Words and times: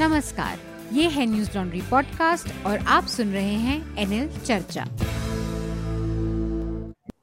नमस्कार, 0.00 0.58
ये 0.92 1.08
है 1.08 1.24
न्यूज़ 1.26 1.50
लॉन्ड्री 1.56 1.80
पॉडकास्ट 1.90 2.66
और 2.66 2.78
आप 2.88 3.06
सुन 3.06 3.32
रहे 3.32 3.54
हैं 3.54 3.96
एनएल 3.98 4.28
चर्चा। 4.38 4.84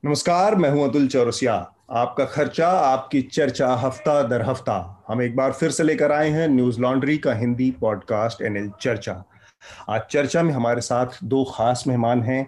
नमस्कार, 0.05 0.55
मैं 0.55 0.69
हूँ 0.69 0.89
अतुल 0.89 1.07
चौरसिया। 1.07 1.53
आपका 1.91 2.25
खर्चा, 2.25 2.67
आपकी 2.67 3.21
चर्चा 3.21 3.73
हफ़्ता 3.75 4.21
दर 4.23 4.41
हफ़्ता। 4.41 5.05
हम 5.07 5.21
एक 5.21 5.35
बार 5.35 5.51
फिर 5.51 5.71
से 5.71 5.83
लेकर 5.83 6.11
आए 6.11 6.29
हैं 6.29 6.47
न्यूज़ 6.47 6.79
लॉन्ड्री 6.79 7.17
का 7.17 7.33
हिंदी 7.33 7.71
पॉडकास्ट 7.71 8.41
एनएल 8.41 8.71
चर्चा। 8.81 9.23
आज 9.89 10.01
चर्चा 10.11 10.43
में 10.43 10.53
हमारे 10.53 10.81
साथ 10.81 11.17
दो 11.23 11.43
खास 11.55 11.83
मेहमान 11.87 12.21
हैं 12.21 12.41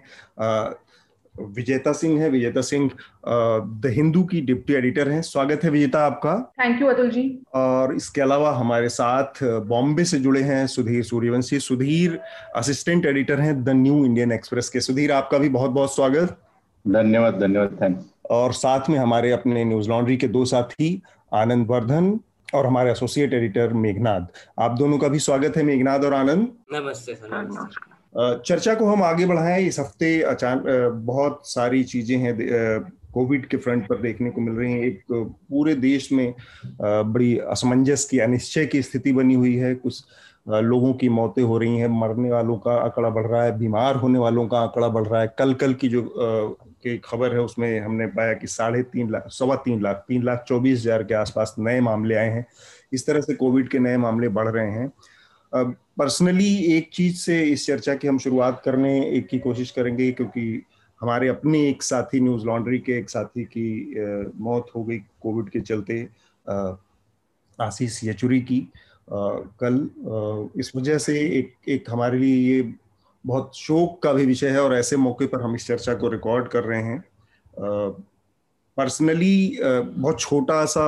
विजेता 1.48 1.92
सिंह 1.92 2.20
है 2.20 2.28
विजेता 2.30 2.60
सिंह 2.60 2.90
द 3.26 3.92
हिंदू 3.94 4.22
की 4.22 4.40
डिप्टी 4.40 4.74
एडिटर 4.74 5.08
हैं। 5.08 5.20
स्वागत 5.22 5.64
है 5.64 5.70
विजेता 5.70 6.04
आपका। 6.06 6.34
Thank 6.60 6.82
you 6.82 6.88
Atul 6.88 7.10
ji. 7.10 7.22
और 7.54 7.94
इसके 7.94 8.20
अलावा 8.20 8.52
हमारे 8.52 8.88
साथ 8.88 9.42
बॉम्बे 9.44 10.04
से 10.04 10.18
जुड़े 10.20 10.42
हैं 10.42 10.66
सुधीर 10.66 11.02
सूर्यवंशी। 11.02 11.58
सुधीर 11.60 12.18
असिस्टेंट 12.56 13.06
एडिटर 13.06 13.40
हैं 13.40 13.62
द 13.64 13.68
न्यू 13.68 14.04
इंडियन 14.04 14.32
एक्सप्रेस 14.32 14.68
के। 14.68 14.80
सुधीर 14.80 15.12
आपका 15.12 15.38
भी 15.38 15.48
बहुत 15.48 15.70
बहुत 15.70 15.94
स्वागत। 15.94 16.36
धन्यवाद 16.84 17.40
धन्यवाद 17.40 17.76
थैंक्स 17.82 18.04
और 18.30 18.52
साथ 18.52 18.90
में 18.90 18.98
हमारे 18.98 19.30
अपने 19.32 19.64
न्यूज़ 19.64 19.88
लॉन्ड्री 19.88 20.16
के 20.16 20.28
दो 20.28 20.44
साथी 20.44 21.02
आनंद 21.34 21.66
वर्धन 21.66 22.18
और 22.54 22.66
हमारे 22.66 22.90
एसोसिएट 22.90 23.34
एडिटर 23.34 23.72
मेघनाद। 23.74 24.26
आप 24.60 24.76
दोनों 24.78 24.98
का 24.98 25.08
भी 25.08 25.18
स्वागत 25.18 25.56
है 25.56 25.62
मेघनाद 25.62 26.04
और 26.04 26.14
आनंद। 26.14 26.48
नमस्ते 26.72 27.14
सर 27.14 27.28
चर्चा 28.14 28.74
को 28.74 28.86
हम 28.86 29.02
आगे 29.02 29.26
बढ़ाएँ। 29.26 29.66
इस 29.66 29.78
हफ़्ते 29.80 30.20
अचानक 30.22 30.62
बहुत 31.06 31.42
सारी 31.44 31.82
चीज़ें 31.84 32.16
हैं 32.18 32.90
कोविड 33.12 33.46
के 33.46 33.56
फ्रंट 33.56 33.86
पर 33.88 34.00
देखने 34.00 34.30
को 34.30 34.40
मिल 34.40 34.54
रही 34.54 34.72
हैं। 34.72 34.80
एक 34.80 35.02
पूरे 35.10 35.74
देश 35.74 36.10
में 36.12 36.34
बड़ी 36.82 37.36
असमंजस 37.38 38.04
की, 38.04 38.18
अनिश्चय 38.18 38.66
की 38.66 38.82
स्थिति 38.82 39.12
बनी 39.12 39.34
हुई 39.34 39.54
है। 39.56 39.74
कुछ 39.74 40.02
लोगों 40.48 40.92
की 40.94 41.08
मौतें 41.08 41.42
हो 41.42 41.58
रही 41.58 41.78
हैं। 41.78 41.88
मरने 41.90 42.30
वालों 42.30 42.56
का 42.58 42.74
आंकड़ा 42.74 43.08
बढ़ 43.10 43.26
रहा 43.26 43.42
है, 43.44 43.58
बीमार 43.58 43.96
होने 43.96 44.18
वालों 44.18 44.46
का 44.48 44.58
आंकड़ा 44.58 44.88
बढ़ 44.88 45.06
रहा 45.06 45.20
है। 45.20 45.34
कल 45.38 45.54
कल 45.54 45.74
की 45.74 45.88
जो 45.88 46.02
की 46.82 46.96
खबर 47.04 47.32
है, 47.32 47.40
उसमें 47.40 47.80
हमने 47.80 48.06
पाया 48.08 48.32
कि 48.34 48.46
साढ़े 48.46 48.82
तीन 48.82 49.10
लाख, 49.10 49.26
सवा 49.28 49.56
तीन 49.56 49.82
लाख 49.82 50.04
तीन 50.08 50.22
लाख 50.24 50.44
चौबीस 50.48 50.80
हज़ार 50.80 51.02
के 51.02 51.14
आसपास 51.14 51.54
नए 51.58 51.80
मामले 51.80 52.14
आए 52.14 52.30
हैं। 52.30 52.46
इस 52.92 53.06
तरह 53.06 53.20
से 53.20 53.34
कोविड 53.34 53.68
के 53.68 53.78
नए 53.78 53.96
मामले 53.96 54.28
बढ़ 54.30 54.48
रहे 54.48 54.70
हैं। 54.70 54.92
पर्सनली 55.52 56.54
एक 56.76 56.90
चीज़ 56.92 57.16
से 57.16 57.42
इस 57.42 57.66
चर्चा 57.66 57.94
की 57.94 58.08
हम 58.08 58.18
शुरुआत 58.18 58.60
करने 58.64 58.92
एक 59.08 59.26
की 59.28 59.38
कोशिश 59.38 59.70
करेंगे, 59.70 60.10
क्योंकि 60.12 60.62
हमारे 61.00 61.28
अपने 61.28 61.68
एक 61.68 61.82
साथी 61.82 62.20
न्यूज़ 62.20 62.44
लॉन्ड्री 62.46 62.78
के 62.78 62.98
एक 62.98 63.10
साथी 63.10 63.44
की 63.56 63.94
मौत 64.40 64.70
हो 64.76 64.82
गई 64.84 64.98
कोविड 65.22 65.48
के 65.50 65.60
चलते 65.60 66.02
आशीष 67.58 68.02
येचुरी 68.04 68.40
की। 68.42 68.60
कल 69.08 69.88
इस 70.60 70.72
वजह 70.76 70.98
से 70.98 71.18
एक 71.38 71.54
एक 71.68 71.90
हमारे 71.90 72.18
लिए 72.18 72.36
ये 72.52 72.72
बहुत 73.24 73.56
शोक 73.56 74.02
का 74.02 74.12
भी 74.12 74.26
विषय 74.26 74.48
है 74.48 74.62
और 74.62 74.74
ऐसे 74.74 74.96
मौके 74.96 75.26
पर 75.26 75.42
हम 75.42 75.54
इस 75.54 75.66
चर्चा 75.66 75.94
को 75.94 76.08
रिकॉर्ड 76.08 76.48
कर 76.48 76.64
रहे 76.64 76.82
हैं। 76.82 77.00
पर्सनली 78.76 79.58
बहुत 79.62 80.20
छोटा 80.20 80.64
सा 80.64 80.86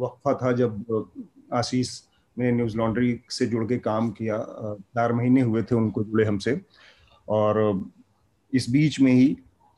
वक्फा 0.00 0.34
था 0.34 0.52
जब 0.52 1.06
आशीष 1.52 1.98
ने 2.36 2.52
न्यूज़ 2.52 2.76
लॉन्ड्री 2.76 3.18
से 3.30 3.46
जुड़ 3.46 3.64
के 3.66 3.78
काम 3.80 4.10
किया। 4.10 4.38
चार 4.94 5.12
महीने 5.12 5.40
हुए 5.40 5.62
थे 5.62 5.74
उनको 5.74 6.04
जुड़े 6.04 6.24
हमसे। 6.24 6.60
और 7.28 7.82
इस 8.52 8.70
बीच 8.70 9.00
में 9.00 9.12
ही 9.12 9.26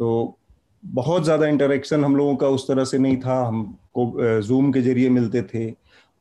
तो 0.01 0.39
बहुत 0.83 1.25
ज़्यादा 1.25 1.47
इंटरेक्शन 1.47 2.05
हम 2.05 2.17
लोगों 2.17 2.37
का 2.37 2.49
उस 2.49 2.67
तरह 2.69 2.85
से 2.85 2.99
नहीं 2.99 3.17
था। 3.17 3.41
हम 3.47 3.63
को 3.99 4.41
जूम 4.43 4.73
के 4.73 4.81
ज़रिए 4.83 5.09
मिलते 5.11 5.43
थे 5.55 5.73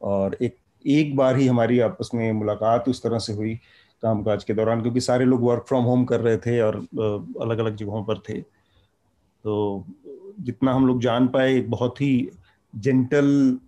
और 0.01 0.37
एक 0.41 0.55
एक 0.85 1.15
बार 1.15 1.35
ही 1.37 1.47
हमारी 1.47 1.79
आपस 1.79 2.09
में 2.13 2.31
मुलाकात 2.33 2.87
उस 2.89 3.01
तरह 3.03 3.19
से 3.19 3.33
हुई 3.33 3.53
कामकाज 4.03 4.43
के 4.43 4.53
दौरान 4.53 4.81
क्योंकि 4.81 5.01
सारे 5.01 5.25
लोग 5.25 5.41
वर्क 5.43 5.65
फ्रॉम 5.67 5.83
होम 5.83 6.05
कर 6.05 6.19
रहे 6.19 6.37
थे 6.37 6.59
और 6.61 6.75
अलग 7.41 7.57
अलग 7.57 7.75
जगहों 7.75 8.03
पर 8.03 8.19
थे। 8.29 8.39
तो 8.41 9.85
जितना 10.39 10.73
हम 10.73 10.87
लोग 10.87 11.01
जान 11.01 11.27
पाए, 11.27 11.53
एक 11.55 11.69
बहुत 11.69 12.01
ही 12.01 12.29
जेंटल 12.73 13.59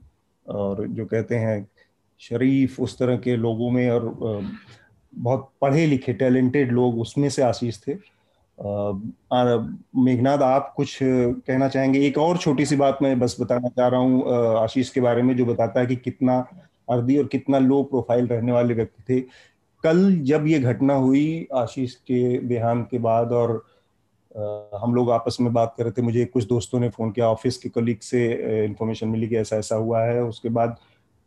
और 0.45 0.85
जो 0.87 1.05
कहते 1.05 1.35
हैं 1.35 1.61
शरीफ 2.21 2.79
उस 2.79 2.97
तरह 2.99 3.17
के 3.17 3.35
लोगों 3.37 3.69
में 3.71 3.89
और 3.89 4.15
बहुत 5.13 5.49
पढ़े 5.61 5.85
लिखे 5.85 6.13
टैलेंटेड 6.13 6.71
लोग 6.71 6.99
उसमें 6.99 7.29
से 7.29 7.41
आशीष 7.41 7.79
थे। 7.79 7.93
मेघनाथ 9.97 10.37
आप 10.37 10.73
कुछ 10.77 10.97
कहना 11.01 11.67
चाहेंगे? 11.67 12.05
एक 12.07 12.17
और 12.17 12.37
छोटी 12.37 12.65
सी 12.65 12.75
बात 12.75 12.97
मैं 13.01 13.19
बस 13.19 13.35
बताना 13.41 13.69
चाह 13.69 13.87
रहा 13.87 13.99
हूँ 13.99 14.57
आशीष 14.59 14.89
के 14.89 15.01
बारे 15.01 15.21
में, 15.21 15.35
जो 15.37 15.45
बताता 15.45 15.79
है 15.79 15.85
कि 15.85 15.95
कितना 15.95 16.37
अर्दी 16.87 17.17
और 17.17 17.27
कितना 17.27 17.59
लो 17.59 17.81
प्रोफ़ाइल 17.83 18.27
रहने 18.27 18.51
वाले 18.51 18.73
व्यक्ति 18.73 19.03
थे। 19.09 19.19
कल 19.83 20.15
जब 20.23 20.47
ये 20.47 20.59
घटना 20.59 20.93
हुई 20.95 21.47
आशीष 21.55 21.93
के 21.95 22.37
देहांत 22.39 22.87
के 22.91 22.97
बाद 22.99 23.31
और 23.33 23.51
हम 24.75 24.93
लोग 24.95 25.11
आपस 25.11 25.37
में 25.41 25.51
बात 25.53 25.73
कर 25.77 25.83
रहे 25.83 25.91
थे, 25.91 26.01
मुझे 26.01 26.25
कुछ 26.25 26.45
दोस्तों 26.47 26.79
ने 26.79 26.89
फ़ोन 26.89 27.11
किया, 27.11 27.27
ऑफ़िस 27.27 27.57
के 27.57 27.69
कलीग 27.69 27.99
से 28.01 28.25
इंफॉर्मेशन 28.65 29.07
मिली 29.07 29.27
कि 29.27 29.35
ऐसा 29.37 29.55
ऐसा 29.57 29.75
हुआ 29.75 30.03
है। 30.03 30.23
उसके 30.23 30.49
बाद 30.49 30.77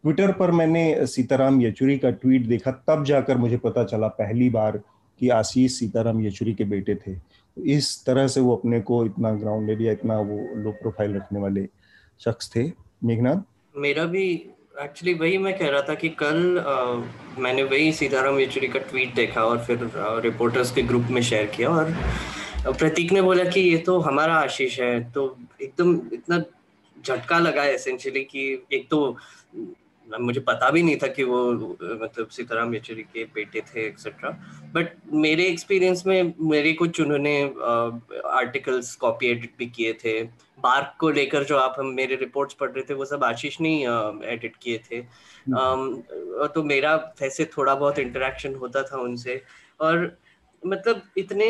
ट्विटर 0.06 0.30
पर 0.32 0.50
मैंने 0.50 1.06
सीताराम 1.06 1.60
येचुरी 1.60 1.96
का 1.98 2.10
ट्वीट 2.12 2.42
देखा 2.46 2.70
तब 2.88 3.04
जाकर 3.04 3.36
मुझे 3.36 3.56
पता 3.56 3.82
चला 3.84 4.08
पहली 4.18 4.48
बार 4.50 4.76
कि 5.20 5.28
आशीष 5.28 5.78
सीताराम 5.78 6.20
येचुरी 6.20 6.52
के 6.54 6.64
बेटे 6.64 6.94
थे। 6.96 7.14
इस 7.56 7.88
तरह 8.06 8.26
से 8.28 8.40
वो 8.40 8.54
अपने 8.56 8.80
को 8.80 9.04
इतना 9.06 9.32
ग्राउंडेड 9.32 9.80
या 9.82 9.92
इतना 9.92 10.18
वो 10.18 10.36
लो 10.62 10.70
प्रोफ़ाइल 10.72 11.14
रखने 11.16 11.40
वाले 11.40 11.66
शख्स 12.20 12.50
थे। 12.56 12.62
मेघनाथ 13.04 13.42
मेरा 13.74 14.04
भी 14.04 14.24
एक्चुअली 14.82 15.14
वही 15.14 15.38
मैं 15.38 15.56
कह 15.58 15.70
रहा 15.70 15.82
था 15.82 15.94
कि 15.94 16.08
कल 16.22 16.58
आ, 16.58 17.42
मैंने 17.42 17.62
वही 17.64 17.92
सीताराम 17.92 18.38
येचुरी 18.38 18.68
का 18.68 18.78
ट्वीट 18.90 19.14
देखा 19.14 19.44
और 19.44 19.58
फिर 19.64 19.84
आ, 19.84 20.18
रिपोर्टर्स 20.20 20.70
के 20.74 20.82
ग्रुप 20.82 21.06
में 21.10 21.20
शेयर 21.22 21.46
किया 21.56 21.70
और 21.70 21.92
प्रतीक 22.68 23.12
ने 23.12 23.22
बोला 23.22 23.44
कि 23.44 23.60
ये 23.60 23.78
तो 23.78 23.98
हमारा 24.00 24.34
आशीष 24.36 24.78
है। 24.80 25.10
तो 25.10 25.36
एकदम 25.62 25.94
इतना 26.12 26.42
झटका 26.96 27.38
लगा 27.38 27.64
एसेंशियली 27.64 28.22
कि 28.24 28.46
एक 28.72 28.86
तो 28.90 29.16
मुझे 30.20 30.40
पता 30.40 30.70
भी 30.70 30.82
नहीं 30.82 30.96
था 30.96 31.06
कि 31.06 31.24
वो 31.24 31.52
मतलब 31.52 32.28
सीताराम 32.30 32.74
येचुरी 32.74 33.02
के 33.04 33.24
बेटे 33.34 33.60
थे 33.60 33.86
एक्सेट्रा 33.86 34.30
बट 34.74 34.92
मेरे 35.12 35.46
एक्सपीरियंस 35.46 36.06
में 36.06 36.32
मेरे 36.40 36.72
कुछ 36.72 37.00
उन्होंने 37.00 37.42
आर्टिकल्स 38.30 38.94
कॉपी 38.96 39.26
एडिट 39.26 39.52
भी 39.58 39.66
किए 39.66 39.92
थे। 40.04 40.22
बार्क 40.58 40.94
को 41.00 41.10
लेकर 41.10 41.44
जो 41.44 41.56
आप 41.56 41.74
हम 41.78 41.86
मेरे 41.94 42.16
रिपोर्ट्स 42.16 42.54
पढ़ 42.54 42.70
रहे 42.70 42.84
थे 42.90 42.94
वो 42.94 43.04
सब 43.04 43.24
आशीष 43.24 43.60
ने 43.60 43.72
एडिट 44.32 44.56
किए 44.62 44.80
थे। 44.90 44.96
हम्म। 44.96 46.46
तो 46.54 46.62
मेरा 46.62 46.94
वैसे 47.20 47.44
थोड़ा 47.56 47.74
बहुत 47.74 47.98
इंटरेक्शन 47.98 48.54
होता 48.54 48.82
था 48.82 48.98
उनसे। 48.98 49.42
और 49.80 50.16
मतलब 50.62 51.02
इतने 51.18 51.48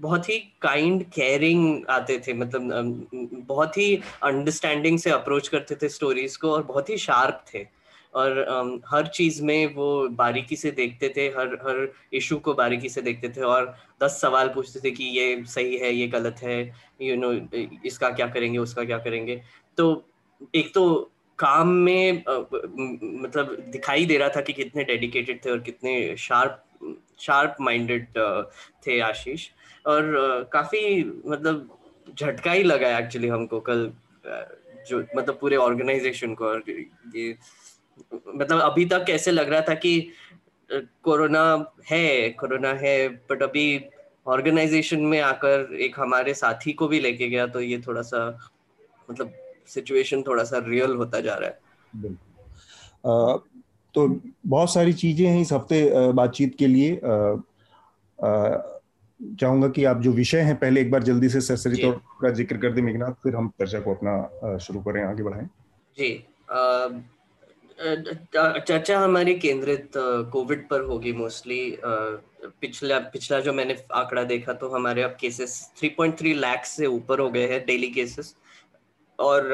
बहुत 0.00 0.28
ही 0.28 0.38
काइंड 0.62 1.04
केयरिंग 1.14 1.86
आते 1.90 2.18
थे 2.26 2.32
मतलब 2.34 3.08
बहुत 3.48 3.76
ही 3.78 3.94
अंडरस्टैंडिंग 4.22 4.98
से 4.98 5.10
अप्रोच 5.10 5.48
करते 5.48 5.74
थे 5.74 5.88
स्टोरीज 5.88 6.36
को 6.36 6.52
और 6.52 6.62
बहुत 6.62 6.90
ही 6.90 6.98
शार्प 6.98 7.44
थे। 7.54 7.66
और 8.14 8.30
um, 8.50 8.80
हर 8.88 9.06
चीज़ 9.06 9.42
में 9.42 9.74
वो 9.74 10.08
बारीकी 10.08 10.56
से 10.56 10.70
देखते 10.70 11.08
थे 11.16 11.26
हर 11.28 11.48
हर 11.62 11.92
इशू 12.12 12.36
को 12.38 12.54
बारीकी 12.54 12.88
से 12.88 13.02
देखते 13.02 13.28
थे 13.28 13.40
और 13.40 13.74
दस 14.02 14.20
सवाल 14.20 14.48
पूछते 14.48 14.80
थे 14.80 14.90
कि 14.90 15.04
ये 15.04 15.44
सही 15.46 15.76
है 15.78 15.92
ये 15.94 16.06
गलत 16.08 16.36
है 16.42 16.60
यू 17.02 17.14
you 17.14 17.20
नो 17.20 17.32
know, 17.32 17.86
इसका 17.86 18.10
क्या 18.10 18.26
करेंगे 18.26 18.58
उसका 18.58 18.84
क्या 18.84 18.98
करेंगे। 18.98 19.40
तो 19.76 20.04
एक 20.54 20.72
तो 20.74 21.10
काम 21.38 21.68
में 21.68 22.24
uh, 22.24 22.44
मतलब 23.02 23.56
दिखाई 23.68 24.06
दे 24.06 24.16
रहा 24.18 24.28
था 24.28 24.40
कि 24.40 24.52
कितने 24.52 24.84
डेडिकेटेड 24.84 25.44
थे 25.44 25.50
और 25.50 25.60
कितने 25.60 26.16
शार्प 26.18 26.64
शार्प 27.20 27.56
माइंडेड 27.60 28.06
थे 28.86 29.00
आशीष। 29.00 29.48
और 29.86 30.12
काफ़ी 30.52 31.04
मतलब 31.26 31.78
झटका 32.20 32.52
ही 32.52 32.62
लगा 32.62 32.98
एक्चुअली 32.98 33.28
हमको 33.28 33.60
कल 33.60 33.92
जो 34.88 35.04
मतलब 35.16 35.38
पूरे 35.40 35.56
ऑर्गेनाइजेशन 35.56 36.34
को 36.34 36.44
और 36.44 36.62
ये 37.16 37.36
मतलब 38.34 38.60
अभी 38.60 38.84
तक 38.84 39.04
कैसे 39.04 39.30
लग 39.30 39.48
रहा 39.48 39.60
था 39.60 39.74
कि 39.74 40.10
कोरोना 41.02 41.72
है 41.90 42.30
कोरोना 42.30 42.68
है 42.68 43.08
बट 43.08 43.42
अभी 43.42 43.84
ऑर्गेनाइजेशन 44.26 45.00
में 45.00 45.20
आकर 45.20 45.74
एक 45.74 46.00
हमारे 46.00 46.34
साथी 46.34 46.72
को 46.72 46.88
भी 46.88 47.00
लेके 47.00 47.28
गया 47.28 47.46
तो 47.46 47.60
ये 47.60 47.78
थोड़ा 47.78 48.02
सा 48.02 48.38
मतलब 49.10 49.32
सिचुएशन 49.66 50.22
थोड़ा 50.22 50.44
सा 50.44 50.58
रियल 50.58 50.94
होता 50.94 51.20
जा 51.20 51.34
रहा 51.34 51.48
है। 51.48 51.60
आ, 53.06 53.36
तो 53.94 54.20
बहुत 54.46 54.72
सारी 54.72 54.92
चीज़ें 54.92 55.26
हैं 55.26 55.40
इस 55.40 55.52
हफ़्ते 55.52 56.12
बातचीत 56.12 56.56
के 56.58 56.66
लिए। 56.66 57.00
चाहूँगा 59.20 59.68
कि 59.68 59.84
आप 59.84 60.00
जो 60.00 60.12
विषय 60.12 60.40
हैं 60.40 60.56
पहले 60.56 60.80
एक 60.80 60.90
बार 60.90 61.02
जल्दी 61.02 61.28
से 61.28 61.40
सरसरी 61.40 61.82
तौर 61.82 62.00
का 62.22 62.30
ज़िक्र 62.30 62.56
कर 62.58 62.72
दें 62.72 62.82
मेघनाथ 62.82 63.12
फिर 63.22 63.34
हम 63.36 63.48
चर्चा 63.60 63.80
को 63.80 63.94
अपना 63.94 64.58
शुरू 64.58 64.80
करें 64.80 65.02
आगे 65.04 65.22
बढ़ाएँ। 65.22 65.48
जी 65.96 66.10
चर्चा 67.78 68.98
हमारी 69.00 69.34
केंद्रित 69.38 69.90
कोविड 70.32 70.66
पर 70.68 70.80
होगी 70.82 71.12
मोस्टली 71.12 71.78
पिछला 71.84 72.98
पिछला 73.12 73.40
जो 73.40 73.52
मैंने 73.52 73.76
आंकड़ा 73.94 74.22
देखा 74.24 74.52
तो 74.52 74.68
हमारे 74.68 75.02
अब 75.02 75.16
केसेस 75.20 75.60
3.3 75.82 76.34
लाख 76.36 76.64
से 76.66 76.86
ऊपर 76.86 77.20
हो 77.20 77.28
गए 77.30 77.46
हैं 77.48 77.64
डेली 77.66 77.90
केसेस 77.90 78.34
और 79.18 79.48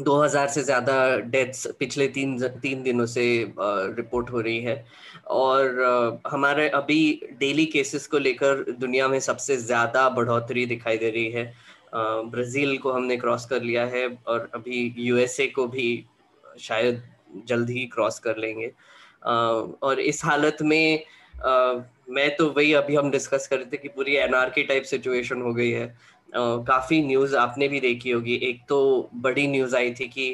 2000 0.00 0.48
से 0.48 0.62
ज़्यादा 0.62 0.94
डेथ्स 1.26 1.66
पिछले 1.78 2.06
तीन 2.08 2.38
तीन 2.62 2.82
दिनों 2.82 3.06
से 3.08 3.22
रिपोर्ट 3.58 4.30
हो 4.30 4.40
रही 4.40 4.60
है। 4.60 4.84
और 5.30 6.20
हमारे 6.26 6.68
अभी 6.70 7.20
डेली 7.40 7.66
केसेस 7.66 8.06
को 8.06 8.18
लेकर 8.18 8.64
दुनिया 8.70 9.08
में 9.08 9.18
सबसे 9.20 9.56
ज़्यादा 9.58 10.08
बढ़ोतरी 10.10 10.66
दिखाई 10.66 10.98
दे 10.98 11.10
रही 11.10 11.30
है। 11.30 11.44
ब्राज़ील 11.94 12.76
को 12.78 12.92
हमने 12.92 13.16
क्रॉस 13.16 13.44
कर 13.46 13.62
लिया 13.62 13.84
है 13.86 14.06
और 14.26 14.50
अभी 14.54 14.94
यूएसए 14.98 15.46
को 15.48 15.66
भी 15.68 15.88
शायद 16.60 17.02
जल्द 17.48 17.70
ही 17.70 17.86
क्रॉस 17.94 18.18
कर 18.18 18.36
लेंगे। 18.36 18.70
और 19.26 20.00
इस 20.00 20.24
हालत 20.24 20.62
में 20.62 21.04
मैं 22.10 22.28
तो 22.36 22.48
वही 22.50 22.72
अभी 22.74 22.96
हम 22.96 23.10
डिस्कस 23.10 23.46
कर 23.48 23.56
रहे 23.56 23.66
थे 23.72 23.76
कि 23.76 23.88
पूरी 23.88 24.14
एनआरकी 24.16 24.62
टाइप 24.62 24.84
सिचुएशन 24.84 25.42
हो 25.42 25.52
गई 25.54 25.70
है। 25.70 25.86
काफ़ी 26.32 27.02
न्यूज़ 27.02 27.36
आपने 27.36 27.68
भी 27.68 27.80
देखी 27.80 28.10
होगी। 28.10 28.34
एक 28.42 28.60
तो 28.68 28.78
बड़ी 29.14 29.46
न्यूज़ 29.48 29.76
आई 29.76 29.92
थी 29.94 30.06
कि 30.08 30.28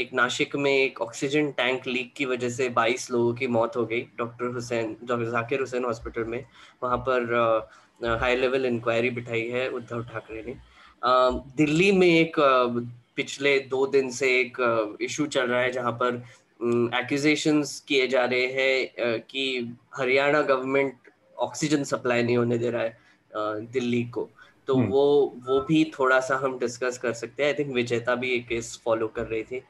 एक 0.00 0.10
नासिक 0.14 0.56
में 0.56 0.70
एक 0.72 1.00
ऑक्सीजन 1.02 1.50
टैंक 1.52 1.86
लीक 1.86 2.12
की 2.16 2.24
वजह 2.26 2.48
से 2.50 2.68
22 2.70 3.10
लोगों 3.10 3.34
की 3.34 3.46
मौत 3.48 3.76
हो 3.76 3.84
गई 3.86 4.00
doctor 4.18 4.52
Hussain 4.54 4.96
doctor 5.04 5.30
Zakir 5.30 5.60
Hussain 5.60 5.84
hospital 5.84 6.24
में। 6.24 6.44
वहाँ 6.82 6.98
पर 7.08 8.18
हाई 8.20 8.36
लेवल 8.36 8.66
इंक्वायरी 8.66 9.10
बिठाई 9.10 9.42
है 9.50 9.68
उद्धव 9.70 10.02
ठाकरे 10.04 10.42
ने। 10.46 10.56
दिल्ली 11.56 11.90
में 11.92 12.08
एक 12.08 12.36
पिछले 13.16 13.58
दो 13.70 13.86
दिन 13.86 14.10
से 14.10 14.28
एक 14.40 14.96
इशू 15.00 15.26
चल 15.26 15.46
रहा 15.46 15.60
है 15.60 15.72
जहाँ 15.72 15.92
पर 16.02 16.22
एक्यूजेशंस 16.94 17.78
किए 17.88 18.06
जा 18.08 18.24
रहे 18.24 18.46
हैं 18.52 19.20
कि 19.20 19.74
हरियाणा 19.94 20.40
गवर्नमेंट 20.42 21.10
ऑक्सीजन 21.38 21.84
सप्लाई 21.84 22.22
नहीं 22.22 22.36
होने 22.36 22.58
दे 22.58 22.70
रहा 22.70 22.82
है 22.82 22.98
दिल्ली 23.72 24.02
को। 24.04 24.28
तो 24.66 24.74
हम्म। 24.74 24.88
वो 24.88 25.34
वो 25.46 25.60
भी 25.60 25.84
थोड़ा 25.98 26.20
सा 26.20 26.36
हम 26.36 26.58
डिस्कस 26.58 26.98
कर 26.98 27.12
सकते 27.12 27.42
हैं। 27.42 27.50
आई 27.50 27.58
थिंक 27.58 27.74
विजेता 27.74 28.14
भी 28.14 28.30
एक 28.30 28.46
केस 28.48 28.80
फॉलो 28.84 29.08
कर 29.08 29.26
रही 29.26 29.42
थी। 29.42 29.62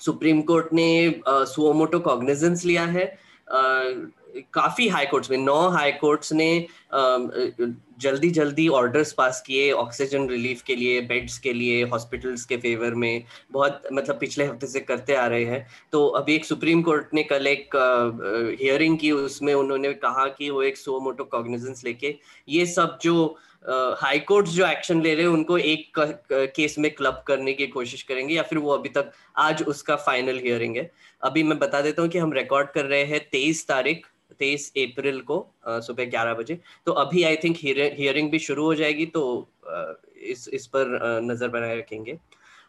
सुप्रीम 0.00 0.42
कोर्ट 0.42 0.72
ने 0.72 1.22
सुओमोटो 1.28 2.00
कॉग्निजेंस 2.00 2.64
लिया 2.64 2.84
है। 2.86 3.04
काफ़ी 4.54 4.88
हाई 4.88 5.06
कोर्ट्स 5.06 5.30
में 5.30 5.38
नौ 5.38 5.68
हाई 5.68 5.92
कोर्ट्स 5.92 6.32
ने 6.32 6.66
जल्दी 8.02 8.30
जल्दी 8.32 8.66
ऑर्डर्स 8.70 9.12
पास 9.12 9.42
किए 9.46 9.70
ऑक्सीजन 9.74 10.28
रिलीफ 10.28 10.62
के 10.62 10.76
लिए 10.76 11.00
बेड्स 11.02 11.38
के 11.38 11.52
लिए 11.52 11.82
हॉस्पिटल्स 11.84 12.44
के 12.44 12.56
फेवर 12.58 12.94
में, 12.94 13.24
बहुत 13.52 13.82
मतलब 13.92 14.18
पिछले 14.20 14.44
हफ़्ते 14.44 14.66
से 14.66 14.80
करते 14.82 15.14
आ 15.14 15.26
रहे 15.26 15.44
हैं। 15.44 15.66
तो 15.92 16.06
अभी 16.08 16.34
एक 16.34 16.44
सुप्रीम 16.44 16.82
कोर्ट 16.82 17.14
ने 17.14 17.22
कल 17.24 17.46
एक 17.46 17.76
हियरिंग 18.60 18.98
की, 18.98 19.10
उसमें 19.12 19.54
उन्होंने 19.54 19.92
कहा 19.94 20.26
कि 20.28 20.50
वो 20.50 20.62
एक 20.62 20.76
सो 20.78 21.00
मोटो 21.00 21.24
कॉग्निजेंस 21.26 21.84
लेके, 21.84 22.14
ये 22.48 22.66
सब 22.66 22.98
जो 23.02 23.38
हाई 23.96 24.18
कोर्ट 24.18 24.46
जो 24.48 24.66
एक्शन 24.66 25.02
ले 25.02 25.14
रहे 25.14 25.24
हैं, 25.24 25.32
उनको 25.32 25.58
एक 25.58 25.98
केस 26.56 26.74
में 26.78 26.90
क्लब 26.90 27.22
करने 27.26 27.52
की 27.52 27.66
कोशिश 27.68 28.02
करेंगे, 28.02 28.34
या 28.34 28.42
फिर 28.42 28.58
वो 28.58 28.70
अभी 28.70 28.88
तक, 28.88 29.10
आज 29.38 29.62
उसका 29.64 29.96
फाइनल 29.98 30.38
हियरिंग 30.38 30.76
है। 30.76 30.90
अभी 31.22 31.42
मैं 31.42 31.58
बता 31.58 31.80
देता 31.80 32.02
हूँ 32.02 32.10
कि 32.10 32.18
हम 32.18 32.32
रिकॉर्ड 32.32 32.70
कर 32.70 32.84
रहे 32.84 33.04
हैं 33.04 33.20
तेईस 33.32 33.66
तारीख 33.68 34.06
तेईस 34.38 34.68
अप्रैल 34.78 35.20
को 35.20 35.36
सुबह 35.66 36.04
ग्यारह 36.10 36.34
बजे। 36.34 36.58
तो 36.86 36.92
अभी 37.02 37.22
आई 37.24 37.36
थिंक 37.36 37.56
हियरिंग 37.56 38.30
भी 38.30 38.38
शुरू 38.40 38.64
हो 38.64 38.74
जाएगी 38.74 39.06
तो 39.08 39.22
इस 40.24 40.48
इस 40.50 40.66
पर 40.66 40.98
नज़र 41.24 41.48
बनाए 41.48 41.76
रखेंगे। 41.78 42.18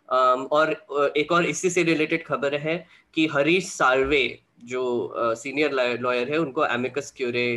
और 0.10 0.72
एक 1.18 1.32
और 1.32 1.46
इसी 1.46 1.70
से 1.70 1.84
रिलेटेड 1.84 2.26
खबर 2.26 2.56
है 2.58 2.76
कि 3.16 3.28
हरीश 3.28 3.68
सालवे 3.68 4.40
जो 4.66 5.14
सीनियर 5.36 6.00
लॉयर 6.02 6.32
है 6.32 6.38
उनको 6.38 6.66
एमिकस 6.66 7.14
क्यूरे 7.18 7.48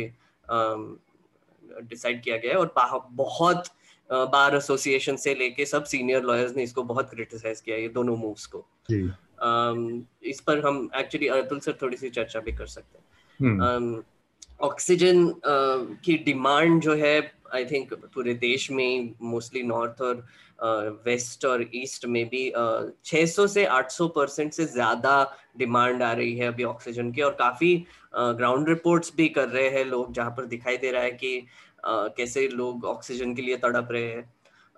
डिसाइड 1.83 2.21
किया 2.23 2.37
गया 2.37 2.51
है 2.51 2.57
और 2.59 2.73
बहुत 3.13 3.69
बार 4.09 4.55
एसोसिएशन 4.55 5.15
से 5.17 5.33
लेके 5.35 5.65
सब 5.65 5.83
सीनियर 5.85 6.23
लॉयर्स 6.23 6.55
ने 6.55 6.63
इसको 6.63 6.83
बहुत 6.85 7.09
क्रिटिसाइज 7.09 7.61
किया 7.61 7.77
ये 7.77 7.87
दोनों 7.89 8.15
मूव्स 8.17 8.45
को। 8.45 8.65
जी. 8.89 8.99
इस 10.29 10.39
पर 10.41 10.65
हम 10.65 10.89
एक्चुअली 10.95 11.27
अतुल 11.29 11.59
सर 11.59 11.77
थोड़ी 11.81 11.97
सी 11.97 12.09
चर्चा 12.09 12.39
भी 12.39 12.51
कर 12.51 12.67
सकते 12.67 12.97
हैं। 12.97 13.05
ऑक्सीजन 13.41 15.17
हम्म। 15.17 15.33
um, 15.33 15.93
uh, 15.93 16.03
की 16.05 16.17
डिमांड 16.17 16.81
जो 16.81 16.93
है 16.95 17.15
आई 17.53 17.65
थिंक 17.65 17.93
पूरे 17.93 18.33
देश 18.33 18.69
में 18.71 19.13
मोस्टली 19.21 19.63
नॉर्थ 19.63 20.01
और 20.01 20.25
वेस्ट 21.05 21.45
uh, 21.45 21.51
और 21.51 21.65
ईस्ट 21.75 22.05
में 22.05 22.25
भी 22.29 22.49
uh, 22.51 22.89
600 23.05 23.47
से 23.47 23.65
800 23.65 24.09
परसेंट 24.15 24.53
से 24.53 24.65
ज़्यादा 24.65 25.15
डिमांड 25.57 26.03
आ 26.03 26.11
रही 26.13 26.35
है 26.37 26.47
अभी 26.47 26.63
ऑक्सीजन 26.63 27.11
की 27.11 27.21
और 27.21 27.35
काफ़ी 27.39 27.75
ग्राउंड 28.15 28.63
uh, 28.63 28.69
रिपोर्ट्स 28.69 29.13
भी 29.17 29.29
कर 29.29 29.49
रहे 29.49 29.69
हैं 29.69 29.85
लोग 29.85 30.13
जहाँ 30.13 30.31
पर 30.31 30.45
दिखाई 30.45 30.77
दे 30.77 30.91
रहा 30.91 31.01
है 31.01 31.11
कि 31.11 31.39
uh, 31.39 32.09
कैसे 32.17 32.47
लोग 32.47 32.85
ऑक्सीजन 32.85 33.35
के 33.35 33.41
लिए 33.41 33.57
तड़प 33.57 33.87
रहे 33.91 34.07
हैं 34.07 34.29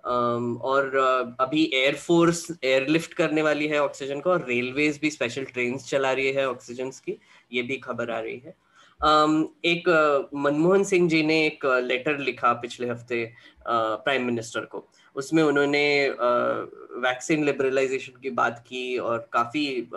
और 0.04 0.90
uh, 0.90 1.34
अभी 1.40 1.70
एयरफोर्स 1.74 2.46
एयरलिफ्ट 2.64 3.14
करने 3.14 3.42
वाली 3.42 3.66
है 3.66 3.82
ऑक्सीजन 3.82 4.20
को 4.20 4.30
और 4.30 4.46
रेलवेज 4.48 4.98
भी 4.98 5.10
स्पेशल 5.10 5.44
ट्रेन 5.44 5.78
चला 5.78 6.12
रही 6.12 6.32
है 6.32 6.48
ऑक्सीजन 6.50 6.90
की 6.90 7.18
ये 7.52 7.62
भी 7.62 7.76
खबर 7.76 8.10
आ 8.10 8.20
रही 8.20 8.38
है। 8.38 8.54
Um, 9.00 9.44
एक 9.64 9.88
uh, 9.88 10.40
मनमोहन 10.40 10.84
सिंह 10.84 11.08
जी 11.08 11.22
ने 11.22 11.46
एक 11.46 11.66
लेटर 11.84 12.14
uh, 12.14 12.20
लिखा 12.20 12.52
पिछले 12.52 12.88
हफ़्ते 12.88 13.32
प्राइम 13.66 14.24
मिनिस्टर 14.24 14.60
को। 14.60 14.88
उसमें 15.16 15.42
उन्होंने 15.42 16.08
वैक्सीन 16.08 17.44
लिबरलाइजेशन 17.44 18.20
की 18.20 18.30
बात 18.30 18.58
की 18.58 18.98
और 18.98 19.28
काफ़ी 19.32 19.88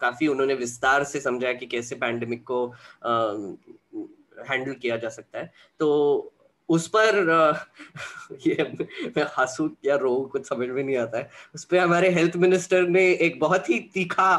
काफ़ी 0.00 0.26
उन्होंने 0.26 0.54
विस्तार 0.54 1.04
से 1.04 1.20
समझाया 1.20 1.52
कि 1.52 1.66
कैसे 1.66 1.94
पैंडमिक 1.94 2.42
को 2.44 2.66
हैंडल 4.48 4.72
किया 4.72 4.96
जा 4.96 5.08
सकता 5.08 5.38
है। 5.38 5.52
तो 5.78 6.32
उस 6.70 6.86
पर 6.86 7.18
ये 8.46 8.62
मैं 9.16 9.22
हंसू 9.38 9.68
या 9.84 9.96
रो 9.96 10.14
कुछ 10.32 10.48
समझ 10.48 10.68
में 10.68 10.82
नहीं 10.82 10.96
आता 10.96 11.18
है। 11.18 11.28
उस 11.54 11.64
पर 11.64 11.78
हमारे 11.78 12.10
हेल्थ 12.10 12.36
मिनिस्टर 12.36 12.88
ने 12.88 13.02
एक 13.12 13.38
बहुत 13.40 13.70
ही 13.70 13.78
तीखा 13.94 14.30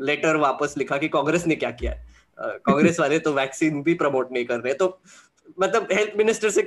लेटर 0.00 0.36
वापस 0.36 0.74
लिखा 0.78 0.96
कि 0.96 1.08
कांग्रेस 1.08 1.46
ने 1.46 1.56
क्या 1.56 1.70
किया 1.70 1.92
कांग्रेस 2.38 2.98
वाले 3.00 3.18
तो 3.18 3.32
वैक्सीन 3.32 3.82
भी 3.82 3.94
प्रमोट 3.94 4.32
नहीं 4.32 4.44
कर 4.44 4.60
रहे। 4.60 4.74
तो 4.74 4.98
मतलब 5.60 5.88
हेल्थ 5.92 6.16
मिनिस्टर 6.18 6.50
से 6.50 6.62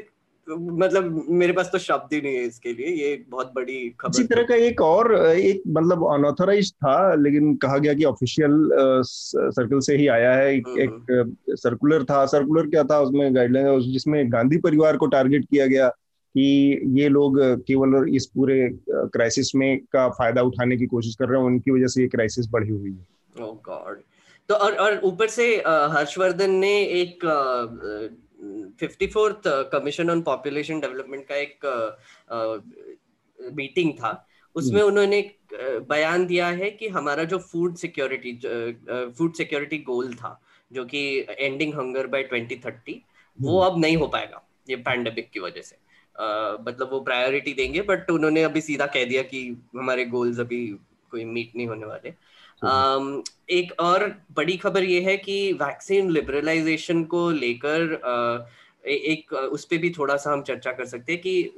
मतलब 0.57 1.25
मेरे 1.29 1.53
पास 1.53 1.69
तो 1.71 1.77
शब्द 1.77 2.13
ही 2.13 2.21
नहीं 2.21 2.35
है 2.35 2.43
इसके 2.43 2.73
लिए 2.73 2.87
ये 2.87 3.25
बहुत 3.29 3.53
बड़ी 3.55 3.95
खबर 3.99 4.09
इसी 4.09 4.23
तरह 4.23 4.43
का 4.43 4.55
एक 4.55 4.81
और 4.81 5.15
एक 5.27 5.63
मतलब 5.67 6.05
अनऑथराइज 6.05 6.71
था 6.71 7.15
लेकिन 7.15 7.55
कहा 7.55 7.77
गया 7.77 7.93
कि 7.93 8.03
ऑफिशियल 8.03 8.69
सर्कल 9.51 9.79
से 9.79 9.97
ही 9.97 10.07
आया 10.07 10.33
है। 10.33 10.55
एक, 10.55 10.67
एक 10.67 10.89
सर्कुलर 11.49 11.95
हम्म, 11.95 12.05
हम्म। 12.09 12.21
था। 12.21 12.25
सर्कुलर 12.25 12.67
क्या 12.67 12.83
था? 12.83 12.99
उसमें 13.01 13.35
गाइडलाइन 13.35 13.79
जिसमें 13.79 14.33
गांधी 14.33 14.57
परिवार 14.57 14.97
को 14.97 15.05
टारगेट 15.05 15.45
किया 15.45 15.65
गया 15.65 15.87
कि 16.37 16.79
ये 16.85 17.09
लोग 17.09 17.39
केवल 17.39 18.15
इस 18.15 18.25
पूरे 18.25 18.69
क्राइसिस 18.89 19.55
में 19.55 19.79
का 19.79 20.09
फ़ायदा 20.09 20.41
उठाने 20.41 20.77
की 20.77 20.85
कोशिश 20.85 21.15
कर 21.15 21.29
रहे 21.29 21.39
हैं 21.39 21.47
उनकी 21.47 21.71
वजह 21.71 21.87
से 21.87 22.01
ये 22.01 22.07
क्राइसिस 22.07 22.49
बढ़ी 22.49 22.69
हुई 22.69 22.91
है। 22.91 23.07
Oh 23.39 23.53
God. 23.69 23.95
तो 24.49 24.55
और 24.55 24.71
और 24.71 25.01
ऊपर 25.03 25.27
से 25.27 25.55
हर्षवर्धन 25.67 26.51
ने 26.51 26.81
एक 26.81 27.19
fifty 28.79 29.07
fourth 29.07 29.47
commission 29.71 30.09
on 30.09 30.21
population 30.21 30.79
development 30.79 31.25
का 31.27 31.35
एक 31.35 31.65
मीटिंग 33.39 33.93
था 33.93 34.11
उसमें 34.55 34.79
हम्म। 34.81 34.91
उन्होंने 34.91 35.21
बयान 35.89 36.25
दिया 36.25 36.47
है 36.53 36.69
कि 36.71 36.87
हमारा 36.87 37.23
जो 37.23 37.37
food 37.41 37.75
security 37.75 38.33
food 39.17 39.33
security 39.33 39.77
goal 39.83 40.13
था 40.13 40.39
जो 40.71 40.85
कि 40.85 41.03
एंडिंग 41.29 41.73
हंगर 41.73 42.07
बाय 42.07 42.23
2030 42.33 42.95
वो 43.37 43.61
हम्म। 43.61 43.71
अब 43.71 43.79
नहीं 43.81 43.97
हो 43.97 44.07
पाएगा 44.07 44.41
ये 44.69 44.75
पैंडेमिक 44.79 45.29
की 45.31 45.39
वजह 45.39 45.61
से 45.61 45.75
uh, 45.75 46.67
मतलब 46.67 46.89
वो 46.91 46.99
प्रायोरिटी 46.99 47.53
देंगे 47.53 47.81
बट 47.81 48.11
उन्होंने 48.11 48.43
अभी 48.43 48.61
सीधा 48.61 48.85
कह 48.87 49.05
दिया 49.05 49.21
कि 49.23 49.47
हमारे 49.75 50.05
गोल्स 50.05 50.39
अभी 50.39 50.65
कोई 51.11 51.25
मीट 51.25 51.55
नहीं 51.55 51.67
होने 51.67 51.85
वाले 51.85 52.13
Um, 52.61 53.23
एक 53.49 53.71
और 53.79 54.03
बड़ी 54.31 54.55
खबर 54.57 54.83
ये 54.83 55.01
है 55.01 55.15
कि 55.17 55.35
वैक्सीन 55.53 56.09
लिबरलाइजेशन 56.09 57.03
को 57.03 57.29
लेकर 57.31 57.93
uh, 57.95 58.49
एक 58.85 59.33
उस 59.33 59.65
पर 59.65 59.77
भी 59.77 59.89
थोड़ा 59.89 60.17
सा 60.17 60.33
हम 60.33 60.41
चर्चा 60.41 60.71
कर 60.71 60.85
सकते 60.85 61.13
हैं 61.13 61.21
कि 61.21 61.51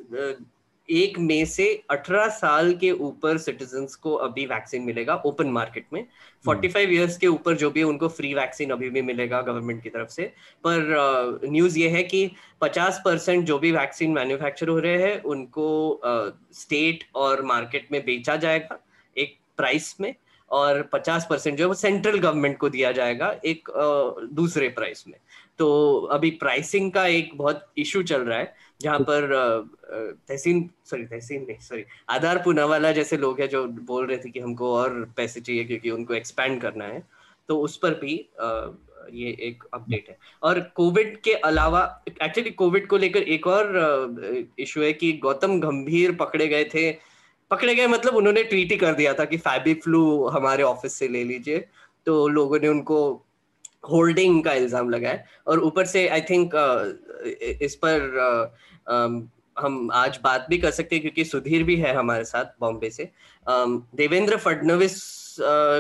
एक 0.89 1.19
मई 1.19 1.45
से 1.45 1.83
18 1.89 2.27
साल 2.27 2.73
के 2.73 2.91
ऊपर 2.91 3.37
सिटीजन्स 3.37 3.95
को 3.95 4.13
अभी 4.13 4.45
वैक्सीन 4.45 4.81
मिलेगा 4.81 5.15
ओपन 5.15 5.47
मार्केट 5.47 5.85
में। 5.93 6.07
45 6.45 6.85
हम्म। 6.85 6.93
इयर्स 6.93 7.17
के 7.17 7.27
ऊपर 7.27 7.55
जो 7.55 7.69
भी 7.71 7.83
उनको 7.83 8.07
फ्री 8.07 8.33
वैक्सीन 8.33 8.69
अभी 8.69 8.89
भी 8.89 9.01
मिलेगा 9.01 9.41
गवर्नमेंट 9.41 9.83
की 9.83 9.89
तरफ़ 9.89 10.09
से। 10.09 10.23
पर 10.63 11.39
न्यूज़ 11.45 11.79
ये 11.79 11.89
है 11.89 12.03
कि 12.03 12.31
50 12.61 13.01
परसेंट 13.05 13.45
जो 13.45 13.59
भी 13.59 13.71
वैक्सीन 13.71 14.11
मैन्युफैक्चर 14.11 14.67
हो 14.67 14.79
रहे 14.79 14.97
हैं 14.97 15.23
उनको 15.23 16.01
स्टेट 16.53 17.03
और 17.15 17.41
मार्केट 17.41 17.87
में 17.91 18.05
बेचा 18.05 18.35
जाएगा 18.35 18.79
एक 19.17 19.37
प्राइस 19.57 19.95
में 20.01 20.15
और 20.51 20.89
50 20.93 21.25
परसेंट 21.29 21.57
जो 21.57 21.63
है 21.63 21.67
वो 21.67 21.73
सेंट्रल 21.73 22.19
गवर्नमेंट 22.19 22.57
को 22.57 22.69
दिया 22.69 22.91
जाएगा 22.91 23.35
एक 23.45 23.69
दूसरे 24.33 24.69
प्राइस 24.69 25.07
में। 25.07 25.17
तो 25.61 25.69
अभी 26.11 26.29
प्राइसिंग 26.41 26.91
का 26.91 27.05
एक 27.07 27.31
बहुत 27.37 27.65
इशू 27.77 28.01
चल 28.03 28.21
रहा 28.21 28.37
है 28.37 28.53
जहाँ 28.81 28.99
पर 28.99 29.25
तहसीन 30.27 30.69
सॉरी 30.85 31.03
तहसीन 31.05 31.41
नहीं 31.41 31.57
सॉरी 31.61 31.83
आधार 32.09 32.41
पुनावाला 32.43 32.91
जैसे 32.91 33.17
लोग 33.17 33.41
हैं 33.41 33.49
जो 33.49 33.65
बोल 33.89 34.05
रहे 34.07 34.17
थे 34.17 34.29
कि 34.29 34.39
हमको 34.39 34.73
और 34.75 34.99
पैसे 35.17 35.41
चाहिए 35.41 35.63
क्योंकि 35.63 35.89
उनको 35.91 36.13
एक्सपैंड 36.13 36.61
करना 36.61 36.85
है 36.85 37.03
तो 37.49 37.59
उस 37.59 37.77
पर 37.77 37.93
भी 38.01 38.13
ये 39.13 39.29
एक 39.41 39.63
अपडेट 39.73 40.09
है। 40.09 40.17
और 40.43 40.59
कोविड 40.75 41.15
के 41.21 41.33
अलावा 41.45 41.81
एक्चुअली 42.09 42.51
कोविड 42.51 42.87
को 42.87 42.97
लेकर 42.97 43.21
एक 43.35 43.47
और 43.47 44.53
इशू 44.59 44.81
है 44.81 44.91
कि 44.93 45.11
गौतम 45.23 45.59
गंभीर 45.59 46.15
पकड़े 46.15 46.47
गए 46.47 46.63
थे। 46.73 46.91
पकड़े 47.51 47.75
गए 47.75 47.87
मतलब 47.87 48.15
उन्होंने 48.15 48.43
ट्वीट 48.43 48.71
ही 48.71 48.77
कर 48.77 48.93
दिया 48.93 49.13
था 49.13 49.25
कि 49.25 49.37
फैबी 49.39 49.73
फ्लू 49.83 50.03
हमारे 50.29 50.63
ऑफ़िस 50.63 50.93
से 50.93 51.07
ले 51.07 51.23
लीजिए। 51.23 51.65
तो 52.05 52.27
लोगों 52.29 52.59
ने 52.59 52.67
उनको 52.67 52.99
होल्डिंग 53.89 54.43
का 54.43 54.53
इल्ज़ाम 54.53 54.89
लगाया 54.89 55.23
और 55.47 55.59
ऊपर 55.59 55.85
से 55.85 56.07
आई 56.07 56.21
थिंक 56.21 56.55
uh, 56.55 57.61
इस 57.61 57.75
पर 57.75 57.97
uh, 58.21 58.45
um, 58.93 59.21
हम 59.59 59.89
आज 59.93 60.19
बात 60.23 60.45
भी 60.49 60.57
कर 60.57 60.71
सकते 60.71 60.95
हैं 60.95 61.01
क्योंकि 61.01 61.25
सुधीर 61.25 61.63
भी 61.63 61.75
है 61.75 61.93
हमारे 61.95 62.23
साथ 62.23 62.45
बॉम्बे 62.59 62.89
से। 62.89 63.09
um, 63.45 63.81
देवेंद्र 63.95 64.37
फडणवीस 64.37 65.21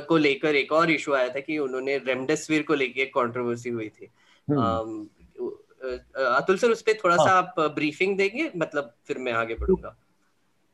को 0.07 0.17
लेकर 0.17 0.55
एक 0.55 0.71
और 0.71 0.91
इशू 0.91 1.13
आया 1.13 1.29
था 1.29 1.39
कि 1.39 1.57
उन्होंने 1.57 1.97
रेमडेसिविर 1.97 2.61
को 2.61 2.73
लेकर 2.73 3.01
एक 3.01 3.13
कंट्रोवर्सी 3.13 3.69
हुई 3.69 3.89
थी। 3.89 4.09
हम्म। 4.49 5.07
अतुल 6.25 6.57
सर 6.57 6.71
उस 6.71 6.81
पर 6.81 6.93
थोड़ा 6.93 7.15
हाँ. 7.15 7.25
सा 7.25 7.33
आप 7.33 7.55
ब्रीफिंग 7.59 8.17
देंगे? 8.17 8.51
मतलब 8.57 8.93
फिर 9.07 9.17
मैं 9.17 9.33
आगे 9.33 9.55
बढ़ूँगा। 9.55 9.95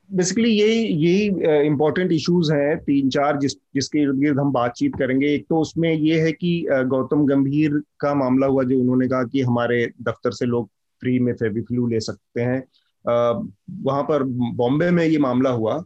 बेसिकली 0.10 0.50
यही 0.50 0.84
यही 1.06 1.66
इम्पोर्टेंट 1.68 2.12
इश्यूज़ 2.12 2.52
हैं 2.54 2.78
तीन 2.80 3.10
चार 3.10 3.38
जिस, 3.38 3.54
जिसके 3.76 4.00
इर्द 4.00 4.20
गिर्द 4.20 4.40
हम 4.40 4.52
बातचीत 4.52 4.96
करेंगे। 4.96 5.34
एक 5.34 5.46
तो 5.50 5.58
उसमें 5.62 5.92
ये 5.92 6.20
है 6.22 6.32
कि 6.32 6.66
गौतम 6.88 7.26
गंभीर 7.26 7.82
का 8.00 8.14
मामला 8.16 8.48
हुआ 8.48 8.64
जो 8.64 8.80
उन्होंने 8.80 9.08
कहा 9.08 9.24
कि 9.24 9.42
हमारे 9.42 9.86
दफ्तर 10.02 10.32
से 10.32 10.46
लोग 10.46 10.70
फ्री 11.02 11.18
में 11.20 11.34
फेविफ्लू 11.34 11.88
ले 11.88 12.00
सकते 12.00 12.42
हैं। 12.42 12.64
वहाँ 13.06 14.04
पर 14.04 14.24
बॉम्बे 14.24 14.90
में 14.92 15.04
ये 15.06 15.18
मामला 15.20 15.50
हुआ। 15.50 15.78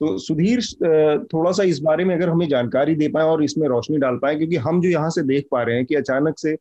तो 0.00 0.16
सुधीर 0.18 0.60
थोड़ा 1.24 1.52
सा 1.52 1.62
इस 1.64 1.80
बारे 1.80 2.04
में 2.04 2.14
अगर 2.14 2.28
हमें 2.28 2.48
जानकारी 2.48 2.94
दे 2.94 3.08
पाए 3.08 3.24
और 3.24 3.42
इसमें 3.44 3.66
रोशनी 3.68 3.98
डाल 3.98 4.16
पाए, 4.22 4.34
क्योंकि 4.36 4.56
हम 4.56 4.80
जो 4.80 4.88
यहाँ 4.88 5.10
से 5.10 5.22
देख 5.24 5.46
पा 5.50 5.62
रहे 5.62 5.76
हैं 5.76 5.86
कि 5.86 5.94
अचानक 5.94 6.38
से 6.38 6.56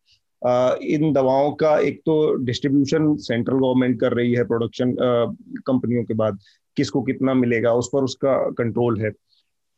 इन 0.96 1.12
दवाओं 1.14 1.52
का 1.56 1.78
एक 1.80 2.00
तो 2.00 2.34
डिस्ट्रीब्यूशन 2.46 3.16
सेंट्रल 3.18 3.58
गवर्नमेंट 3.58 4.00
कर 4.00 4.14
रही 4.14 4.34
है 4.34 4.44
प्रोडक्शन 4.46 4.96
कंपनियों 5.68 6.04
के 6.04 6.14
बाद। 6.14 6.40
किसको 6.78 7.02
कितना 7.02 7.34
मिलेगा, 7.34 7.74
उस 7.74 7.90
पर 7.94 8.04
उसका 8.04 8.38
कंट्रोल 8.58 9.02
है। 9.02 9.12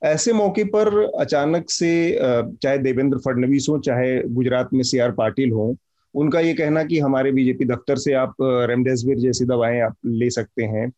ऐसे 0.01 0.33
मौके 0.33 0.63
पर 0.65 1.03
अचानक 1.19 1.69
से 1.69 1.91
चाहे 2.21 2.77
देवेंद्र 2.77 3.17
फडणवीस 3.17 3.65
हो, 3.69 3.77
चाहे 3.79 4.21
गुजरात 4.23 4.69
में 4.73 4.83
सी 4.83 4.99
आर 4.99 5.11
पाटिल 5.11 5.51
हो, 5.51 5.75
उनका 6.15 6.39
ये 6.39 6.53
कहना 6.53 6.83
कि 6.83 6.99
हमारे 6.99 7.31
बीजेपी 7.31 7.65
दफ्तर 7.65 7.97
से 7.97 8.13
आप 8.13 8.35
रेमडेसिविर 8.41 9.17
जैसी 9.17 9.45
दवाएँ 9.45 9.79
आप 9.81 9.95
ले 10.05 10.29
सकते 10.29 10.63
हैं। 10.65 10.89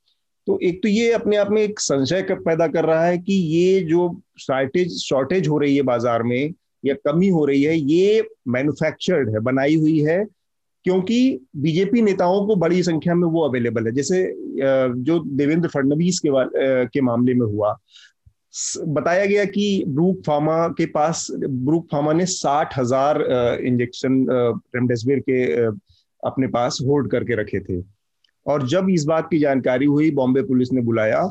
तो 0.48 0.58
एक 0.63 0.81
तो 0.84 0.89
ये 0.89 1.12
अपने 1.12 1.38
आप 1.38 1.50
में 1.51 1.62
एक 1.62 1.79
संशय 1.79 2.22
पैदा 2.31 2.67
कर 2.67 2.86
रहा 2.86 3.05
है 3.05 3.17
कि 3.17 3.34
ये 3.34 3.79
जो 3.81 4.10
शॉर्टेज 4.39 4.98
शॉर्टेज 5.00 5.48
हो 5.48 5.58
रही 5.58 5.75
है 5.75 5.81
बाज़ार 5.81 6.24
में, 6.24 6.53
या 6.84 6.93
कमी 7.05 7.27
हो 7.29 7.46
रही 7.46 7.63
है, 7.63 7.75
ये 7.75 8.27
मैन्युफैक्चर्ड 8.48 9.29
है, 9.29 9.39
बनाई 9.39 9.75
हुई 9.75 10.00
है 10.00 10.24
क्योंकि 10.85 11.39
बीजेपी 11.57 12.01
नेताओं 12.01 12.45
को 12.47 12.55
बड़ी 12.55 12.81
संख्या 12.83 13.15
में 13.15 13.27
वो 13.27 13.41
अवेलेबल 13.41 13.85
है। 13.85 13.91
जैसे 13.93 14.23
जो 15.01 15.19
देवेंद्र 15.38 15.69
फडणवीस 15.69 16.19
के 16.25 16.29
के 16.88 17.01
मामले 17.01 17.33
में 17.33 17.45
हुआ 17.47 17.75
बताया 18.88 19.25
गया 19.25 19.43
कि 19.45 19.83
ब्रूक 19.88 20.21
फार्मा 20.27 20.67
के 20.77 20.85
पास 20.85 21.27
ब्रूक 21.41 21.88
फार्मा 21.91 22.13
ने 22.13 22.25
साठ 22.25 22.77
हज़ार 22.77 23.21
इंजेक्शन 23.63 24.25
रेमडेसिविर 24.29 25.19
के 25.29 25.43
अपने 26.23 26.47
पास 26.47 26.77
होल्ड 26.88 27.11
करके 27.11 27.35
रखे 27.35 27.59
थे। 27.59 27.81
और 28.45 28.67
जब 28.67 28.89
इस 28.89 29.05
बात 29.05 29.27
की 29.31 29.39
जानकारी 29.39 29.85
हुई, 29.85 30.11
बॉम्बे 30.11 30.41
पुलिस 30.43 30.71
ने 30.73 30.81
बुलाया 30.81 31.25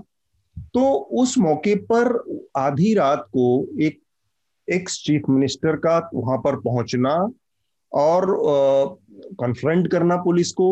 तो 0.74 0.90
उस 1.20 1.36
मौके 1.38 1.74
पर 1.90 2.12
आधी 2.56 2.94
रात 2.94 3.26
को 3.28 3.66
एक 3.82 4.00
एक्स 4.68 5.02
चीफ 5.04 5.22
मिनिस्टर 5.28 5.76
का 5.76 5.98
वहाँ 6.14 6.38
पर 6.38 6.56
पहुँचना 6.60 7.14
और 7.92 8.26
कॉन्फ्रंट 9.38 9.88
करना 9.88 10.16
पुलिस 10.16 10.52
को 10.52 10.70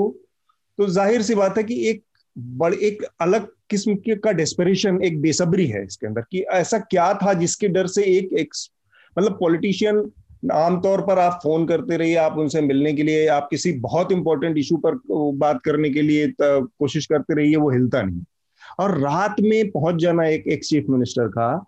तो 0.79 0.87
ज़ाहिर 0.87 1.23
सी 1.23 1.35
बात 1.35 1.59
है 1.59 1.65
कि 1.65 1.81
एक 1.88 2.03
बड़, 2.37 2.75
एक 2.75 3.03
अलग 3.21 3.47
किस्म 3.71 3.95
के 3.95 4.17
का 4.17 4.33
डेस्परेशन 4.33 5.03
एक 5.05 5.21
बेसब्री 5.21 5.67
है 5.67 5.85
इसके 5.85 6.07
अंदर 6.07 6.23
कि 6.31 6.41
ऐसा 6.53 6.79
क्या 6.79 7.12
था 7.15 7.33
जिसके 7.33 7.69
डर 7.69 7.87
से 7.87 8.05
एक 8.19 8.33
एक 8.33 8.55
मतलब 9.17 9.37
पॉलिटिशियन 9.41 10.11
आमतौर 10.53 11.00
पर 11.03 11.19
आप 11.19 11.41
फ़ोन 11.43 11.67
करते 11.67 11.97
रहिए, 11.97 12.15
आप 12.17 12.37
उनसे 12.38 12.61
मिलने 12.61 12.93
के 12.95 13.03
लिए, 13.03 13.27
आप 13.27 13.49
किसी 13.50 13.73
बहुत 13.81 14.12
इंपॉर्टेंट 14.12 14.59
इशू 14.59 14.77
पर 14.77 14.99
बात 15.37 15.61
करने 15.65 15.91
के 15.91 16.03
लिए 16.03 16.33
कोशिश 16.41 17.07
करते 17.07 17.35
रहिए, 17.35 17.57
वो 17.57 17.71
हिलता 17.71 18.03
नहीं। 18.03 18.23
और 18.79 18.99
रात 18.99 19.37
में 19.41 19.71
पहुँच 19.71 20.00
जाना 20.03 20.27
एक 20.27 20.47
एक्स 20.47 20.69
चीफ 20.69 20.85
मिनिस्टर 20.88 21.29
का, 21.29 21.65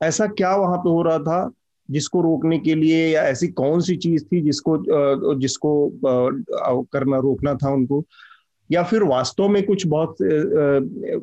ऐसा 0.00 0.26
क्या 0.26 0.54
वहाँ 0.56 0.78
पे 0.78 0.90
हो 0.90 1.02
रहा 1.02 1.18
था? 1.18 1.50
जिसको 1.90 2.20
रोकने 2.22 2.58
के 2.58 2.74
लिए 2.74 3.06
या 3.08 3.22
ऐसी 3.22 3.48
कौन 3.48 3.80
सी 3.80 3.96
चीज़ 3.96 4.24
थी 4.24 4.40
जिसको 4.40 4.76
जिसको 5.40 5.90
करना, 6.04 7.18
रोकना 7.18 7.54
था 7.54 7.72
उनको? 7.74 8.04
या 8.70 8.82
फिर 8.82 9.02
वास्तव 9.02 9.48
में 9.48 9.62
कुछ 9.66 9.86
बहुत 9.86 10.22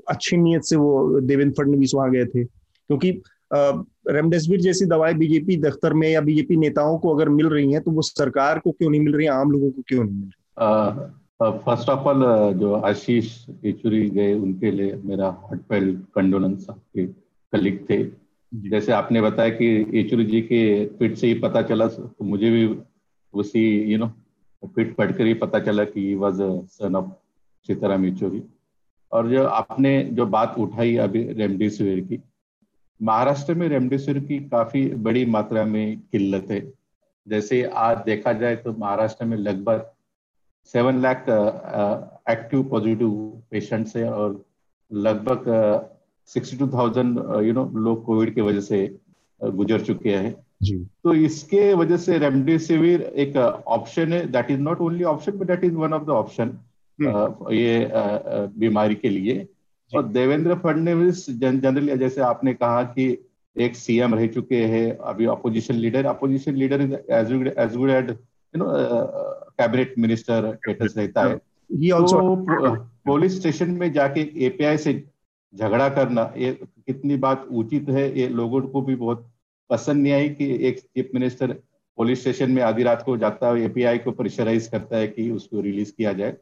अच्छी 0.09 0.37
नीयत 0.37 0.63
से 0.63 0.75
वो 0.75 1.19
देवेंद्र 1.21 1.53
फडणवीस 1.57 1.91
वहाँ 1.95 2.11
गए 2.11 2.25
थे? 2.25 2.43
क्योंकि 2.43 3.11
रेमडेसिविर 3.53 4.61
जैसी 4.61 4.85
दवाएँ 4.85 5.13
बीजेपी 5.15 5.57
दफ्तर 5.57 5.93
में 5.93 6.09
या 6.09 6.21
बीजेपी 6.21 6.55
नेताओं 6.55 6.97
को 6.99 7.15
अगर 7.15 7.29
मिल 7.29 7.47
रही 7.49 7.71
हैं 7.73 7.81
तो 7.81 7.91
वो 7.91 8.01
सरकार 8.01 8.59
को 8.59 8.71
क्यों 8.71 8.89
नहीं 8.89 9.01
मिल 9.01 9.15
रही 9.15 9.27
आम 9.27 9.51
लोगों 9.51 9.69
को 9.71 9.81
क्यों 9.87 10.03
नहीं 10.03 10.15
मिल 10.15 10.23
रही? 10.23 11.61
फ़र्स्ट 11.65 11.89
ऑफ़ 11.89 12.07
ऑल 12.07 12.53
जो 12.53 12.73
आशीष 12.73 13.31
येचुरी 13.65 14.09
गए, 14.09 14.33
उनके 14.33 14.71
लिए 14.71 14.99
मेरा 15.05 15.27
हटपेल 15.51 15.95
कंडोलेंस 16.15 16.65
आपके 16.69 17.05
कलिक 17.53 17.85
थे। 17.89 18.03
जैसे 18.63 18.91
आपने 18.91 19.21
बताया 19.21 19.49
कि 19.49 19.65
येचुरी 19.93 20.25
जी 20.25 20.41
के 20.41 20.63
ट्वीट 20.85 21.15
से 21.17 21.27
ही 21.27 21.33
पता 21.39 21.61
चला 21.61 21.87
तो 21.87 22.23
मुझे 22.23 22.49
भी 22.51 22.67
उसी 23.33 23.63
यू 23.93 23.97
नो 23.97 24.07
ट्वीट 24.63 24.95
पढ़कर 24.95 25.25
ही 25.25 25.33
पता 25.33 25.59
चला 25.59 25.83
कि 25.83 26.13
was 26.15 26.41
son 26.71 26.95
of 26.95 27.09
Sitaram 27.67 28.05
Yechury 28.05 28.43
और 29.11 29.29
जो 29.29 29.43
आपने 29.47 30.01
जो 30.13 30.25
बात 30.25 30.55
उठाई 30.59 30.95
अभी 30.97 31.23
रेमडेसिविर 31.33 31.99
की, 31.99 32.19
महाराष्ट्र 33.01 33.53
में 33.53 33.67
रेमडेसिविर 33.69 34.23
की 34.23 34.39
काफ़ी 34.39 34.85
बड़ी 35.05 35.25
मात्रा 35.25 35.63
में 35.65 35.99
किल्लत 36.11 36.47
है। 36.51 36.59
जैसे 37.27 37.63
आज 37.63 37.97
देखा 38.05 38.33
जाए 38.33 38.55
तो 38.55 38.73
महाराष्ट्र 38.73 39.25
में 39.25 39.37
लगभग 39.37 39.85
seven 40.73 41.01
lakh 41.01 41.25
active 42.29 42.63
positive 42.63 43.09
patients 43.51 43.95
है 43.97 44.09
और 44.11 44.43
लगभग 44.91 45.43
sixty 46.29 46.57
two 46.57 46.67
thousand 46.67 47.17
you 47.45 47.53
know 47.53 47.65
लोग 47.79 48.03
कोविड 48.05 48.33
की 48.35 48.41
वजह 48.41 48.61
से 48.61 48.79
uh, 49.41 49.51
गुजर 49.51 49.81
चुके 49.81 50.09
हैं। 50.09 50.35
जी। 50.63 50.75
तो 51.03 51.13
इसके 51.13 51.73
वजह 51.73 51.97
से 51.97 52.17
रेमडेसिविर 52.17 53.01
एक 53.01 53.37
ऑप्शन 53.37 54.05
uh, 54.05 54.11
है। 54.11 54.25
That 54.31 54.51
is 54.51 54.59
not 54.59 54.81
only 54.81 55.03
option 55.03 55.37
but 55.37 55.47
that 55.47 55.63
is 55.63 55.75
one 55.75 55.93
of 55.93 56.05
the 56.05 56.09
option 56.09 56.57
ये 56.99 57.85
uh, 57.85 58.47
बीमारी 58.59 58.95
के 58.95 59.09
लिए। 59.09 59.47
और 59.91 60.03
देवेंद्र 60.09 60.55
फडणवीस 60.55 61.25
जनरली 61.39 61.97
जैसे 61.97 62.21
आपने 62.21 62.53
कहा 62.53 62.83
कि 62.83 63.05
एक 63.55 63.75
सीएम 63.75 64.15
रह 64.15 64.27
चुके 64.27 64.63
हैं 64.65 64.87
अभी 65.09 65.25
opposition 65.25 65.75
leader 65.75 66.05
opposition 66.05 66.55
leader 66.55 66.81
is 66.81 66.93
as 66.93 67.75
good 67.75 67.89
as 67.89 68.09
you 68.09 68.57
know 68.57 68.65
cabinet 69.59 69.93
minister 69.97 70.51
status 70.55 70.93
रहता 70.97 71.23
है। 71.23 71.35
तो 71.69 72.75
पुलिस 73.05 73.37
स्टेशन 73.39 73.71
में 73.71 73.91
जाके 73.93 74.21
एपीआई 74.45 74.77
से 74.77 74.93
झगड़ा 75.55 75.89
करना 75.89 76.33
ये 76.37 76.51
कितनी 76.85 77.15
बात 77.15 77.47
उचित 77.51 77.89
है 77.89 78.19
ये 78.19 78.27
लोगों 78.29 78.61
को 78.61 78.81
भी 78.81 78.95
बहुत 78.95 79.31
पसंद 79.69 80.03
नहीं 80.03 80.13
आई 80.13 80.29
कि 80.29 80.45
एक 80.67 80.79
चीफ 80.79 81.09
मिनिस्टर 81.13 81.51
पुलिस 81.97 82.21
स्टेशन 82.21 82.51
में 82.51 82.61
आधी 82.63 82.83
रात 82.83 83.03
को 83.05 83.17
जाता 83.17 83.47
है 83.47 83.61
एपीआई 83.61 83.97
को 83.97 84.11
प्रेशराइज 84.11 84.67
करता 84.67 84.97
है 84.97 85.07
कि 85.07 85.29
उसको 85.31 85.61
रिलीज़ 85.61 85.91
किया 85.97 86.13
जाए। 86.13 86.35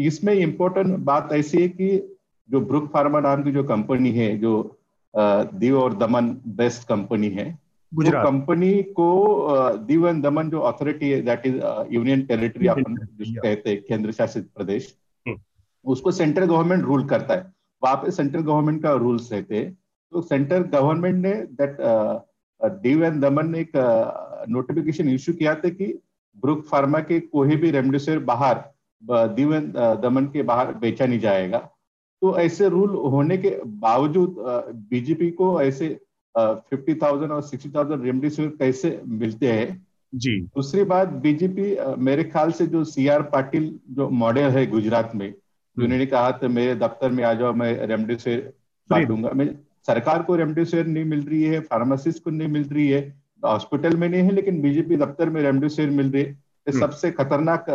इसमें 0.00 0.32
इम्पोर्टेंट 0.34 0.96
बात 0.98 1.28
ऐसी 1.32 1.62
है 1.62 1.68
कि 1.68 2.18
जो 2.50 2.60
ब्रुक 2.60 2.90
फार्मा 2.92 3.20
नाम 3.20 3.42
की 3.42 3.52
जो 3.52 3.64
कंपनी 3.64 4.10
है 4.10 4.36
जो 4.38 4.78
दीव 5.54 5.78
और 5.80 5.96
दमन 5.96 6.28
बेस्ट 6.46 6.88
कंपनी 6.88 7.28
है 7.28 7.58
वो 7.92 8.02
कंपनी 8.24 8.82
को 8.82 9.08
दीव 9.78 10.08
एंड 10.08 10.22
दमन 10.24 10.50
जो 10.50 10.60
अथॉरिटी 10.60 11.10
है 11.10 11.20
दैट 11.22 11.46
इज़ 11.46 11.56
यूनियन 11.94 12.22
टेरिटरी 12.22 12.66
अपन 12.66 12.94
कहते 12.96 13.70
हैं 13.70 13.82
केंद्र 13.82 14.12
शासित 14.12 14.48
प्रदेश 14.56 14.94
हम्म। 15.26 15.40
उसको 15.84 16.10
सेंट्रल 16.12 16.46
गवर्नमेंट 16.46 16.84
रूल 16.84 17.08
करता 17.08 17.34
है। 17.34 17.53
वहाँ 17.84 17.96
पे 17.96 18.10
सेंट्रल 18.10 18.42
गवर्नमेंट 18.42 18.82
का 18.82 18.92
रूल्स 18.96 19.32
रहते 19.32 19.64
तो। 20.12 20.22
सेंट्रल 20.22 20.62
गवर्नमेंट 20.72 21.16
ने 21.16 21.32
दैट 21.60 21.76
दीव 22.82 23.04
एंड 23.04 23.20
दमन 23.22 23.50
ने 23.50 23.60
एक 23.60 23.72
नोटिफिकेशन 24.50 25.08
इश्यू 25.10 25.34
किया 25.34 25.54
था 25.54 25.68
कि 25.70 25.92
ब्रुक 26.36 26.64
फार्मा 26.66 27.00
के 27.02 27.20
कोई 27.20 27.56
भी 27.56 27.70
रेमडेसिविर 27.70 28.18
बाहर 28.24 28.62
दीव 29.34 29.54
एंड 29.54 29.72
दमन 30.02 30.24
के 30.32 30.42
बाहर 30.44 30.72
बेचा 30.76 31.06
नहीं 31.06 31.18
जाएगा। 31.20 31.58
तो 32.22 32.36
ऐसे 32.38 32.68
रूल 32.68 32.90
होने 33.12 33.36
के 33.38 33.50
बावजूद 33.80 34.36
बीजेपी 34.90 35.30
को 35.32 35.60
ऐसे 35.62 35.88
फिफ्टी 36.34 36.94
थाउज़ेंड 36.94 37.32
और 37.32 37.42
सिक्सटी 37.42 37.70
थाउज़ेंड 37.70 38.04
रेमडेसिविर 38.04 38.50
कैसे 38.58 39.00
मिलते 39.06 39.52
हैं? 39.52 39.86
जी। 40.12 40.40
दूसरी 40.40 40.84
बात 40.84 41.08
बीजेपी 41.22 41.76
मेरे 42.02 42.24
ख्याल 42.24 42.50
से 42.52 42.66
जो 42.66 42.84
सी 42.86 43.06
आर 43.08 43.22
पाटिल 43.30 43.70
जो 43.90 44.08
मॉडल 44.12 44.50
है 44.50 44.66
गुजरात 44.66 45.14
में। 45.14 45.32
उन्होंने 45.82 46.06
कहा 46.06 46.32
था 46.32 46.48
मेरे 46.48 46.74
दफ्तर 46.74 47.10
में 47.10 47.24
आ 47.24 47.34
जाओ 47.34 47.52
मैं 47.52 47.86
रेमडेसिविर 47.86 48.52
बांटूँगा 48.90 49.30
मैं 49.34 49.58
सरकार 49.86 50.22
को 50.22 50.36
रेमडेसिविर 50.36 50.86
नहीं 50.86 51.04
मिल 51.04 51.20
रही 51.20 51.42
है 51.42 51.60
फार्मासिस्ट 51.60 52.24
को 52.24 52.30
नहीं 52.30 52.48
मिल 52.48 52.64
रही 52.64 52.88
है 52.88 53.14
हॉस्पिटल 53.44 53.96
में 53.96 54.08
नहीं 54.08 54.22
है 54.22 54.30
लेकिन 54.30 54.60
बीजेपी 54.62 54.96
दफ्तर 54.96 55.30
में 55.30 55.42
रेमडेसिविर 55.42 55.90
मिल 55.90 56.10
रही 56.10 56.22
है। 56.22 56.30
हम्म। 56.30 56.80
सबसे 56.80 57.10
खतरनाक 57.10 57.66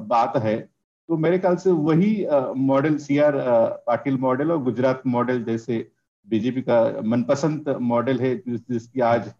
बात 0.00 0.36
है। 0.36 0.68
तो 1.08 1.16
मेरे 1.16 1.38
ख्याल 1.38 1.56
से 1.56 1.70
वही 1.70 2.26
model 2.56 2.96
C 2.96 3.18
R 3.18 3.32
Patil 3.86 4.16
model 4.18 4.52
और 4.52 4.62
गुजरात 4.62 5.02
मॉडल 5.06 5.44
जैसे 5.44 5.88
बीजेपी 6.28 6.62
का 6.62 7.00
मनपसंद 7.04 7.76
मॉडल 7.80 8.18
है 8.18 8.36
जिस, 8.36 8.60
जिसकी 8.70 9.00
आज 9.00 9.32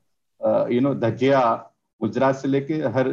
यू 0.72 0.80
नो 0.80 0.94
धजिया 0.94 1.70
गुजरात 2.00 2.36
से 2.36 2.48
लेके 2.48 2.74
हर 2.74 3.08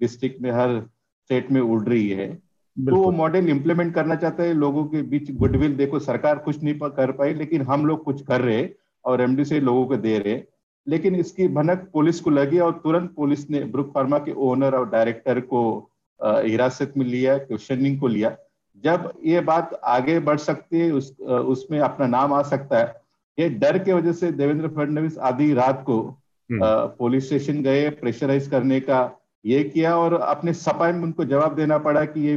डिस्ट्रिक्ट 0.00 0.42
में 0.42 0.50
हर 0.50 0.80
स्टेट 1.24 1.50
में 1.50 1.60
उड़ 1.60 1.88
रही 1.88 2.08
है। 2.08 2.49
तो 2.76 2.96
वो 2.96 3.10
मॉडल 3.10 3.48
इम्प्लीमेंट 3.48 3.94
करना 3.94 4.14
चाहता 4.14 4.42
है 4.42 4.52
लोगों 4.52 4.84
के 4.84 5.02
बीच 5.02 5.30
गुडविल 5.30 5.74
देखो 5.76 5.98
सरकार 5.98 6.38
कुछ 6.38 6.62
नहीं 6.62 6.74
कर 6.74 7.12
पाई 7.12 7.34
लेकिन 7.34 7.62
हम 7.62 7.86
लोग 7.86 8.04
कुछ 8.04 8.22
कर 8.22 8.40
रहे 8.40 8.68
और 9.04 9.20
एमडी 9.20 9.44
से 9.44 9.60
लोगों 9.60 9.86
को 9.86 9.96
दे 9.96 10.18
रहे 10.18 10.42
लेकिन 10.86 11.14
इसकी 11.14 11.48
भनक 11.48 11.88
पुलिस 11.92 12.20
को 12.20 12.30
लगी 12.30 12.58
और 12.58 12.72
तुरंत 12.72 13.12
पुलिस 13.16 13.50
ने 13.50 13.60
ब्रुक 13.64 13.92
फार्मा 13.94 14.18
के 14.18 14.32
ओनर 14.32 14.74
और 14.74 14.88
डायरेक्टर 14.90 15.40
को 15.40 15.90
हिरासत 16.20 16.92
में 16.96 17.06
लिया 17.06 17.36
क्वेश्चनिंग 17.38 18.00
को 18.00 18.08
लिया। 18.08 18.36
जब 18.84 19.12
ये 19.24 19.40
बात 19.40 19.80
आगे 19.84 20.18
बढ़ 20.18 20.38
सकती 20.38 20.80
है 20.80 20.90
उस 20.92 21.20
उसमें 21.20 21.78
अपना 21.80 22.06
नाम 22.06 22.32
आ 22.32 22.42
सकता 22.42 22.78
है। 22.78 22.94
ये 23.38 23.48
डर 23.48 23.78
के 23.78 23.92
वजह 23.92 24.12
से 24.12 24.32
देवेंद्र 24.32 24.68
फडणवीस 24.68 25.18
आधी 25.18 25.52
रात 25.54 25.82
को 25.86 26.00
हम्म। 26.02 26.60
पुलिस 26.98 27.26
स्टेशन 27.26 27.62
गए 27.62 27.88
प्रेशराइज 27.90 28.48
करने 28.48 28.80
का 28.80 29.04
ये 29.44 29.62
किया 29.64 29.96
और 29.96 30.14
अपने 30.14 30.52
सफ़ाई 30.54 30.92
में 30.92 31.02
उनको 31.02 31.24
जवाब 31.24 31.54
देना 31.56 31.78
पड़ा 31.78 32.04
कि 32.04 32.20
ये 32.20 32.34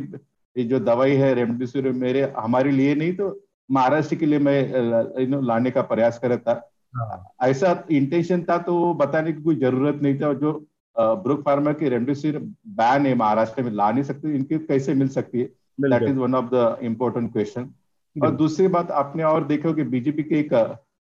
ये 0.56 0.64
जो 0.64 0.80
दवाई 0.80 1.16
है 1.16 1.34
रेमडेसिविर 1.34 1.92
मेरे 1.94 2.22
हमारे 2.38 2.72
लिए 2.72 2.96
नहीं 2.96 3.14
तो 3.16 3.30
महाराष्ट्र 3.70 4.16
के 4.16 4.26
लिए 4.26 4.40
मैं 4.40 5.42
लाने 5.42 5.72
का 5.72 5.82
प्रयास 5.84 6.20
कर 6.20 6.30
रहा 6.30 6.38
था। 6.38 6.54
हाँ। 6.94 7.50
ऐसा 7.50 7.84
इंटेंशन 7.92 8.44
था 8.44 8.58
तो 8.58 8.94
बताने 8.94 9.34
की 9.34 9.42
कोई 9.44 9.56
ज़रूरत 9.56 10.00
नहीं 10.04 10.20
था 10.20 10.34
जो 10.36 10.52
ब्रुक 10.96 11.42
फार्मा 11.46 11.72
की 11.74 11.90
रेमडेसिविर 11.90 12.40
बैन 12.80 13.06
है 13.06 13.14
महाराष्ट्र 13.16 13.64
में 13.64 13.72
ला 13.72 13.92
नहीं 13.92 14.04
सकते 14.04 14.36
इनकी 14.36 14.58
कैसे 14.68 14.94
मिल 14.94 15.08
सकती 15.10 15.40
है? 15.40 15.46
That 15.82 16.04
is 16.04 16.18
one 16.18 16.36
of 16.36 16.50
the 16.54 16.78
important 16.84 17.32
question 17.34 17.70
और 18.16 18.32
दूसरी 18.36 18.68
बात 18.68 18.92
आपने 18.94 19.24
और 19.24 19.44
देखो 19.48 19.74
कि 19.74 19.84
बीजेपी 19.86 20.24
के 20.24 20.40
एक 20.40 20.54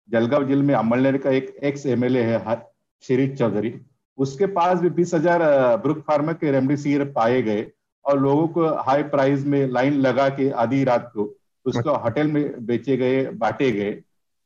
जलगांव 0.09 0.47
ज़िले 0.47 0.63
में 0.63 0.75
अमलनेर 0.75 1.17
का 1.19 1.31
एक 1.31 1.55
एक्स 1.63 1.87
एमएलए 1.87 2.23
है 2.25 2.57
शिरीष 3.05 3.39
चौधरी। 3.39 3.75
उसके 4.19 4.47
पास 4.47 4.81
भी 4.81 4.91
बीस 4.91 5.15
हज़ार 5.15 5.43
ब्रुक 5.77 5.99
फार्मा 5.99 6.33
के 6.33 6.51
रेमडेसिविर 6.51 7.05
पाए 7.05 7.43
गए 7.43 7.67
और 8.05 8.21
लोगों 8.21 8.49
को 8.49 8.67
हाई 8.83 9.03
प्राइस 9.03 9.45
में 9.47 9.67
लाइन 9.69 10.01
लगा 10.01 10.29
के 10.29 10.51
आधी 10.51 10.83
रात 10.85 11.11
को 11.15 11.35
उसको 11.67 11.97
होटल 11.97 12.27
में 12.27 12.67
बेचे 12.67 12.97
गए 12.97 13.25
बांटे 13.33 13.71
गए। 13.73 13.91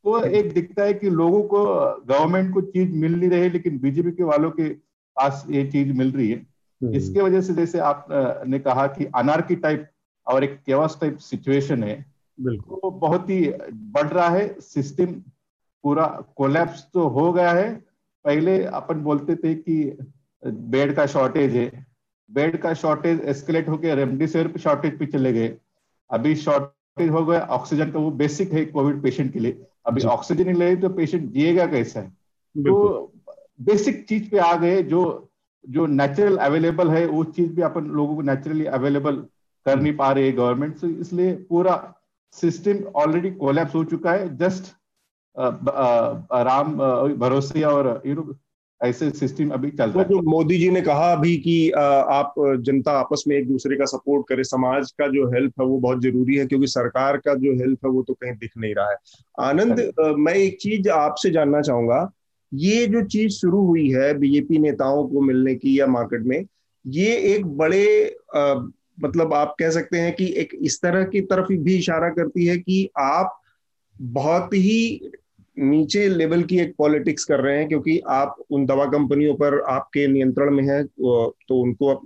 तो 0.04 0.22
एक 0.24 0.52
दिखता 0.52 0.82
है 0.82 0.94
कि 0.94 1.10
लोगों 1.10 1.42
को 1.42 1.64
गवर्नमेंट 2.08 2.52
को 2.54 2.60
चीज़ 2.60 2.92
मिल 2.92 3.14
नहीं 3.14 3.30
रही 3.30 3.50
लेकिन 3.50 3.78
बीजेपी 3.78 4.10
के 4.10 4.22
वालों 4.22 4.50
के 4.50 4.68
पास 5.16 5.44
ये 5.50 5.64
चीज़ 5.66 5.92
मिल 5.92 6.10
रही 6.12 6.30
है। 6.30 6.36
हम्म। 6.36 6.94
इसके 6.94 7.20
वजह 7.20 7.40
से 7.40 7.54
जैसे 7.54 7.78
आप 7.78 8.06
ने 8.46 8.58
कहा 8.58 8.86
कि 8.86 9.04
अनार्की 9.14 9.56
टाइप 9.56 9.88
और 10.26 10.44
एक 10.44 10.58
केवस 10.66 10.98
टाइप 11.00 11.16
सिचुएशन 11.18 11.84
है 11.84 11.94
बिल्कुल। 12.38 12.78
तो 12.78 12.90
बहुत 12.90 13.30
ही 13.30 13.40
बढ़ 13.72 14.08
रहा 14.08 14.28
है। 14.28 14.54
सिस्टम 14.60 15.06
पूरा 15.84 16.06
कोलैप्स 16.36 16.86
तो 16.94 17.06
हो 17.08 17.32
गया 17.32 17.52
है 17.52 17.70
पहले 18.24 18.62
अपन 18.64 19.00
बोलते 19.02 19.36
थे 19.36 19.54
कि 19.54 19.96
बेड 20.42 20.94
का 20.96 21.06
शॉर्टेज 21.06 21.54
है। 21.56 21.86
बेड 22.30 22.56
का 22.56 22.72
शॉर्टेज 22.74 23.20
एस्केलेट 23.24 23.68
होकर 23.68 23.96
रेमडेसिविर 23.96 24.58
शॉर्टेज 24.60 24.98
पे 24.98 25.06
चले 25.06 25.32
गए। 25.32 25.54
अभी 26.10 26.34
शॉर्टेज 26.36 27.10
हो 27.10 27.24
गया 27.26 27.40
ऑक्सीजन 27.50 27.90
का 27.90 27.98
वो 27.98 28.10
बेसिक 28.10 28.52
है 28.52 28.64
कोविड 28.66 29.02
पेशेंट 29.02 29.32
के 29.32 29.38
लिए। 29.38 29.62
अभी 29.86 30.02
ऑक्सीजन 30.08 30.44
नहीं 30.44 30.54
ले 30.54 30.74
तो 30.76 30.88
पेशेंट 30.88 31.30
जिएगा 31.32 31.66
कैसा? 31.66 32.00
है 32.00 32.10
तो 32.56 33.12
बेसिक 33.60 34.04
चीज़ 34.08 34.30
पे 34.30 34.38
आ 34.38 34.54
गए 34.56 34.82
जो 34.82 35.02
जो 35.64 35.86
नेचुरल 35.86 36.36
अवेलेबल 36.36 36.90
है 36.90 37.06
वो 37.06 37.24
चीज़ 37.26 37.52
भी 37.52 37.62
अपन 37.62 37.84
लोगों 37.90 38.14
को 38.16 38.22
नेचुरली 38.22 38.64
अवेलेबल 38.76 39.16
कर 39.66 39.80
नहीं 39.80 39.96
पा 39.96 40.10
रही 40.12 40.32
गवर्नमेंट 40.32 40.76
से। 40.76 40.88
इसलिए 41.00 41.32
पूरा 41.48 41.76
सिस्टम 42.34 42.82
ऑलरेडी 42.96 43.30
कोलैप्स 43.30 43.74
हो 43.74 43.84
चुका 43.84 44.12
है। 44.12 44.36
जस्ट 44.36 44.72
राम 45.36 46.76
भरोसे 47.16 47.62
और 47.62 48.02
यू 48.06 48.14
नो 48.14 48.34
ऐसे 48.80 49.10
सिस्टम 49.10 49.50
अभी 49.50 49.70
चल 49.70 49.90
रहा 49.90 50.02
है। 50.02 50.08
जो 50.08 50.20
मोदी 50.22 50.56
जी 50.58 50.70
ने 50.70 50.80
कहा 50.80 51.12
अभी 51.12 51.36
कि 51.36 51.70
आप 51.70 52.34
जनता 52.38 52.92
आपस 52.92 53.24
में 53.28 53.36
एक 53.36 53.48
दूसरे 53.48 53.76
का 53.76 53.84
सपोर्ट 53.84 54.26
करे 54.28 54.44
समाज 54.44 54.90
का 54.92 55.06
जो 55.06 55.26
हेल्प 55.32 55.60
है 55.60 55.66
वो 55.66 55.78
बहुत 55.78 56.02
ज़रूरी 56.02 56.36
है 56.36 56.46
क्योंकि 56.46 56.66
सरकार 56.66 57.16
का 57.16 57.34
जो 57.34 57.52
हेल्प 57.52 57.84
है 57.86 57.90
वो 57.90 58.02
तो 58.02 58.14
कहीं 58.14 58.32
दिख 58.32 58.50
नहीं 58.58 58.74
रहा 58.74 58.90
है। 58.90 58.96
आनंद 59.40 59.92
मैं 60.18 60.34
एक 60.34 60.58
चीज़ 60.60 60.88
आपसे 60.88 61.30
जानना 61.30 61.60
चाहूँगा 61.60 62.10
ये 62.52 62.86
जो 62.86 63.02
चीज़ 63.02 63.32
शुरू 63.32 63.64
हुई 63.66 63.88
है 63.90 64.12
बीजेपी 64.18 64.58
नेताओं 64.58 65.06
को 65.08 65.20
मिलने 65.20 65.54
की 65.54 65.80
या 65.80 65.86
मार्केट 65.86 66.22
में 66.22 66.44
ये 66.86 67.16
एक 67.34 67.46
बड़े 67.46 68.16
आ, 68.36 68.54
मतलब 69.02 69.34
आप 69.34 69.54
कह 69.58 69.70
सकते 69.70 69.98
हैं 69.98 70.14
कि 70.14 70.26
एक 70.36 70.54
इस 70.62 70.80
तरह 70.82 71.04
की 71.04 71.20
तरफ़ 71.20 71.52
भी 71.52 71.76
इशारा 71.78 72.08
करती 72.08 72.46
है 72.46 72.56
कि 72.58 72.88
आप 72.98 73.38
बहुत 74.00 74.54
ही 74.54 75.10
नीचे 75.56 76.08
लेवल 76.08 76.42
की 76.42 76.58
एक 76.60 76.74
पॉलिटिक्स 76.78 77.24
कर 77.24 77.40
रहे 77.40 77.56
हैं, 77.58 77.68
क्योंकि 77.68 77.98
आप 78.08 78.36
उन 78.50 78.66
दवा 78.66 78.84
कंपनियों 78.86 79.34
पर 79.34 79.60
आपके 79.70 80.06
नियंत्रण 80.08 80.54
में 80.54 80.64
है 80.64 80.82
तो 80.84 81.34
उनको 81.52 81.88
आप 81.88 82.00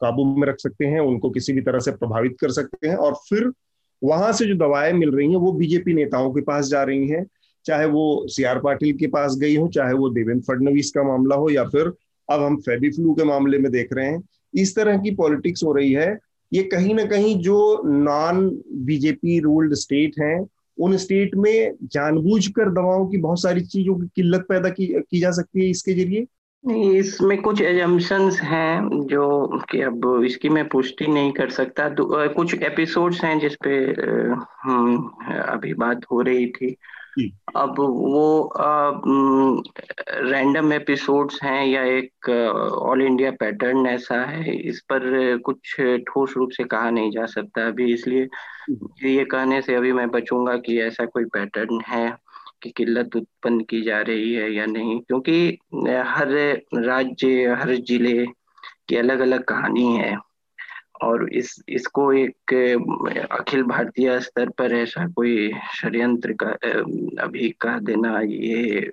काबू 0.00 0.24
में 0.36 0.46
रख 0.48 0.60
सकते 0.60 0.86
हैं, 0.86 1.00
उनको 1.00 1.30
किसी 1.30 1.52
भी 1.52 1.60
तरह 1.60 1.78
से 1.78 1.92
प्रभावित 1.92 2.36
कर 2.40 2.50
सकते 2.52 2.88
हैं। 2.88 2.96
और 2.96 3.14
फिर 3.28 3.50
वहाँ 4.02 4.32
से 4.32 4.46
जो 4.46 4.54
दवाएँ 4.56 4.92
मिल 4.92 5.10
रही 5.10 5.28
हैं, 5.28 5.36
वो 5.36 5.52
बीजेपी 5.52 5.94
नेताओं 5.94 6.30
के 6.32 6.40
पास 6.40 6.66
जा 6.66 6.82
रही 6.82 7.08
हैं, 7.08 7.24
चाहे 7.64 7.86
वो 7.86 8.26
सी 8.28 8.44
आर 8.44 8.58
पाटिल 8.60 8.96
के 8.98 9.06
पास 9.06 9.36
गई 9.40 9.56
हो, 9.56 9.68
चाहे 9.68 9.94
वो 9.94 10.08
देवेंद्र 10.10 10.44
फडणवीस 10.48 10.90
का 10.90 11.02
मामला 11.02 11.36
हो, 11.36 11.50
या 11.50 11.64
फिर 11.64 11.92
अब 12.28 12.42
हम 12.42 12.56
फेबी 12.60 12.90
फ्लू 12.90 13.14
के 13.14 13.24
मामले 13.24 13.58
में 13.58 13.70
देख 13.72 13.92
रहे 13.92 14.06
हैं। 14.06 14.22
इस 14.54 14.74
तरह 14.76 14.98
की 14.98 15.10
पॉलिटिक्स 15.14 15.64
हो 15.64 15.72
रही 15.72 15.92
है, 15.92 16.18
ये 16.52 16.62
कहीं 16.64 16.94
ना 16.94 17.04
कहीं 17.04 17.38
जो 17.42 17.82
नॉन 17.86 18.48
बीजेपी 18.84 19.38
रूल्ड 19.40 19.74
स्टेट 19.74 20.20
हैं 20.20 20.44
उन 20.80 20.96
स्टेट 20.96 21.34
में 21.34 21.74
जानबूझकर 21.82 22.70
दवाओं 22.70 23.06
की 23.06 23.18
बहुत 23.18 23.42
सारी 23.42 23.60
चीज़ों 23.60 23.94
की 23.94 24.06
किल्लत 24.16 24.46
पैदा 24.48 24.68
की, 24.68 24.86
की 24.86 25.20
जा 25.20 25.30
सकती 25.30 25.64
है 25.64 25.70
इसके 25.70 25.94
ज़रिए? 25.94 26.26
इसमें 26.98 27.40
कुछ 27.42 27.60
एजम्पन्स 27.62 28.40
हैं 28.40 29.06
जो 29.06 29.46
कि 29.70 29.80
अब 29.80 30.22
इसकी 30.26 30.48
मैं 30.48 30.68
पुष्टि 30.68 31.06
नहीं 31.06 31.32
कर 31.32 31.50
सकता। 31.50 31.88
कुछ 32.28 32.54
एपिसोड्स 32.54 33.24
हैं 33.24 33.38
जिसपे 33.38 33.76
अभी 35.38 35.74
बात 35.74 36.00
हो 36.12 36.20
रही 36.20 36.46
थी। 36.46 36.76
अब 37.56 37.74
वो 37.80 38.52
रैंडम 40.10 40.72
एपिसोड्स 40.72 41.42
हैं 41.42 41.66
या 41.66 41.82
एक 41.82 42.28
ऑल 42.82 43.02
इंडिया 43.02 43.30
पैटर्न 43.30 43.86
ऐसा 43.86 44.20
है 44.24 44.56
इस 44.56 44.80
पर 44.80 45.00
कुछ 45.38 45.76
ठोस 45.80 46.34
रूप 46.36 46.50
से 46.50 46.64
कहा 46.64 46.90
नहीं 46.90 47.10
जा 47.10 47.26
सकता 47.26 47.66
अभी 47.66 47.92
इसलिए 47.92 48.28
ये 49.04 49.24
कहने 49.24 49.62
से 49.62 49.74
अभी 49.74 49.92
मैं 49.92 50.08
बचूँगा 50.10 50.56
कि 50.56 50.80
ऐसा 50.80 51.04
कोई 51.04 51.24
पैटर्न 51.24 51.80
है 51.86 52.16
कि 52.62 52.70
किल्लत 52.70 53.16
उत्पन्न 53.16 53.60
की 53.60 53.82
जा 53.82 54.00
रही 54.00 54.32
है 54.34 54.52
या 54.52 54.66
नहीं 54.66 55.00
क्योंकि 55.00 55.58
हर 55.88 56.28
राज्य 56.74 57.56
हर 57.60 57.74
ज़िले 57.74 58.26
की 58.88 58.96
अलग 58.96 59.20
अलग 59.20 59.44
कहानी 59.44 59.96
है। 59.96 60.16
और 61.02 61.32
इस 61.32 61.62
इसको 61.68 62.12
एक 62.12 62.52
अखिल 63.32 63.62
भारतीय 63.62 64.20
स्तर 64.20 64.48
पर 64.48 64.72
ऐसा 64.72 65.06
कोई 65.06 65.52
षड्यंत्र 65.80 66.32
का 66.32 66.46
अभी 67.22 67.48
कह 67.60 67.78
देना 67.78 68.20
ये 68.20 68.90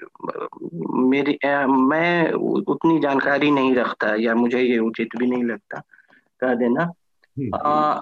मेरी 0.93 1.37
मैं 1.65 2.31
उतनी 2.57 2.99
जानकारी 2.99 3.51
नहीं 3.51 3.75
रखता 3.75 4.15
या 4.15 4.35
मुझे 4.35 4.61
ये 4.61 4.77
उचित 4.77 5.09
भी 5.17 5.27
नहीं 5.27 5.43
लगता 5.43 5.81
कह 6.41 6.53
देना। 6.53 6.83
हम्म, 7.39 7.55
आ, 7.55 8.01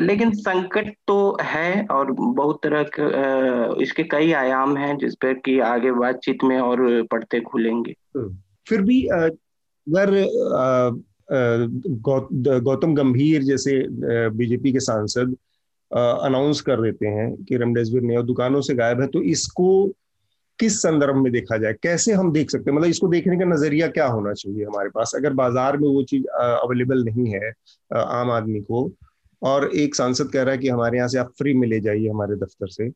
लेकिन 0.00 0.30
संकट 0.30 0.94
तो 1.08 1.38
है 1.42 1.86
और 1.90 2.12
बहुत 2.12 2.60
तरह 2.62 2.82
के 2.82 3.82
इसके 3.82 4.02
कई 4.02 4.32
आयाम 4.32 4.76
हैं 4.76 4.98
जिस 4.98 5.14
पर 5.14 5.34
कि 5.34 5.60
आगे 5.60 5.92
बातचीत 5.92 6.38
में 6.44 6.58
और 6.58 7.02
पढ़ते 7.02 7.40
खुलेंगे। 7.40 7.94
हम्म, 8.16 8.36
फिर 8.68 8.80
भी 8.80 9.06
अगर 9.06 10.28
गौतम 11.28 12.94
गंभीर 12.94 13.42
जैसे 13.42 13.82
बीजेपी 14.36 14.72
के 14.72 14.80
सांसद 14.80 15.36
अनाउंस 15.90 16.60
कर 16.60 16.80
देते 16.82 17.06
हैं 17.08 17.34
कि 17.44 17.56
रेमडेसिविर 17.56 18.02
नहीं 18.02 18.16
और 18.16 18.24
दुकानों 18.24 18.60
से 18.60 18.74
गायब 18.74 19.00
है 19.00 19.06
तो 19.06 19.22
इसको 19.24 19.86
किस 20.58 20.80
संदर्भ 20.82 21.16
में 21.16 21.30
देखा 21.32 21.56
जाए? 21.56 21.72
कैसे 21.82 22.12
हम 22.12 22.32
देख 22.32 22.50
सकते 22.50 22.70
हैं? 22.70 22.76
मतलब 22.76 22.90
इसको 22.90 23.08
देखने 23.08 23.36
का 23.38 23.44
नज़रिया 23.44 23.88
क्या 23.88 24.06
होना 24.06 24.32
चाहिए 24.32 24.64
हमारे 24.64 24.88
पास? 24.88 25.12
अगर 25.16 25.32
बाज़ार 25.32 25.76
में 25.76 25.88
वो 25.88 26.02
चीज़ 26.02 26.26
अवेलेबल 26.26 27.04
नहीं 27.04 27.26
है 27.32 27.50
आम 27.92 28.30
आदमी 28.30 28.60
को, 28.60 28.90
और 29.42 29.70
एक 29.76 29.94
सांसद 29.94 30.30
कह 30.32 30.42
रहा 30.42 30.52
है 30.52 30.58
कि 30.58 30.68
हमारे 30.68 30.98
यहाँ 30.98 31.08
से 31.08 31.18
आप 31.18 31.32
फ्री 31.38 31.54
में 31.54 31.66
ले 31.68 31.80
जाइए 31.80 32.08
हमारे 32.08 32.36
दफ्तर 32.36 32.68
से 32.68 32.88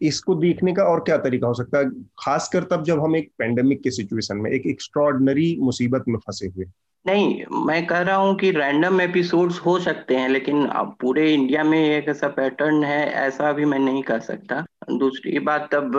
इसको 0.00 0.34
देखने 0.34 0.72
का 0.72 0.82
और 0.82 1.00
क्या 1.00 1.16
तरीका 1.16 1.46
हो 1.46 1.54
सकता 1.54 1.78
है? 1.78 1.90
खासकर 2.18 2.62
तब 2.62 2.84
जब 2.84 3.00
हम 3.00 3.16
एक 3.16 3.30
पेंडेमिक 3.38 3.82
के 3.82 3.90
सिचुएशन 3.90 4.36
में 4.36 4.50
एक 4.50 4.66
एक्स्ट्रॉर्डनरी 4.66 5.58
मुसीबत 5.60 6.04
में 6.08 6.18
फंसे 6.18 6.46
हुए। 6.46 6.64
नहीं 7.06 7.44
मैं 7.66 7.86
कह 7.86 8.00
रहा 8.00 8.16
हूँ 8.16 8.36
कि 8.36 8.50
रैंडम 8.50 9.00
एपिसोड्स 9.00 9.58
हो 9.58 9.78
सकते 9.78 10.16
हैं 10.16 10.28
लेकिन 10.28 10.66
अब 10.66 10.96
पूरे 11.00 11.34
इंडिया 11.34 11.64
में 11.64 11.90
एक 11.90 12.08
ऐसा 12.08 12.28
पैटर्न 12.28 12.84
है 12.84 13.10
ऐसा 13.10 13.52
भी 13.52 13.64
मैं 13.64 13.78
नहीं 13.78 14.02
कर 14.02 14.20
सकता। 14.20 14.66
दूसरी 14.98 15.38
बात 15.38 15.68
तब 15.72 15.92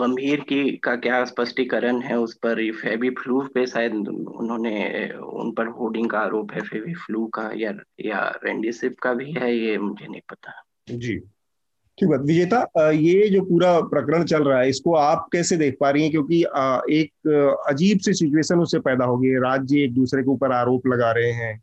गंभीर 0.00 0.40
की 0.40 0.76
का 0.76 0.96
क्या 0.96 1.24
स्पष्टीकरण 1.24 2.00
है 2.00 2.18
उस 2.18 2.34
पर? 2.34 2.72
फेबी 2.72 3.10
फ्लू 3.10 3.40
पे 3.54 3.66
शायद 3.66 3.94
उन्होंने 4.36 5.08
उन 5.10 5.52
पर 5.52 5.66
होर्डिंग 5.66 6.10
का 6.10 6.18
आरोप 6.18 6.52
है 6.52 6.60
फेबी 6.60 6.94
फ्लू 6.94 7.26
का 7.26 7.50
या 7.54 7.72
या 8.00 8.40
रेंडिसिप 8.44 8.96
का 9.02 9.14
भी 9.14 9.32
है 9.32 9.58
ये 9.58 9.78
मुझे 9.78 10.06
नहीं 10.08 10.20
पता। 10.30 10.52
जी। 10.90 11.22
ठीक 11.98 12.08
बात। 12.08 12.20
विजेता 12.20 12.90
ये 12.90 13.28
जो 13.30 13.40
पूरा 13.44 13.78
प्रकरण 13.82 14.24
चल 14.24 14.44
रहा 14.44 14.58
है, 14.60 14.68
इसको 14.68 14.94
आप 14.94 15.28
कैसे 15.32 15.56
देख 15.56 15.76
पा 15.80 15.90
रही 15.90 16.02
हैं? 16.02 16.10
क्योंकि 16.10 16.40
एक 16.92 17.62
अजीब 17.68 17.98
सी 17.98 18.14
सिचुएशन 18.14 18.60
उससे 18.60 18.78
पैदा 18.80 19.04
हो 19.04 19.16
गई 19.18 19.28
है 19.28 19.40
राज्य 19.42 19.82
एक 19.84 19.94
दूसरे 19.94 20.22
के 20.22 20.30
ऊपर 20.30 20.52
आरोप 20.52 20.86
लगा 20.86 21.10
रहे 21.12 21.30
हैं। 21.32 21.60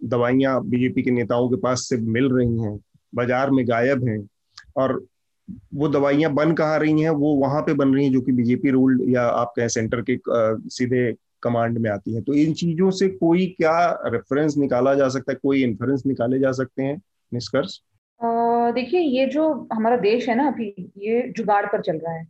दवाइयाँ 0.00 0.60
बीजेपी 0.66 1.02
के 1.02 1.10
नेताओं 1.10 1.48
के 1.48 1.56
पास 1.60 1.86
से 1.88 1.96
मिल 1.96 2.28
रही 2.32 2.58
हैं, 2.58 2.78
बाज़ार 3.12 3.50
में 3.50 3.64
गायब 3.68 4.08
हैं। 4.08 4.26
और 4.76 5.00
वो 5.74 5.88
दवाइयाँ 5.88 6.32
बन 6.34 6.52
कहाँ 6.54 6.78
रही 6.78 7.00
हैं? 7.02 7.10
वो 7.10 7.34
वहाँ 7.36 7.62
पे 7.62 7.74
बन 7.74 7.94
रही 7.94 8.04
हैं, 8.04 8.12
जो 8.12 8.20
कि 8.20 8.32
बीजेपी 8.32 8.70
रूल्ड 8.70 9.02
या 9.08 9.22
आप 9.22 9.52
कहें 9.56 9.68
सेंटर 9.68 10.04
के 10.10 10.18
सीधे 10.70 11.12
कमांड 11.42 11.78
में 11.78 11.90
आती 11.90 12.14
है। 12.14 12.20
तो 12.22 12.34
इन 12.34 12.52
चीज़ों 12.54 12.90
से 12.90 13.08
कोई 13.10 13.46
क्या 13.58 13.78
रेफरेंस 14.06 14.56
निकाला 14.58 14.94
जा 14.94 15.08
सकता 15.08 15.32
है? 15.32 15.38
कोई 15.42 15.62
इन्फ्लुएंस 15.64 16.02
निकाले 16.06 16.38
जा 16.38 16.52
सकते 16.52 16.82
हैं? 16.82 17.00
निष्कर्ष? 17.32 17.80
देखिए, 18.24 19.00
ये 19.00 19.26
जो 19.26 19.68
हमारा 19.72 19.96
देश 19.96 20.28
है 20.28 20.34
ना 20.34 20.46
अभी, 20.48 20.92
ये 20.98 21.22
जुगाड़ 21.28 21.64
पर 21.66 21.80
चल 21.82 21.96
रहा 21.96 22.12
है। 22.14 22.26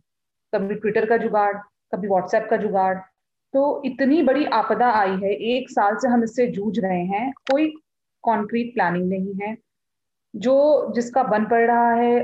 कभी 0.55 0.75
ट्विटर 0.75 1.05
का 1.05 1.17
जुगाड़, 1.17 1.53
कभी 1.93 2.07
व्हाट्सएप 2.07 2.47
का 2.49 2.57
जुगाड़। 2.57 2.95
तो 3.53 3.81
इतनी 3.85 4.21
बड़ी 4.23 4.45
आपदा 4.45 4.89
आई 4.91 5.15
है, 5.17 5.33
एक 5.55 5.69
साल 5.69 5.95
से 5.95 6.07
हम 6.07 6.23
इससे 6.23 6.47
जूझ 6.47 6.79
रहे 6.79 7.03
हैं। 7.03 7.31
कोई 7.51 7.73
कॉन्क्रीट 8.23 8.73
प्लानिंग 8.73 9.09
नहीं 9.09 9.33
है। 9.41 9.55
जो 10.35 10.93
जिसका 10.95 11.23
बन 11.23 11.45
पड़ 11.45 11.65
रहा 11.67 11.93
है 11.93 12.23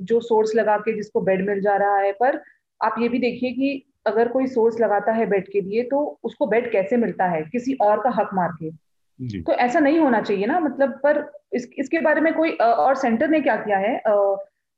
जो 0.00 0.20
सोर्स 0.20 0.54
लगा 0.54 0.76
के 0.78 0.96
जिसको 0.96 1.20
बेड 1.20 1.46
मिल 1.46 1.60
जा 1.60 1.76
रहा 1.76 1.96
है, 1.96 2.12
पर 2.12 2.42
आप 2.82 2.94
ये 2.98 3.08
भी 3.08 3.18
देखिए 3.18 3.52
कि 3.52 3.84
अगर 4.06 4.28
कोई 4.28 4.46
सोर्स 4.46 4.80
लगाता 4.80 5.12
है 5.12 5.26
बेड 5.26 5.48
के 5.52 5.60
लिए 5.60 5.82
तो 5.82 6.18
उसको 6.24 6.46
बेड 6.46 6.70
कैसे 6.72 6.96
मिलता 6.96 7.26
है? 7.26 7.42
किसी 7.42 7.74
और 7.82 8.02
का 8.02 8.10
हक 8.10 8.30
मार 8.34 8.52
के। 8.62 8.87
तो 9.20 9.52
ऐसा 9.52 9.80
नहीं 9.80 9.98
होना 9.98 10.20
चाहिए 10.20 10.46
ना 10.46 10.58
मतलब 10.60 10.90
पर 11.04 11.30
इस, 11.52 11.68
इसके 11.78 12.00
बारे 12.00 12.20
में 12.20 12.32
कोई 12.34 12.50
और 12.52 12.94
सेंटर 12.94 13.28
ने 13.28 13.40
क्या 13.40 13.56
किया 13.56 13.78
है? 13.78 14.00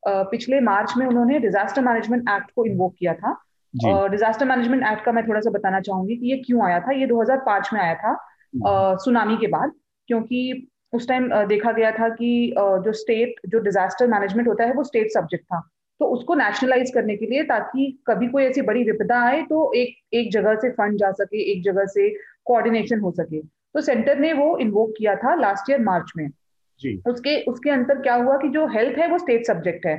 पिछले 0.03 0.61
मार्च 0.61 0.93
में 0.97 1.07
उन्होंने 1.07 1.39
डिजास्टर 1.39 1.83
मैनेजमेंट 1.83 2.29
एक्ट 2.31 2.51
को 2.57 2.65
इन्वोक 2.65 2.95
किया 2.99 3.15
था। 3.15 3.31
और 3.87 4.11
डिजास्टर 4.11 4.47
मैनेजमेंट 4.47 4.85
एक्ट 4.87 5.05
का 5.05 5.13
मैं 5.13 5.27
थोड़ा 5.29 5.41
सा 5.41 5.51
बताना 5.51 5.81
चाहूँगी 5.81 6.17
कि 6.17 6.31
ये 6.31 6.37
क्यों 6.37 6.65
आया 6.67 6.81
था? 6.81 6.93
ये 6.93 7.07
2005 7.07 7.73
में 7.73 7.81
आया 7.81 7.95
था 7.95 8.97
सुनामी 8.97 9.37
के 9.37 9.47
बाद 9.47 9.73
क्योंकि 10.09 10.69
उस 10.93 11.09
टाइम 11.09 11.29
देखा 11.47 11.73
गया 11.73 11.91
था 11.91 12.09
कि 12.09 12.55
जो 12.57 12.93
स्टेट 12.93 13.35
जो 13.49 13.59
डिजास्टर 13.59 14.07
मैनेजमेंट 14.07 14.49
होता 14.49 14.65
है 14.65 14.73
वो 14.73 14.85
स्टेट 14.85 15.11
सब्जेक्ट 15.11 15.45
था। 15.45 15.61
तो 16.01 16.07
उसको 16.07 16.35
नेशनलाइज 16.35 16.91
करने 16.91 17.17
के 17.17 17.27
लिए 17.27 17.43
ताकि 17.45 18.03
कभी 18.07 18.27
कोई 18.29 18.45
ऐसी 18.45 18.63
बड़ी 18.63 18.85
विपदा 18.85 19.21
आए 19.23 19.43
तो 19.43 19.73
एक 19.73 19.95
एक 20.15 20.33
जगह 20.33 20.55
से 20.55 20.71
फंड 20.71 20.99
जा 20.99 21.11
सके 21.13 21.43
एक 21.53 21.63
जगह 21.65 21.85
से 21.87 22.09
कोऑर्डिनेशन 22.45 23.01
हो 23.01 23.11
सके। 23.11 23.41
तो 23.75 23.81
सेंटर 23.81 24.19
ने 24.19 24.33
वो 24.33 24.57
इन्वोक 24.59 24.95
किया 24.99 25.15
था 25.17 25.35
लास्ट 25.35 25.71
ईयर 25.71 25.81
मार्च 25.81 26.13
में। 26.17 26.29
जी। 26.81 27.01
उसके 27.09 27.37
उसके 27.43 27.71
अंतर 27.71 28.01
क्या 28.03 28.15
हुआ 28.15 28.37
कि 28.37 28.49
जो 28.49 28.67
हेल्थ 28.69 28.99
है 28.99 29.09
वो 29.09 29.19
स्टेट 29.19 29.47
सब्जेक्ट 29.47 29.87
है। 29.87 29.97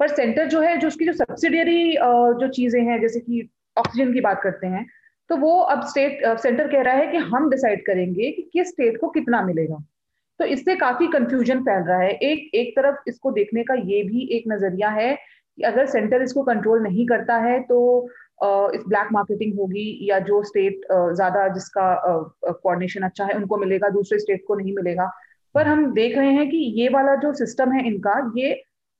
पर 0.00 0.08
सेंटर 0.08 0.46
जो 0.48 0.60
है 0.60 0.76
जो 0.78 0.88
उसकी 0.88 1.04
जो 1.04 1.12
सब्सिडियरी 1.12 1.92
जो 2.40 2.48
चीज़ें 2.48 2.80
हैं 2.82 3.00
जैसे 3.00 3.20
कि 3.20 3.48
ऑक्सीजन 3.76 4.12
की 4.12 4.20
बात 4.20 4.40
करते 4.42 4.66
हैं 4.66 4.86
तो 5.30 5.36
वो 5.36 5.58
अब 5.64 5.82
स्टेट 5.86 6.22
सेंटर 6.38 6.68
कह 6.68 6.82
रहा 6.82 6.94
है 6.94 7.06
कि 7.06 7.16
हम 7.26 7.50
डिसाइड 7.50 7.84
करेंगे 7.86 8.30
कि 8.30 8.42
किस 8.52 8.68
स्टेट 8.68 8.96
को 9.00 9.08
कितना 9.08 9.42
मिलेगा। 9.42 9.76
तो 10.40 10.44
इससे 10.46 10.74
काफ़ी 10.76 11.06
कंफ्यूजन 11.08 11.60
फैल 11.60 11.82
रहा 11.82 11.98
है। 11.98 12.10
एक 12.12 12.54
एक 12.54 12.72
तरफ़ 12.76 13.08
इसको 13.08 13.30
देखने 13.30 13.62
का 13.62 13.74
ये 13.74 14.02
भी 14.02 14.26
एक 14.36 14.44
नज़रिया 14.48 14.88
है 14.90 15.14
कि 15.14 15.62
अगर 15.62 15.86
सेंटर 15.86 16.22
इसको 16.22 16.42
कंट्रोल 16.42 16.82
नहीं 16.82 17.06
करता 17.06 17.36
है 17.38 17.60
तो 17.62 17.78
इस 18.74 18.82
ब्लैक 18.88 19.08
मार्केटिंग 19.12 19.58
होगी 19.58 19.86
या 20.02 20.18
जो 20.20 20.42
स्टेट 20.44 20.86
ज़्यादा 20.90 21.46
जिसका 21.48 21.86
कोऑर्डिनेशन 22.44 23.02
अच्छा 23.02 23.24
है 23.24 23.34
उनको 23.34 23.56
मिलेगा 23.56 23.88
दूसरे 23.88 24.18
स्टेट 24.18 24.44
को 24.48 24.54
नहीं 24.54 24.74
मिलेगा। 24.74 25.10
पर 25.54 25.66
हम 25.66 25.92
देख 25.92 26.16
रहे 26.18 26.32
हैं 26.32 26.48
कि 26.50 26.56
ये 26.76 26.88
वाला 26.88 27.14
जो 27.16 27.32
सिस्टम 27.34 27.72
है 27.72 27.86
इनका 27.86 28.18
ये 28.36 28.52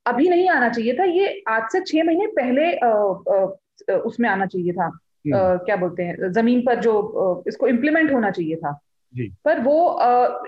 अभी 0.07 0.29
नहीं 0.29 0.48
आना 0.50 0.68
चाहिए 0.68 0.94
था 0.94 1.05
ये 1.05 1.42
आज 1.48 1.70
से 1.72 1.81
छह 1.81 2.05
महीने 2.05 2.26
पहले 2.38 3.96
उसमें 3.98 4.29
आना 4.29 4.46
चाहिए 4.46 4.72
था। 4.72 4.90
क्या 5.26 5.76
बोलते 5.76 6.03
हैं 6.03 6.31
ज़मीन 6.33 6.61
पर 6.66 6.81
जो 6.81 7.42
इसको 7.48 7.66
इम्प्लीमेंट 7.66 8.12
होना 8.12 8.31
चाहिए 8.31 8.57
था। 8.57 8.72
पर 9.44 9.61
वो 9.61 9.76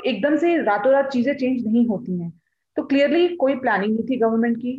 एकदम 0.07 0.37
से 0.37 0.57
रातों 0.63 0.93
रात 0.93 1.11
चीज़ें 1.13 1.35
चेंज 1.35 1.67
नहीं 1.67 1.87
होती 1.87 2.21
हैं। 2.21 2.33
तो 2.77 2.83
क्लियरली 2.83 3.29
कोई 3.37 3.55
प्लानिंग 3.57 3.95
नहीं 3.95 4.05
थी 4.07 4.17
गवर्नमेंट 4.19 4.57
की। 4.57 4.73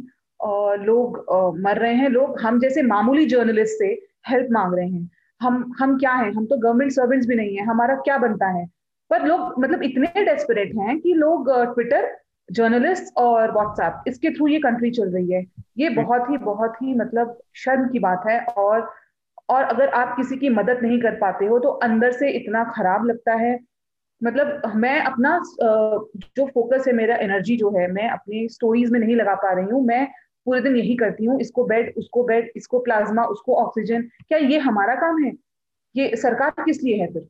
लोग 0.79 1.17
मर 1.60 1.77
रहे 1.77 1.93
हैं। 1.95 2.10
लोग 2.10 2.39
हम 2.41 2.60
जैसे 2.60 2.82
मामूली 2.84 3.25
जर्नलिस्ट 3.27 3.77
से 3.79 3.88
हेल्प 4.29 4.47
मांग 4.51 4.73
रहे 4.75 4.88
हैं। 4.88 5.10
हम 5.41 5.73
हम 5.79 5.97
क्या 5.99 6.12
हैं? 6.13 6.32
हम 6.34 6.45
तो 6.45 6.58
गवर्नमेंट 6.58 6.91
सर्वेंट्स 6.91 7.27
भी 7.27 7.36
नहीं 7.36 7.56
है। 7.58 7.65
हमारा 7.65 7.95
क्या 7.97 8.17
बनता 8.17 8.47
है? 8.49 8.65
पर 9.12 9.25
लोग 9.27 9.53
मतलब 9.60 9.84
इतने 9.84 10.23
डेस्परेट 10.25 10.75
हैं 10.77 10.99
कि 10.99 11.13
लोग 11.15 11.49
ट्विटर 11.73 12.12
जर्नलिस्ट 12.49 13.17
और 13.17 13.51
व्हाट्सएप 13.51 14.03
इसके 14.08 14.29
थ्रू 14.29 14.47
ये 14.47 14.60
कंट्री 14.60 14.91
चल 14.91 15.10
रही 15.10 15.32
है। 15.32 15.43
ये 15.77 15.89
बहुत 15.91 16.29
ही 16.29 16.38
बहुत 16.39 16.73
ही 16.82 16.93
मतलब 16.95 17.38
शर्म 17.56 17.88
की 17.89 17.99
बात 17.99 18.23
है 18.27 18.39
और 18.58 18.89
और 19.49 19.63
अगर 19.63 19.89
आप 19.91 20.15
किसी 20.17 20.36
की 20.38 20.49
मदद 20.49 20.79
नहीं 20.84 20.99
कर 21.01 21.15
पाते 21.17 21.45
हो 21.45 21.60
तो 21.60 21.69
अंदर 21.86 22.12
से 22.12 22.29
इतना 22.32 22.63
खराब 22.75 23.06
लगता 23.06 23.34
है। 23.36 23.60
मतलब 24.21 24.62
मैं 24.75 24.99
अपना 25.01 25.39
जो 25.62 26.45
फोकस 26.45 26.84
है 26.88 26.93
मेरा 26.93 27.15
एनर्जी 27.21 27.58
जो 27.58 27.69
है 27.77 27.91
मैं 27.91 28.10
अपनी 28.10 28.47
स्टोरीज 28.49 28.91
में 28.91 28.99
नहीं 28.99 29.15
लगा 29.15 29.34
पा 29.36 29.51
रही 29.53 29.65
हूँ। 29.65 29.84
मैं 29.86 30.08
पूरे 30.45 30.62
दिन 30.62 30.75
यही 30.75 30.95
करती 30.95 31.25
हूँ, 31.25 31.39
इसको 31.41 31.63
बेड 31.65 31.93
उसको 31.97 32.23
बेड 32.23 32.51
इसको 32.56 32.79
प्लाज्मा 32.79 33.23
उसको 33.25 33.56
ऑक्सीजन 33.58 34.01
क्या 34.01 34.38
ये 34.39 34.58
हमारा 34.60 34.95
काम 34.95 35.23
है? 35.23 35.32
ये 35.95 36.15
सरकार 36.15 36.63
किस 36.65 36.84
लिए 36.84 37.01
है 37.01 37.12
फिर? 37.13 37.27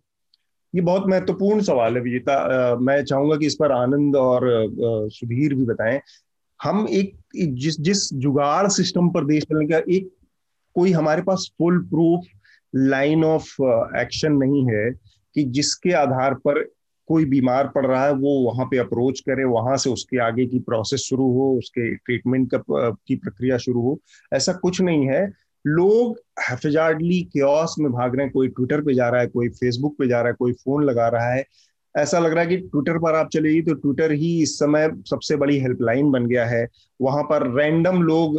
ये 0.73 0.81
बहुत 0.81 1.07
महत्वपूर्ण 1.07 1.61
सवाल 1.61 1.95
है 1.95 2.01
विजेता। 2.01 2.75
मैं 2.77 3.03
चाहूँगा 3.05 3.35
कि 3.37 3.45
इस 3.45 3.55
पर 3.55 3.71
आनंद 3.71 4.15
और 4.15 4.47
सुधीर 5.11 5.53
भी 5.55 5.65
बताएँ। 5.65 5.99
हम 6.59 6.87
एक 6.89 7.15
जिस 7.35 7.79
जिस 7.81 8.13
जुगाड़ 8.15 8.67
सिस्टम 8.69 9.09
पर 9.09 9.25
देश 9.25 9.43
चलने 9.43 9.67
का 9.67 9.77
एक, 9.89 10.09
कोई 10.75 10.91
हमारे 10.91 11.21
पास 11.21 11.49
full 11.57 11.79
proof 11.85 12.27
line 12.73 13.23
of 13.25 13.51
action 13.97 14.33
नहीं 14.33 14.65
है 14.67 14.89
कि 15.35 15.43
जिसके 15.51 15.91
आधार 15.93 16.33
पर 16.47 16.61
कोई 17.09 17.25
बीमार 17.25 17.67
पड़ 17.67 17.85
रहा 17.85 18.05
है, 18.05 18.11
वो 18.13 18.39
वहाँ 18.41 18.65
पे 18.65 18.77
अप्रोच 18.77 19.19
करे, 19.19 19.43
वहाँ 19.45 19.77
से 19.77 19.89
उसके 19.89 20.17
आगे 20.21 20.45
की 20.45 20.59
प्रोसेस 20.61 21.01
शुरू 21.01 21.31
हो, 21.33 21.51
उसके 21.57 21.93
ट्रीटमेंट 21.95 22.49
का 22.53 22.89
की 22.89 23.15
प्रक्रिया 23.15 23.57
शुरू 23.57 23.81
हो, 23.81 23.99
ऐसा 24.31 24.53
कुछ 24.53 24.81
नहीं 24.81 25.07
है। 25.07 25.25
लोग 25.65 26.19
हैफजार्डली 26.41 27.21
क्योस 27.33 27.75
में 27.79 27.91
भाग 27.91 28.15
रहे 28.15 28.25
हैं, 28.25 28.33
कोई 28.33 28.47
ट्विटर 28.49 28.81
पे 28.81 28.93
जा 28.93 29.09
रहा 29.09 29.21
है, 29.21 29.27
कोई 29.27 29.49
फेसबुक 29.51 29.95
पे 29.99 30.07
जा 30.07 30.21
रहा 30.21 30.27
है, 30.27 30.35
कोई 30.39 30.53
फ़ोन 30.53 30.83
लगा 30.83 31.07
रहा 31.07 31.33
है। 31.33 31.45
ऐसा 31.95 32.19
लग 32.19 32.31
रहा 32.33 32.43
है 32.43 32.49
कि 32.49 32.57
ट्विटर 32.57 32.97
पर 32.99 33.15
आप 33.15 33.29
चलेगी 33.33 33.61
तो 33.61 33.73
ट्विटर 33.73 34.11
ही 34.11 34.31
इस 34.43 34.57
समय 34.59 34.89
सबसे 35.09 35.35
बड़ी 35.35 35.57
हेल्पलाइन 35.59 36.09
बन 36.11 36.25
गया 36.25 36.45
है। 36.45 36.67
वहाँ 36.99 37.23
पर 37.23 37.47
रैंडम 37.55 38.01
लोग 38.03 38.37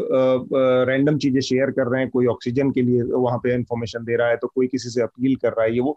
रैंडम 0.89 1.19
चीज़ें 1.19 1.41
शेयर 1.41 1.71
कर 1.71 1.87
रहे 1.87 2.01
हैं, 2.01 2.11
कोई 2.11 2.27
ऑक्सीजन 2.27 2.71
के 2.71 2.83
लिए 2.83 3.03
वहाँ 3.05 3.39
पे 3.39 3.55
इंफॉर्मेशन 3.55 4.05
दे 4.05 4.17
रहा 4.17 4.29
है 4.29 4.37
तो 4.37 4.49
कोई 4.49 4.67
किसी 4.67 4.91
से 4.91 5.03
अपील 5.03 5.37
कर 5.37 5.49
रहा 5.49 5.65
है, 5.65 5.75
ये 5.75 5.81
वो। 5.81 5.97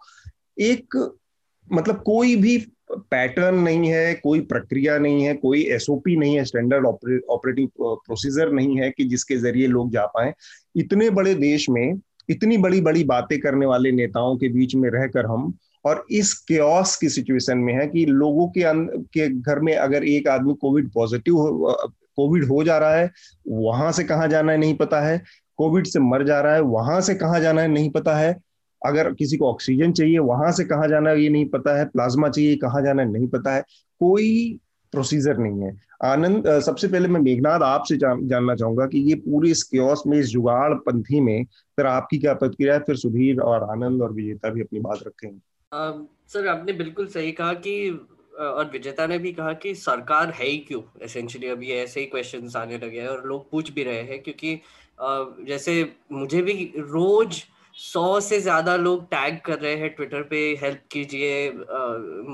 एक 0.60 0.96
मतलब 1.72 2.02
कोई 2.06 2.36
भी 2.36 2.58
पैटर्न 2.92 3.56
नहीं 3.56 3.90
है, 3.90 4.14
कोई 4.14 4.40
प्रक्रिया 4.42 4.98
नहीं 4.98 5.24
है, 5.24 5.34
कोई 5.36 5.64
एसओपी 5.66 6.16
नहीं 6.18 6.36
है 6.38 6.44
स्टैंडर्ड 6.46 6.86
ऑपरेटिंग 6.86 7.68
प्रोसीजर 7.80 8.52
नहीं 8.52 8.78
है 8.80 8.90
कि 8.92 9.06
जिसके 9.06 9.38
ज़रिए 9.38 9.68
लोग 9.68 9.92
जा 9.92 10.06
पाए। 10.08 10.34
इतने 10.76 11.10
बड़े 11.10 11.34
देश 11.36 11.70
में 11.70 12.00
इतनी 12.30 12.58
बड़ी 12.58 12.82
बड़ी 12.82 13.04
बातें 13.04 13.40
करने 13.40 13.66
वाले 13.66 13.92
नेताओं 13.92 14.36
के 14.38 14.48
बीच 14.50 14.76
में 14.76 14.90
रहकर 14.90 15.26
हम 15.26 15.54
और 15.86 16.06
इस 16.12 16.34
क्योस 16.48 16.96
की 16.96 17.10
सिचुएशन 17.10 17.58
में 17.58 17.74
है 17.74 17.88
कि 17.88 18.06
लोगों 18.06 18.48
के 18.58 18.64
के 19.14 19.30
घर 19.32 19.60
में 19.60 19.76
अगर 19.76 20.04
एक 20.04 20.28
आदमी 20.28 20.54
कोविड 20.54 20.90
पॉजिटिव 20.94 21.36
कोविड 22.16 22.44
हो 22.46 22.64
जा 22.64 22.78
रहा 22.78 22.96
है, 22.96 23.12
वहाँ 23.48 23.92
से 23.92 24.04
कहाँ 24.04 24.28
जाना 24.28 24.52
है 24.52 24.58
नहीं 24.58 24.76
पता 24.76 25.02
है। 25.02 25.22
कोविड 25.58 25.88
से 25.88 26.00
मर 26.00 26.24
जा 26.24 26.40
रहा 26.42 26.54
है, 26.54 26.62
वहाँ 26.62 27.00
से 27.02 27.16
कहाँ 27.16 27.40
जाना 27.40 27.62
है 27.62 27.68
नहीं 27.68 27.90
पता 27.92 28.16
है। 28.16 28.36
अगर 28.88 29.14
किसी 29.14 29.38
को 29.38 29.50
ऑक्सीजन 29.50 29.92
चाहिए 29.94 30.20
वहाँ 30.20 30.52
से 30.52 30.64
कहाँ 30.66 30.88
जाना 30.88 31.12
ये 31.14 31.30
नहीं 31.30 31.50
पता 31.50 31.78
है। 31.80 31.86
प्लाज्मा 31.86 32.30
चाहिए 32.30 32.56
कहाँ 32.58 32.82
जाना 32.84 33.04
नहीं 33.06 33.28
पता 33.28 33.56
है। 33.56 33.62
कोई 34.02 34.60
प्रोसीजर 34.94 35.38
नहीं 35.38 35.62
है। 35.62 35.76
आनंद 36.04 36.48
सबसे 36.62 36.88
पहले 36.88 37.08
मैं 37.08 37.20
मेघनाथ 37.22 37.60
आपसे 37.60 37.98
जान, 37.98 38.28
जानना 38.28 38.56
चाहूँगा 38.56 38.86
कि 38.86 39.00
ये 39.00 39.16
पूरी 39.22 39.52
इस 39.52 39.64
क्योस 39.64 40.04
में 40.08 40.18
इस 40.20 40.28
जुगाड़ 40.28 40.74
पंथी 40.76 41.20
में 41.20 41.44
फिर 41.78 41.86
आपकी 41.86 42.18
क्या 42.18 42.34
प्रतिक्रिया 42.34 42.74
है? 42.74 42.80
फिर 42.80 42.96
सुधीर 42.96 43.40
और 43.42 43.64
आनंद 43.72 44.02
और 44.02 44.14
विजेता 44.14 44.50
भी 44.50 44.62
अपनी 44.62 44.80
बात 44.80 45.00
रखेंगे 45.08 45.40
सर 46.30 46.48
आपने 46.48 46.74
बिल्कुल 46.74 47.08
सही 47.08 47.32
कहा 47.32 47.54
कि 47.56 47.90
और 48.40 48.70
विजेता 48.74 49.08
ने 49.08 49.18
भी 49.18 49.32
कहा 49.34 49.54
कि 49.54 49.74
सरकार 49.76 50.32
है 50.32 50.46
ही 50.46 50.58
क्यों? 50.58 50.82
एसेंशियली 51.04 51.48
अभी 51.48 51.72
ऐसे 51.72 52.00
ही 52.00 52.06
क्वेश्चन 52.06 52.50
आने 52.58 52.78
लगे 52.78 53.00
हैं 53.02 53.08
और 53.08 53.24
लोग 53.26 53.50
पूछ 53.52 53.72
भी 53.74 53.84
रहे 53.84 54.02
हैं 54.02 54.22
क्योंकि 54.24 54.60
जैसे 55.48 55.74
मुझे 56.12 56.42
भी 56.42 56.54
रोज 56.78 57.44
सौ 57.78 58.20
से 58.20 58.40
ज़्यादा 58.42 58.76
लोग 58.76 59.04
टैग 59.06 59.40
कर 59.46 59.60
रहे 59.60 59.76
हैं 59.76 59.90
ट्विटर 59.96 60.22
पे 60.30 60.38
हेल्प 60.62 60.82
कीजिए 60.92 61.50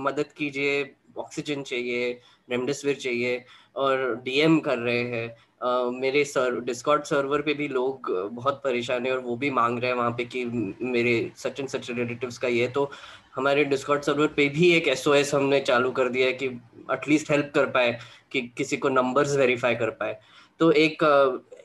मदद 0.04 0.32
कीजिए 0.38 0.84
ऑक्सीजन 1.18 1.64
चाहिए 1.64 2.12
रेमडेसिविर 2.50 2.96
चाहिए 2.96 3.44
और 3.76 4.22
डीएम 4.24 4.60
कर 4.60 4.78
रहे 4.78 5.04
हैं। 5.04 5.28
uh, 5.66 6.00
मेरे 6.00 6.24
सर 6.26 6.60
डिस्कॉर्ड 6.60 7.04
सर्वर 7.04 7.42
पे 7.42 7.54
भी 7.54 7.68
लोग 7.68 8.10
बहुत 8.34 8.62
परेशान 8.64 9.06
है 9.06 9.12
और 9.12 9.20
वो 9.20 9.36
भी 9.36 9.50
मांग 9.50 9.80
रहे 9.80 9.92
हैं 9.92 9.98
वहाँ 9.98 10.12
पे 10.12 10.26
कि 10.26 10.46
मेरे 10.46 11.32
सच 11.38 11.60
एंड 11.60 11.70
सच 11.70 11.90
रिलेटिव्स 11.92 12.38
का 12.38 12.48
ये 12.48 12.68
तो 12.68 12.90
हमारे 13.36 13.64
डिस्कॉर्ड 13.66 14.02
सर्वर 14.02 14.28
पे 14.28 14.48
भी 14.50 14.72
एक 14.74 14.88
एस 14.88 15.34
हमने 15.36 15.60
चालू 15.62 15.92
कर 15.92 16.10
दिया 16.10 16.28
है 16.28 16.34
कि 16.34 16.46
एटलीस्ट 16.92 17.32
हेल्प 17.32 17.52
कर 17.56 17.66
पाए, 17.66 17.98
कि 18.32 18.42
किसी 18.58 18.78
को 18.78 18.90
नंबर्स 18.90 19.36
वेरीफाई 19.38 19.76
कर 19.76 19.90
पाए। 19.92 20.18
तो 20.60 20.72
एक 20.72 21.04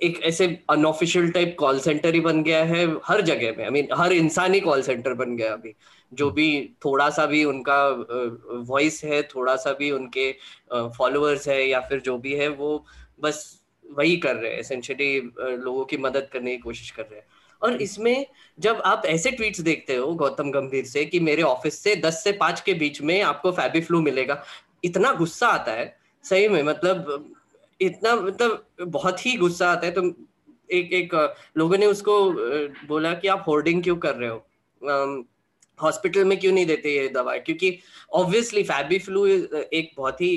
एक 0.02 0.20
ऐसे 0.24 0.46
अनऑफिशियल 0.70 1.30
टाइप 1.30 1.54
कॉल 1.58 1.78
सेंटर 1.80 2.14
ही 2.14 2.20
बन 2.20 2.42
गया 2.42 2.62
है 2.64 2.84
हर 3.04 3.20
जगह 3.20 3.54
में 3.58 3.64
आई 3.64 3.70
मीन 3.70 3.88
हर 3.92 4.12
इंसान 4.12 4.54
ही 4.54 4.60
कॉल 4.60 4.82
सेंटर 4.82 5.14
बन 5.14 5.36
गया 5.36 5.52
अभी। 5.52 5.74
जो 6.12 6.30
भी 6.30 6.48
थोड़ा 6.84 7.08
सा 7.10 7.24
भी 7.26 7.42
उनका 7.44 7.88
वॉइस 8.68 9.02
है, 9.04 9.22
थोड़ा 9.24 9.56
सा 9.56 9.72
भी 9.72 9.90
उनके 9.90 10.30
फॉलोअर्स 10.72 11.48
है 11.48 11.62
या 11.68 11.80
फिर 11.80 12.00
जो 12.00 12.16
भी 12.18 12.34
है, 12.34 12.48
वो 12.48 12.84
बस 13.20 13.60
वही 13.84 14.16
कर 14.16 14.36
रहे 14.36 14.52
हैं। 14.52 14.58
एसेंशियली 14.58 15.18
लोगों 15.56 15.84
की 15.84 15.96
मदद 15.96 16.28
करने 16.32 16.50
की 16.50 16.58
कोशिश 16.58 16.90
कर 16.90 17.02
रहे 17.02 17.18
हैं। 17.20 17.26
और। 17.62 17.82
इसमें 17.82 18.26
जब 18.58 18.80
आप 18.84 19.02
ऐसे 19.06 19.30
ट्वीट्स 19.30 19.60
देखते 19.60 19.96
हो 19.96 20.12
गौतम 20.14 20.50
गंभीर 20.50 20.84
से 20.86 21.04
कि 21.04 21.20
मेरे 21.20 21.42
ऑफ़िस 21.42 21.78
से 21.82 21.94
दस 21.96 22.22
से 22.24 22.32
पाँच 22.34 22.60
के 22.60 22.74
बीच 22.74 23.00
में 23.02 23.20
आपको 23.22 23.52
फैबी 23.52 23.80
फ्लू 23.80 24.00
मिलेगा, 24.02 24.42
इतना 24.84 25.12
गुस्सा 25.14 25.48
आता 25.48 25.72
है, 25.72 25.96
सही 26.24 26.48
में 26.48 26.62
मतलब 26.62 27.34
इतना 27.80 28.14
मतलब 28.16 28.64
बहुत 28.82 29.24
ही 29.26 29.36
गुस्सा 29.36 29.70
आता 29.70 29.86
है 29.86 29.92
तो 29.92 30.02
एक 30.70 30.92
एक 30.92 31.14
लोगों 31.56 31.78
ने 31.78 31.86
उसको 31.86 32.20
बोला 32.88 33.12
कि 33.14 33.28
आप 33.28 33.44
होर्डिंग 33.48 33.82
क्यों 33.82 33.96
कर 33.96 34.14
रहे 34.14 34.28
हो 34.28 35.24
हॉस्पिटल 35.78 36.24
में 36.24 36.38
क्यों 36.40 36.52
नहीं 36.52 36.66
देते 36.66 36.94
ये 36.94 37.08
दवा 37.08 37.36
क्योंकि 37.38 37.78
ऑब्वियसली 38.12 38.62
फैबी 38.62 38.98
फ्लू 38.98 39.26
एक 39.26 39.90
बहुत 39.96 40.20
ही 40.20 40.30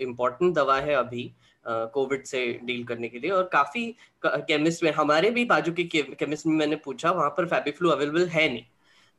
इम्पोर्टेंट 0.00 0.54
दवा 0.54 0.78
है 0.80 0.94
अभी 0.94 1.30
कोविड 1.66 2.24
से 2.24 2.46
डील 2.64 2.84
करने 2.84 3.08
के 3.08 3.18
लिए 3.18 3.30
और 3.30 3.48
काफ़ी 3.52 3.86
केमिस्ट 4.26 4.84
में 4.84 4.90
हमारे 4.92 5.30
भी 5.30 5.44
बाजू 5.44 5.72
की 5.72 5.84
केमिस्ट 5.84 6.46
में 6.46 6.54
मैंने 6.54 6.76
पूछा 6.76 7.10
वहाँ 7.10 7.30
पर 7.30 7.46
फैबी 7.46 7.70
फ्लू 7.70 7.90
अवेलेबल 7.90 8.26
है 8.26 8.48
नहीं। 8.48 8.64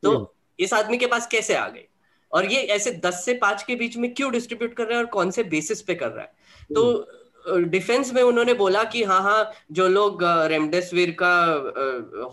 तो 0.04 0.12
हम्म। 0.12 0.28
इस 0.60 0.74
आदमी 0.74 0.98
के 0.98 1.08
पास 1.08 1.28
कैसे 1.28 1.56
आ 1.56 1.68
गई 1.68 1.88
और 2.32 2.46
ये 2.46 2.62
ऐसे 2.74 2.92
दस 3.06 3.24
से 3.26 3.34
पाँच 3.34 3.64
के 3.64 3.76
बीच 3.76 3.98
में 3.98 4.14
क्यों 4.14 4.32
डिस्ट्रीब्यूट 4.32 4.74
कर 4.74 4.88
रहा 4.88 4.98
है 4.98 5.04
और 5.04 5.10
कौन 5.10 5.32
से 5.32 5.44
बेसिस 5.44 5.82
पे 5.82 5.96
कर 5.96 6.10
रहा 6.10 6.22
है? 6.22 6.32
तो 6.76 7.08
डिफेंस 7.46 8.14
में 8.14 8.22
उन्होंने 8.24 8.54
बोला 8.54 8.84
कि 8.84 9.04
हाँ 9.04 9.22
हाँ 9.22 9.52
जो 9.72 9.88
लोग 9.88 10.20
रेमडेसिविर 10.24 11.12
का 11.22 11.32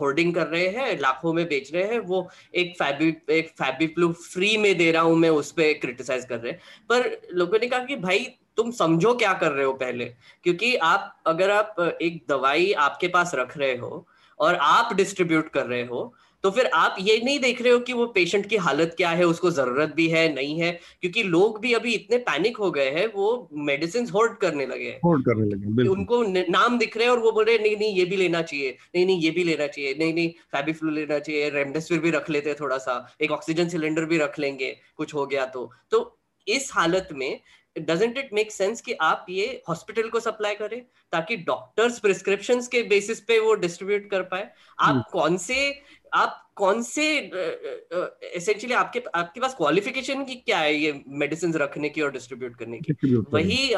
होर्डिंग 0.00 0.34
कर 0.34 0.46
रहे 0.46 0.66
हैं 0.68 0.98
लाखों 1.00 1.32
में 1.32 1.44
बेच 1.48 1.72
रहे 1.74 1.82
हैं 1.82 1.98
वो 1.98 2.28
एक 2.54 2.74
फैबी 2.78 3.08
एक 3.30 3.48
फैबी 3.48 3.86
फ्लू 3.86 4.12
फ्री 4.12 4.56
में 4.56 4.76
दे 4.78 4.90
रहा 4.92 5.02
हूँ 5.02 5.16
मैं 5.16 5.30
उस 5.30 5.52
पर 5.52 5.72
क्रिटिसाइज 5.72 6.24
कर 6.24 6.38
रहे 6.38 6.52
हैं। 6.52 6.60
पर 6.88 7.10
लोगों 7.32 7.58
ने 7.58 7.66
कहा 7.66 7.84
कि 7.84 7.96
भाई 7.96 8.26
तुम 8.58 8.70
समझो 8.70 9.14
क्या 9.14 9.32
कर 9.32 9.52
रहे 9.52 9.64
हो 9.64 9.72
पहले? 9.72 10.04
क्योंकि 10.44 10.76
आप 10.76 11.22
अगर 11.26 11.50
आप 11.50 11.98
एक 12.02 12.22
दवाई 12.28 12.72
आपके 12.72 13.08
पास 13.08 13.32
रख 13.34 13.58
रहे 13.58 13.76
हो 13.76 14.06
और 14.38 14.54
आप 14.54 14.94
डिस्ट्रीब्यूट 14.94 15.48
कर 15.48 15.66
रहे 15.66 15.82
हो 15.82 16.14
तो 16.44 16.50
फिर 16.50 16.66
आप 16.66 16.96
ये 17.00 17.20
नहीं 17.24 17.38
देख 17.40 17.62
रहे 17.62 17.72
हो 17.72 17.78
कि 17.78 17.92
वो 17.92 18.06
पेशेंट 18.06 18.46
की 18.46 18.56
हालत 18.56 18.94
क्या 18.96 19.10
है 19.10 19.24
उसको 19.24 19.50
ज़रूरत 19.50 19.92
भी 19.94 20.08
है 20.08 20.34
नहीं 20.34 20.60
है 20.60 20.70
क्योंकि 21.00 21.22
लोग 21.22 21.60
भी 21.60 21.72
अभी 21.72 21.94
इतने 21.94 22.18
पैनिक 22.18 22.56
हो 22.56 22.70
गए 22.70 22.90
हैं 22.90 23.06
वो 23.14 23.48
मेडिसिन 23.52 24.08
होल्ड 24.08 24.36
करने 24.36 24.66
लगे 24.66 24.84
हैं। 24.84 25.00
होल्ड 25.04 25.24
करने 25.24 25.46
लगे 25.46 25.88
उनको 25.88 26.22
नाम 26.50 26.78
दिख 26.78 26.96
रहे 26.96 27.06
हैं 27.06 27.12
और 27.12 27.18
वो 27.18 27.32
बोल 27.32 27.44
रहे 27.44 27.54
हैं 27.54 27.62
नहीं 27.62 27.76
नहीं 27.76 27.94
ये 27.94 28.04
भी 28.04 28.16
लेना 28.16 28.42
चाहिए 28.42 28.76
नहीं 28.94 29.06
नहीं 29.06 29.20
ये 29.20 29.30
भी 29.30 29.44
लेना 29.44 29.66
चाहिए 29.66 29.94
नहीं 29.98 30.14
नहीं 30.14 30.28
फैबीफ्लू 30.52 30.90
लेना 30.90 31.18
चाहिए 31.18 31.50
रेमडेसिविर 31.50 32.02
भी 32.02 32.10
रख 32.10 32.30
लेते 32.30 32.50
हैं 32.50 32.58
थोड़ा 32.60 32.78
सा 32.78 32.94
एक 33.20 33.30
ऑक्सीजन 33.30 33.68
सिलेंडर 33.68 34.04
भी 34.04 34.18
रख 34.18 34.38
लेंगे 34.38 34.76
कुछ 34.96 35.14
हो 35.14 35.26
गया 35.26 35.46
तो। 35.46 35.70
तो 35.90 36.18
इस 36.48 36.70
हालत 36.74 37.08
में 37.12 37.40
डजेंट 37.76 38.18
इट 38.18 38.32
मेक 38.34 38.52
सेंस 38.52 38.80
कि 38.80 38.92
आप 38.92 39.26
ये 39.30 39.62
हॉस्पिटल 39.68 40.08
को 40.08 40.20
सप्लाई 40.20 40.54
करें 40.54 40.80
ताकि 41.12 41.36
डॉक्टर्स 41.36 41.98
प्रिस्क्रिप्शन 41.98 42.60
के 42.72 42.82
बेसिस 42.88 43.20
पे 43.20 43.38
वो 43.38 43.54
डिस्ट्रीब्यूट 43.56 44.10
कर 44.10 44.22
पाए? 44.22 44.50
आप 44.78 44.88
हम्म। 44.88 45.02
कौन 45.12 45.36
से 45.38 45.80
आप 46.14 46.44
कौन 46.56 46.82
से 46.82 47.04
एसेंशियली 47.16 48.74
आपके 48.74 49.02
आपके 49.14 49.40
पास 49.40 49.54
क्वालिफिकेशन 49.54 50.24
की 50.24 50.34
क्या 50.36 50.58
है 50.58 50.74
ये 50.74 50.92
मेडिसिन 51.08 51.52
रखने 51.54 51.88
की 51.88 52.00
और 52.00 52.12
डिस्ट्रीब्यूट 52.12 52.56
करने 52.56 52.78
की? 52.78 53.14
वही 53.32 53.74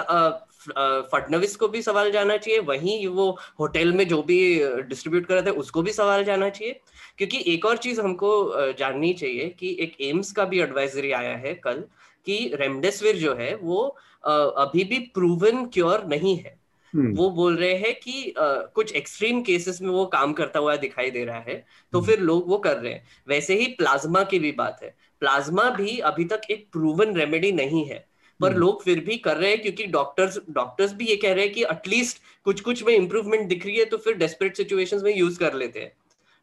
फडनविस 1.12 1.56
को 1.56 1.68
भी 1.68 1.82
सवाल 1.82 2.10
जाना 2.12 2.36
चाहिए 2.36 2.60
वही 2.60 3.06
वो 3.06 3.30
होटल 3.60 3.92
में 3.92 4.06
जो 4.08 4.22
भी 4.22 4.38
डिस्ट्रीब्यूट 4.88 5.26
कर 5.26 5.34
रहे 5.34 5.42
थे 5.42 5.56
उसको 5.58 5.82
भी 5.82 5.92
सवाल 5.92 6.24
जाना 6.24 6.48
चाहिए। 6.48 6.80
क्योंकि 7.18 7.42
एक 7.46 7.64
और 7.66 7.76
चीज़ 7.78 8.00
हमको 8.00 8.72
जाननी 8.78 9.12
चाहिए 9.14 9.48
कि 9.58 9.76
एक 9.80 10.00
एम्स 10.00 10.32
का 10.32 10.44
भी 10.44 10.60
एडवाइजरी 10.60 11.12
आया 11.12 11.36
है 11.36 11.54
कल 11.64 11.84
कि 12.26 12.38
रेमडेसिविर 12.54 13.16
जो 13.16 13.34
है 13.34 13.54
वो 13.56 13.84
अभी 14.24 14.84
भी 14.84 14.98
प्रूवन 15.14 15.64
क्योर 15.66 16.04
नहीं 16.06 16.36
है 16.36 16.58
हम्म। 16.94 17.14
वो 17.16 17.28
बोल 17.30 17.56
रहे 17.56 17.74
हैं 17.74 17.94
कि 17.94 18.30
आ, 18.30 18.54
कुछ 18.74 18.92
एक्सट्रीम 18.92 19.42
केसेस 19.42 19.80
में 19.82 19.90
वो 19.90 20.04
काम 20.06 20.32
करता 20.32 20.58
हुआ 20.58 20.76
दिखाई 20.76 21.10
दे 21.10 21.24
रहा 21.24 21.38
है 21.38 21.54
तो 21.92 21.98
हम्म। 21.98 22.06
फिर 22.06 22.20
लोग 22.20 22.48
वो 22.48 22.58
कर 22.58 22.76
रहे 22.76 22.92
हैं 22.92 23.04
वैसे 23.28 23.54
ही 23.54 23.66
प्लाज्मा 23.74 24.22
की 24.24 24.38
भी 24.38 24.52
बात 24.52 24.80
है 24.82 24.94
प्लाज्मा 25.22 25.68
भी 25.70 25.98
अभी 26.10 26.24
तक 26.24 26.50
एक 26.50 26.68
प्रूवन 26.72 27.14
रेमेडी 27.16 27.52
नहीं 27.52 27.84
है 27.86 28.04
पर 28.40 28.48
हम्म। 28.48 28.60
लोग 28.60 28.82
फिर 28.82 29.00
भी 29.04 29.16
कर 29.18 29.36
रहे 29.36 29.50
हैं 29.50 29.62
क्योंकि 29.62 29.86
डॉक्टर्स 29.88 30.38
डॉक्टर्स 30.50 30.92
भी 30.92 31.06
ये 31.06 31.16
कह 31.16 31.32
रहे 31.32 31.44
हैं 31.44 31.52
कि 31.54 31.62
एटलीस्ट 31.62 32.22
कुछ 32.44 32.60
कुछ 32.60 32.82
में 32.82 32.94
इंप्रूवमेंट 32.94 33.48
दिख 33.48 33.66
रही 33.66 33.76
है 33.76 33.84
तो 33.84 33.96
फिर 33.96 34.14
डेस्परेट 34.16 34.56
सिचुएशंस 34.56 35.02
में 35.02 35.14
यूज़ 35.16 35.38
कर 35.38 35.54
लेते 35.54 35.80
हैं 35.80 35.92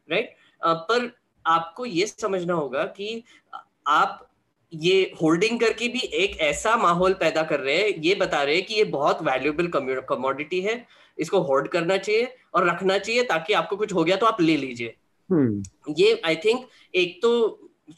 राइट 0.08 0.24
right? 0.24 0.38
पर 0.62 1.10
आपको 1.44 1.86
ये 1.86 2.06
समझना 2.06 2.54
होगा 2.54 2.84
कि 2.92 3.22
आप 3.86 4.27
ये 4.74 5.12
होल्डिंग 5.22 5.60
करके 5.60 5.88
भी 5.88 5.98
एक 5.98 6.38
ऐसा 6.40 6.76
माहौल 6.76 7.12
पैदा 7.12 7.42
कर 7.42 7.60
रहे 7.60 7.76
हैं 7.76 7.94
ये 8.02 8.14
बता 8.14 8.42
रहे 8.42 8.54
हैं 8.54 8.64
कि 8.66 8.74
ये 8.74 8.84
बहुत 8.84 9.22
वैल्यूएबल 9.22 9.66
कमोडिटी 10.08 10.60
है। 10.60 10.86
इसको 11.18 11.40
होल्ड 11.40 11.68
करना 11.68 11.96
चाहिए 11.96 12.34
और 12.54 12.68
रखना 12.68 12.98
चाहिए 12.98 13.22
ताकि 13.22 13.52
आपको 13.52 13.76
कुछ 13.76 13.92
हो 13.92 14.04
गया 14.04 14.16
तो 14.16 14.26
आप 14.26 14.40
ले 14.40 14.56
लीजिए। 14.56 14.94
hmm. 15.32 15.64
ये 15.98 16.20
आई 16.24 16.36
थिंक 16.36 16.66
एक 16.94 17.18
तो 17.22 17.30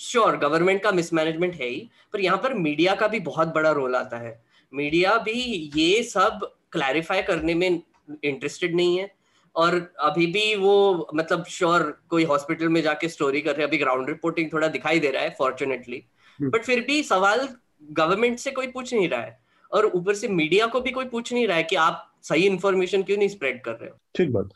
श्योर 0.00 0.37
गवर्नमेंट 0.37 0.83
का 0.83 0.92
मिसमैनेजमेंट 0.92 1.54
है 1.54 1.68
ही 1.68 1.88
पर 2.12 2.20
यहाँ 2.20 2.38
पर 2.38 2.54
मीडिया 2.54 2.94
का 2.94 3.09
भी 3.09 3.20
बहुत 3.20 3.48
बड़ा 3.48 3.70
रोल 3.70 3.96
आता 3.96 4.18
है। 4.18 4.42
मीडिया 4.72 5.16
भी 5.18 5.70
ये 5.76 6.02
सब 6.02 6.50
क्लैरिफाई 6.72 7.22
करने 7.22 7.54
में 7.54 7.83
इंटरेस्टेड 8.24 8.76
नहीं 8.76 8.98
है 8.98 9.14
और 9.56 9.92
अभी 10.00 10.26
भी 10.26 10.54
वो 10.54 11.09
मतलब 11.14 11.44
श्योर 11.44 11.83
कोई 12.11 12.24
हॉस्पिटल 12.24 12.68
में 12.68 12.83
जाके 12.83 13.09
स्टोरी 13.09 13.40
कर 13.40 13.50
रहे 13.50 13.61
हैं 13.61 13.68
अभी 13.68 13.78
ग्राउंड 13.78 14.09
रिपोर्टिंग 14.09 14.52
थोड़ा 14.52 14.68
दिखाई 14.68 15.00
दे 15.00 15.11
रहा 15.11 15.22
है 15.22 15.35
फॉर्चुनेटली 15.38 16.02
बट 16.42 16.55
हम्म। 16.55 16.59
फिर 16.59 16.81
भी 16.81 17.03
सवाल 17.03 17.48
गवर्नमेंट 17.92 18.38
से 18.38 18.50
कोई 18.50 18.66
पूछ 18.66 18.94
नहीं 18.94 19.09
रहा 19.09 19.20
है। 19.20 19.38
और 19.72 19.87
ऊपर 19.87 20.14
से 20.14 20.29
मीडिया 20.29 20.66
को 20.66 20.81
भी 20.81 20.90
कोई 20.90 21.05
पूछ 21.05 21.33
नहीं 21.33 21.46
रहा 21.46 21.57
है 21.57 21.62
कि 21.62 21.76
आप 21.76 22.07
सही 22.22 22.46
इंफॉर्मेशन 22.46 23.03
क्यों 23.03 23.18
नहीं 23.18 23.29
स्प्रेड 23.29 23.62
कर 23.62 23.72
रहे 23.72 23.90
हो? 23.90 23.96
ठीक 24.16 24.31
बात। 24.31 24.48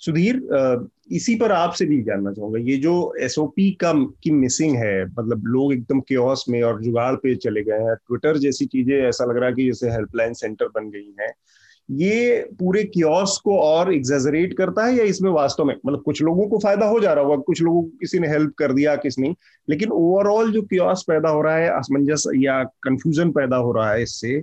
सुधीर 0.00 0.40
इसी 1.12 1.34
पर 1.34 1.52
आपसे 1.52 1.86
भी 1.86 2.02
जानना 2.02 2.32
चाहूँगा। 2.32 2.58
ये 2.58 2.76
जो 2.76 3.14
एसओपी 3.20 3.70
का 3.70 3.92
की 4.22 4.30
मिसिंग 4.30 4.76
है 4.76 5.04
मतलब 5.04 5.42
लोग 5.46 5.72
एकदम 5.72 6.00
क्योस 6.00 6.44
में 6.48 6.62
और 6.62 6.82
जुगाड़ 6.82 7.14
पे 7.14 7.34
चले 7.36 7.62
गए 7.62 7.78
हैं। 7.78 7.94
ट्विटर 7.96 8.38
जैसी 8.38 8.66
चीज़ें 8.66 8.96
ऐसा 8.96 9.24
लग 9.24 9.36
रहा 9.36 9.48
है 9.48 9.54
कि 9.54 9.66
जैसे 9.66 9.90
हेल्पलाइन 9.90 10.32
सेंटर 10.32 10.66
बन 10.66 10.90
गई 10.90 11.14
हैं। 11.20 11.32
ये 11.90 12.48
पूरे 12.58 12.84
कियोस 12.84 13.40
को 13.44 13.58
और 13.58 13.94
एग्जेजरेट 13.94 14.56
करता 14.56 14.84
है 14.84 14.96
या 14.96 15.04
इसमें 15.04 15.30
वास्तव 15.30 15.64
में? 15.64 15.76
मतलब 15.86 16.02
कुछ 16.02 16.22
लोगों 16.22 16.48
को 16.48 16.58
फ़ायदा 16.58 16.86
हो 16.86 17.00
जा 17.00 17.12
रहा 17.12 17.24
होगा, 17.24 17.36
कुछ 17.36 17.62
लोगों 17.62 17.82
को 17.82 17.88
किसी 17.88 18.18
ने 18.18 18.28
हेल्प 18.28 18.54
कर 18.58 18.72
दिया, 18.72 18.96
किस 18.96 19.18
नहीं। 19.18 19.34
लेकिन 19.68 19.90
ओवरऑल 19.90 20.52
जो 20.52 20.62
कियोस 20.62 21.04
पैदा 21.08 21.28
हो 21.28 21.42
रहा 21.42 21.56
है, 21.56 21.68
असमंजस 21.68 22.24
या 22.36 22.64
कंफ्यूजन 22.64 23.30
पैदा 23.30 23.56
हो 23.56 23.72
रहा 23.72 23.92
है 23.92 24.02
इससे, 24.02 24.42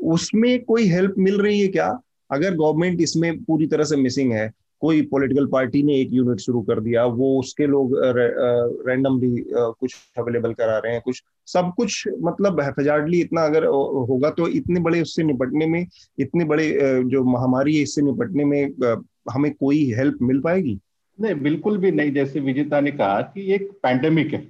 उसमें 0.00 0.64
कोई 0.64 0.86
हेल्प 0.86 1.14
मिल 1.18 1.40
रही 1.40 1.60
है 1.60 1.68
क्या? 1.68 2.00
अगर 2.30 2.54
गवर्नमेंट 2.54 3.00
इसमें 3.00 3.44
पूरी 3.44 3.66
तरह 3.66 3.84
से 3.84 3.96
मिसिंग 3.96 4.32
है 4.32 4.52
कोई 4.80 5.02
पॉलिटिकल 5.02 5.46
पार्टी 5.46 5.82
ने 5.82 6.00
एक 6.00 6.08
यूनिट 6.12 6.38
शुरू 6.38 6.60
कर 6.62 6.80
दिया 6.80 7.04
वो 7.04 7.38
उसके 7.40 7.66
लोग 7.66 7.92
रैंडमली 8.88 9.44
कुछ 9.50 9.96
अवेलेबल 10.18 10.52
करा 10.52 10.78
रहे 10.78 10.92
हैं 10.92 11.02
कुछ 11.04 11.22
सब 11.46 11.72
कुछ 11.76 12.08
मतलब 12.22 12.60
हैफजार्डली 12.60 13.20
इतना 13.20 13.44
अगर 13.44 13.64
होगा 14.10 14.30
तो 14.30 14.48
इतने 14.48 14.80
बड़े 14.80 15.00
उससे 15.02 15.22
निपटने 15.22 15.66
में 15.66 15.86
इतने 16.18 16.44
बड़े 16.44 16.70
जो 17.04 17.24
महामारी 17.24 17.76
है 17.76 17.82
इससे 17.82 18.02
निपटने 18.02 18.44
में 18.44 18.96
हमें 19.32 19.52
कोई 19.54 19.84
हेल्प 19.94 20.18
मिल 20.22 20.40
पाएगी? 20.40 20.78
नहीं 21.18 21.34
बिल्कुल 21.34 21.78
भी 21.78 21.90
नहीं। 21.90 22.12
जैसे 22.12 22.40
विजेता 22.40 22.80
ने 22.80 22.90
कहा 22.90 23.20
कि 23.22 23.52
एक 23.52 23.70
पैंडेमिक 23.82 24.32
है। 24.34 24.40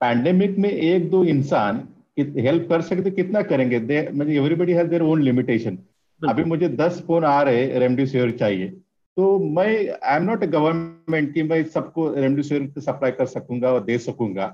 पैंडेमिक 0.00 0.58
में 0.58 0.70
एक 0.70 1.10
दो 1.10 1.24
इंसान 1.24 1.82
हेल्प 2.18 2.68
कर 2.68 2.80
सकते 2.82 3.10
कितना 3.10 3.42
करेंगे? 3.42 3.76
Everybody 3.76 4.72
has 4.72 4.88
their 4.88 5.02
own 5.02 5.22
limitation 5.22 5.78
अभी 6.20 6.44
मुझे 6.44 6.68
दस 6.68 7.02
फ़ोन 7.06 7.24
आ 7.24 7.40
रहे 7.42 7.78
रेमडेसिविर 7.78 8.30
चाहिए। 8.30 8.72
तो 9.16 9.38
मैं 9.38 9.66
I 9.66 10.16
am 10.16 10.22
not 10.22 10.42
a 10.42 10.46
government 10.46 11.32
की 11.34 11.42
मैं 11.42 11.62
सबको 11.64 12.08
रेमडेसिविर 12.14 12.80
सप्लाई 12.80 13.10
कर 13.12 13.26
सकूँगा 13.26 13.70
और 13.72 13.84
दे 13.84 13.98
सकूँगा। 13.98 14.46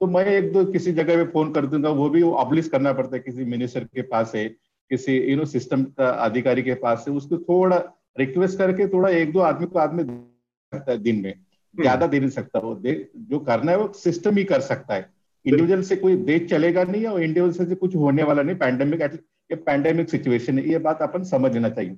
तो 0.00 0.06
मैं 0.06 0.24
एक 0.26 0.52
दो 0.52 0.64
किसी 0.64 0.92
जगह 0.92 1.16
पे 1.16 1.30
फ़ोन 1.32 1.52
कर 1.52 1.66
दूँगा 1.66 1.90
वो 1.90 2.08
भी 2.10 2.22
ऑब्लिश 2.22 2.68
करना 2.68 2.92
पड़ता 2.92 3.16
है 3.16 3.22
किसी 3.22 3.44
मिनिस्टर 3.44 3.84
के 3.84 4.02
पास 4.02 4.32
है 4.34 4.48
किसी 4.90 5.16
यू 5.30 5.36
नो 5.36 5.44
सिस्टम 5.44 5.82
का 5.98 6.08
अधिकारी 6.24 6.62
के 6.62 6.74
पास 6.82 7.04
है 7.08 7.14
उसको 7.14 7.38
थोड़ा 7.38 7.82
रिक्वेस्ट 8.18 8.58
करके 8.58 8.86
थोड़ा 8.88 9.08
एक 9.10 9.32
दो 9.32 9.40
आदमी 9.40 9.66
को 9.66 9.78
आदमी 9.78 10.02
दिन 10.02 11.16
में। 11.16 11.32
हम्म। 11.32 11.82
ज़्यादा 11.82 12.06
दे 12.06 12.20
नहीं 12.20 12.30
सकता 12.30 12.58
वो। 12.58 12.74
दे 12.76 12.92
जो 13.16 13.38
करना 13.40 13.72
है 13.72 13.78
वो 13.78 13.92
सिस्टम 13.94 14.36
ही 14.36 14.44
कर 14.44 14.60
सकता 14.62 14.94
है। 14.94 15.08
इंडिविजुअल 15.46 15.82
से 15.82 15.96
कोई 15.96 16.16
देश 16.24 16.48
चलेगा 16.50 16.84
नहीं 16.84 17.04
और 17.06 17.22
इंडिविजुअल 17.22 17.68
से 17.68 17.74
कुछ 17.74 17.96
होने 17.96 18.22
वाला 18.22 18.42
नहीं। 18.42 18.56
पैंडेमिक 18.56 19.02
ये 19.50 19.56
पैंडेमिक 19.56 20.10
सिचुएशन 20.10 20.58
है। 20.58 20.68
ये 20.68 20.78
बात 20.80 21.02
अपन 21.02 21.24
समझना 21.24 21.68
चाहिए। 21.68 21.96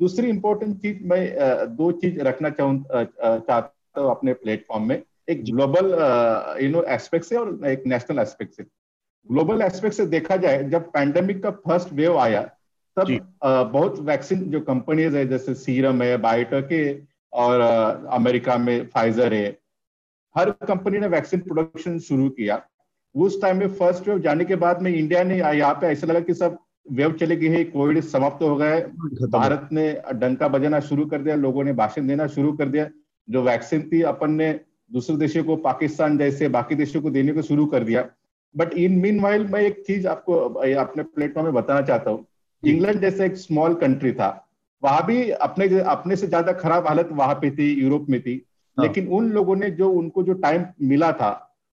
दूसरी 0.00 0.28
इंपॉर्टेंट 0.28 0.76
चीज़ 0.82 1.02
मैं 1.08 1.20
दो 1.76 1.90
चीज़ 1.94 2.20
रखना 2.22 2.50
चाहूँ 2.50 2.84
चाहता 2.88 4.00
हूँ 4.00 4.10
अपने 4.10 4.32
प्लेटफॉर्म 4.34 4.88
में। 4.88 5.02
एक 5.30 5.44
ग्लोबल 5.44 5.86
यू 6.62 6.70
नो 6.70 6.82
एस्पेक्ट 6.94 7.26
से 7.26 7.36
और 7.36 7.66
एक 7.66 7.82
नेशनल 7.86 8.18
एस्पेक्ट 8.18 8.54
से। 8.54 8.62
ग्लोबल 9.28 9.62
एस्पेक्ट 9.62 9.96
से 9.96 10.06
देखा 10.06 10.36
जाए 10.36 10.62
जब 10.70 10.90
पैंडेमिक 10.92 11.42
का 11.42 11.50
फ़र्स्ट 11.50 11.92
वेव 11.92 12.18
आया 12.18 12.42
तब 12.96 13.08
बहुत 13.72 13.98
वैक्सीन 14.02 14.42
जो 14.50 14.60
कंपनीज़ 14.62 15.16
है 15.16 15.26
जैसे 15.28 15.54
सीरम 15.56 16.02
है 16.02 16.16
बायोटेक 16.18 16.72
है 16.72 17.06
और 17.32 17.60
अमेरिका 18.12 18.56
में 18.58 18.86
फाइजर 18.86 19.34
है 19.34 19.48
हर 20.34 20.50
कंपनी 20.68 20.98
ने 20.98 21.06
वैक्सीन 21.08 21.40
प्रोडक्शन 21.40 21.98
शुरू 22.00 22.28
किया। 22.30 22.62
उस 23.14 23.40
टाइम 23.42 23.58
में 23.58 23.68
फ़र्स्ट 23.74 24.08
वेव 24.08 24.18
जाने 24.20 24.44
के 24.44 24.56
बाद 24.62 24.82
में 24.82 24.90
इंडिया 24.90 25.22
ने 25.24 25.36
यहाँ 25.38 25.74
पे 25.74 25.86
ऐसा 25.86 26.06
लगा 26.06 26.20
कि 26.20 26.34
सब 26.34 26.58
वेव 26.86 27.12
चले 27.12 27.36
गई 27.36 27.48
है 27.48 27.62
कोविड 27.64 28.00
समाप्त 28.02 28.42
हो 28.42 28.54
गए 28.56 28.80
भारत 29.28 29.68
ने 29.72 29.92
डंका 30.14 30.48
बजाना 30.48 30.80
शुरू 30.82 31.06
कर 31.06 31.22
दिया 31.22 31.34
लोगों 31.36 31.64
ने 31.64 31.72
भाषण 31.72 32.06
देना 32.06 32.26
शुरू 32.28 32.52
कर 32.52 32.68
दिया। 32.68 32.88
जो 33.28 33.42
वैक्सीन 33.42 33.88
थी 33.92 34.02
अपन 34.04 34.30
ने 34.32 34.52
दूसरे 34.90 35.16
देशों 35.16 35.42
को 35.44 35.56
पाकिस्तान 35.62 36.18
जैसे 36.18 36.48
बाकी 36.48 36.74
देशों 36.74 37.00
को 37.02 37.10
देने 37.10 37.32
को 37.32 37.42
शुरू 37.42 37.66
कर 37.66 37.84
दिया। 37.84 38.04
बट 38.54 38.72
इन 38.74 38.98
मीन 38.98 39.20
वाइल 39.20 39.46
मैं 39.46 39.60
एक 39.60 39.82
चीज़ 39.86 40.06
आपको 40.08 40.34
अपने 40.76 41.02
प्लेटफॉर्म 41.02 41.46
में 41.46 41.54
बताना 41.54 41.80
चाहता 41.82 42.10
हूँ। 42.10 42.24
इंग्लैंड 42.62 43.00
जैसे 43.00 43.26
एक 43.26 43.36
स्मॉल 43.36 43.74
कंट्री 43.74 44.12
था। 44.12 44.28
वहाँ 44.82 45.04
भी 45.06 45.30
अपने 45.30 45.66
अपने 45.80 46.16
से 46.16 46.26
ज़्यादा 46.26 46.52
खराब 46.54 46.86
हालत 46.86 47.08
वहाँ 47.12 47.34
पे 47.34 47.50
थी 47.50 47.72
यूरोप 47.72 48.06
में 48.08 48.20
थी। 48.20 48.34
हाँ। 48.76 48.86
लेकिन 48.86 49.08
उन 49.08 49.30
लोगों 49.30 49.56
ने 49.56 49.70
जो 49.72 49.90
उनको 49.90 50.22
जो 50.22 50.32
टाइम 50.32 50.64
मिला 50.82 51.10
था 51.12 51.32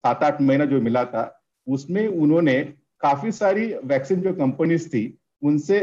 सात 0.04 0.22
आठ 0.24 0.40
महीना 0.42 0.64
जो 0.64 0.80
मिला 0.80 1.04
था 1.04 1.32
उसमें 1.66 2.06
उन्होंने 2.08 2.56
काफ़ी 3.00 3.32
सारी 3.32 3.66
वैक्सीन 3.84 4.20
जो 4.20 4.32
कंपनीज़ 4.32 4.88
थी, 4.88 5.18
उनसे 5.42 5.80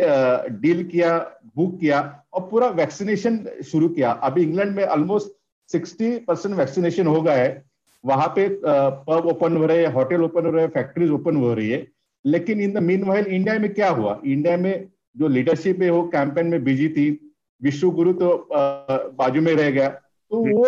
डील 0.61 0.83
किया 0.83 1.17
बुक 1.55 1.79
किया 1.79 1.99
और 2.33 2.41
पूरा 2.41 2.67
वैक्सीनेशन 2.69 3.39
शुरू 3.65 3.89
किया। 3.89 4.11
अभी 4.11 4.43
इंग्लैंड 4.43 4.75
में 4.75 4.83
ऑलमोस्ट 4.85 5.27
सिक्सटी 5.71 6.17
परसेंट 6.19 6.55
वैक्सीनेशन 6.55 7.07
हो 7.07 7.21
गया 7.21 7.35
है। 7.35 7.63
वहाँ 8.03 8.27
पे 8.27 8.47
पब 8.61 9.27
ओपन 9.31 9.57
हो 9.57 9.65
रहे 9.65 9.85
हैं 9.85 9.91
होटल 9.93 10.23
ओपन 10.23 10.45
हो 10.45 10.51
रहे 10.51 10.63
हैं 10.63 10.71
फैक्ट्रीज 10.71 11.11
ओपन 11.11 11.35
हो 11.35 11.53
रही 11.53 11.69
है। 11.69 11.87
लेकिन 12.25 12.61
in 12.61 12.73
the 12.73 12.77
mean 12.77 13.03
while 13.03 13.25
India 13.25 13.59
में 13.59 13.73
क्या 13.73 13.89
हुआ? 13.89 14.19
इंडिया 14.25 14.57
में 14.57 14.87
जो 15.17 15.27
लीडरशिप 15.27 15.81
है 15.81 15.89
वो 15.89 16.03
कैंपेन 16.07 16.47
में 16.47 16.63
बिज़ी 16.63 16.89
थी, 16.89 17.35
विश्व 17.61 17.91
गुरु 17.91 18.13
तो 18.13 18.47
बाजू 19.17 19.41
में 19.41 19.53
रह 19.53 19.69
गया। 19.71 19.89
तो। 19.89 20.37
वो 20.57 20.65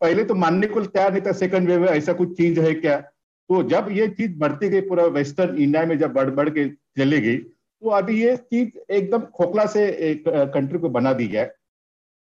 पहले 0.00 0.24
तो 0.24 0.34
मानने 0.34 0.66
को 0.66 0.82
तैयार 0.82 1.12
नहीं 1.12 1.22
था 1.26 1.32
सेकंड 1.32 1.68
वेव 1.68 1.86
ऐसा 1.86 2.12
कुछ 2.12 2.36
चीज़ 2.36 2.60
है 2.60 2.74
क्या? 2.74 3.02
तो 3.50 3.62
जब 3.68 3.86
ये 3.92 4.08
चीज़ 4.10 4.38
बढ़ती 4.38 4.68
गई 4.68 4.80
पूरा 4.88 5.04
वेस्टर्न 5.12 5.56
इंडिया 5.56 5.84
में 5.86 5.98
जब 5.98 6.12
बढ़ 6.12 6.30
बढ़ 6.30 6.48
के 6.50 6.68
चली 6.98 7.20
गई 7.20 7.36
तो 7.36 7.88
अभी 7.90 8.20
ये 8.22 8.36
चीज़ 8.36 8.92
एकदम 8.92 9.20
खोखला 9.36 9.64
से 9.66 9.86
एक 10.10 10.24
कंट्री 10.54 10.78
को 10.78 10.88
बना 10.90 11.12
दी 11.12 11.26
है। 11.28 11.52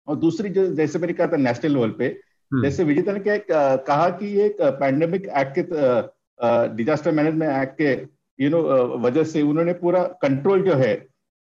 और 0.07 0.15
दूसरी 0.17 0.49
जो 0.49 0.65
जैसे 0.75 0.99
मैंने 0.99 1.13
कहा 1.13 1.27
था 1.27 1.37
नेशनल 1.37 1.73
लेवल 1.73 1.89
पे 1.97 2.05
हम्म। 2.05 2.63
जैसे 2.63 2.83
विजेता 2.83 3.13
ने 3.13 3.19
क्या 3.19 3.75
कहा 3.87 4.09
कि 4.19 4.27
ये 4.37 4.55
पैंडेमिक 4.61 5.25
एक्ट 5.37 5.53
के 5.57 6.75
डिजास्टर 6.75 7.11
मैनेजमेंट 7.11 7.51
एक्ट 7.53 7.77
के 7.77 7.91
यू 8.39 8.49
नो 8.49 8.61
वजह 8.99 9.23
से 9.23 9.41
उन्होंने 9.41 9.73
पूरा 9.73 10.03
कंट्रोल 10.21 10.61
जो 10.63 10.75
है 10.75 10.93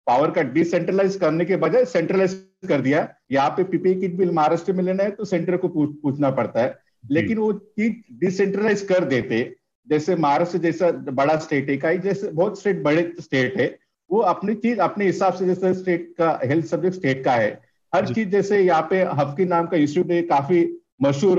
पावर 0.07 0.31
का 0.31 0.42
डिसेंट्रलाइज 0.53 1.16
करने 1.16 1.45
के 1.45 1.57
बजाय 1.57 1.85
सेंट्रलाइज 1.87 2.35
कर 2.68 2.81
दिया। 2.81 3.09
यहाँ 3.33 3.51
पे 3.57 3.64
पीपीई 3.64 3.95
किट 4.01 4.14
बिल 4.16 4.31
महाराष्ट्र 4.31 4.73
में 4.73 4.83
लेना 4.85 5.03
है 5.03 5.11
तो 5.11 5.25
सेंटर 5.25 5.57
को 5.57 5.68
पूछ, 5.68 5.90
पूछना 6.03 6.31
पड़ता 6.31 6.61
है। 6.61 6.79
लेकिन 7.11 7.38
वो 7.38 7.53
चीज़ 7.53 7.95
डिसेंट्रलाइज 8.21 8.81
कर 8.88 9.05
देते 9.07 9.42
जैसे 9.88 10.16
महाराष्ट्र 10.16 10.59
जैसा 10.59 10.90
बड़ा 11.12 11.37
स्टेट 11.38 11.71
है 11.71 11.77
कई 11.77 11.99
जैसे 11.99 12.29
बहुत 12.31 12.61
स्टेट 12.61 12.83
बड़े 12.83 13.12
स्टेट 13.21 13.57
है 13.61 13.66
वो 14.11 14.18
अपनी 14.29 14.55
चीज़ 14.57 14.79
अपने 14.81 15.07
हिसाब 15.07 15.35
से 15.35 15.47
जैसे 15.47 15.73
स्टेट 15.75 16.14
का 16.18 16.38
हेल्थ 16.45 16.66
सब्जेक्ट 16.66 16.97
स्टेट 16.97 17.25
का 17.25 17.33
है। 17.35 17.51
हर 17.92 18.07
चीज़ 18.14 18.29
जैसे 18.29 18.61
यहाँ 18.61 18.87
पे 18.90 19.03
हफ्की 19.21 19.45
नाम 19.45 19.66
का 19.66 19.77
इंस्टीट्यूट 19.77 20.11
है 20.11 20.23
काफ़ी 20.29 20.64
मशहूर 21.03 21.38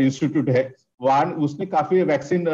इंस्टीट्यूट 0.00 0.48
है। 0.48 0.62
वहाँ 1.02 1.24
उसने 1.40 1.66
काफ़ी 1.66 2.02
वैक्सीन 2.02 2.48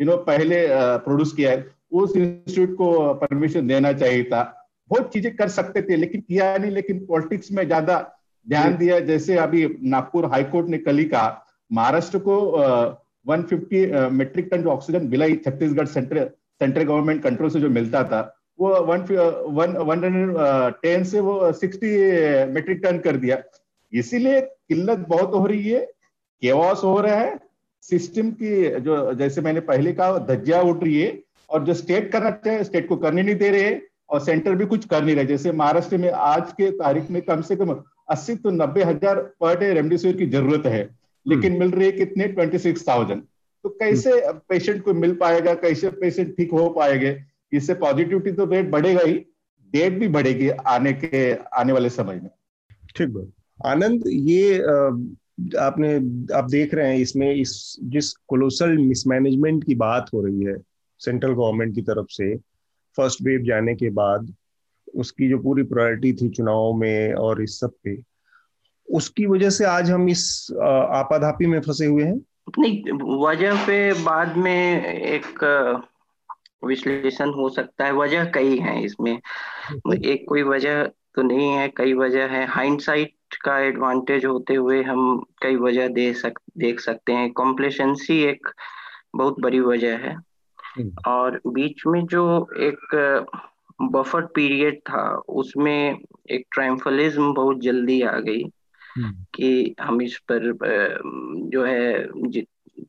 यू 0.00 0.06
नो 0.06 0.16
पहले 0.24 0.64
प्रोड्यूस 1.04 1.32
किया 1.32 1.50
है। 1.50 1.66
उस 1.92 2.16
इंस्टीट्यूट 2.16 2.76
को 2.76 3.14
परमिशन 3.14 3.66
देना 3.66 3.92
चाहिए 3.92 4.24
था। 4.24 4.42
बहुत 4.90 5.12
चीज़ें 5.12 5.34
कर 5.36 5.48
सकते 5.50 5.82
थे 5.82 5.96
लेकिन 5.96 6.20
किया 6.20 6.56
नहीं 6.56 6.70
लेकिन 6.70 7.04
पॉलिटिक्स 7.06 7.52
में 7.52 7.64
ज़्यादा 7.66 7.98
ध्यान 8.46 8.76
दिया। 8.76 8.98
जैसे 9.02 9.36
अभी 9.38 9.66
नागपुर 9.84 10.26
हाईकोर्ट 10.26 10.68
ने 10.68 10.78
कल 10.78 10.98
ही 10.98 11.04
कहा 11.06 11.44
महाराष्ट्र 11.70 12.18
को 12.18 12.36
वन 13.26 13.42
फिफ्टी 13.44 13.86
मेट्रिक 14.12 14.48
टन 14.50 14.62
जो 14.62 14.70
ऑक्सीजन 14.70 15.06
मिला 15.08 15.26
Chhattisgarh 15.38 15.86
central 15.88 16.28
central 16.60 16.82
government 16.84 17.22
control 17.22 17.50
से 17.50 17.60
जो 17.60 17.68
मिलता 17.70 18.02
था, 18.04 18.20
वो 18.58 18.68
वन 18.84 19.04
वन 19.50 19.76
वन 19.84 20.00
टेन 20.82 21.04
से 21.04 21.20
वो 21.20 21.52
सिक्सटी 21.54 21.90
मेट्रिक 22.52 22.80
टन 22.84 22.98
कर 23.00 23.16
दिया। 23.18 23.42
इसीलिए 23.92 24.40
किल्लत 24.40 25.06
बहुत 25.08 25.34
हो 25.34 25.46
रही 25.46 25.68
है 25.68 25.80
केवास 26.42 26.80
हो 26.84 27.00
रहा 27.00 27.16
है 27.16 27.38
सिस्टम 27.82 28.30
की 28.32 28.80
जो, 28.80 29.12
जैसे 29.14 29.40
मैंने 29.40 29.60
पहले 29.62 29.92
कहा, 29.92 30.18
धज्जिया 30.26 30.60
उठ 30.62 30.82
रही 30.84 31.00
है, 31.00 31.18
और 31.50 31.64
जो 31.64 31.74
स्टेट 31.74 32.10
करना 32.12 32.30
चाहिए 32.32 32.64
स्टेट 32.64 32.88
को 32.88 32.96
करने 32.96 33.22
नहीं 33.22 33.34
दे 33.36 33.50
रहे 33.50 33.78
और 34.10 34.20
सेंटर 34.20 34.54
भी 34.54 34.66
कुछ 34.66 34.84
कर 34.86 35.04
नहीं 35.04 35.16
रहे। 35.16 35.24
जैसे 35.26 35.52
महाराष्ट्र 35.54 35.98
में 35.98 36.10
आज 36.10 36.52
के 36.52 36.70
तारीख 36.78 37.10
में 37.10 37.20
कम 37.22 37.40
से 37.42 37.56
कम 37.56 37.74
अस्सी 38.10 38.34
तो 38.36 38.50
नब्बे 38.52 38.82
हज़ार 38.84 39.18
पर 39.40 39.58
डे 39.58 39.72
रेमडेसिविर 39.74 40.16
की 40.16 40.26
ज़रूरत 40.28 40.66
है। 40.66 40.88
लेकिन 41.26 41.58
मिल 41.58 41.70
रही 41.70 41.86
है 41.86 41.92
कितने? 41.92 42.28
ट्वेंटी 42.28 42.58
सिक्स 42.58 42.86
थाउज़ेंड 42.88 43.22
तो 43.64 43.68
कैसे 43.70 44.12
पेशेंट 44.48 44.82
को 44.84 44.94
मिल 44.94 45.14
पाएगा? 45.14 45.54
कैसे 45.54 45.88
पेशेंट 45.90 46.36
ठीक 46.36 46.52
हो 46.52 46.68
पाएँगे? 46.70 47.16
इससे 47.52 47.74
पॉजिटिविटी 47.74 48.32
तो 48.32 48.44
रेट 48.44 48.70
बढ़ेगा 48.70 49.02
ही। 49.02 49.14
डेट 49.72 49.98
भी 49.98 50.08
बढ़ेगी 50.08 50.48
आने 50.48 50.92
के 50.94 51.32
आने 51.58 51.72
वाले 51.72 51.90
समय 51.90 52.20
में। 52.22 52.30
ठीक 52.96 53.08
बात। 53.08 53.32
आनंद 53.66 54.02
ये 54.06 54.58
आपने 55.58 55.94
आप 56.36 56.48
देख 56.50 56.74
रहे 56.74 56.88
हैं 56.88 56.98
इसमें 56.98 57.32
इस 57.34 57.52
जिस 57.84 58.12
कोलोसल 58.28 58.76
मिसमैनेजमेंट 58.78 59.64
की 59.64 59.74
बात 59.74 60.10
हो 60.14 60.24
रही 60.26 60.44
है 60.44 60.56
सेंट्रल 61.00 61.32
गवर्नमेंट 61.32 61.74
की 61.74 61.82
तरफ़ 61.82 62.06
से 62.10 62.36
फ़र्स्ट 62.98 63.22
वेव 63.22 63.42
जाने 63.42 63.74
के 63.74 63.90
बाद 63.90 64.34
उसकी 64.94 65.28
जो 65.28 65.38
पूरी 65.38 65.62
प्रायोरिटी 65.62 66.12
थी 66.12 66.28
चुनाव 66.28 66.72
में 66.72 67.14
और 67.14 67.42
इस 67.42 67.58
सब 67.60 67.72
पे 67.84 67.96
उसकी 68.90 69.26
वजह 69.26 69.50
से 69.50 69.64
आज 69.64 69.90
हम 69.90 70.08
इस 70.08 70.52
आपाधापी 70.90 71.46
में 71.46 71.60
फंसे 71.60 71.86
हुए 71.86 72.04
हैं। 72.04 72.20
नहीं 72.58 72.82
वजह 73.26 73.54
पे 73.54 73.92
बाद 73.92 74.36
में 74.36 74.84
एक 74.94 75.44
विश्लेषण 76.64 77.30
हो 77.30 77.48
सकता 77.48 77.84
है। 77.84 77.92
वजह 77.92 78.24
कई 78.24 78.58
हैं 78.58 78.82
इसमें। 78.82 79.20
एक 80.04 80.26
कोई 80.28 80.42
वजह 80.42 80.84
तो 80.84 81.22
नहीं 81.22 81.48
है 81.48 81.68
कई 81.68 81.94
वजह 81.94 82.26
है। 82.26 82.46
हाइंडसाइट 82.46 83.14
का 83.44 83.58
एडवांटेज 83.58 84.24
होते 84.24 84.54
हुए 84.54 84.82
हम 84.82 85.24
कई 85.42 85.56
वजह 85.56 85.88
दे 85.88 86.14
सक 86.14 86.32
देख 86.58 86.80
सकते 86.80 87.12
हैं। 87.12 87.32
कॉम्प्लेसेंसी 87.32 88.22
एक 88.22 88.46
बहुत 89.16 89.40
बड़ी 89.40 89.60
वजह 89.60 89.96
है। 89.96 90.16
हम्म। 90.76 90.92
और 91.06 91.40
बीच 91.46 91.82
में 91.86 92.06
जो 92.06 92.46
एक 92.56 92.78
बफर 93.82 94.20
पीरियड 94.20 94.78
था 94.78 95.22
उसमें 95.28 95.98
एक 96.30 96.46
ट्रायम्फलिज्म 96.52 97.34
बहुत 97.34 97.60
जल्दी 97.60 98.02
आ 98.02 98.18
गई। 98.18 98.42
हम्म। 98.42 98.50
कि 98.98 99.74
हम 99.80 100.02
इस 100.02 100.18
पर 100.30 100.52
जो 101.50 101.64
है 101.64 102.06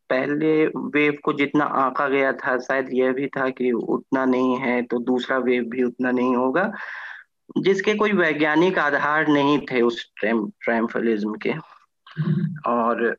पहले 0.10 0.66
वेव 0.68 1.18
को 1.24 1.34
जितना 1.34 1.66
आंका 1.66 2.08
गया 2.08 2.32
था, 2.34 2.58
शायद 2.60 2.90
यह 2.94 3.12
भी 3.14 3.28
था 3.28 3.50
कि 3.50 3.72
उतना 3.72 4.26
नहीं 4.26 4.58
है 4.58 4.82
तो 4.82 5.00
दूसरा 5.00 5.38
वेव 5.40 5.64
भी 5.64 5.84
उतना 5.84 6.12
नहीं 6.12 6.36
होगा, 6.36 6.72
जिसके 7.58 7.94
कोई 7.94 8.12
वैज्ञानिक 8.14 8.78
आधार 8.80 9.28
नहीं 9.28 9.58
थे 9.72 9.82
उस 9.82 10.06
ट्रैम्फलिज्म 10.18 11.36
के। 11.46 11.54
और 12.68 13.16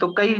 तो 0.00 0.12
कई 0.14 0.34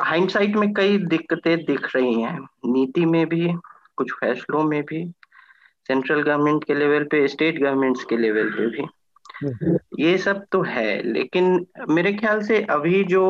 हाइंडसाइट 0.00 0.56
में 0.56 0.72
कई 0.74 0.96
दिक्कतें 0.98 1.56
दिख 1.64 1.88
रही 1.96 2.20
हैं। 2.22 2.38
नीति 2.66 3.04
में 3.06 3.26
भी, 3.28 3.52
कुछ 3.96 4.12
फैसलों 4.12 4.62
में 4.64 4.82
भी 4.82 5.04
सेंट्रल 5.88 6.22
गवर्नमेंट 6.22 6.64
के 6.64 6.74
लेवल 6.74 7.04
पे 7.04 7.26
स्टेट 7.28 7.58
गवर्नमेंट्स 7.62 8.04
के 8.04 8.16
लेवल 8.16 8.50
पे 8.50 8.66
भी। 8.66 8.86
ये 9.98 10.16
सब 10.18 10.44
तो 10.52 10.62
है 10.62 11.02
लेकिन 11.02 11.66
मेरे 11.88 12.12
ख्याल 12.12 12.42
से 12.42 12.62
अभी 12.70 13.02
जो 13.04 13.24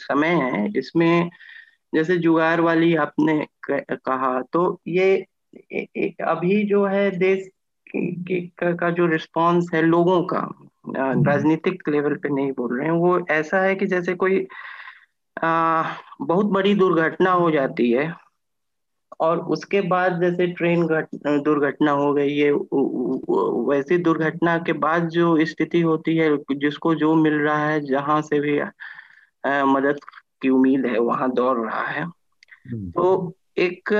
समय 0.00 0.34
है 0.42 0.70
इसमें 0.76 1.30
जैसे 1.92 2.16
जुगार 2.16 2.60
वाली 2.60 2.94
आपने 2.96 3.46
कहा 3.70 4.40
तो 4.52 4.80
ये 4.88 5.14
अभी 6.22 6.62
जो 6.64 6.84
है 6.86 7.10
देश 7.18 7.48
का 7.96 8.90
जो 8.90 9.06
रिस्पांस 9.06 9.68
है 9.74 9.82
लोगों 9.82 10.22
का 10.24 10.38
हम्म। 10.38 11.24
राजनीतिक 11.26 11.88
लेवल 11.88 12.14
पे 12.14 12.28
नहीं 12.28 12.52
बोल 12.52 12.78
रहे 12.78 12.86
हैं 12.86 12.94
वो 12.94 13.18
ऐसा 13.30 13.60
है 13.62 13.74
कि 13.74 13.86
जैसे 13.86 14.14
कोई 14.14 14.46
आ, 15.36 15.82
बहुत 16.20 16.46
बड़ी 16.46 16.74
दुर्घटना 16.74 17.30
हो 17.32 17.50
जाती 17.50 17.90
है 17.90 18.12
और 19.20 19.38
उसके 19.48 19.80
बाद 19.88 20.20
जैसे 20.20 20.46
ट्रेन 20.52 20.86
दुर्घटना 20.86 21.90
हो 21.92 22.12
गई 22.14 22.36
है 22.36 22.50
वैसी 23.68 23.98
दुर्घटना 23.98 24.56
के 24.58 24.72
बाद 24.80 25.08
जो 25.08 25.36
स्थिति 25.46 25.80
होती 25.80 26.16
है 26.16 26.36
जिसको 26.56 26.94
जो 26.94 27.14
मिल 27.14 27.34
रहा 27.34 27.68
है 27.68 27.80
जहाँ 27.80 28.20
से 28.22 28.40
भी 28.40 28.58
आ, 28.58 28.70
मदद 29.44 30.00
की 30.42 30.48
उम्मीद 30.48 30.86
है 30.86 30.98
वहाँ 31.00 31.30
दौड़ 31.32 31.58
रहा 31.58 31.86
है 31.86 32.02
हम्म। 32.02 32.90
तो 32.90 33.34
एक 33.58 33.92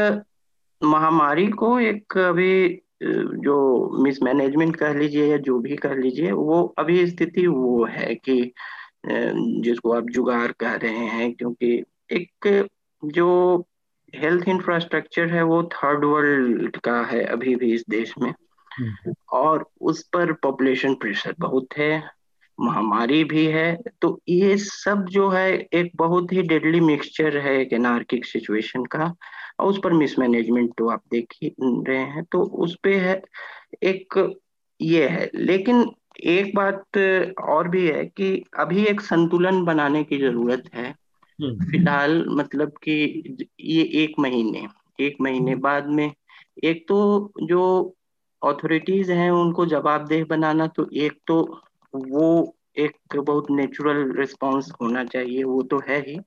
महामारी 0.83 1.47
को 1.53 1.79
एक 1.81 2.19
अभी 2.19 2.55
जो 3.03 3.57
मिसमैनेजमेंट 4.03 4.77
कह 4.77 4.93
लीजिए 4.95 5.27
या 5.27 5.37
जो 5.39 5.59
भी 5.59 5.77
कह 5.77 5.95
लीजिए 5.95 6.33
वो 6.33 6.63
अभी 6.79 7.07
स्थिति 7.07 7.47
वो 7.47 7.85
है 7.87 8.15
कि 8.15 8.53
जिसको 9.07 9.93
आप 9.93 10.11
जुगाड़ 10.11 10.51
कह 10.53 10.75
रहे 10.75 11.07
हैं 11.07 11.33
क्योंकि 11.35 11.73
एक 12.11 12.69
जो 13.03 13.29
हेल्थ 14.23 14.49
इंफ्रास्ट्रक्चर 14.49 15.29
है 15.29 15.43
वो 15.43 15.63
थर्ड 15.63 16.05
वर्ल्ड 16.05 16.77
का 16.77 17.01
है 17.03 17.25
अभी 17.25 17.57
भी 17.57 17.75
इस 17.75 17.85
देश 17.91 18.15
में 18.19 18.35
हम्म। 18.79 19.13
और 19.33 19.71
उस 19.81 20.03
पर 20.03 20.33
पॉपुलेशन 20.33 20.95
प्रेशर 20.95 21.35
बहुत 21.39 21.77
है 21.79 22.03
महामारी 22.61 23.25
भी 23.25 23.47
है 23.47 23.79
तो 24.03 24.21
ये 24.29 24.57
सब 24.57 25.05
जो 25.05 25.29
है 25.29 25.53
एक 25.75 25.93
बहुत 25.97 26.33
ही 26.33 26.43
डेडली 26.43 26.81
मिक्सचर 26.81 27.37
है 27.37 27.61
एक 27.61 27.73
एनार्किक 27.73 28.25
सिचुएशन 28.25 28.85
का 28.85 29.15
और 29.61 29.67
उस 29.67 29.81
पर 29.85 29.93
मिसमैनेजमेंट 29.93 30.73
तो 30.79 30.89
आप 30.89 31.03
देख 31.11 31.35
ही 31.43 31.55
रहे 31.63 32.05
हैं 32.05 32.25
तो 32.25 32.43
उस 32.43 32.77
पे 32.83 32.95
है 32.95 33.23
एक 33.83 34.35
ये 34.81 35.09
है 35.09 35.31
लेकिन 35.35 35.91
एक 36.25 36.55
बात 36.57 36.99
और 37.41 37.69
भी 37.69 37.87
है 37.89 38.05
कि 38.07 38.45
अभी 38.59 38.85
एक 38.85 39.01
संतुलन 39.01 39.65
बनाने 39.65 40.05
की 40.05 40.19
ज़रूरत 40.19 40.65
है। 40.75 40.95
फ़िलहाल 41.41 42.25
मतलब 42.29 42.73
कि 42.83 43.47
ये 43.61 43.83
एक 44.05 44.15
महीने 44.19 44.67
एक 45.01 45.17
महीने 45.21 45.51
हम्म। 45.51 45.61
बाद 45.61 45.87
में 45.87 46.13
एक 46.65 46.85
तो 46.89 47.33
जो 47.43 47.63
अथॉरिटीज 48.43 49.11
हैं 49.11 49.31
उनको 49.31 49.67
जवाबदेह 49.67 50.25
बनाना 50.25 50.67
तो 50.67 50.89
एक 50.93 51.19
तो 51.27 51.63
वो 51.95 52.55
एक 52.77 53.17
बहुत 53.17 53.51
नेचुरल 53.51 54.13
रिस्पांस 54.19 54.73
होना 54.83 55.05
चाहिए 55.05 55.45
वो 55.45 55.63
तो 55.63 55.81
है 55.89 56.01
ही 56.01 56.19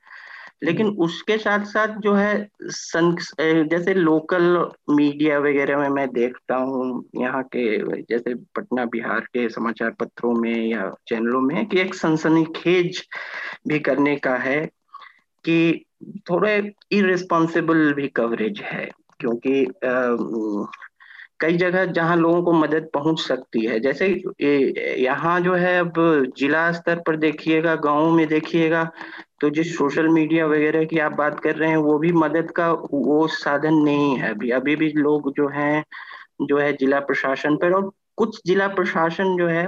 लेकिन 0.63 0.87
हम्म। 0.87 0.97
उसके 0.97 1.37
साथ 1.37 1.65
साथ 1.65 1.97
जो 1.97 2.13
है 2.13 2.49
जैसे 3.67 3.93
लोकल 3.93 4.71
मीडिया 4.89 5.39
वगैरह 5.39 5.77
में 5.77 5.89
मैं 5.89 6.07
देखता 6.09 6.55
हूँ 6.55 7.03
यहाँ 7.15 7.43
के 7.43 7.77
जैसे 8.01 8.33
पटना 8.55 8.85
बिहार 8.85 9.19
के 9.19 9.47
समाचार 9.49 9.91
पत्रों 9.91 10.33
में 10.33 10.67
या 10.67 10.89
चैनलों 11.07 11.41
में 11.41 11.65
कि 11.65 11.79
एक 11.79 11.95
सनसनीखेज 11.95 13.03
भी 13.67 13.79
करने 13.79 14.15
का 14.15 14.35
है 14.37 14.69
कि 15.47 15.85
थोड़े 16.29 16.55
इरेस्पॉन्सिबल 16.91 17.93
भी 17.93 18.07
कवरेज 18.15 18.61
है, 18.63 18.89
क्योंकि 19.19 19.65
कई 21.41 21.57
जगह 21.57 21.85
जहाँ 21.87 22.15
लोगों 22.17 22.41
को 22.43 22.51
मदद 22.53 22.89
पहुँच 22.93 23.19
सकती 23.19 23.65
है, 23.65 23.79
जैसे 23.79 24.07
यहाँ 25.01 25.39
जो 25.41 25.53
है 25.55 25.77
अब 25.79 25.93
जिला 26.37 26.71
स्तर 26.71 26.99
पर 27.07 27.17
देखिएगा, 27.17 27.75
गाँव 27.77 28.11
में 28.11 28.27
देखिएगा 28.27 28.89
तो 29.41 29.49
जिस 29.49 29.75
सोशल 29.77 30.07
मीडिया 30.09 30.45
वगैरह 30.47 30.85
की 30.85 30.99
आप 30.99 31.11
बात 31.13 31.39
कर 31.39 31.55
रहे 31.55 31.69
हैं, 31.69 31.77
वो 31.77 31.97
भी 31.99 32.11
मदद 32.13 32.51
का 32.51 32.71
वो 32.71 33.27
साधन 33.29 33.73
नहीं 33.83 34.15
है 34.17 34.29
अभी। 34.31 34.49
अभी 34.51 34.75
भी 34.75 34.89
लोग 34.93 35.31
जो 35.37 35.47
हैं, 35.49 35.83
जो 36.41 36.57
है 36.59 36.71
जिला 36.73 36.99
प्रशासन 37.01 37.55
पर 37.57 37.73
और 37.73 37.91
कुछ 38.17 38.41
जिला 38.45 38.67
प्रशासन 38.69 39.37
जो 39.37 39.47
है, 39.47 39.67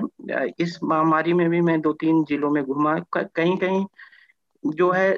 इस 0.59 0.80
महामारी 0.84 1.34
में 1.34 1.49
भी 1.49 1.61
मैं 1.61 1.80
दो 1.82 1.93
तीन 1.93 2.23
जिलों 2.30 2.49
में 2.51 2.63
घुमा 2.63 2.97
कहीं 3.15 3.57
कहीं 3.57 3.86
जो 4.63 4.91
है 4.91 5.11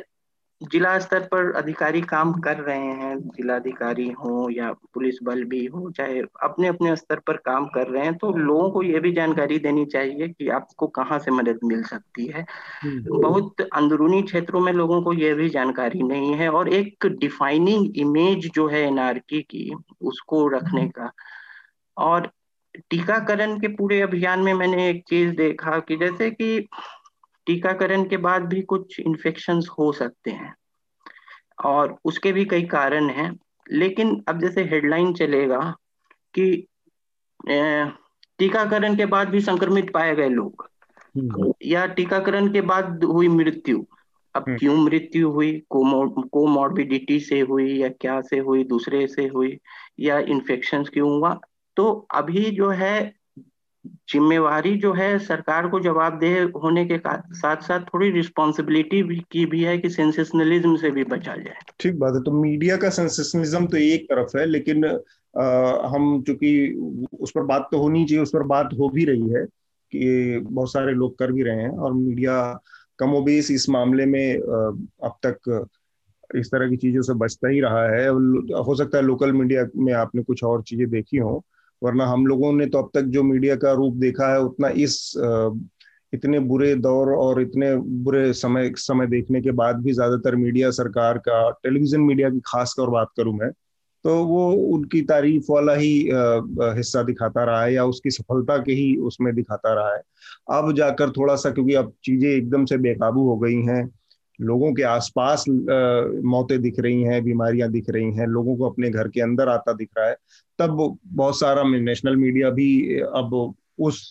जिला 0.64 0.99
स्तर 0.99 1.20
पर 1.20 1.51
अधिकारी 1.51 2.01
काम 2.01 2.34
कर 2.34 2.57
रहे 2.57 2.80
हैं 2.80 3.20
जिलाधिकारी 3.20 4.09
हो 4.09 4.49
या 4.51 4.72
पुलिस 4.72 5.16
बल 5.24 5.43
भी 5.43 5.66
हो 5.66 5.91
चाहे 5.91 6.20
अपने 6.20 6.68
अपने 6.68 6.95
स्तर 6.95 7.20
पर 7.20 7.38
काम 7.38 7.66
कर 7.66 7.88
रहे 7.88 8.03
हैं 8.03 8.18
तो 8.18 8.32
लोगों 8.32 8.72
को 8.72 8.84
ये 8.84 8.99
भी 8.99 9.12
जानकारी 9.12 9.59
देनी 9.59 9.86
चाहिए 9.86 10.28
कि 10.28 10.49
आपको 10.49 10.88
कहाँ 10.88 11.20
से 11.20 11.32
मदद 11.32 11.59
मिल 11.64 11.84
सकती 11.84 12.26
है। 12.26 12.45
हम्म। 12.84 13.22
बहुत 13.22 13.55
अंदरूनी 13.62 14.22
क्षेत्रों 14.22 14.59
में 14.59 14.74
लोगों 14.74 15.01
को 15.01 15.14
ये 15.14 15.34
भी 15.34 15.49
जानकारी 15.49 16.03
नहीं 16.03 16.34
है 16.34 16.49
और 16.49 16.70
एक 16.70 17.05
डिफाइनिंग 17.05 17.97
इमेज 17.97 18.51
जो 18.53 18.68
है 18.68 18.82
एनआरकी 18.82 19.41
की 19.41 19.76
उसको 20.01 20.47
रखने 20.47 20.88
का। 20.88 21.12
और 21.97 22.32
टीकाकरण 22.89 23.59
के 23.59 23.68
पूरे 23.68 24.01
अभियान 24.01 24.39
में 24.39 24.53
मैंने 24.53 24.89
एक 24.89 25.03
चीज़ 25.07 25.36
देखा 25.36 25.80
कि 25.80 25.97
जैसे 25.97 26.32
कि 26.32 26.70
टीकाकरण 27.46 28.04
के 28.04 28.18
बाद 28.18 28.42
भी 28.42 28.62
कुछ 28.62 29.00
इन्फेक्शन 29.00 29.62
हो 29.80 29.92
सकते 29.92 30.32
हैं। 30.32 30.56
और 31.66 31.98
उसके 32.06 32.32
भी 32.32 32.46
कई 32.46 32.62
कारण 32.62 33.10
हैं 33.10 33.39
लेकिन 33.72 34.24
अब 34.28 34.42
जैसे 34.42 34.64
हेडलाइन 34.64 35.14
चलेगा 35.14 35.76
कि 36.38 36.68
टीकाकरण 38.38 38.96
के 38.96 39.06
बाद 39.06 39.30
भी 39.30 39.42
संक्रमित 39.42 39.94
पाए 39.94 40.16
गए 40.16 40.30
लोग। 40.30 40.70
हम्म। 41.18 41.54
या 41.66 41.86
टीकाकरण 41.86 42.54
के 42.54 42.62
बाद 42.62 43.04
हुई 43.04 43.28
मृत्यु। 43.28 43.86
अब 44.36 44.46
हम्म। 44.48 44.58
क्यों 44.58 44.78
मृत्यु 44.78 45.32
हुई? 45.32 45.64
कोमोर्बिडिटी 45.70 47.20
से 47.20 47.39
हुई 47.39 47.78
या 47.78 47.89
क्या 47.89 48.22
से 48.22 48.39
हुई? 48.39 48.64
दूसरे 48.64 49.08
से 49.08 49.28
हुई? 49.28 49.60
या 50.00 50.20
इन्फेक्शन 50.20 50.84
क्यों 50.84 51.12
हुआ? 51.12 51.39
तो 51.76 52.08
अभी 52.16 52.52
जो 52.52 52.70
है 52.70 53.16
जिम्मेवारी 53.86 54.75
जो 54.77 54.93
है 54.93 55.17
सरकार 55.19 55.67
को 55.67 55.79
जवाबदेह 55.79 56.41
होने 56.63 56.86
के 56.86 56.97
साथ 56.97 57.61
साथ 57.61 57.79
थोड़ी 57.84 58.09
रिस्पॉन्सिबिलिटी 58.11 59.01
की 59.32 59.45
भी 59.45 59.63
है 59.63 59.77
कि 59.77 59.89
सेंसेशनलिज्म 59.89 60.75
से 60.75 60.91
भी 60.91 61.03
बचा 61.03 61.36
जाए। 61.36 61.55
ठीक 61.79 61.97
बात 61.99 62.13
है 62.15 62.21
तो 62.23 62.32
मीडिया 62.32 62.77
का 62.77 62.89
सेंसेशनलिज्म 62.89 63.67
तो 63.67 63.77
एक 63.77 64.05
तरफ़ 64.05 64.38
है 64.38 64.45
लेकिन 64.45 64.86
आ, 64.86 65.43
हम 65.88 66.21
चूँकि 66.21 67.07
उस 67.21 67.32
पर 67.32 67.41
बात 67.41 67.67
तो 67.71 67.77
होनी 67.77 68.05
चाहिए 68.05 68.23
उस 68.23 68.29
पर 68.29 68.43
बात 68.43 68.69
हो 68.79 68.89
भी 68.89 69.05
रही 69.05 69.29
है 69.29 69.45
कि 69.93 70.39
बहुत 70.41 70.71
सारे 70.71 70.93
लोग 70.93 71.17
कर 71.17 71.32
भी 71.32 71.43
रहे 71.43 71.61
हैं 71.61 71.69
और 71.69 71.93
मीडिया 71.93 72.41
कमोबेश 72.99 73.51
इस 73.51 73.69
मामले 73.69 74.05
में 74.05 74.36
अब 74.36 75.15
तक 75.25 75.67
इस 76.36 76.47
तरह 76.47 76.69
की 76.69 76.77
चीज़ों 76.77 77.01
से 77.01 77.13
बचता 77.13 77.47
ही 77.47 77.59
रहा 77.61 77.84
है। 77.89 78.07
हो 78.09 78.75
सकता 78.75 78.97
है 78.97 79.03
लोकल 79.03 79.32
मीडिया 79.34 79.65
में 79.75 79.93
आपने 79.93 80.23
कुछ 80.23 80.43
और 80.43 80.61
चीज़ें 80.61 80.89
देखी 80.89 81.17
हो। 81.17 81.43
वरना 81.82 82.05
हम 82.05 82.25
लोगों 82.27 82.51
ने 82.53 82.65
तो 82.65 82.77
अब 82.77 82.89
तक 82.93 83.01
जो 83.07 83.23
मीडिया 83.23 83.55
का 83.55 83.71
रूप 83.73 83.95
देखा 83.97 84.32
है, 84.34 84.39
उतना 84.41 84.69
इस 84.69 85.13
इतने 86.13 86.39
बुरे 86.41 86.73
दौर 86.75 87.09
और 87.13 87.41
इतने 87.41 87.75
बुरे 87.75 88.32
समय 88.34 88.71
समय 88.77 89.07
देखने 89.07 89.41
के 89.41 89.51
बाद 89.53 89.82
भी 89.84 89.93
ज़्यादातर 89.93 90.36
मीडिया 90.36 90.71
सरकार 90.71 91.17
का, 91.17 91.49
टेलीविज़न 91.53 92.01
मीडिया 92.01 92.29
की 92.29 92.39
खास 92.45 92.73
कर 92.79 92.89
बात 92.89 93.09
करूँ 93.17 93.34
मैं 93.36 93.49
तो 94.05 94.15
वो 94.25 94.51
उनकी 94.75 95.01
तारीफ़ 95.03 95.51
वाला 95.51 95.73
ही 95.75 95.93
हिस्सा 96.77 97.03
दिखाता 97.03 97.43
रहा 97.43 97.63
है 97.63 97.73
या 97.73 97.86
उसकी 97.86 98.09
सफलता 98.11 98.57
के 98.57 98.71
ही 98.73 98.95
उसमें 99.07 99.34
दिखाता 99.36 99.73
रहा 99.73 99.93
है। 99.95 100.01
अब 100.51 100.71
जाकर 100.75 101.09
थोड़ा 101.11 101.36
सा, 101.36 101.49
क्योंकि 101.51 101.73
अब 101.73 101.93
चीज़ें 102.03 102.29
एकदम 102.29 102.65
से 102.65 102.77
बेकाबू 102.79 103.27
हो 103.27 103.38
गई 103.38 103.61
हैं 103.63 103.84
लोगों 104.39 104.73
के 104.73 104.84
आसपास 104.84 105.45
मौतें 105.49 106.61
दिख 106.61 106.79
रही 106.79 107.01
हैं 107.03 107.23
बीमारियाँ 107.23 107.69
दिख 107.69 107.89
रही 107.89 108.13
हैं 108.13 108.27
लोगों 108.27 108.55
को 108.57 108.69
अपने 108.69 108.89
घर 108.89 109.07
के 109.07 109.21
अंदर 109.21 109.49
आता 109.49 109.73
दिख 109.73 109.89
रहा 109.97 110.07
है। 110.07 110.15
तब 110.59 110.97
बहुत 111.05 111.39
सारा 111.39 111.63
नेशनल 111.63 112.15
मीडिया 112.15 112.49
भी 112.49 112.99
अब 112.99 113.53
उस 113.79 114.01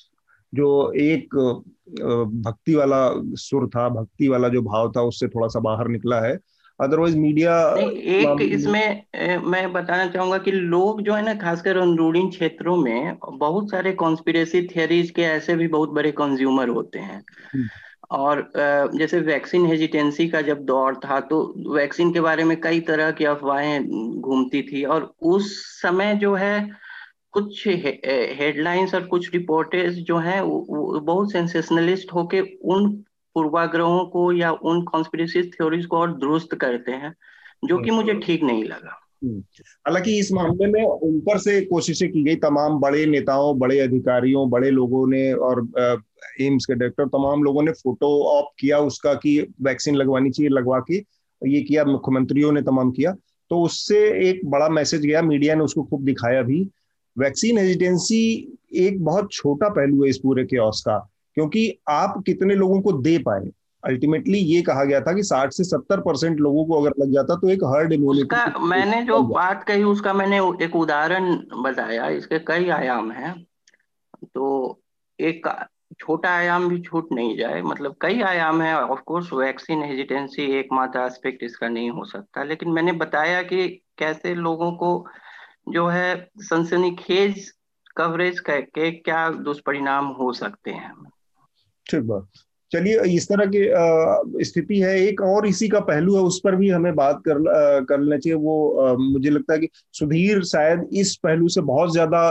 जो 0.52 0.70
एक 0.92 1.34
भक्ति 2.44 2.74
वाला 2.74 3.08
सुर 3.36 3.68
था 3.68 3.88
भक्ति 3.88 4.28
वाला 4.28 4.48
जो 4.48 4.62
भाव 4.62 4.92
था 4.92 5.02
उससे 5.02 5.28
थोड़ा 5.28 5.48
सा 5.48 5.60
बाहर 5.60 5.88
निकला 5.88 6.20
है। 6.20 6.38
अदरवाइज़ 6.80 7.16
मीडिया 7.16 7.54
एक 7.78 8.42
इसमें 8.42 9.02
मैं 9.44 9.72
बताना 9.72 10.06
चाहूँगा 10.06 10.38
कि 10.38 10.50
लोग 10.50 11.02
जो 11.02 11.14
है 11.14 11.22
ना 11.22 11.34
खासकर 11.34 11.76
अंदरूनी 11.76 12.28
क्षेत्रों 12.28 12.76
में 12.76 13.16
बहुत 13.32 13.70
सारे 13.70 13.92
कॉन्स्पिरेसी 13.92 14.62
थियरीज 14.66 15.10
के 15.10 15.22
ऐसे 15.22 15.56
भी 15.56 15.68
बहुत 15.68 15.90
बड़े 15.90 16.12
कंज्यूमर 16.12 16.68
होते 16.68 16.98
हैं। 16.98 17.22
और 18.11 18.50
जैसे 18.94 19.18
वैक्सीन 19.20 19.66
हेजिटेंसी 19.66 20.28
का 20.28 20.40
जब 20.42 20.64
दौर 20.64 20.94
था 20.94 21.18
तो 21.20 21.42
वैक्सीन 21.74 22.12
के 22.12 22.20
बारे 22.20 22.44
में 22.44 22.61
कई 22.61 22.80
तरह 22.80 23.11
की 23.11 23.24
अफवाहें 23.24 23.88
घूमती 24.20 24.62
थी 24.62 24.84
और 24.84 25.12
उस 25.22 25.52
समय 25.82 26.14
जो 26.14 26.34
है 26.34 26.68
कुछ 27.32 27.66
हेडलाइंस 27.66 28.94
और 28.94 29.06
कुछ 29.06 29.32
रिपोर्टेज 29.32 29.98
जो 30.04 30.18
हैं 30.18 30.42
बहुत 30.44 31.32
सेंसेशनलिस्ट 31.32 32.12
होके 32.12 32.40
उन 32.66 32.90
पूर्वाग्रहों 33.36 34.04
को 34.06 34.32
या 34.32 34.50
उन 34.52 34.82
कॉन्स्पिरेसी 34.82 35.42
थ्योरीज 35.42 35.86
को 35.86 35.98
और 35.98 36.12
दुरुस्त 36.12 36.54
करते 36.54 36.92
हैं 36.92 37.14
जो 37.64 37.78
कि 37.78 37.90
मुझे 37.90 38.11
हम्म। 38.12 38.22
ठीक 38.22 38.42
नहीं 38.42 38.64
लगा 38.64 38.98
हम्म। 39.24 39.40
हालाँकि 39.86 40.18
इस 40.18 40.32
मामले 40.32 40.66
में 40.66 40.84
ऊपर 40.84 41.38
से 41.38 41.61
कोशिशें 41.61 42.11
की 42.12 42.22
गई 42.24 42.36
तमाम 42.36 42.78
बड़े 42.80 43.04
नेताओं 43.06 43.58
बड़े 43.58 43.78
अधिकारियों 43.80 44.48
बड़े 44.50 44.70
लोगों 44.70 45.06
ने 45.06 45.32
और 45.32 45.61
एम्स 46.40 46.66
के 46.66 46.74
डायरेक्टर 46.74 47.06
तमाम 47.06 47.42
लोगों 47.42 47.62
ने 47.62 47.72
फ़ोटो 47.72 48.24
ऑप 48.24 48.50
किया 48.58 48.78
उसका 48.78 49.14
कि 49.14 49.54
वैक्सीन 49.62 49.94
लगवानी 49.94 50.30
चाहिए 50.30 50.50
लगवा 50.50 50.80
के 50.80 50.96
ये 51.42 51.62
किया 51.62 51.84
मुख्यमंत्रियों 51.84 52.52
ने 52.52 52.62
तमाम 52.62 52.90
किया। 52.90 53.12
तो 53.50 53.62
उससे 53.62 53.98
एक 54.28 54.40
बड़ा 54.44 54.68
मैसेज 54.68 55.00
गया 55.00 55.22
मीडिया 55.22 55.54
ने 55.54 55.64
उसको 55.64 55.82
खूब 55.82 56.04
दिखाया 56.04 56.42
भी। 56.42 56.68
वैक्सीन 57.18 57.58
हेजिटेंसी 57.58 58.20
एक 58.74 59.04
बहुत 59.04 59.32
छोटा 59.32 59.68
पहलू 59.68 60.04
है 60.04 60.10
इस 60.10 60.18
पूरे 60.18 60.44
के 60.44 60.56
का 60.56 60.98
क्योंकि 61.34 61.78
आप 61.88 62.22
कितने 62.26 62.54
लोगों 62.54 62.80
को 62.80 62.92
दे 62.92 63.18
पाए? 63.18 63.50
अल्टीमेटली 63.84 64.38
ये 64.38 64.62
कहा 64.62 64.84
गया 64.84 65.00
था 65.00 65.12
कि 65.12 65.22
60 65.22 65.52
से 65.52 65.64
70 65.64 66.00
परसेंट 66.00 66.40
लोगों 66.40 66.64
को 66.64 66.80
अगर 66.80 66.92
लग 66.98 67.12
जाता 67.12 67.36
तो 67.36 67.48
एक 67.48 67.64
हर्ड 67.64 67.92
इम्यूनिटी 67.92 68.60
मैंने 68.60 69.02
जो 69.02 69.20
बात 69.22 69.64
कही 69.64 69.82
उसका 69.82 70.12
मैंने 70.12 70.38
एक 70.64 70.76
उदाहरण 70.76 71.34
बताया 71.62 72.08
इसके 72.08 72.38
कई 72.38 72.68
आयाम 72.68 73.10
हैं। 73.10 73.46
तो 74.34 74.80
एक 75.20 75.46
छोटा 76.01 76.30
आयाम 76.30 76.68
भी 76.68 76.80
छूट 76.80 77.09
नहीं 77.12 77.36
जाए। 77.36 77.62
मतलब 77.62 77.96
कई 78.01 78.20
आयाम 78.22 78.62
है 78.62 78.74
ऑफ़ 78.82 79.01
कोर्स 79.01 79.32
वैक्सीन 79.32 79.82
हेजिटेंसी 79.82 80.42
एकमात्र 80.42 81.01
एस्पेक्ट 81.01 81.42
इसका 81.42 81.68
नहीं 81.68 81.90
हो 81.90 82.05
सकता। 82.05 82.42
लेकिन 82.42 82.68
मैंने 82.68 82.92
बताया 82.92 83.42
कि 83.42 83.68
कैसे 83.98 84.34
लोगों 84.34 84.72
को 84.72 85.07
जो 85.68 85.86
है 85.86 86.30
सनसनी 86.38 86.94
खेज 86.94 87.53
कवरेज 87.96 88.40
के 88.40 88.90
क्या 88.90 89.30
दुष्परिणाम 89.30 90.07
हो 90.07 90.32
सकते 90.32 90.70
हैं। 90.70 90.92
ठीक 91.86 92.03
बात। 92.03 92.28
चलिए, 92.72 93.00
इस 93.10 93.28
तरह 93.28 93.50
की 93.54 94.44
स्थिति 94.44 94.78
है। 94.80 94.94
एक 94.98 95.20
और 95.22 95.46
इसी 95.46 95.68
का 95.68 95.80
पहलू 95.82 96.14
है, 96.16 96.22
उस 96.22 96.40
पर 96.44 96.56
भी 96.56 96.68
हमें 96.70 96.94
बात 96.96 97.22
कर 97.28 97.38
कर 97.86 98.00
लेना 98.00 98.16
चाहिए। 98.16 98.36
वो 98.36 98.96
मुझे 99.00 99.30
लगता 99.30 99.54
है 99.54 99.58
कि 99.60 99.68
सुधीर 99.94 100.42
शायद 100.44 100.88
इस 100.94 101.14
पहलू 101.22 101.48
से 101.48 101.60
बहुत 101.62 101.92
ज़्यादा 101.92 102.26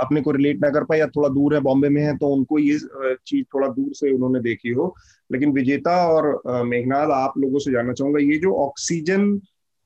अपने 0.00 0.20
को 0.20 0.30
रिलेट 0.30 0.60
ना 0.62 0.70
कर 0.70 0.84
पाए 0.84 0.98
या 0.98 1.06
थोड़ा 1.08 1.28
दूर 1.30 1.54
है, 1.54 1.60
बॉम्बे 1.60 1.88
में 1.88 2.02
है 2.02 2.16
तो 2.16 2.28
उनको 2.28 2.58
ये 2.58 2.78
चीज़ 3.26 3.44
थोड़ा 3.54 3.68
दूर 3.68 3.92
से 3.94 4.12
उन्होंने 4.14 4.40
देखी 4.42 4.70
हो। 4.70 4.94
लेकिन 5.30 5.52
विजेता 5.52 5.96
और 6.08 6.64
मेघनाथ 6.66 7.10
आप 7.14 7.38
लोगों 7.38 7.58
से 7.58 7.72
जानना 7.72 7.92
चाहूँगा, 7.92 8.18
ये 8.22 8.38
जो 8.38 8.54
ऑक्सीजन 8.58 9.38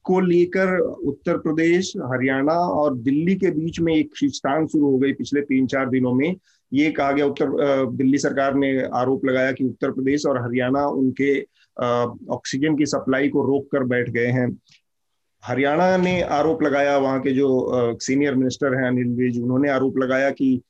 को 0.05 0.21
लेकर 0.21 0.79
उत्तर 0.79 1.39
प्रदेश, 1.39 1.93
हरियाणा 2.05 2.53
और 2.53 2.97
दिल्ली 2.99 3.35
के 3.37 3.51
बीच 3.51 3.81
में 3.81 3.95
एक 3.95 4.11
खींचतान 4.17 4.67
शुरू 4.67 4.91
हो 4.91 4.99
गई 4.99 5.13
पिछले 5.13 5.41
तीन 5.43 5.67
चार 5.67 5.89
दिनों 5.91 6.13
में 6.15 6.35
ये 6.73 6.91
कहा 6.91 7.13
गया, 7.13 7.27
उत्तर 7.27 7.87
दिल्ली 7.93 8.19
सरकार 8.19 8.55
ने 8.55 8.71
आरोप 8.95 9.25
लगाया 9.25 9.53
कि 9.53 9.65
उत्तर 9.65 9.91
प्रदेश 9.91 10.27
और 10.27 10.39
हरियाणा 10.39 10.87
उनके 10.89 11.41
ऑक्सीजन 12.33 12.77
की 12.77 12.87
सप्लाई 12.87 13.29
को 13.29 13.45
रोक 13.47 13.71
कर 13.73 13.85
बैठ 13.85 14.11
गए 14.11 14.27
हैं। 14.29 14.49
हरियाणा 15.43 15.97
ने 15.97 16.21
आरोप 16.23 16.63
लगाया, 16.63 16.97
वहाँ 16.99 17.21
के 17.21 17.31
जो 17.33 17.99
सीनियर 18.01 18.35
मिनिस्टर 18.35 18.75
हैं 18.75 18.89
अनिल 18.89 19.15
विज, 19.17 19.41
उन्होंने 19.41 19.71
आरोप 19.71 19.99
लगाया 19.99 20.31
कि 20.33 20.61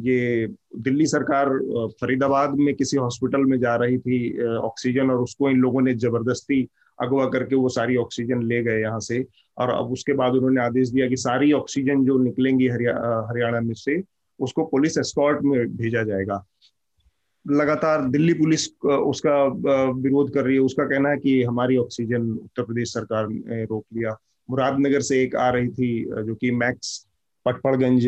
ये 0.00 0.46
दिल्ली 0.78 1.06
सरकार 1.06 1.48
फरीदाबाद 2.00 2.54
में 2.56 2.74
किसी 2.74 2.96
हॉस्पिटल 2.96 3.44
में 3.44 3.58
जा 3.60 3.74
रही 3.76 3.98
थी 3.98 4.46
ऑक्सीजन 4.48 5.10
और 5.10 5.22
उसको 5.22 5.50
इन 5.50 5.60
लोगों 5.60 5.80
ने 5.82 5.94
ज़बरदस्ती 5.96 6.66
अगवा 6.98 7.26
करके 7.28 7.56
वो 7.56 7.68
सारी 7.68 7.96
ऑक्सीजन 7.96 8.42
ले 8.42 8.62
गए 8.62 8.80
यहाँ 8.80 9.00
से। 9.00 9.24
और 9.58 9.70
अब 9.70 9.92
उसके 9.92 10.12
बाद 10.12 10.32
उन्होंने 10.32 10.60
आदेश 10.62 10.88
दिया 10.88 11.08
कि 11.08 11.16
सारी 11.16 11.52
ऑक्सीजन 11.52 12.04
जो 12.04 12.18
निकलेंगी 12.18 12.68
हरियाणा 12.68 13.60
में 13.60 13.74
से 13.74 14.00
उसको 14.40 14.64
पुलिस 14.64 14.98
एस्कॉर्ट 14.98 15.42
में 15.42 15.76
भेजा 15.76 16.02
जाएगा। 16.02 16.44
लगातार 17.44 18.04
दिल्ली 18.08 18.34
पुलिस 18.34 18.68
उसका 18.84 19.42
विरोध 19.94 20.32
कर 20.34 20.44
रही 20.44 20.54
है। 20.54 20.60
उसका 20.62 20.84
कहना 20.84 21.08
है 21.08 21.16
कि 21.18 21.42
हमारी 21.42 21.76
ऑक्सीजन 21.76 22.30
उत्तर 22.32 22.62
प्रदेश 22.62 22.92
सरकार 22.92 23.28
ने 23.28 23.64
रोक 23.64 23.84
लिया। 23.94 24.16
मुरादनगर 24.48 25.00
से 25.00 25.22
एक 25.22 25.36
आ 25.36 25.48
रही 25.50 25.68
थी 25.68 26.04
जो 26.04 26.34
कि 26.34 26.50
मैक्स 26.50 27.06
पटपड़गंज 27.46 28.06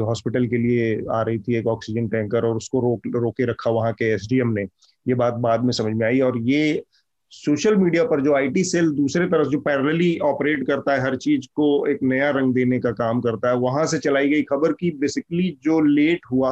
हॉस्पिटल 0.00 0.46
के 0.46 0.56
लिए 0.58 1.04
आ 1.10 1.20
रही 1.22 1.38
थी 1.38 1.54
एक 1.56 1.66
ऑक्सीजन 1.66 2.08
टैंकर 2.08 2.44
और 2.44 2.56
उसको 2.56 2.80
रोक, 2.80 3.06
रोके 3.06 3.46
रखा 3.46 3.70
वहाँ 3.70 3.92
के 3.92 4.04
एसडीएम 4.14 4.52
ने। 4.52 4.62
ये 5.06 5.14
बात 5.14 5.34
बाद 5.34 5.64
में 5.64 5.72
समझ 5.72 5.94
में 5.94 6.06
आई 6.06 6.20
और 6.20 6.38
ये 6.40 6.84
सोशल 7.32 7.76
मीडिया 7.76 8.04
पर 8.04 8.20
जो 8.20 8.34
आईटी 8.36 8.62
सेल 8.64 8.90
दूसरे 8.92 9.26
तरफ़ 9.26 9.48
जो 9.48 9.58
पैरेलली 9.60 10.18
ऑपरेट 10.24 10.66
करता 10.66 10.92
है, 10.92 11.00
हर 11.00 11.16
चीज़ 11.16 11.46
को 11.56 11.86
एक 11.86 11.98
नया 12.02 12.30
रंग 12.30 12.54
देने 12.54 12.78
का 12.80 12.90
काम 12.92 13.20
करता 13.20 13.48
है, 13.48 13.56
वहाँ 13.56 13.86
से 13.86 13.98
चलाई 13.98 14.28
गई 14.28 14.42
खबर 14.44 14.72
की 14.72 14.90
बेसिकली 15.00 15.50
जो 15.64 15.80
लेट 15.82 16.26
हुआ 16.32 16.50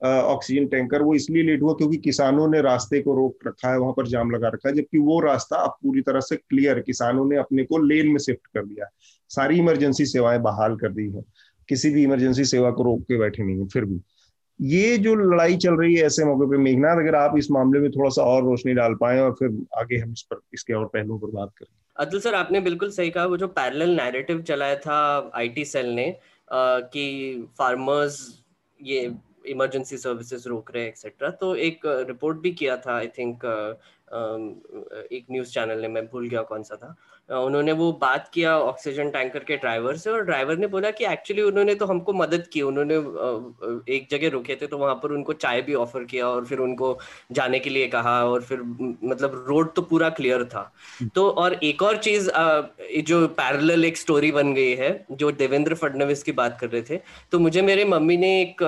ऑक्सीजन 0.00 0.66
टैंकर 0.66 1.02
वो 1.02 1.14
इसलिए 1.14 1.42
लेट 1.42 1.62
हुआ 1.62 1.72
क्योंकि 1.74 1.96
किसानों 1.96 2.46
ने 2.48 2.60
रास्ते 2.62 3.00
को 3.00 3.14
रोक 3.16 3.46
रखा 3.46 3.70
है, 3.70 3.78
वहाँ 3.78 3.92
पर 3.96 4.06
जाम 4.06 4.30
लगा 4.30 4.48
रखा 4.48 4.68
है, 4.68 4.74
जबकि 4.74 4.98
वो 5.00 5.18
रास्ता 5.20 5.56
अब 5.58 5.76
पूरी 5.82 6.00
तरह 6.02 6.20
से 6.20 6.36
क्लियर 6.36 6.80
किसानों 6.80 7.24
ने 7.26 7.36
अपने 7.36 7.64
को 7.64 7.78
लेन 7.78 8.08
में 8.08 8.18
शिफ्ट 8.18 8.46
कर 8.54 8.64
दिया 8.66 8.88
सारी 9.30 9.58
इमरजेंसी 9.58 10.06
सेवाएँ 10.06 10.38
बहाल 10.40 10.76
कर 10.76 10.92
दी 10.92 11.10
है। 11.10 11.22
किसी 11.68 11.90
भी 11.90 12.02
इमरजेंसी 12.04 12.44
सेवा 12.44 12.70
को 12.70 12.82
रोक 12.82 13.02
के 13.02 13.18
बैठे 13.18 13.42
नहीं 13.42 13.58
है, 13.58 13.66
फिर 13.66 13.84
भी। 13.84 14.00
ये 14.60 14.96
जो 14.98 15.14
लड़ाई 15.14 15.56
चल 15.56 15.74
रही 15.76 15.94
है 15.94 16.04
ऐसे 16.06 16.24
मौके 16.24 16.50
पे 16.50 16.56
मेघनाथ, 16.58 16.96
अगर 16.96 17.14
आप 17.14 17.38
इस 17.38 17.50
मामले 17.50 17.80
में 17.80 17.90
थोड़ा 17.90 18.10
सा 18.10 18.22
और 18.24 18.42
रोशनी 18.44 18.74
डाल 18.74 18.94
पाए 19.00 19.18
और 19.20 19.32
फिर 19.38 19.58
आगे 19.78 19.96
हम 19.98 20.12
इस 20.12 20.22
पर, 20.22 20.40
इसके 20.54 20.72
और 20.74 20.86
पहलुओं 20.86 21.18
पर 21.18 21.30
बात 21.30 21.52
करें। 21.58 21.72
अतुल 21.96 22.20
सर, 22.20 22.34
आपने 22.34 22.60
बिल्कुल 22.60 22.90
सही 22.90 23.10
कहा, 23.10 23.24
वो 23.26 23.36
जो 23.36 23.48
पैरेलल 23.50 23.96
नैरेटिव 23.96 24.42
चलाया 24.42 24.76
था 24.76 25.30
आईटी 25.34 25.64
सेल 25.64 25.90
ने 25.94 26.16
कि 26.48 27.48
फार्मर्स 27.58 28.18
ये 28.80 29.10
इमरजेंसी 29.46 29.96
सर्विसेज़ 29.96 30.48
रोक 30.48 30.70
रहे 30.74 30.82
हैं 30.82 30.88
एक्सेट्रा 30.88 31.28
तो 31.40 31.54
एक 31.56 31.80
रिपोर्ट 32.08 32.38
भी 32.40 32.50
किया 32.52 32.76
था 32.76 32.94
आई 32.96 33.06
थिंक 33.18 33.44
एक 35.12 35.24
न्यूज़ 35.30 35.50
चैनल 35.50 35.80
ने, 35.80 35.88
मैं 35.88 36.06
भूल 36.06 36.28
गया 36.28 36.42
कौन 36.44 36.62
सा 36.62 36.76
था। 36.76 36.94
उन्होंने 37.30 37.72
वो 37.72 37.90
बात 37.92 38.28
किया 38.34 38.56
ऑक्सीजन 38.58 39.10
टैंकर 39.10 39.44
के 39.44 39.56
ड्राइवर 39.56 39.96
से 39.96 40.10
और 40.10 40.24
ड्राइवर 40.24 40.56
ने 40.56 40.66
बोला 40.66 40.90
कि 40.90 41.04
एक्चुअली 41.04 41.42
उन्होंने 41.42 41.74
तो 41.74 41.86
हमको 41.86 42.12
मदद 42.12 42.46
की 42.52 42.62
उन्होंने 42.62 42.94
एक 43.94 44.06
जगह 44.10 44.28
रुके 44.28 44.54
थे 44.54 44.66
तो 44.66 44.78
वहाँ 44.78 44.94
पर 44.94 45.12
उनको 45.12 45.32
चाय 45.32 45.62
भी 45.62 45.74
ऑफ़र 45.74 46.04
किया 46.04 46.28
और 46.28 46.44
फिर 46.44 46.58
उनको 46.58 46.98
जाने 47.32 47.58
के 47.58 47.70
लिए 47.70 47.86
कहा 47.86 48.24
और 48.24 48.42
फिर 48.42 48.60
मतलब 49.04 49.44
रोड 49.48 49.72
तो 49.74 49.82
पूरा 49.82 50.08
क्लियर 50.08 50.44
था। 50.44 50.70
तो 51.14 51.28
और 51.30 51.54
एक 51.54 51.82
और 51.82 51.96
चीज़ 51.96 52.30
जो 53.06 53.26
पैरेलल 53.28 53.84
एक 53.84 53.96
स्टोरी 53.96 54.32
बन 54.32 54.52
गई 54.54 54.74
है 54.74 54.92
जो 55.12 55.30
देवेंद्र 55.32 55.74
फडणवीस 55.74 56.22
की 56.22 56.32
बात 56.32 56.58
कर 56.60 56.68
रहे 56.68 56.82
थे 56.82 57.00
तो 57.32 57.38
मुझे 57.38 57.62
मेरे 57.62 57.84
मम्मी 57.84 58.16
ने 58.16 58.40
एक 58.42 58.62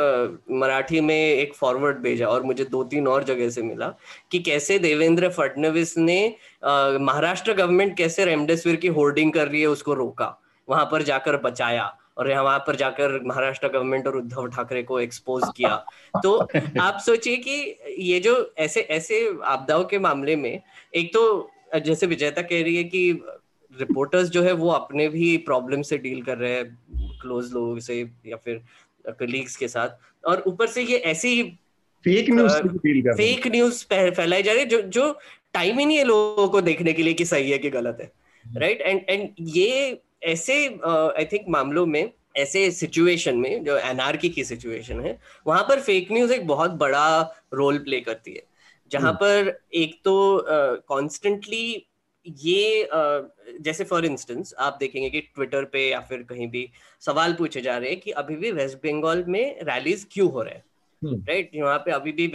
मराठी 0.53 1.01
में 1.01 1.15
एक 1.17 1.55
फॉरवर्ड 1.55 1.99
भेजा 1.99 2.29
और 2.29 2.43
मुझे 2.43 2.65
दो 2.65 2.85
तीन 2.85 3.09
और 3.09 3.25
जगह 3.25 3.51
से 3.51 3.63
मिला 3.63 3.95
कि 4.31 4.39
कैसे 4.39 4.79
देवेंद्र 4.79 5.29
फडणवीस 5.29 5.97
ने 5.99 6.19
महाराष्ट्र 6.65 7.53
गवर्नमेंट 7.53 7.97
कैसे 7.97 8.25
रेमडेसिविर 8.25 8.77
की 8.77 8.89
होर्डिंग 8.89 9.33
कर 9.33 9.49
रही 9.49 9.61
है 9.61 9.67
उसको 9.67 9.95
रोका। 9.95 10.43
वहाँ 10.69 10.89
पर 10.93 11.03
जाकर 11.03 11.37
बचाया 11.37 11.97
और 12.19 12.33
वहाँ 12.33 12.59
पर 12.59 12.77
जाकर 12.77 13.21
महाराष्ट्र 13.25 13.69
गवर्नमेंट 13.69 14.07
और 14.07 14.17
उद्धव 14.17 14.47
ठाकरे 14.47 14.83
को 14.83 15.01
एक्सपोज 15.01 15.43
किया। 15.57 15.85
तो 16.23 16.49
आप 16.81 16.99
सोचिए 17.07 17.37
कि 17.37 17.79
ये 17.99 18.21
जो 18.21 18.55
ऐसे 18.59 18.81
ऐसे 18.81 19.39
आपदाओं 19.45 19.85
के 19.85 19.99
मामले 19.99 20.37
में 20.37 20.61
एक 20.95 21.13
तो 21.15 21.51
जैसे 21.79 22.07
विजेता 22.07 22.43
कह 22.43 22.63
रही 22.63 22.77
है 22.77 22.85
कि 22.85 23.23
रिपोर्टर्स 23.81 24.29
जो 24.29 24.43
है 24.43 24.53
वो 24.53 24.71
अपने 24.71 25.09
भी 25.09 25.37
प्रॉब्लम 25.37 25.83
से 25.83 25.99
डील 25.99 26.23
कर 26.23 26.39
रहे 26.39 26.53
हैं 26.53 27.19
क्लोज 27.21 27.53
लोगों 27.53 27.79
से 27.79 28.11
या 28.27 28.37
फिर 28.37 28.61
कलीग्स 29.09 29.57
के 29.57 29.69
साथ। 29.69 29.89
और 30.27 30.43
ऊपर 30.47 30.67
से 30.67 30.83
ये 30.83 30.97
ऐसी 30.97 31.43
फेक 32.05 32.31
न्यूज़ 32.31 32.53
फेक 33.13 33.47
न्यूज़ 33.47 33.85
फैलाई 33.93 34.43
जा 34.43 34.53
रही 34.53 34.61
है 34.61 34.67
जो 34.67 34.81
जो 34.83 35.19
टाइम 35.57 35.79
ही 35.79 35.85
नहीं 35.87 35.99
है 35.99 36.05
लोगों 36.05 36.49
को 36.49 36.61
देखने 36.61 36.93
के 36.93 37.03
लिए 37.03 37.15
कि 37.15 37.25
सही 37.25 37.51
है 37.51 37.59
कि 37.59 37.71
गलत 37.71 37.99
है 38.01 38.11
राइट 38.45 38.81
एंड 38.81 39.01
एंड 39.09 39.29
ये 39.41 40.01
ऐसे 40.23 40.55
आई 40.65 41.25
uh, 41.25 41.33
थिंक 41.33 41.47
मामलों 41.49 41.87
में 41.87 42.11
ऐसे 42.37 42.71
सिचुएशन 42.71 43.37
में 43.37 43.65
जो 43.65 43.77
एनआरकी 43.79 44.29
की 44.29 44.45
सिचुएशन 44.45 45.01
है 45.01 45.19
वहाँ 45.47 45.63
पर 45.63 45.81
फेक 45.81 46.13
न्यूज़ 46.13 46.33
एक 46.33 46.47
बहुत 46.47 46.71
बड़ा 46.71 47.07
रोल 47.55 47.79
प्ले 47.79 48.01
करती 48.01 48.35
है 48.35 48.43
जहाँ 48.91 49.13
hmm. 49.13 49.21
पर 49.21 49.59
एक 49.75 50.01
तो 50.05 50.45
कॉन्स्टेंटली 50.89 51.67
uh, 51.75 52.35
ये 52.45 52.89
uh, 52.95 53.61
जैसे 53.61 53.85
फॉर 53.85 54.07
इंस्टेंस 54.07 54.55
आप 54.59 54.77
देखेंगे 54.81 55.11
कि 55.11 55.21
ट्विटर 55.21 55.65
पे 55.65 55.89
या 55.89 56.01
फिर 56.01 56.23
कहीं 56.29 56.49
भी 56.51 56.69
सवाल 57.03 57.33
पूछे 57.33 57.61
जा 57.61 57.77
रहे 57.79 57.91
हैं 57.91 58.01
कि 58.01 58.11
अभी 58.23 58.37
भी 58.37 58.51
वेस्ट 58.53 58.77
बंगाल 58.77 59.25
में 59.29 59.45
रैलीज 59.63 60.07
क्यों 60.13 60.31
हो 60.33 60.43
रहे 60.43 60.55
हैं 60.55 60.65
राइट 61.03 61.51
hmm. 61.51 61.57
यहाँ 61.57 61.79
पे 61.79 61.91
अभी 61.93 62.13
भी 62.13 62.27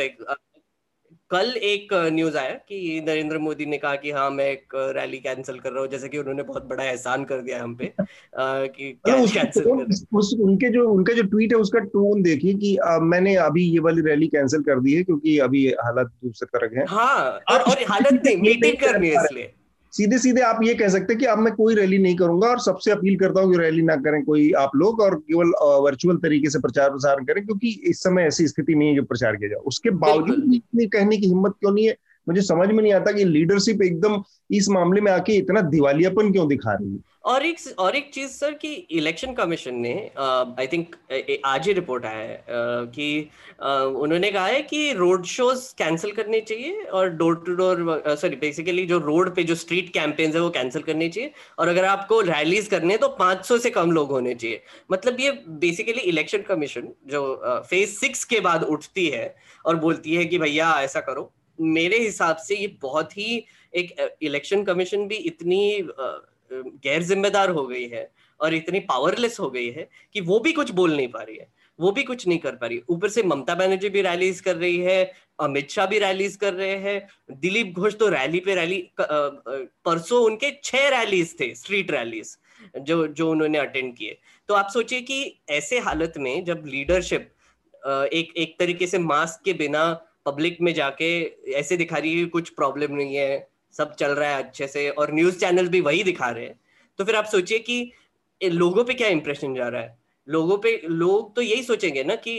कल 1.32 1.54
एक 1.64 1.94
न्यूज़ 2.14 2.38
आया 2.38 2.54
कि 2.70 3.02
नरेंद्र 3.08 3.38
मोदी 3.38 3.66
ने 3.66 3.78
कहा 3.78 3.96
कि 3.96 4.12
हाँ 4.12 4.30
मैं 4.30 4.46
एक 4.46 4.74
रैली 4.96 5.20
कैंसिल 5.20 5.60
कर 5.60 5.72
रहा 5.72 5.82
हूँ 5.82 5.90
जैसे 5.90 6.10
कि 6.10 6.18
उन्होंने 6.18 6.44
बहुत 6.44 6.64
बड़ा 6.64 6.84
एहसान 6.84 7.24
कर 7.26 7.42
दिया 7.42 7.64
हम 7.64 7.76
पे 7.76 7.94
कि 8.40 8.92
कैंसिल 9.06 9.66
कर 9.66 9.94
उस, 10.14 10.36
उनके 10.42 10.70
जो 10.70 10.90
उनका 10.90 11.14
जो 11.14 11.24
ट्वीट 11.24 11.54
है 11.54 11.60
उसका 11.60 11.80
टोन 11.80 12.22
देखिए 12.24 12.54
कि 12.54 12.76
आ, 12.78 13.00
मैंने 13.00 13.36
अभी 13.36 13.64
ये 13.64 13.80
वाली 13.80 14.02
रैली 14.02 14.28
कैंसिल 14.28 14.62
कर 14.62 14.80
दी 14.80 14.94
है 14.94 15.04
क्योंकि 15.04 15.38
अभी 15.40 15.68
हालत 15.68 16.12
दूसरे 16.24 16.58
तरह 16.58 16.80
है। 16.80 16.86
हाँ 16.88 17.32
और, 17.50 17.60
और 17.60 17.84
हालत 17.90 18.22
नहीं 18.26 18.38
मीटिंग 18.38 18.78
करनी 18.78 19.10
है। 19.10 19.26
इसलिए। 19.26 19.54
सीधे 19.94 20.18
सीधे 20.18 20.42
आप 20.42 20.60
ये 20.64 20.74
कह 20.74 20.88
सकते 20.88 21.14
हैं 21.14 21.20
कि 21.20 21.26
अब 21.26 21.38
मैं 21.38 21.54
कोई 21.54 21.76
रैली 21.76 21.98
नहीं 21.98 22.16
करूँगा 22.16 22.48
और 22.48 22.60
सबसे 22.60 22.92
अपील 22.92 23.18
करता 23.18 23.42
हूँ 23.42 23.52
कि 23.52 23.58
रैली 23.58 23.82
ना 23.82 23.96
करें 23.96 24.24
कोई 24.26 24.52
आप 24.52 24.72
लोग 24.76 25.02
और 25.02 25.16
केवल 25.16 25.52
वर्चुअल 25.84 26.18
तरीके 26.18 26.50
से 26.50 26.60
प्रचार 26.60 26.90
प्रसार 26.90 27.16
करें 27.16 27.46
क्योंकि 27.46 27.82
इस 27.84 28.04
समय 28.04 28.24
ऐसी 28.24 28.48
स्थिति 28.48 28.76
नहीं 28.76 28.90
है 28.90 28.96
जो 28.96 29.04
प्रचार 29.04 29.36
किया 29.36 29.50
जाए। 29.50 29.60
उसके 29.66 29.90
बावजूद 29.90 30.44
भी 30.50 30.56
इतनी 30.56 30.86
कहने 30.88 31.18
की 31.18 31.28
हिम्मत 31.28 31.52
क्यों 31.60 31.72
नहीं 31.72 31.88
है? 31.88 31.96
मुझे 32.28 32.42
समझ 32.42 32.68
में 32.70 32.82
नहीं 32.84 32.94
आता 32.94 33.12
कि 33.12 33.26
लीडरशिप 33.26 33.82
एकदम 33.82 34.22
इस 34.52 34.70
मामले 34.70 35.02
में 35.02 35.12
आके 35.12 35.34
इतना 35.34 35.62
दिवालियापन 35.62 36.32
क्यों 36.32 36.48
दिखा 36.48 36.74
रही 36.74 36.94
है। 36.94 37.11
और 37.24 37.46
एक 37.46 37.58
और 37.80 37.96
एक 37.96 38.10
चीज़ 38.14 38.32
सर 38.32 38.54
कि 38.54 38.74
इलेक्शन 38.92 39.34
कमीशन 39.34 39.76
ने 39.76 39.94
आई 40.60 40.68
थिंक 40.68 40.96
आज 41.46 41.68
ही 41.68 41.74
रिपोर्ट 41.74 42.06
आया 42.06 42.20
है 42.20 42.38
uh, 42.38 42.92
कि 42.96 43.30
uh, 43.64 44.02
उन्होंने 44.04 44.32
कहा 44.32 44.46
है 44.46 44.62
कि 44.62 44.92
रोड 44.94 45.26
शोज़ 45.26 45.68
कैंसिल 45.78 46.12
करने 46.12 46.40
चाहिए 46.42 46.84
और 46.84 47.10
door 47.10 47.36
to 47.46 47.56
door 47.56 48.04
sorry 48.22 48.36
basically 48.36 48.86
जो 48.86 48.98
रोड 49.00 49.34
पे 49.36 49.44
जो 49.44 49.56
स्ट्रीट 49.56 49.94
कैंपेन्स 49.94 50.36
है 50.36 50.42
वो 50.42 50.50
कैंसिल 50.50 50.82
करने 50.82 51.10
चाहिए 51.10 51.32
और 51.60 51.68
अगर 51.68 51.86
आपको 51.86 52.22
रैलीज 52.22 52.68
करने 52.68 52.94
हैं 52.94 53.02
तो 53.02 53.16
500 53.22 53.60
से 53.60 53.70
कम 53.70 53.92
लोग 53.92 54.12
होने 54.12 54.34
चाहिए। 54.36 54.62
मतलब 54.92 55.20
ये 55.20 55.32
बेसिकली 55.48 56.02
इलेक्शन 56.02 56.42
कमीशन 56.42 56.90
जो 57.08 57.22
फ़ेज़ 57.70 57.92
uh, 57.92 58.00
सिक्स 58.00 58.24
के 58.26 58.40
बाद 58.40 58.64
उठती 58.64 59.08
है 59.08 59.36
और 59.66 59.76
बोलती 59.76 60.16
है 60.16 60.26
कि 60.26 60.38
भैया 60.40 60.74
ऐसा 60.82 61.00
करो। 61.02 61.32
मेरे 61.60 61.98
हिसाब 62.00 62.38
से 62.38 62.56
ये 62.56 62.68
बहुत 62.82 63.18
ही 63.18 63.44
एक 63.74 64.18
इलेक्शन 64.22 64.64
कमीशन 64.64 65.08
भी 65.08 65.16
इतनी 65.16 65.88
गैर 66.54 67.04
जिम्मेदार 67.04 67.50
हो 67.50 67.66
गई 67.68 67.88
है 67.88 68.10
और 68.40 68.54
इतनी 68.54 68.80
पावरलेस 68.82 69.40
हो 69.40 69.50
गई 69.50 69.70
है 69.72 69.88
कि 70.14 70.22
वो 70.22 70.40
भी 70.40 70.52
कुछ 70.52 70.72
बोल 70.72 70.96
नहीं 70.96 71.08
पा 71.08 71.22
रही 71.22 71.38
है, 71.38 71.48
वो 71.80 71.92
भी 71.92 72.04
कुछ 72.04 72.28
नहीं 72.28 72.40
कर 72.40 72.56
पा 72.56 72.68
रही 72.68 72.82
ऊपर 72.90 73.10
से 73.10 73.24
ममता 73.24 73.56
बनर्जी 73.56 73.90
भी 73.90 74.02
रैलीज 74.02 74.40
कर 74.42 74.56
रही 74.56 74.80
है, 74.80 75.12
अमित 75.40 75.70
शाह 75.72 75.86
भी 75.86 76.00
रैलीज 76.00 76.36
कर 76.36 76.54
रहे 76.54 76.76
हैं, 76.78 77.08
दिलीप 77.32 77.74
घोष 77.74 77.96
तो 78.00 78.08
रैली 78.10 78.40
पे 78.40 78.56
रैली 78.56 78.84
परसों 79.00 80.24
उनके 80.24 80.52
छह 80.64 80.88
रैलीज 80.90 81.36
थे 81.40 81.54
स्ट्रीट 81.56 81.92
रैलीज 81.92 82.38
जो 82.80 83.06
जो 83.10 83.30
उन्होंने 83.32 83.58
अटेंड 83.58 83.96
किए। 83.98 84.18
तो 84.50 84.54
आप 84.54 84.70
सोचिए 84.70 85.02
कि 85.02 85.42
ऐसे 85.50 85.80
हालत 85.80 86.14
में 86.18 86.44
जब 86.46 86.64
लीडरशिप 86.68 87.32
एक 88.14 88.34
एक 88.38 88.56
तरीके 88.60 88.88
से 88.88 89.00
मास्क 89.00 89.44
के 89.46 89.54
बिना 89.54 89.92
पब्लिक 90.26 90.58
में 90.62 90.74
जाके 90.74 91.10
ऐसे 91.52 91.78
दिखा 91.78 91.98
रही 91.98 92.20
है 92.20 92.26
कुछ 92.28 92.50
प्रॉब्लम 92.50 92.96
नहीं 92.96 93.16
है 93.16 93.48
सब 93.74 93.94
चल 93.96 94.12
रहा 94.12 94.30
है 94.30 94.44
अच्छे 94.44 94.68
से, 94.68 94.90
और 94.90 95.14
न्यूज़ 95.14 95.40
चैनल 95.40 95.68
भी 95.68 95.82
वही 95.82 96.04
दिखा 96.04 96.30
रहे 96.30 96.46
हैं। 96.46 96.60
तो 97.00 97.06
फिर 97.06 97.16
आप 97.16 97.26
सोचिए 97.26 97.60
कि 97.60 97.92
लोगों 98.42 98.84
पे 98.84 98.94
क्या 98.94 99.08
इंप्रेशन 99.08 99.56
जा 99.56 99.68
रहा 99.68 99.82
है? 99.82 100.00
लोगों 100.28 100.58
पे, 100.58 100.82
लोग 100.86 101.36
तो 101.36 101.42
यही 101.42 101.64
सोचेंगे 101.64 102.04
ना 102.04 102.16
कि 102.18 102.38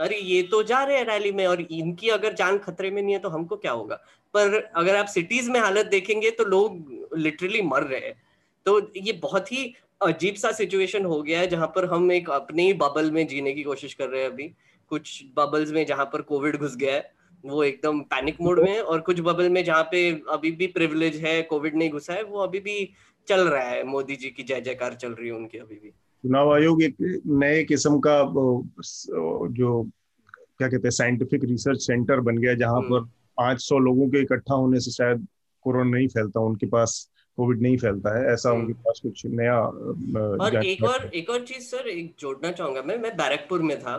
अरे, 0.00 0.16
ये 0.16 0.42
तो 0.42 0.62
जा 0.62 0.82
रहे 0.84 0.96
हैं 0.98 1.04
रैली 1.04 1.32
में, 1.32 1.46
और 1.46 1.60
इनकी 1.62 2.08
अगर 2.08 2.32
जान 2.34 2.58
खतरे 2.58 2.90
में 2.90 3.02
नहीं 3.02 3.14
है 3.14 3.20
तो 3.20 3.28
हमको 3.28 3.56
क्या 3.56 3.72
होगा? 3.72 3.96
पर 4.34 4.56
अगर 4.76 4.96
आप 4.96 5.06
सिटीज़ 5.06 5.50
में 5.50 5.60
हालत 5.60 5.86
देखेंगे 5.86 6.30
तो 6.30 6.44
लोग 6.44 7.10
लिटरली 7.16 7.62
मर 7.62 7.82
रहे 7.82 8.00
हैं। 8.00 8.14
तो 8.66 8.80
ये 8.96 9.12
बहुत 9.12 9.52
ही 9.52 9.74
अजीब 10.00 10.34
सा 10.34 10.50
सिचुएशन 10.52 11.04
हो 11.04 11.22
गया 11.22 11.40
है, 11.40 11.46
जहाँ 11.46 11.66
पर 11.66 11.84
हम 11.84 12.10
एक 12.12 12.30
अपने 12.30 12.62
ही 12.62 12.72
बबल 12.74 13.10
में 13.10 13.26
जीने 13.26 13.52
की 13.52 13.62
कोशिश 13.62 13.94
कर 13.94 14.08
रहे 14.08 14.22
हैं 14.22 14.30
अभी। 14.30 14.50
कुछ 14.90 15.22
बबल्स 15.36 15.70
में 15.70 15.84
जहाँ 15.86 16.04
पर 16.04 16.22
कोविड 16.22 16.56
घुस 16.56 16.76
गया 16.76 16.94
है। 16.94 17.10
वो 17.44 17.64
एकदम 17.64 18.00
पैनिक 18.00 18.36
मोड 18.40 18.60
में 18.60 18.70
है 18.70 18.82
और 18.82 19.00
कुछ 19.00 19.20
बबल 19.20 19.48
में 19.48 19.64
जहाँ 19.64 19.82
पे 19.82 20.10
अभी 20.30 20.50
भी 20.50 20.66
प्रिविलेज 20.66 21.16
है 21.16 21.42
कोविड 21.42 21.76
नहीं 21.76 21.90
घुसा 21.90 22.12
है 22.12 22.22
वो 22.22 22.38
अभी 22.38 22.60
भी 22.60 22.92
चल 23.28 23.48
रहा 23.48 23.62
है। 23.62 23.84
मोदी 23.84 24.16
जी 24.16 24.30
की 24.30 24.42
जय 24.42 24.60
जयकार 24.60 24.94
चल 24.94 25.12
रही 25.12 25.28
है 25.28 25.34
उनकी 25.34 25.58
अभी 25.58 25.74
भी। 25.74 25.90
चुनाव 25.90 26.54
आयोग 26.54 26.82
एक 26.82 27.22
नए 27.26 27.64
किस्म 27.64 27.98
का 27.98 28.22
जो 29.48 29.82
क्या 30.58 30.68
कहते 30.68 30.88
हैं 30.88 30.90
साइंटिफिक 30.90 31.44
रिसर्च 31.44 31.80
सेंटर 31.80 32.20
बन 32.20 32.38
गया 32.38 32.54
जहाँ 32.54 32.76
हम्म। 32.76 33.00
पर 33.00 33.04
500 33.38 33.78
लोगों 33.78 34.08
के 34.08 34.22
इकट्ठा 34.22 34.54
होने 34.54 34.80
से 34.80 34.90
शायद 34.90 35.26
कोरोना 35.62 35.90
नहीं 35.90 36.08
फैलता 36.08 36.40
उनके 36.40 36.66
पास। 36.66 37.10
कोविड 37.38 37.60
नहीं 37.62 37.76
फैलता 37.76 38.18
है 38.18 38.32
ऐसा 38.32 38.50
हम्म। 38.50 38.60
उनके 38.60 38.72
पास 38.72 39.00
कुछ 39.02 39.22
नया 39.26 39.58
और 40.44 40.64
एक 40.66 40.82
और 40.84 41.10
एक 41.14 41.30
और 41.30 41.44
चीज़ 41.44 41.64
सर 41.64 41.88
एक 41.88 42.12
जोड़ना 42.20 42.50
चाहूँगा 42.52 42.82
मैं 42.82 42.96
मैं 42.98 43.16
बैरकपुर 43.16 43.62
में 43.62 43.78
था 43.78 43.94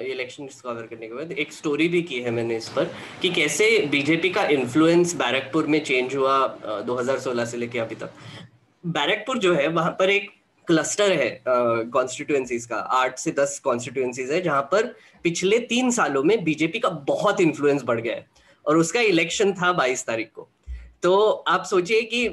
इलेक्शन 0.00 0.46
कवर 0.64 0.82
करने 0.82 1.08
के 1.08 1.14
बाद 1.14 1.32
एक 1.32 1.52
स्टोरी 1.52 1.88
भी 1.88 2.02
की 2.02 2.20
है 2.20 2.30
मैंने 2.30 2.56
इस 2.56 2.68
पर 2.68 2.90
कि 3.22 3.30
कैसे 3.30 3.68
बीजेपी 3.90 4.30
का 4.30 4.44
इन्फ्लुएंस 4.48 5.14
बैरकपुर 5.16 5.66
में 5.66 5.84
चेंज 5.84 6.16
हुआ 6.16 6.36
2016 6.86 7.46
से 7.46 7.56
लेके 7.56 7.78
अभी 7.78 7.94
तक। 7.94 8.10
बैरकपुर 8.86 9.38
जो 9.38 9.54
है 9.54 9.68
वहाँ 9.68 9.90
पर 9.90 10.10
एक 10.10 10.30
क्लस्टर 10.66 11.12
है 11.12 11.30
कॉन्स्टिट्युएंसीज 11.48 12.66
का 12.66 12.76
आठ 12.76 13.18
से 13.18 13.30
दस 13.30 13.58
कॉन्स्टिट्युएंसीज 13.64 14.30
है 14.30 14.40
जहाँ 14.42 14.62
पर 14.62 14.86
पिछले 15.22 15.58
तीन 15.58 15.90
सालों 15.90 16.22
में 16.22 16.44
बीजेपी 16.44 16.78
का 16.78 16.88
बहुत 16.88 17.40
इन्फ्लुएंस 17.40 17.82
बढ़ 17.82 18.00
गया 18.00 18.14
है। 18.14 18.26
और 18.66 18.76
उसका 18.76 19.00
इलेक्शन 19.00 19.52
था 19.52 19.72
बाईस 19.72 20.06
तारीख 20.06 20.30
को। 20.34 20.48
तो 21.02 21.30
आप 21.48 21.64
सोचिए 21.64 22.02
कि 22.02 22.24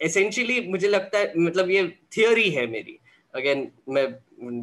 एसेंशियली 0.00 0.60
मुझे 0.68 0.88
लगता 0.88 1.18
है 1.18 1.32
मतलब 1.36 1.70
ये 1.70 1.86
थियोरी 2.16 2.50
है 2.50 2.66
मेरी। 2.66 2.98
अगेन 3.34 3.70
मैं 3.88 4.06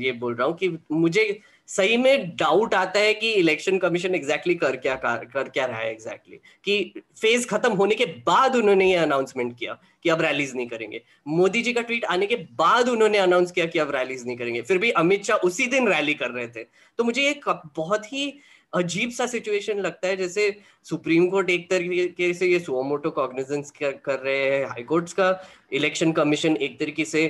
ये 0.01 0.11
बोल 0.11 0.36
रहा 0.36 0.47
हूँ 0.47 0.55
कि 0.57 0.77
मुझे 0.91 1.39
सही 1.67 1.97
में 1.97 2.36
डाउट 2.36 2.73
आता 2.73 2.99
है 2.99 3.13
कि 3.13 3.32
इलेक्शन 3.32 3.77
कमीशन 3.77 4.15
एग्जैक्टली 4.15 4.55
कर 4.55 4.75
क्या 4.75 4.95
कर, 4.95 5.25
कर 5.25 5.49
क्या 5.49 5.65
रहा 5.65 5.77
है 5.77 5.91
एग्जैक्टली 5.91 6.36
exactly. 6.36 6.63
कि 6.65 7.01
फ़ेज़ 7.21 7.47
खत्म 7.47 7.71
होने 7.71 7.95
के 7.95 8.05
बाद 8.25 8.55
उन्होंने 8.55 8.89
ये 8.89 8.95
अनाउंसमेंट 8.95 9.57
किया 9.59 9.77
कि 10.03 10.09
अब 10.09 10.21
रैलीज 10.21 10.55
नहीं 10.55 10.67
करेंगे। 10.67 11.01
मोदी 11.27 11.61
जी 11.61 11.73
का 11.73 11.82
ट्वीट 11.82 12.05
आने 12.05 12.27
के 12.27 12.36
बाद 12.36 12.89
उन्होंने 12.89 13.17
अनाउंस 13.17 13.51
किया 13.51 13.65
कि 13.65 13.79
अब 13.79 13.91
रैलीज 13.95 14.25
नहीं 14.25 14.38
करेंगे। 14.38 14.61
फिर 14.61 14.77
भी 14.77 14.89
अमित 14.91 15.25
शाह 15.25 15.38
उसी 15.38 15.67
दिन 15.67 15.88
रैली 15.88 16.13
कर 16.13 16.32
रहे 16.32 16.47
थे। 16.47 16.63
तो 16.97 17.03
मुझे 17.03 17.21
ये 17.21 17.41
बहुत 17.47 18.13
ही 18.13 18.34
अजीब 18.74 19.09
सा 19.09 19.26
सिचुएशन 19.28 19.80
लगता 19.80 20.07
है 20.07 20.15
जैसे 20.17 20.55
सुप्रीम 20.86 21.28
कोर्ट 21.28 21.49
एक 21.49 21.69
तरीके 21.69 22.34
से 22.34 22.47
ये 22.47 22.59
सोमोटो 22.59 23.09
कॉग्निजेंस 23.11 23.72
कर 23.80 24.19
रहे 24.19 24.38
हैं 24.38 24.65
हाई 24.65 24.84
कोर्ट्स 24.84 25.13
का 25.13 25.30
इलेक्शन 25.74 26.11
कमीशन 26.11 26.55
एक 26.57 26.80
तरीके 26.80 27.05
से 27.05 27.24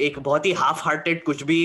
एक 0.00 0.18
बहुत 0.18 0.46
ही 0.46 0.52
हाफ़ 0.54 0.82
हार्टेड 0.84 1.22
कुछ 1.24 1.42
भी 1.42 1.62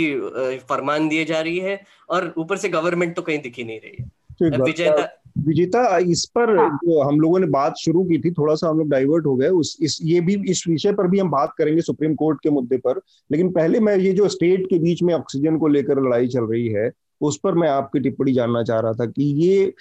फरमान 0.69 1.07
दिए 1.09 1.25
जा 1.25 1.41
रही 1.41 1.59
है 1.59 1.79
और 2.09 2.33
ऊपर 2.37 2.57
से 2.57 2.69
गवर्नमेंट 2.69 3.15
तो 3.15 3.21
कहीं 3.21 3.39
दिख 3.39 3.57
ही 3.57 3.63
नहीं 3.63 3.79
रही 3.79 3.95
है 3.97 4.09
विजेता 4.41 5.07
विजेता 5.37 5.97
इस 5.97 6.25
पर 6.35 6.57
हाँ। 6.57 6.69
जो 6.83 7.01
हम 7.01 7.19
लोगों 7.19 7.39
ने 7.39 7.47
बात 7.47 7.73
शुरू 7.77 8.03
की 8.03 8.17
थी 8.19 8.31
थोड़ा 8.31 8.55
सा 8.55 8.67
हम 8.69 8.77
लोग 8.77 8.89
डाइवर्ट 8.89 9.25
हो 9.25 9.35
गए 9.35 9.47
उस 9.55 9.75
इस 9.81 9.97
ये 10.03 10.21
भी 10.21 10.35
इस 10.51 10.63
विषय 10.67 10.91
पर 10.91 11.07
भी 11.07 11.19
हम 11.19 11.29
बात 11.29 11.53
करेंगे 11.57 11.81
सुप्रीम 11.81 12.15
कोर्ट 12.15 12.39
के 12.43 12.49
मुद्दे 12.49 12.77
पर 12.77 13.01
लेकिन 13.29 13.51
पहले 13.51 13.79
मैं 13.79 13.97
ये 13.97 14.13
जो 14.13 14.27
स्टेट 14.29 14.65
के 14.69 14.79
बीच 14.79 15.03
में 15.03 15.13
ऑक्सीजन 15.13 15.57
को 15.57 15.67
लेकर 15.67 16.01
लड़ाई 16.01 16.27
चल 16.27 16.43
रही 16.43 16.67
है 16.69 16.89
उस 17.21 17.39
पर 17.43 17.55
मैं 17.55 17.69
आपकी 17.69 17.99
टिप्पणी 17.99 18.33
जानना 18.33 18.63
चाह 18.63 18.79
रहा 18.79 18.93
था 18.93 19.05
कि 19.05 19.23
ये 19.43 19.73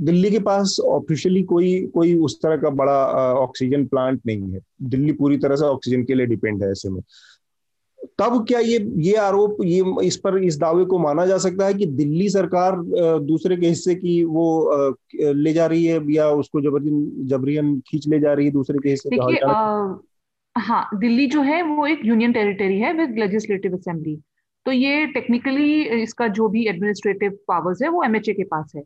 दिल्ली 0.00 0.30
के 0.30 0.38
पास 0.38 0.76
ऑफिशियली 0.84 1.42
कोई 1.42 1.80
कोई 1.94 2.14
उस 2.18 2.38
तरह 2.42 2.56
का 2.56 2.70
बड़ा 2.70 2.96
ऑक्सीजन 3.34 3.86
प्लांट 3.86 4.20
नहीं 4.26 4.52
है। 4.52 4.60
दिल्ली 4.82 5.12
पूरी 5.12 5.36
तरह 5.38 5.56
से 5.56 5.64
ऑक्सीजन 5.64 6.04
के 6.04 6.14
लिए 6.14 6.26
डिपेंड 6.26 6.62
है 6.62 6.70
ऐसे 6.70 6.90
में। 6.90 7.02
तब 8.18 8.44
क्या 8.48 8.58
ये 8.60 8.78
ये 8.96 9.14
आरोप 9.16 9.56
ये 9.64 9.84
इस 10.06 10.16
पर 10.16 10.36
इस 10.38 10.56
दावे 10.58 10.84
को 10.84 10.98
माना 10.98 11.26
जा 11.26 11.38
सकता 11.38 11.66
है 11.66 11.74
कि 11.74 11.86
दिल्ली 11.86 12.28
सरकार 12.28 12.76
दूसरे 13.20 13.56
के 13.56 13.66
हिस्से 13.66 13.94
की 13.94 14.24
वो 14.24 14.96
ले 15.14 15.52
जा 15.52 15.66
रही 15.66 15.84
है 15.84 16.00
या 16.12 16.28
उसको 16.30 16.60
जबरन 16.60 17.26
जबरियन 17.26 17.78
खींच 17.80 18.08
ले 18.08 18.20
जा 18.20 18.32
रही 18.32 18.46
है 18.46 18.52
दूसरे 18.52 18.78
के 18.78 18.90
हिस्से 18.90 19.16
हाँ 20.58 20.88
दिल्ली 20.94 21.26
जो 21.26 21.42
है 21.42 21.62
वो 21.62 21.86
एक 21.86 22.00
यूनियन 22.04 22.32
टेरिटरी 22.32 22.78
है 22.78 22.92
विद 22.92 23.18
लेजिस्लेटिव 23.18 23.74
असेंबली 23.74 24.14
तो 24.66 24.72
ये 24.72 25.06
टेक्निकली 25.06 25.82
इसका 26.02 26.26
जो 26.28 26.48
भी 26.48 26.66
एडमिनिस्ट्रेटिव 26.68 27.38
पावर्स 27.48 27.82
है 27.82 27.88
वो 27.88 28.02
एमएचए 28.02 28.32
के 28.32 28.44
पास 28.44 28.72
है। 28.76 28.82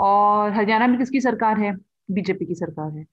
और 0.00 0.52
हरियाणा 0.52 0.86
में 0.86 0.98
किसकी 0.98 1.20
सरकार 1.20 1.60
है? 1.60 1.76
बीजेपी 2.10 2.46
की 2.46 2.54
सरकार 2.54 2.90
है। 2.90 3.04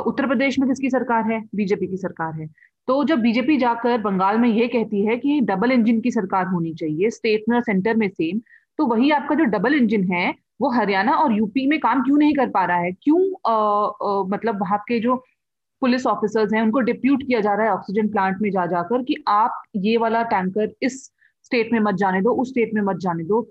उत्तर 0.00 0.26
प्रदेश 0.26 0.58
में 0.58 0.68
किसकी 0.68 0.90
सरकार 0.90 1.30
है? 1.32 1.42
बीजेपी 1.54 1.86
की 1.86 1.96
सरकार 1.96 2.40
है। 2.40 2.46
तो 2.88 3.02
जब 3.04 3.18
बीजेपी 3.18 3.56
जाकर 3.56 3.98
बंगाल 3.98 4.38
में 4.38 4.48
ये 4.48 4.68
कहती 4.68 5.04
है 5.06 5.16
कि 5.16 5.40
डबल 5.40 5.72
इंजन 5.72 6.00
की 6.00 6.10
सरकार 6.10 6.46
होनी 6.46 6.72
चाहिए 6.74 7.10
स्टेट 7.10 7.44
में 7.48 7.56
और 7.56 7.62
सेंटर 7.62 7.96
में 7.96 8.08
सेम 8.08 8.40
तो 8.78 8.86
वही 8.86 9.10
आपका 9.10 9.34
जो 9.34 9.44
डबल 9.44 9.74
इंजन 9.74 10.04
है 10.12 10.34
वो 10.60 10.70
हरियाणा 10.70 11.12
और 11.12 11.32
यूपी 11.32 11.66
में 11.66 11.78
काम 11.80 12.02
क्यों 12.02 12.16
नहीं 12.18 12.34
कर 12.34 12.48
पा 12.50 12.64
रहा 12.64 12.76
है? 12.76 12.92
क्यों 12.92 13.20
आ, 13.46 13.52
आ, 13.52 14.22
मतलब 14.28 14.60
वहाँ 14.60 14.78
के 14.78 15.00
जो 15.00 15.16
पुलिस 15.82 16.06
ऑफिसर्स 16.06 16.52
हैं 16.54 16.62
उनको 16.62 16.80
डिप्यूट 16.80 17.22
किया 17.22 17.40
जा 17.40 17.54
रहा 17.54 17.66
है 17.66 17.72
ऑक्सीजन 17.72 18.08
प्लांट 18.08 18.36
में 18.42 18.50
जा 18.50 18.66
जाकर 18.66 19.02
कि 19.02 19.24
आप 19.28 19.62
ये 19.76 19.96
वाला 19.96 20.22
टैंकर 20.22 20.72
इस 20.82 21.10
स्टेट 21.48 21.72
में 21.72 21.80
मत 21.80 21.94
जाने 21.96 22.20
दो 22.22 22.30
उस 22.42 22.48
स्टेट 22.48 22.74
में 22.74 22.82
मत 22.82 22.96
जाने 23.02 23.24
दो। 23.24 23.46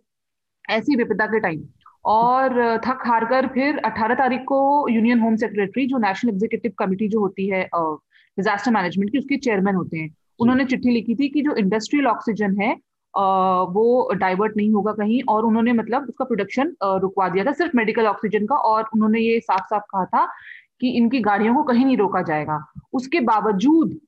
ऐसी 0.70 0.96
विपदा 0.96 1.26
के 1.26 1.40
टाइम 1.40 1.64
और 2.06 2.78
थक 2.86 3.04
हार 3.08 3.26
कर 3.26 3.48
फिर 3.48 3.78
18 3.86 4.16
तारीख 4.16 4.42
को 4.48 4.60
यूनियन 4.90 5.20
होम 5.20 5.36
सेक्रेटरी 5.36 5.86
जो 5.88 5.98
नेशनल 5.98 6.32
एग्जीक्यूटिव 6.32 6.72
कमिटी 6.80 7.08
जो 7.08 7.20
होती 7.20 7.48
है 7.50 7.64
डिजास्टर 7.74 8.72
मैनेजमेंट 8.72 9.12
की 9.12 9.18
उसके 9.18 9.38
चेयरमैन 9.38 9.76
होते 9.76 9.98
हैं। 9.98 10.10
उन्होंने 10.40 10.66
चिट्ठी 10.66 10.90
लिखी 10.90 11.16
थी 11.16 11.28
कि 11.30 11.42
जो 11.42 11.56
इंडस्ट्रियल 11.56 12.08
ऑक्सीजन 12.08 12.60
है 12.62 12.76
वो 13.74 14.14
डाइवर्ट 14.14 14.58
नहीं 14.58 14.72
होगा 14.72 14.92
कहीं 14.94 15.22
और 15.30 15.46
उन्होंने 15.46 15.74
मतलब 15.74 16.08
उसका 16.10 16.26
प्रोडक्शन 16.26 16.76
रुकवा 17.02 17.28
दिया 17.30 17.46
था 17.46 17.52
सिर्फ़ 17.54 17.78
मेडिकल 17.78 18.08
ऑक्सीजन 18.08 18.46
का 18.46 18.56
और 18.72 18.90
उन्होंने 18.94 19.20
ये 19.20 19.40
साफ़ 19.40 19.66
साफ़ 19.66 19.84
कहा 19.90 20.06
था 20.06 20.26
कि 20.82 20.90
इनकी 20.90 21.20
गाड़ियों 21.20 21.56
को 21.56 21.64
कहीं 21.64 21.86
नहीं 21.86 21.98
रोका 21.98 22.22
जाएगा। 22.22 22.64
उसके 22.94 23.20
बावजूद 23.20 24.00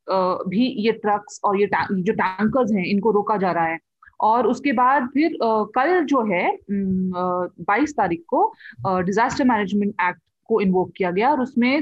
भी 0.49 0.65
ये 0.85 0.91
ट्रक्स 0.91 1.39
और 1.43 1.59
ये 1.59 1.65
टा, 1.67 1.85
जो 1.91 2.13
टैंकर्स 2.13 2.71
हैं 2.71 2.85
इनको 2.85 3.11
रोका 3.11 3.37
जा 3.37 3.51
रहा 3.51 3.65
है। 3.65 3.77
और 4.19 4.47
उसके 4.47 4.71
बाद 4.71 5.07
फिर 5.13 5.37
कल 5.41 6.03
जो 6.05 6.21
है 6.31 6.57
बाईस 6.69 7.93
तारीख 7.97 8.23
को 8.27 8.53
डिजास्टर 8.87 9.45
मैनेजमेंट 9.45 9.93
एक्ट 10.01 10.19
को 10.49 10.59
इन्वोक 10.61 10.91
किया 10.97 11.11
गया 11.11 11.29
और 11.31 11.41
उसमें 11.41 11.77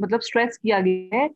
मतलब 0.00 0.20
स्ट्रेस 0.20 0.58
किया 0.62 0.80
गया 0.80 1.16
है 1.16 1.28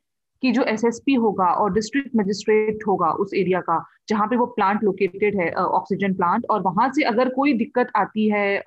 कि 0.43 0.53
जो 0.53 0.62
एसएसपी 0.62 1.14
होगा 1.14 1.47
और 1.53 1.72
डिस्ट्रिक्ट 1.72 2.16
मजिस्ट्रेट 2.16 2.87
होगा 2.87 3.11
उस 3.22 3.35
एरिया 3.35 3.61
का 3.61 3.85
जहाँ 4.09 4.26
पे 4.26 4.37
वो 4.37 4.47
प्लांट 4.47 4.85
लोकेटेड 4.85 5.41
है 5.41 5.51
ऑक्सीजन 5.53 6.14
प्लांट 6.14 6.47
और 6.51 6.62
वहाँ 6.62 6.91
से 6.93 7.03
अगर 7.03 7.28
कोई 7.28 7.53
दिक्कत 7.53 7.91
आती 7.97 8.28
है 8.28 8.59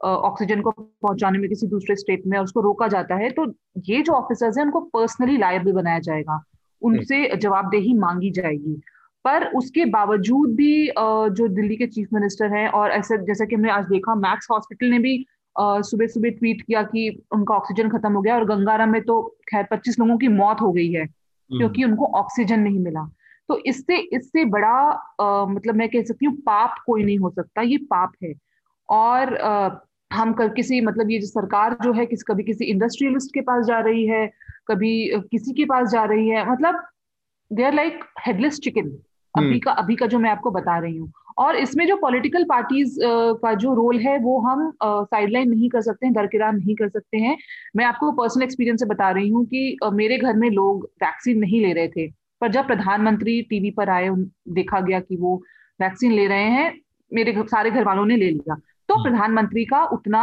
ऑक्सीजन 0.00 0.60
को 0.60 0.70
पहुँचाने 0.70 1.38
में 1.38 1.48
किसी 1.48 1.66
दूसरे 1.66 1.96
स्टेट 1.96 2.22
में 2.26 2.38
उसको 2.38 2.60
रोका 2.60 2.88
जाता 2.88 3.14
है 3.14 3.30
तो 3.30 3.46
ये 3.86 4.02
जो 4.02 4.12
ऑफिसर्स 4.12 4.58
हैं 4.58 4.64
उनको 4.64 4.80
पर्सनली 4.94 5.36
लायबल 5.36 5.72
बनाया 5.72 5.98
जाएगा। 5.98 6.42
उनसे 6.82 7.36
जवाबदेही 7.36 7.94
मांगी 7.94 8.30
जाएगी। 8.30 8.80
पर 9.24 9.46
उसके 9.56 9.84
बावजूद 9.84 10.54
भी 10.54 10.86
जो 10.88 11.48
दिल्ली 11.48 11.76
के 11.76 11.86
चीफ 11.86 12.08
मिनिस्टर 12.12 12.52
हैं 12.52 12.68
और 12.68 12.90
ऐसे 12.90 13.18
जैसा 13.18 13.44
कि 13.44 13.54
हमने 13.54 13.70
आज 13.70 13.84
देखा 13.84 14.14
मैक्स 14.14 14.46
हॉस्पिटल 14.50 14.86
ने 14.86 14.98
भी 14.98 15.24
सुबह 15.56 16.06
सुबह 16.06 16.30
ट्वीट 16.30 16.62
किया 16.62 16.82
कि 16.82 17.08
उनका 17.34 17.54
ऑक्सीजन 17.54 17.88
खत्म 17.88 18.12
हो 18.12 18.20
गया 18.22 18.34
और 18.34 18.44
गंगाराम 18.44 18.90
में 18.90 19.00
तो 19.02 19.20
खैर 19.50 19.66
पच्चीस 19.70 19.98
लोगों 19.98 20.16
की 20.18 20.28
मौत 20.28 20.60
हो 20.60 20.72
गई 20.72 20.90
है 20.92 21.02
हम्म। 21.02 21.58
क्योंकि 21.58 21.84
उनको 21.84 22.06
ऑक्सीजन 22.18 22.60
नहीं 22.60 22.78
मिला। 22.78 23.04
तो 23.48 23.58
इससे 23.66 23.96
इससे 24.16 24.44
बड़ा 24.44 24.70
आ, 25.20 25.44
मतलब 25.46 25.74
मैं 25.74 25.88
कह 25.88 26.02
सकती 26.02 26.26
हूँ 26.26 26.34
पाप 26.36 26.74
कोई 26.86 27.04
नहीं 27.04 27.18
हो 27.18 27.30
सकता 27.30 27.62
ये 27.62 27.76
पाप 27.90 28.12
है। 28.22 28.32
और 28.88 29.36
आ, 29.36 29.68
हम 30.10 30.32
कर 30.32 30.48
किसी 30.48 30.80
मतलब 30.80 31.10
ये 31.10 31.18
जो 31.18 31.26
सरकार 31.26 31.76
जो 31.82 31.92
है 31.92 32.06
किस 32.06 32.22
कभी 32.22 32.42
किसी 32.42 32.64
इंडस्ट्रियलिस्ट 32.64 33.34
के 33.34 33.40
पास 33.40 33.66
जा 33.66 33.78
रही 33.80 34.06
है 34.06 34.26
कभी 34.68 34.92
किसी 35.30 35.52
के 35.52 35.64
पास 35.64 35.90
जा 35.90 36.04
रही 36.04 36.28
है 36.28 36.50
मतलब 36.50 36.82
they 37.50 37.64
are 37.64 37.74
like 37.74 38.04
headless 38.26 38.58
chicken 38.60 38.90
अभी। 39.34 39.58
का 39.60 39.72
अभी 39.72 39.94
का 39.96 40.06
जो 40.06 40.18
मैं 40.18 40.30
आपको 40.30 40.50
बता 40.50 40.78
रही 40.78 40.96
हूँ। 40.96 41.12
और 41.38 41.56
इसमें 41.56 41.86
जो 41.86 41.96
पॉलिटिकल 41.96 42.44
पार्टीज़ 42.44 42.96
का 43.42 43.52
जो 43.54 43.74
रोल 43.74 43.98
है 43.98 44.18
वो 44.18 44.38
हम 44.40 44.72
साइडलाइन 44.82 45.50
नहीं 45.50 45.68
कर 45.68 45.80
सकते 45.80 46.06
हैं 46.06 46.14
दरकिरार 46.14 46.52
नहीं 46.52 46.74
कर 46.74 46.88
सकते 46.88 47.18
हैं। 47.18 47.36
मैं 47.76 47.84
आपको 47.84 48.10
पर्सनल 48.12 48.42
एक्सपीरियंस 48.44 48.80
से 48.80 48.86
बता 48.86 49.10
रही 49.10 49.28
हूँ 49.28 49.44
कि 49.46 49.76
मेरे 49.92 50.18
घर 50.18 50.36
में 50.36 50.48
लोग 50.50 50.84
वैक्सीन 51.02 51.38
नहीं 51.38 51.60
ले 51.66 51.72
रहे 51.72 51.88
थे। 51.88 52.08
पर 52.40 52.50
जब 52.52 52.66
प्रधानमंत्री 52.66 53.40
टीवी 53.42 53.70
पर 53.70 53.90
आए 53.90 54.08
देखा 54.48 54.80
गया 54.80 55.00
कि 55.00 55.16
वो 55.16 55.36
वैक्सीन 55.80 56.12
ले 56.12 56.26
रहे 56.26 56.50
हैं 56.50 56.72
मेरे 57.12 57.34
सारे 57.38 57.70
घर 57.70 57.84
वालों 57.84 58.04
ने 58.06 58.16
ले 58.16 58.30
लिया। 58.30 58.56
तो 58.88 58.94
हम्म। 58.94 59.04
प्रधानमंत्री 59.04 59.64
का 59.64 59.82
उतना 59.92 60.22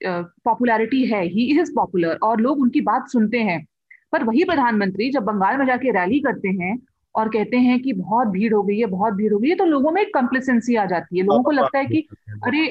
पॉपुलैरिटी 0.00 1.04
है 1.06 1.22
ही 1.26 1.44
इज़ 1.60 1.72
पॉपुलर 1.74 2.18
और 2.22 2.40
लोग 2.40 2.60
उनकी 2.60 2.80
बात 2.82 3.08
सुनते 3.08 3.38
हैं। 3.42 3.64
पर 4.12 4.24
वही 4.24 4.44
प्रधानमंत्री 4.44 5.10
जब 5.10 5.22
बंगाल 5.24 5.56
में 5.58 5.66
जाके 5.66 5.90
रैली 5.92 6.20
करते 6.20 6.48
हैं 6.54 6.78
और 7.14 7.28
कहते 7.28 7.56
हैं 7.56 7.78
कि 7.80 7.92
बहुत 7.92 8.28
भीड़ 8.28 8.52
हो 8.54 8.62
गई 8.62 8.78
है 8.78 8.86
बहुत 8.86 9.14
भीड़ 9.14 9.32
हो 9.32 9.38
गई 9.38 9.48
है 9.48 9.54
तो 9.56 9.64
लोगों 9.64 9.90
में 9.90 10.00
एक 10.02 10.12
कंप्लेसेंसी 10.14 10.76
आ 10.76 10.84
जाती 10.86 11.18
है। 11.18 11.24
लोगों 11.24 11.42
को 11.42 11.50
लगता 11.50 11.78
है 11.78 11.86
कि 11.86 12.06
अरे 12.44 12.66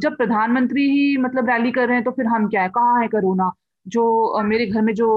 जब 0.00 0.16
प्रधानमंत्री 0.16 0.88
ही 0.90 1.16
मतलब 1.18 1.48
रैली 1.50 1.70
कर 1.72 1.86
रहे 1.86 1.96
हैं 1.96 2.04
तो 2.04 2.10
फिर 2.10 2.26
हम 2.26 2.48
क्या 2.48 2.62
है? 2.62 2.68
कहाँ 2.68 3.00
है 3.02 3.08
कोरोना 3.08 3.50
जो 3.86 4.42
मेरे 4.44 4.66
घर 4.66 4.82
में 4.82 4.92
जो 4.94 5.08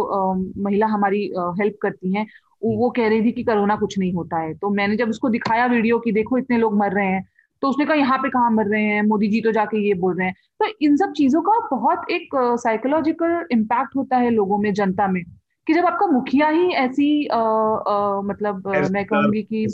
महिला 0.58 0.86
हमारी 0.88 1.24
हेल्प 1.60 1.78
करती 1.82 2.14
हैं 2.14 2.26
वो 2.62 2.90
कह 2.90 3.08
रही 3.10 3.22
थी 3.24 3.32
कि 3.32 3.44
कोरोना 3.44 3.76
कुछ 3.76 3.98
नहीं 4.00 4.14
होता 4.14 4.40
है। 4.40 4.54
तो 4.54 4.70
मैंने 4.70 4.96
जब 4.96 5.10
उसको 5.10 5.30
दिखाया 5.30 5.66
वीडियो 5.68 6.00
की 6.00 6.12
देखो 6.12 6.38
इतने 6.38 6.58
लोग 6.58 6.78
मर 6.78 6.94
रहे 6.94 7.08
हैं 7.08 7.28
तो 7.62 7.70
उसने 7.70 7.86
कहा 7.86 7.96
यहाँ 7.96 8.18
पे 8.18 8.30
कहाँ 8.30 8.52
मर 8.52 8.66
रहे 8.66 8.84
हैं? 8.84 9.02
मोदी 9.02 9.28
जी 9.28 9.42
तो 9.42 9.52
जाके 9.52 9.88
ये 9.88 9.94
बोल 9.94 10.18
रहे 10.18 10.28
हैं। 10.28 10.36
तो 10.60 10.66
इन 10.82 10.98
सब 10.98 11.12
चीज़ों 11.12 11.42
का 11.42 11.68
बहुत 11.76 12.10
एक 12.12 12.30
साइकोलॉजिकल 12.36 13.48
इम्पैक्ट 13.52 13.96
होता 13.96 14.18
है 14.18 14.30
लोगों 14.30 14.58
में 14.58 14.74
जनता 14.74 15.08
में 15.08 15.24
कि 15.68 15.74
जब 15.74 15.86
आपका 15.86 16.08
मुखिया 16.08 16.50
ही 16.50 16.72
ऐसी 16.72 17.28
आ, 17.28 17.40
आ, 17.40 18.22
मतलब 18.22 18.68
मैं 18.92 19.06
कहूँगी 19.06 19.44
कि 19.44 19.68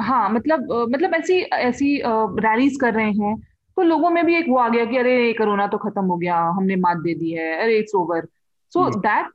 हाँ 0.00 0.30
मतलब 0.30 0.88
मतलब 0.94 1.14
ऐसी 1.14 1.38
ऐसी 1.40 2.02
रैलीज 2.16 2.78
कर 2.80 2.94
रहे 2.94 3.10
हैं 3.10 3.36
तो 3.76 3.82
लोगों 3.82 4.10
में 4.10 4.26
भी 4.26 4.36
एक 4.36 4.44
वो 4.48 4.56
आ 4.56 4.68
गया 4.68 4.84
कि 4.84 4.96
अरे 4.96 5.32
कोरोना 5.32 5.66
तो 5.66 5.78
खत्म 5.78 6.04
हो 6.04 6.16
गया 6.16 6.38
हमने 6.38 6.76
मात 6.76 6.96
दे 6.96 7.14
दी 7.14 7.30
है 7.30 7.62
अरे 7.62 7.78
इट्स 7.78 7.94
ओवर 7.94 8.26
सो 8.70 9.00
दैट 9.00 9.26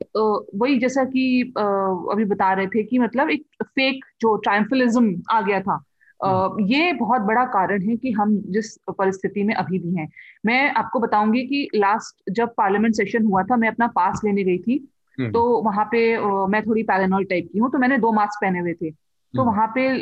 वही 0.54 0.78
जैसा 0.78 1.04
कि 1.04 1.54
uh, 1.58 2.12
अभी 2.12 2.24
बता 2.24 2.52
रहे 2.52 2.66
थे 2.66 2.82
कि 2.82 2.98
मतलब 2.98 3.30
एक 3.30 3.46
फेक 3.62 4.04
जो 4.20 4.36
ट्राइम्फलिज्म 4.36 5.22
आ 5.30 5.40
गया 5.40 5.60
था 5.60 5.84
ये 6.60 6.92
बहुत 6.92 7.22
बड़ा 7.22 7.44
कारण 7.44 7.82
है 7.82 7.96
कि 7.96 8.10
हम 8.12 8.36
जिस 8.46 8.76
परिस्थिति 8.76 9.42
में 9.42 9.54
अभी 9.54 9.78
भी 9.78 9.94
हैं। 9.94 10.08
मैं 10.46 10.70
आपको 10.72 11.00
बताऊँगी 11.00 11.42
कि 11.42 11.68
लास्ट 11.74 12.30
जब 12.30 12.54
पार्लियामेंट 12.56 12.94
सेशन 12.94 13.24
हुआ 13.24 13.42
था 13.42 13.56
मैं 13.56 13.68
अपना 13.68 13.86
पास 13.86 14.20
लेने 14.24 14.44
गई 14.44 14.58
थी 14.58 14.88
हम्म। 15.20 15.32
तो 15.32 15.62
वहाँ 15.62 15.84
पे 15.84 16.18
मैं 16.46 16.62
थोड़ी 16.62 16.82
पैरानॉइड 16.82 17.28
टाइप 17.28 17.48
की 17.52 17.58
हूँ 17.58 17.70
तो 17.70 17.78
मैंने 17.78 17.98
दो 17.98 18.12
मास्क 18.12 18.38
पहने 18.42 18.58
हुए 18.58 18.72
थे। 18.72 18.90
तो 18.90 19.42
हम्म। 19.42 19.52
वहाँ 19.52 19.66
पे 19.66 20.00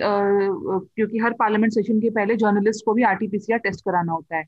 क्योंकि 0.96 1.18
हर 1.18 1.32
पार्लियामेंट 1.32 1.72
सेशन 1.72 2.00
के 2.00 2.10
पहले 2.10 2.36
जर्नलिस्ट 2.36 2.84
को 2.84 2.94
भी 2.94 3.02
आरटीपीसीआर 3.02 3.58
टेस्ट 3.58 3.84
कराना 3.84 4.12
होता 4.12 4.36
है। 4.36 4.44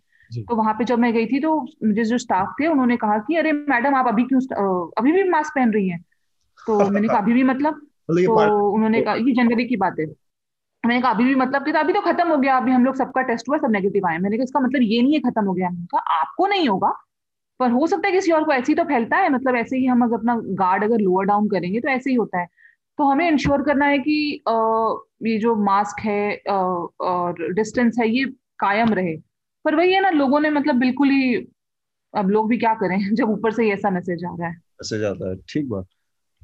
तो 0.48 0.56
वहाँ 0.56 0.74
पे 0.74 0.84
जब 0.84 0.98
मैं 0.98 1.12
गई 1.12 1.26
थी 1.26 1.40
तो 1.40 1.60
मुझे 1.84 2.04
जो 2.04 2.18
स्टाफ 2.18 2.54
थे 2.60 2.66
उन्होंने 2.66 2.96
कहा 2.96 3.18
कि 3.18 3.36
अरे 3.36 3.52
मैडम 3.52 3.94
आप 3.94 4.06
अभी 4.06 4.22
क्यों 4.22 4.40
अभी 4.98 5.12
भी 5.12 5.28
मास्क 5.28 5.52
पहन 5.54 5.72
रही 5.72 5.88
हैं? 5.88 6.04
तो 6.66 6.90
मैंने 6.90 7.08
कहा 7.08 7.18
अभी 7.18 7.32
भी 7.32 7.42
मतलब? 7.42 7.74
तो 8.10 8.70
उन्होंने 8.70 9.02
कहा 9.02 9.14
ये 9.14 9.32
जनवरी 9.32 9.64
की 9.64 9.76
बात 9.76 9.96
है। 10.00 10.06
मैंने 10.84 11.00
कहा, 11.02 11.10
अभी 11.10 11.24
भी 11.24 11.34
मतलब 11.34 11.64
कि 11.64 11.72
तो 11.72 11.78
अभी 11.78 11.92
तो 11.92 12.00
खत्म 12.00 12.28
हो 12.28 12.36
गया, 12.38 12.56
अभी 12.56 12.72
हम 12.72 12.84
लोग 12.84 12.94
सबका 12.96 13.22
टेस्ट 13.22 13.48
हुआ, 13.48 13.58
सब 13.58 13.70
नेगेटिव 13.70 14.06
आए 14.06 14.18
मैंने 14.18 14.36
कहा, 14.36 14.44
इसका 14.44 14.60
मतलब 14.60 14.82
ये 14.82 15.02
नहीं 15.02 15.14
है 15.14 15.20
खत्म 15.20 15.44
हो 15.44 15.52
गया। 15.52 15.68
कहा, 15.70 16.00
आपको 16.20 16.46
नहीं 16.46 16.68
होगा, 16.68 16.88
पर 17.60 17.70
हो 17.70 17.86
सकता 17.86 18.08
है 18.08 18.12
किसी 18.12 18.32
और 18.32 18.44
को 18.44 18.52
ऐसे 18.52 18.72
ही 18.72 18.74
तो 18.74 18.84
फैलता 18.84 19.16
है 19.16 19.28
मतलब 19.28 19.56
ऐसे 19.56 19.76
ही 19.76 19.86
हम 19.86 20.04
अगर 20.04 20.14
अपना 20.14 20.36
गार्ड 20.40 20.84
अगर 20.84 20.98
लोअर 20.98 21.24
डाउन 21.24 21.48
करेंगे 21.48 21.80
तो 21.80 21.88
ऐसे 21.88 22.10
ही 22.10 22.16
होता 22.16 22.40
है। 22.40 22.46
तो 22.98 23.04
हमें 23.04 23.28
इंश्योर 23.28 23.62
करना 23.62 23.86
है 23.86 23.98
कि 23.98 24.42
ये 25.26 25.38
जो 25.38 25.54
मास्क 25.56 26.00
है 26.00 26.36
और 27.00 27.52
डिस्टेंस 27.52 27.96
है, 27.98 28.08
ये 28.08 28.24
कायम 28.58 28.94
रहे। 28.94 29.16
पर 29.64 29.74
वही 29.74 29.92
है 29.92 30.00
ना, 30.00 30.10
लोगों 30.10 30.40
ने 30.40 30.50
मतलब 30.50 30.74
बिल्कुल 30.74 31.08
ही, 31.08 31.34
अब 32.14 32.30
लोग 32.30 32.48
भी 32.48 32.58
क्या 32.58 32.74
करें, 32.74 32.98
जब 33.14 33.30
ऊपर 33.30 33.52
से 33.52 33.64
ही 33.64 33.70
ऐसा 33.70 33.90
मैसेज 33.90 34.24
आ 34.24 34.36
रहा 34.38 34.48
है। 34.48 34.54
मैसेज 34.54 35.04
आता 35.04 35.30
है, 35.30 35.36
ठीक 35.36 35.68
बात। 35.68 35.86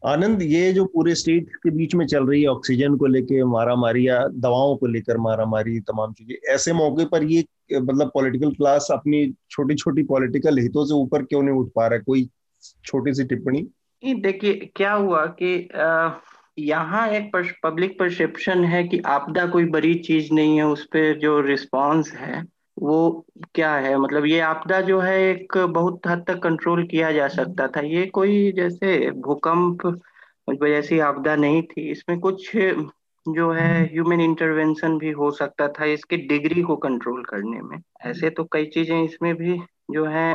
आनंद, 0.07 0.43
ये 0.43 0.73
जो 0.73 0.85
पूरे 0.85 1.15
स्टेट 1.15 1.49
के 1.63 1.71
बीच 1.71 1.95
में 1.95 2.07
चल 2.07 2.27
रही 2.27 2.41
है 2.43 2.49
ऑक्सीजन 2.49 2.97
को 2.97 3.07
लेके 3.07 3.43
मारा 3.45 3.75
मारी 3.77 4.07
या 4.09 4.19
दवाओं 4.29 4.77
को 4.77 4.87
लेकर 4.87 5.17
मारा 5.19 5.45
मारी 5.47 5.79
तमाम 5.83 6.13
चीज़ें, 6.13 6.35
ऐसे 6.55 6.73
मौके 6.73 7.05
पर 7.05 7.25
ये 7.25 7.45
मतलब 7.73 8.11
पॉलिटिकल 8.15 8.51
क्लास 8.51 8.89
अपनी 8.93 9.27
छोटी 9.51 9.75
छोटी 9.75 10.03
पॉलिटिकल 10.03 10.59
हितों 10.59 10.85
से 10.87 10.95
ऊपर 10.95 11.23
क्यों 11.23 11.43
नहीं 11.43 11.55
उठ 11.55 11.71
पा 11.77 11.87
रहा 11.87 11.97
है? 11.97 12.03
कोई 12.03 12.29
छोटी 12.85 13.15
सी 13.15 13.25
टिप्पणी? 13.25 13.67
देखिए, 14.03 14.55
क्या 14.77 14.93
हुआ 14.93 15.25
कि 15.43 15.69
यहाँ 16.61 17.09
एक 17.09 17.31
पब्लिक 17.65 17.99
परसेप्शन 17.99 18.65
है 18.65 18.83
कि 18.85 18.99
आपदा 19.07 19.47
कोई 19.47 19.65
बड़ी 19.67 19.95
चीज़ 19.97 20.33
नहीं 20.35 20.57
है, 20.57 20.67
उस 20.67 20.85
पर 20.87 21.19
जो 21.19 21.41
रिस्पॉन्स 21.41 22.13
है 22.13 22.43
वो 22.83 23.27
क्या 23.55 23.75
है? 23.77 23.97
मतलब 23.99 24.27
ये 24.27 24.41
आपदा 24.41 24.81
जो 24.81 25.01
है 25.01 25.19
एक 25.23 25.57
बहुत 25.71 26.07
हद 26.07 26.25
तक 26.29 26.43
कंट्रोल 26.43 26.87
किया 26.87 27.11
जा 27.13 27.29
सकता 27.29 27.67
था। 27.69 27.81
ये 27.81 28.07
कोई 28.15 28.53
जैसे 28.53 29.11
भूकंप 29.21 29.87
जैसी 30.63 30.99
आपदा 31.01 31.35
नहीं 31.37 31.63
थी। 31.63 31.91
इसमें 31.91 32.19
कुछ 32.21 32.51
जो 33.27 33.51
है 33.53 33.85
ह्यूमन 33.85 34.21
इंटरवेंशन 34.21 34.99
भी 34.99 35.11
हो 35.13 35.31
सकता 35.31 35.69
था 35.69 35.85
इसके 35.87 36.17
डिग्री 36.29 36.63
को 36.63 36.77
कंट्रोल 36.77 37.23
करने 37.25 37.61
में। 37.63 37.79
ऐसे 38.07 38.31
तो 38.31 38.45
कई 38.53 38.67
चीज़ें 38.75 39.03
इसमें 39.05 39.35
भी 39.37 39.59
जो 39.91 40.05
है 40.07 40.33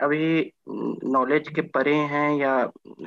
अभी 0.00 0.52
नॉलेज 1.12 1.48
के 1.48 1.62
परे 1.74 1.94
हैं 2.12 2.30
या 2.36 2.54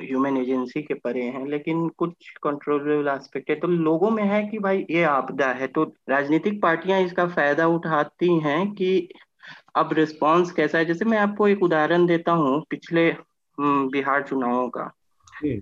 ह्यूमन 0.00 0.36
एजेंसी 0.36 0.82
के 0.82 0.94
परे 0.94 1.22
हैं 1.22 1.46
लेकिन 1.46 1.88
कुछ 1.88 2.12
कंट्रोलेबल 2.42 3.08
एस्पेक्ट 3.08 3.50
है। 3.50 3.56
तो 3.56 3.68
लोगों 3.68 4.10
में 4.10 4.22
है 4.24 4.46
कि 4.46 4.58
भाई 4.58 4.86
ये 4.90 5.02
आपदा 5.02 5.48
है 5.48 5.66
तो 5.66 5.84
राजनीतिक 6.08 6.62
पार्टियाँ 6.62 7.00
इसका 7.00 7.26
फ़ायदा 7.26 7.66
उठाती 7.66 8.38
हैं 8.38 8.72
कि 8.72 9.08
अब 9.76 9.92
रिस्पांस 9.92 10.52
कैसा 10.52 10.78
है? 10.78 10.84
जैसे 10.84 11.04
मैं 11.04 11.18
आपको 11.18 11.48
एक 11.48 11.62
उदाहरण 11.62 12.06
देता 12.06 12.32
हूँ 12.32 12.64
पिछले 12.70 13.16
बिहार 13.60 14.22
चुनावों 14.22 14.68
का 14.68 14.90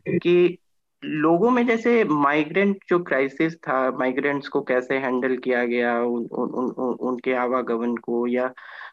कि 0.07 0.59
लोगों 1.05 1.51
में 1.51 1.67
जैसे 1.67 2.05
माइग्रेंट 2.05 2.79
जो 2.89 2.99
क्राइसिस 2.99 3.57
था 3.57 3.91
माइग्रेंट्स 3.91 4.49
को 4.49 4.61
कैसे 4.61 4.99
हैंडल 4.99 5.37
किया 5.37 5.65
गया 5.65 5.99
उन, 6.03 6.25
उन, 6.25 6.49
उन, 6.49 6.95
उनके 6.95 7.33
आवागमन 7.33 7.97
को 7.97 8.27
या 8.27 8.53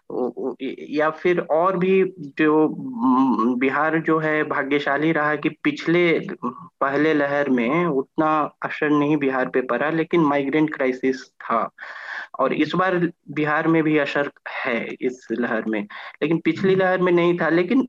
या 0.10 1.10
फिर 1.12 1.40
और 1.42 1.78
भी 1.78 2.04
जो 2.38 2.68
बिहार 3.58 3.98
जो 4.00 4.18
है 4.20 4.44
भाग्यशाली 4.44 5.12
रहा 5.12 5.36
कि 5.36 5.50
पिछले 5.64 6.04
पहले 6.44 7.14
लहर 7.14 7.50
में 7.50 7.86
उतना 7.86 8.30
असर 8.64 8.90
नहीं 8.90 9.18
बिहार 9.18 9.50
पे 9.50 9.62
पड़ा 9.62 9.90
लेकिन 9.90 10.22
माइग्रेंट 10.24 10.74
क्राइसिस 10.74 11.26
था 11.42 11.70
और 12.40 12.54
इस 12.54 12.72
बार 12.76 12.98
बिहार 13.32 13.68
में 13.68 13.82
भी 13.84 13.98
असर 13.98 14.32
है 14.56 14.80
इस 15.02 15.28
लहर 15.32 15.66
में 15.66 15.82
लेकिन 15.82 16.40
पिछली 16.40 16.74
हम्म। 16.74 16.82
लहर 16.82 17.02
में 17.02 17.12
नहीं 17.12 17.38
था 17.38 17.50
लेकिन 17.50 17.86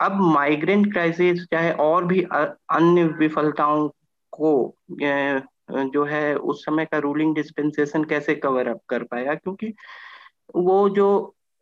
अब 0.00 0.20
माइग्रेंट 0.34 0.92
क्राइसिस 0.92 1.44
चाहे 1.44 1.72
और 1.80 2.04
भी 2.04 2.22
अन्य 2.22 3.04
विफलताओं 3.18 3.88
को 4.32 4.52
जो 5.70 6.04
है 6.04 6.34
उस 6.34 6.64
समय 6.64 6.84
का 6.84 6.98
रूलिंग 6.98 7.34
डिस्पेंसेशन 7.34 8.04
कैसे 8.04 8.34
कवर 8.34 8.68
अप 8.68 8.80
कर 8.88 9.02
पाया 9.02 9.34
क्योंकि 9.34 9.72
वो 10.56 10.88
जो 10.88 11.08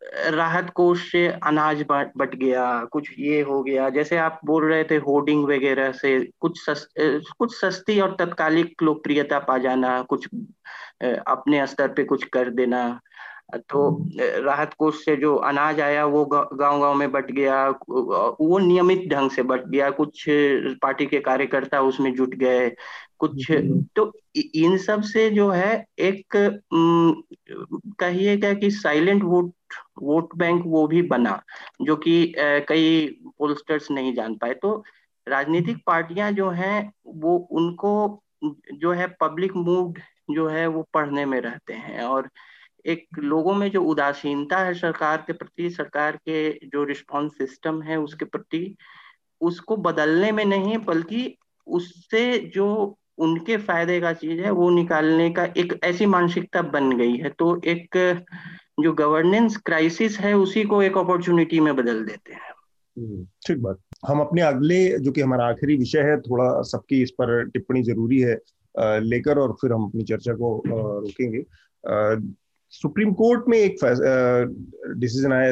राहत 0.01 0.69
कोष 0.75 1.11
से 1.11 1.27
अनाज 1.27 1.81
बट 1.91 2.35
गया 2.35 2.63
कुछ 2.91 3.09
ये 3.19 3.41
हो 3.41 3.61
गया। 3.63 3.89
जैसे 3.89 4.17
आप 4.17 4.39
बोल 4.45 4.63
रहे 4.65 4.83
थे 4.83 4.95
होर्डिंग 5.07 5.43
वगैरह 5.45 5.91
से 5.91 6.19
कुछ 6.39 6.59
सस, 6.59 6.87
कुछ 7.37 7.55
सस्ती 7.55 7.99
और 7.99 8.15
तत्कालिक 8.19 8.83
लोकप्रियता 8.83 9.39
पा 9.39 9.57
जाना 9.57 10.01
कुछ 10.09 10.27
अपने 11.03 11.65
स्तर 11.67 11.87
पे 11.87 12.03
कुछ 12.03 12.23
कर 12.33 12.49
देना। 12.49 12.99
तो 13.69 13.79
राहत 14.45 14.73
कोष 14.73 15.03
से 15.05 15.15
जो 15.15 15.35
अनाज 15.35 15.79
आया 15.81 16.05
वो 16.05 16.23
गाँव 16.25 16.79
गाँव 16.81 16.93
में 16.93 17.11
बट 17.11 17.31
गया 17.31 17.67
वो 17.69 18.57
नियमित 18.59 19.07
ढंग 19.09 19.31
से 19.31 19.43
बट 19.43 19.65
गया। 19.67 19.89
कुछ 19.91 20.25
पार्टी 20.81 21.05
के 21.05 21.19
कार्यकर्ता 21.19 21.81
उसमें 21.81 22.13
जुट 22.15 22.35
गए 22.35 22.69
कुछ 23.23 23.51
तो 23.95 24.11
इन 24.35 24.77
सबसे 24.77 25.29
जो 25.29 25.49
है 25.49 25.73
एक 25.99 26.35
कहिएगा 27.99 28.53
कि 28.53 28.71
साइलेंट 28.71 29.23
वोट 29.23 29.51
वोट 30.01 30.35
बैंक 30.35 30.63
वो 30.65 30.85
भी 30.87 31.01
बना 31.01 31.41
जो 31.81 31.95
कि 31.95 32.33
कई 32.37 33.05
पोलस्टर्स 33.37 33.91
नहीं 33.91 34.13
जान 34.13 34.35
पाए। 34.35 34.53
तो 34.53 34.83
राजनीतिक 35.27 35.77
पार्टियाँ 35.87 36.31
जो 36.31 36.49
हैं 36.49 36.91
वो 37.05 37.37
उनको 37.51 37.93
जो 38.73 38.91
है 38.91 39.07
पब्लिक 39.21 39.55
मूड 39.55 39.99
जो 40.31 40.47
है 40.47 40.65
वो 40.67 40.81
पढ़ने 40.93 41.25
में 41.25 41.39
रहते 41.41 41.73
हैं। 41.73 42.03
और 42.03 42.29
एक 42.85 43.19
लोगों 43.19 43.53
में 43.55 43.69
जो 43.71 43.83
उदासीनता 43.83 44.57
है 44.57 44.73
सरकार 44.73 45.23
के 45.27 45.33
प्रति 45.33 45.69
सरकार 45.69 46.15
के 46.17 46.49
जो 46.67 46.83
रिस्पॉन्स 46.83 47.37
सिस्टम 47.37 47.81
है 47.81 47.97
उसके 47.99 48.25
प्रति 48.25 48.75
उसको 49.41 49.77
बदलने 49.77 50.31
में 50.31 50.43
नहीं 50.45 50.77
बल्कि 50.77 51.37
उससे 51.67 52.37
जो 52.55 52.97
उनके 53.21 53.57
फ़ायदे 53.57 53.99
का 53.99 54.13
चीज़ 54.13 54.41
है 54.41 54.51
वो 54.51 54.69
निकालने 54.69 55.29
का 55.29 55.43
एक 55.57 55.79
ऐसी 55.83 56.05
मानसिकता 56.05 56.61
बन 56.61 56.97
गई 56.97 57.15
है। 57.17 57.29
तो 57.29 57.61
एक 57.65 57.97
जो 58.79 58.93
गवर्नेंस 58.93 59.57
क्राइसिस 59.57 60.19
है 60.19 60.33
उसी 60.37 60.63
को 60.63 60.81
एक 60.83 60.97
अपॉर्चुनिटी 60.97 61.59
में 61.59 61.75
बदल 61.75 62.05
देते 62.05 62.33
हैं। 62.33 62.51
हम्म, 62.97 63.25
ठीक 63.47 63.57
बात। 63.57 63.77
हम 64.07 64.19
अपने 64.19 64.41
अगले 64.41 64.99
जो 64.99 65.11
कि 65.11 65.21
हमारा 65.21 65.45
आखिरी 65.45 65.75
विषय 65.77 65.99
है 65.99 66.19
थोड़ा 66.21 66.61
सबकी 66.61 67.01
इस 67.01 67.11
पर 67.11 67.45
टिप्पणी 67.49 67.83
ज़रूरी 67.83 68.19
है 68.19 68.39
लेकर 68.79 69.37
और 69.37 69.53
फिर 69.61 69.73
हम 69.73 69.85
अपनी 69.85 70.03
चर्चा 70.03 70.33
को 70.33 70.63
रोकेंगे। 70.67 71.43
सुप्रीम 72.69 73.13
कोर्ट 73.13 73.43
में 73.47 73.57
एक 73.57 73.75
डिसीज़न 74.97 75.33
आया 75.33 75.51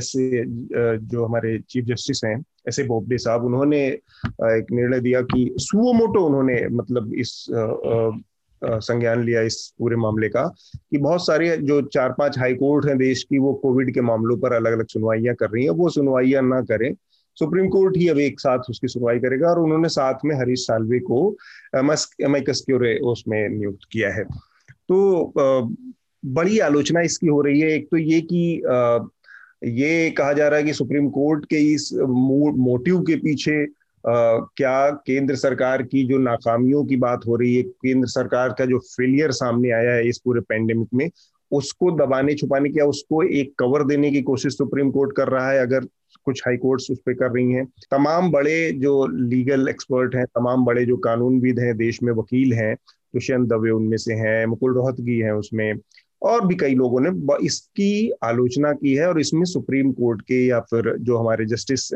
जो 0.97 1.25
हमारे 1.25 1.59
चीफ 1.69 1.85
जस्टिस 1.85 2.21
हैं 2.25 2.43
ऐसे 2.69 2.83
बोबडे 2.83 3.17
साहब, 3.17 3.45
उन्होंने 3.45 3.85
एक 3.87 4.71
निर्णय 4.71 4.99
दिया 4.99 5.21
कि 5.23 5.51
सुओमोटो 5.57 6.25
उन्होंने 6.25 6.67
मतलब 6.69 7.13
इस 7.15 7.45
संज्ञान 8.61 9.23
लिया 9.23 9.41
इस 9.41 9.57
पूरे 9.79 9.95
मामले 9.95 10.27
का 10.29 10.43
कि 10.91 10.97
बहुत 10.97 11.25
सारे 11.25 11.55
जो 11.57 11.81
चार 11.83 12.13
पाँच 12.17 12.39
हाई 12.39 12.53
कोर्ट 12.53 12.85
हैं 12.85 12.97
देश 12.97 13.23
की, 13.23 13.37
वो 13.37 13.53
कोविड 13.53 13.93
के 13.93 14.01
मामलों 14.01 14.37
पर 14.37 14.53
अलग 14.53 14.73
अलग 14.73 14.87
सुनवाइयाँ 14.87 15.35
कर 15.35 15.49
रही 15.49 15.63
हैं। 15.63 15.71
वो 15.71 15.89
सुनवाइयाँ 15.89 16.41
ना 16.43 16.61
करें। 16.61 16.93
सुप्रीम 17.37 17.67
कोर्ट 17.69 17.97
ही 17.97 18.07
अब 18.07 18.17
एक 18.19 18.39
साथ 18.39 18.69
उसकी 18.69 18.87
सुनवाई 18.87 19.19
करेगा 19.19 19.49
और 19.49 19.59
उन्होंने 19.59 19.89
साथ 19.89 20.25
में 20.25 20.35
हरीश 20.35 20.59
सालवे 20.59 20.99
को 20.99 21.35
एमआईकस 21.75 22.65
उसमें 23.03 23.49
नियुक्त 23.49 23.87
किया 23.91 24.13
है। 24.13 24.23
तो 24.89 25.31
बड़ी 26.25 26.59
आलोचना 26.59 27.01
इसकी 27.01 27.27
हो 27.27 27.41
रही 27.41 27.59
है। 27.59 27.69
एक 27.71 27.87
तो 27.91 27.97
ये 27.97 28.21
कि 28.21 28.61
ये 29.63 30.11
कहा 30.11 30.33
जा 30.33 30.47
रहा 30.47 30.59
है 30.59 30.65
कि 30.65 30.73
सुप्रीम 30.73 31.09
कोर्ट 31.09 31.45
के 31.45 31.55
इस 31.55 31.93
मोटिव 32.57 33.01
के 33.01 33.15
पीछे 33.15 33.79
Uh, 33.99 34.45
क्या 34.55 34.89
केंद्र 34.89 35.35
सरकार 35.35 35.83
की 35.83 36.07
जो 36.07 36.17
नाकामियों 36.17 36.85
की 36.85 36.95
बात 36.95 37.21
हो 37.27 37.35
रही 37.35 37.55
है 37.55 37.61
केंद्र 37.63 38.07
सरकार 38.07 38.49
का 38.49 38.65
जो 38.65 38.79
फेलियर 38.79 39.31
सामने 39.31 39.71
आया 39.71 39.91
है 39.91 40.09
इस 40.09 40.17
पूरे 40.17 40.41
पेंडेमिक 40.41 40.87
में 40.93 41.09
उसको 41.51 41.91
दबाने 41.91 42.33
छुपाने 42.33 42.69
की 42.69 42.81
उसको 42.81 43.23
एक 43.23 43.53
कवर 43.59 43.83
देने 43.83 44.11
की 44.11 44.21
कोशिश 44.21 44.53
सुप्रीम 44.53 44.91
कोर्ट 44.91 45.15
कर 45.15 45.27
रहा 45.27 45.51
है? 45.51 45.59
अगर 45.59 45.79
कुछ 46.25 46.41
हाई 46.45 46.57
कोर्ट्स 46.57 46.91
उस 46.91 46.99
पर 46.99 47.13
कर 47.13 47.31
रही 47.31 47.51
हैं 47.51 47.65
तमाम 47.65 48.31
बड़े 48.31 48.71
जो 48.71 49.07
लीगल 49.07 49.67
एक्सपर्ट 49.69 50.15
हैं 50.15 50.25
तमाम 50.25 50.65
बड़े 50.65 50.85
जो 50.85 50.97
कानूनविद 50.97 51.59
हैं 51.59 51.77
देश 51.77 52.03
में 52.03 52.13
वकील 52.13 52.53
हैं 52.53 52.75
दुष्यंत 53.15 53.49
दवे 53.49 53.71
उनमें 53.71 53.97
से 53.97 54.13
हैं 54.13 54.45
मुकुल 54.45 54.73
रोहतगी 54.73 55.19
हैं 55.19 55.31
उसमें 55.31 55.73
और 56.21 56.47
भी 56.47 56.55
कई 56.55 56.75
लोगों 56.75 56.99
ने 57.01 57.09
इसकी 57.45 58.11
आलोचना 58.23 58.71
की 58.73 58.95
है 58.95 59.07
और 59.07 59.19
इसमें 59.19 59.45
सुप्रीम 59.45 59.91
कोर्ट 59.91 60.21
के 60.21 60.45
या 60.47 60.59
फिर 60.59 60.95
जो 60.97 61.17
हमारे 61.17 61.45
जस्टिस 61.45 61.89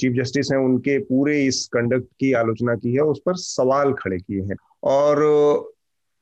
चीफ 0.00 0.12
जस्टिस 0.12 0.48
हैं, 0.52 0.58
उनके 0.58 0.98
पूरे 0.98 1.44
इस 1.46 1.66
कंडक्ट 1.72 2.06
की 2.20 2.32
आलोचना 2.32 2.74
की 2.74 2.92
है, 2.92 3.00
उस 3.00 3.20
पर 3.26 3.34
सवाल 3.34 3.92
खड़े 3.92 4.18
किए 4.18 4.42
हैं। 4.42 4.56
और 4.82 5.16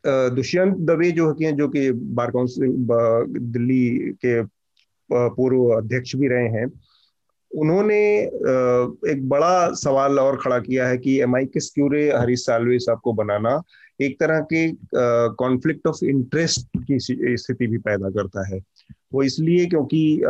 दुष्यंत 0.07 0.77
दवे 0.77 1.11
जो 1.11 1.31
है, 1.43 1.53
जो 1.53 1.69
कि 1.69 1.91
बार 1.93 2.31
काउंसिल 2.31 2.73
दिल्ली 3.53 3.91
के 4.25 4.43
पूर्व 5.13 5.65
अध्यक्ष 5.65 6.17
भी 6.17 6.29
रहे 6.29 6.49
हैं, 6.49 6.67
उन्होंने 7.57 8.19
एक 9.11 9.21
बड़ा 9.23 9.73
सवाल 9.73 10.19
और 10.19 10.37
खड़ा 10.37 10.59
किया 10.59 10.89
है 10.89 10.99
कि, 10.99 11.21
एम 11.21 11.37
आई 11.37 11.45
किस 11.47 11.71
क्यूरे 11.71 12.11
हरीश 12.17 12.41
सालवे 12.41 12.79
साहब 12.79 13.01
को 13.05 13.13
बनाना? 13.13 13.63
एक 14.01 14.19
तरह 14.21 14.41
के 14.53 14.67
कॉन्फ्लिक्ट 15.39 15.87
ऑफ़ 15.87 16.05
इंटरेस्ट 16.05 16.69
की 16.87 16.99
स्थिति 17.37 17.67
भी 17.67 17.79
पैदा 17.79 18.11
करता 18.11 18.49
है। 18.55 18.61
वो 19.13 19.23
इसलिए 19.23 19.67
क्योंकि 19.67 20.21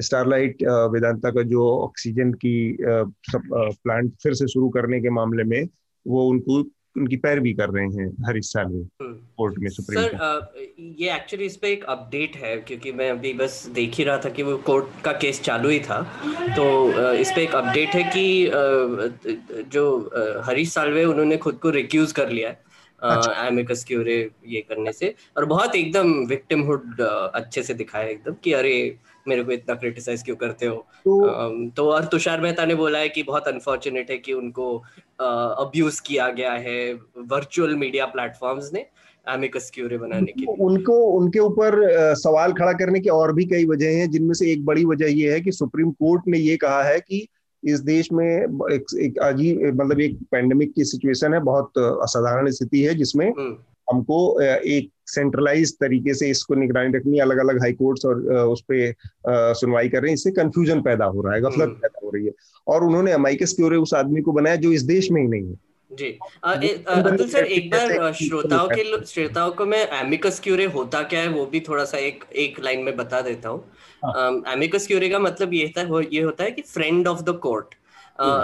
स्टारलाइट 0.00 0.62
वेदांता 0.92 1.30
का 1.30 1.42
जो 1.42 1.68
ऑक्सीजन 1.80 2.32
की 2.44 2.56
प्लांट 2.80 4.12
फिर 4.22 4.34
से 4.34 4.48
शुरू 4.48 4.68
करने 4.68 5.00
के 5.00 5.10
मामले 5.10 5.44
में 5.44 5.68
वो 6.06 6.28
उनको 6.28 6.64
उनकी 6.96 7.16
पैरवी 7.16 7.52
कर 7.54 7.70
रहे 7.70 7.84
हैं 7.84 8.06
हर 8.06 8.28
हरीश 8.28 8.46
सालवे 8.46 8.82
कोर्ट 9.02 9.54
हम्म। 9.54 9.62
में 9.62 9.70
सुप्रीम 9.70 10.02
सर 10.02 10.94
ये 10.98 11.14
एक्चुअली 11.14 11.46
इस 11.46 11.56
पे 11.56 11.72
एक 11.72 11.84
अपडेट 11.84 12.36
है 12.36 12.56
क्योंकि 12.60 12.92
मैं 12.92 13.10
अभी 13.10 13.32
बस 13.32 13.64
देख 13.74 13.94
ही 13.94 14.04
रहा 14.04 14.18
था 14.18 14.28
कि 14.28 14.42
वो 14.42 14.56
कोर्ट 14.66 15.02
का 15.04 15.12
केस 15.12 15.40
चालू 15.40 15.68
ही 15.68 15.80
था। 15.80 16.00
तो 16.56 17.12
इस 17.12 17.30
पे 17.36 17.42
एक 17.42 17.54
अपडेट 17.54 17.88
है 17.88 18.02
कि 18.16 18.50
जो 19.72 19.84
हरीश 20.46 20.72
सालवे 20.72 21.04
उन्होंने 21.04 21.36
खुद 21.36 21.54
को 21.54 21.70
रिक्यूज 21.70 22.12
कर 22.12 22.30
लिया 22.30 22.48
है। 22.48 22.67
एमिकस 23.02 23.84
क्यूरे 23.84 24.16
ये 24.46 24.60
करने 24.60 24.92
से। 24.92 25.14
और 25.36 25.44
बहुत 25.44 25.74
एकदम 25.74 26.12
विक्टिमहुड 26.26 27.00
अच्छे 27.00 27.62
से 27.62 27.74
दिखाया 27.74 28.08
एकदम 28.08 28.34
कि 28.44 28.52
अरे 28.52 28.74
मेरे 29.28 29.42
को 29.44 29.52
इतना 29.52 29.74
क्रिटिसाइज 29.74 30.22
क्यों 30.22 30.36
करते 30.36 30.66
हो? 30.66 30.76
तो, 31.04 31.68
तो 31.68 31.90
और 31.90 32.04
तुषार 32.04 32.40
मेहता 32.40 32.64
ने 32.64 32.74
बोला 32.74 32.98
है 32.98 33.08
कि 33.08 33.22
बहुत 33.22 33.48
अनफॉर्चुनेट 33.48 34.10
है 34.10 34.18
कि 34.18 34.32
उनको 34.32 34.76
अब्यूज 35.20 36.00
किया 36.00 36.28
गया 36.30 36.52
है 36.52 36.92
वर्चुअल 37.18 37.74
मीडिया 37.74 38.06
प्लेटफॉर्म्स 38.06 38.72
ने 38.72 38.86
एमिकस 39.28 39.70
क्यूरे 39.74 39.98
बनाने 39.98 40.32
के 40.32 40.46
उनको 40.64 40.94
उनके 41.18 41.38
ऊपर 41.38 41.80
सवाल 42.14 42.52
खड़ा 42.52 42.72
करने 42.72 43.00
की 43.00 43.08
और 43.08 43.32
भी 43.32 43.44
कई 43.44 43.66
वजह 43.66 43.96
हैं 43.96 44.10
जिनमें 44.10 44.34
से 44.34 44.52
एक 44.52 44.64
बड़ी 44.64 44.84
वजह 44.84 45.12
यह 45.12 45.32
है 45.32 45.40
कि 45.40 45.52
सुप्रीम 45.52 45.90
कोर्ट 45.90 46.22
ने 46.28 46.38
ये 46.38 46.56
कहा 46.56 46.82
है 46.82 47.00
कि 47.00 47.26
इस 47.62 47.80
देश 47.80 48.12
में 48.12 48.26
एक, 48.26 48.84
एक 49.00 49.18
अजीब 49.18 49.80
मतलब 49.80 50.00
एक 50.00 50.18
पैंडेमिक 50.30 50.72
की 50.74 50.84
सिचुएशन 50.84 51.34
है 51.34 51.40
बहुत 51.40 51.78
असाधारण 51.78 52.50
स्थिति 52.50 52.82
है 52.82 52.94
जिसमें 52.94 53.26
हम्म। 53.28 53.56
हमको 53.90 54.18
एक 54.40 54.90
सेंट्रलाइज 55.06 55.72
तरीके 55.74 56.14
से 56.14 56.28
इसको 56.30 56.54
निगरानी 56.54 56.96
रखनी 56.98 57.18
अलग 57.18 57.38
अलग 57.38 57.60
हाई 57.60 57.72
कोर्ट्स 57.72 58.04
और 58.06 58.20
उस 58.44 58.62
पर 58.70 59.54
सुनवाई 59.54 59.88
कर 59.88 60.02
रहे 60.02 60.10
हैं 60.10 60.14
इससे 60.14 60.30
कंफ्यूजन 60.30 60.80
पैदा 60.82 61.04
हो 61.04 61.22
रहा 61.22 61.34
है 61.34 61.40
गफलत 61.40 61.68
हम्म। 61.68 61.74
पैदा 61.74 62.00
हो 62.04 62.10
रही 62.10 62.26
है 62.26 62.32
और 62.66 62.84
उन्होंने 62.84 63.12
अमाइकस 63.12 63.52
क्योरे 63.52 63.76
उस 63.76 63.94
आदमी 63.94 64.20
को 64.20 64.32
बनाया 64.32 64.56
जो 64.56 64.72
इस 64.72 64.82
देश 64.82 65.10
में 65.10 65.20
ही 65.22 65.28
नहीं 65.28 65.48
है 65.48 65.56
जी। 65.90 66.08
अब्दुल 66.44 67.28
सर 67.28 67.44
एक 67.44 67.70
बार 67.70 68.12
श्रोताओं 68.14 68.68
के 68.68 69.06
श्रोताओं 69.06 69.50
को 69.52 69.66
मैं 69.66 69.86
एमिकस 70.00 70.40
क्यूरे 70.40 70.64
होता 70.74 71.02
क्या 71.02 71.20
है 71.20 71.28
वो 71.28 71.44
भी 71.46 71.60
थोड़ा 71.68 71.84
सा 71.84 71.98
एक 71.98 72.24
एक 72.36 72.60
लाइन 72.60 72.82
में 72.84 72.96
बता 72.96 73.20
देता 73.20 73.48
हूँ। 73.48 74.42
एमिकस 74.52 74.86
क्यूरे 74.86 75.08
का 75.08 75.18
मतलब 75.18 75.54
ये 75.54 75.72
था 75.78 76.00
ये 76.12 76.22
होता 76.22 76.44
है 76.44 76.50
कि 76.50 76.62
फ्रेंड 76.62 77.08
ऑफ़ 77.08 77.22
द 77.22 77.38
कोर्ट 77.42 77.74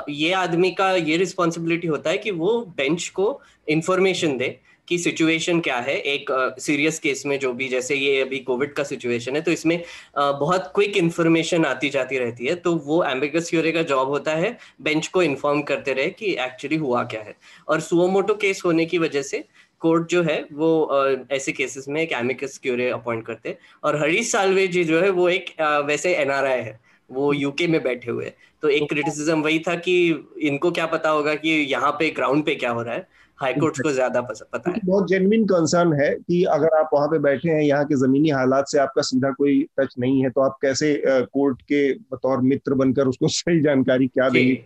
ये 0.09 0.33
आदमी 0.33 0.71
का 0.71 0.91
ये 0.93 1.17
रिस्पॉन्सिबिलिटी 1.17 1.87
होता 1.89 2.11
है 2.11 2.19
कि 2.19 2.31
वो 2.31 2.61
बेंच 2.77 3.09
को 3.09 3.41
इन्फॉर्मेशन 3.69 4.37
दे। 4.39 4.49
कि 4.89 4.99
सिचुएशन 4.99 5.61
क्या 5.61 5.77
है? 5.79 5.97
एक 5.97 6.31
सीरियस 6.61 6.97
uh, 6.97 7.03
केस 7.03 7.23
में 7.27 7.39
जो 7.39 7.53
भी 7.53 7.69
जैसे 7.69 7.95
ये 7.95 8.21
अभी 8.23 8.39
कोविड 8.41 8.73
का 8.73 8.83
सिचुएशन 8.85 9.37
है 9.37 9.43
तो 9.43 9.51
इसमें 9.51 9.77
uh, 9.79 10.33
बहुत 10.41 10.71
क्विक 10.75 10.97
इन्फॉर्मेशन 10.97 11.65
आती 11.65 11.91
जाती 11.91 12.19
रहती 12.19 12.47
है 12.47 12.55
तो 12.57 12.75
वो 12.77 13.03
एम्बिगस 13.05 13.51
क्यूरे 13.51 13.73
का 13.73 13.83
जॉब 13.85 14.09
होता 14.09 14.35
है 14.35 14.57
बेंच 14.83 15.09
को 15.09 15.23
इन्फॉर्म 15.23 15.63
करते 15.63 15.93
रहे 15.93 16.11
कि 16.11 16.33
एक्चुअली 16.41 16.77
हुआ 16.77 17.03
क्या 17.05 17.23
है। 17.23 17.35
और 17.69 17.81
सुओमोटो 17.81 18.35
केस 18.35 18.63
होने 18.65 18.87
की 18.87 18.99
वजह 18.99 19.23
से 19.23 19.45
कोर्ट 19.81 20.09
जो 20.11 20.23
है 20.23 20.37
वो 20.53 21.27
ऐसे 21.33 21.53
केसेस 21.53 21.89
में 21.89 22.01
एक 22.03 22.13
एमिकस 22.13 22.59
क्यूरे 22.63 22.89
अपॉइंट 22.91 23.27
करते 23.27 23.49
हैं। 23.49 23.59
और 23.85 23.97
हरीश 24.01 24.31
सालवे 24.31 24.67
जी 24.67 24.85
जो 24.85 25.01
है 25.01 25.11
वो 25.11 25.29
एक 25.29 25.55
वैसे 25.87 26.15
एनआरआई 26.17 26.61
है 26.61 26.79
वो 27.11 27.33
यूके 27.33 27.67
में 27.67 27.83
बैठे 27.83 28.11
हुए 28.11 28.33
तो 28.63 28.69
एक 28.69 28.89
क्रिटिसिज्म 28.89 29.43
वही 29.43 29.59
था 29.59 29.75
कि 29.77 29.95
इनको 30.43 30.71
क्या 30.71 30.87
पता 30.87 31.11
होगा 31.11 31.35
कि 31.35 31.49
यहाँ 31.49 31.91
पे 31.93 32.09
ग्राउंड 32.11 32.45
पे 32.45 32.55
क्या 32.55 32.71
हो 32.71 32.83
रहा 32.83 32.95
है। 32.95 33.07
हाईकोर्ट 33.39 33.81
को 33.83 33.91
ज़्यादा 33.91 34.21
पता 34.21 34.71
है। 34.71 34.81
बहुत 34.85 35.09
जेनविन 35.09 35.45
कंसर्न 35.45 35.93
है 35.93 36.15
कि 36.15 36.43
अगर 36.45 36.77
आप 36.79 36.91
वहाँ 36.95 37.09
पे 37.09 37.19
बैठे 37.19 37.51
हैं 37.51 37.63
यहाँ 37.63 37.85
के 37.85 37.95
जमीनी 37.95 38.29
हालात 38.29 38.65
से 38.69 38.79
आपका 38.79 39.03
सीधा 39.03 39.31
कोई 39.31 39.67
टच 39.81 39.95
नहीं 39.99 40.23
है 40.23 40.31
तो 40.31 40.41
आप 40.41 40.59
कैसे 40.63 41.03
कोर्ट 41.07 41.63
के 41.63 41.93
बतौर 41.95 42.41
मित्र 42.41 42.75
बनकर 42.75 43.07
उसको 43.07 43.29
सही 43.37 43.61
जानकारी 43.61 44.07
क्या 44.09 44.29
देंगे? 44.29 44.65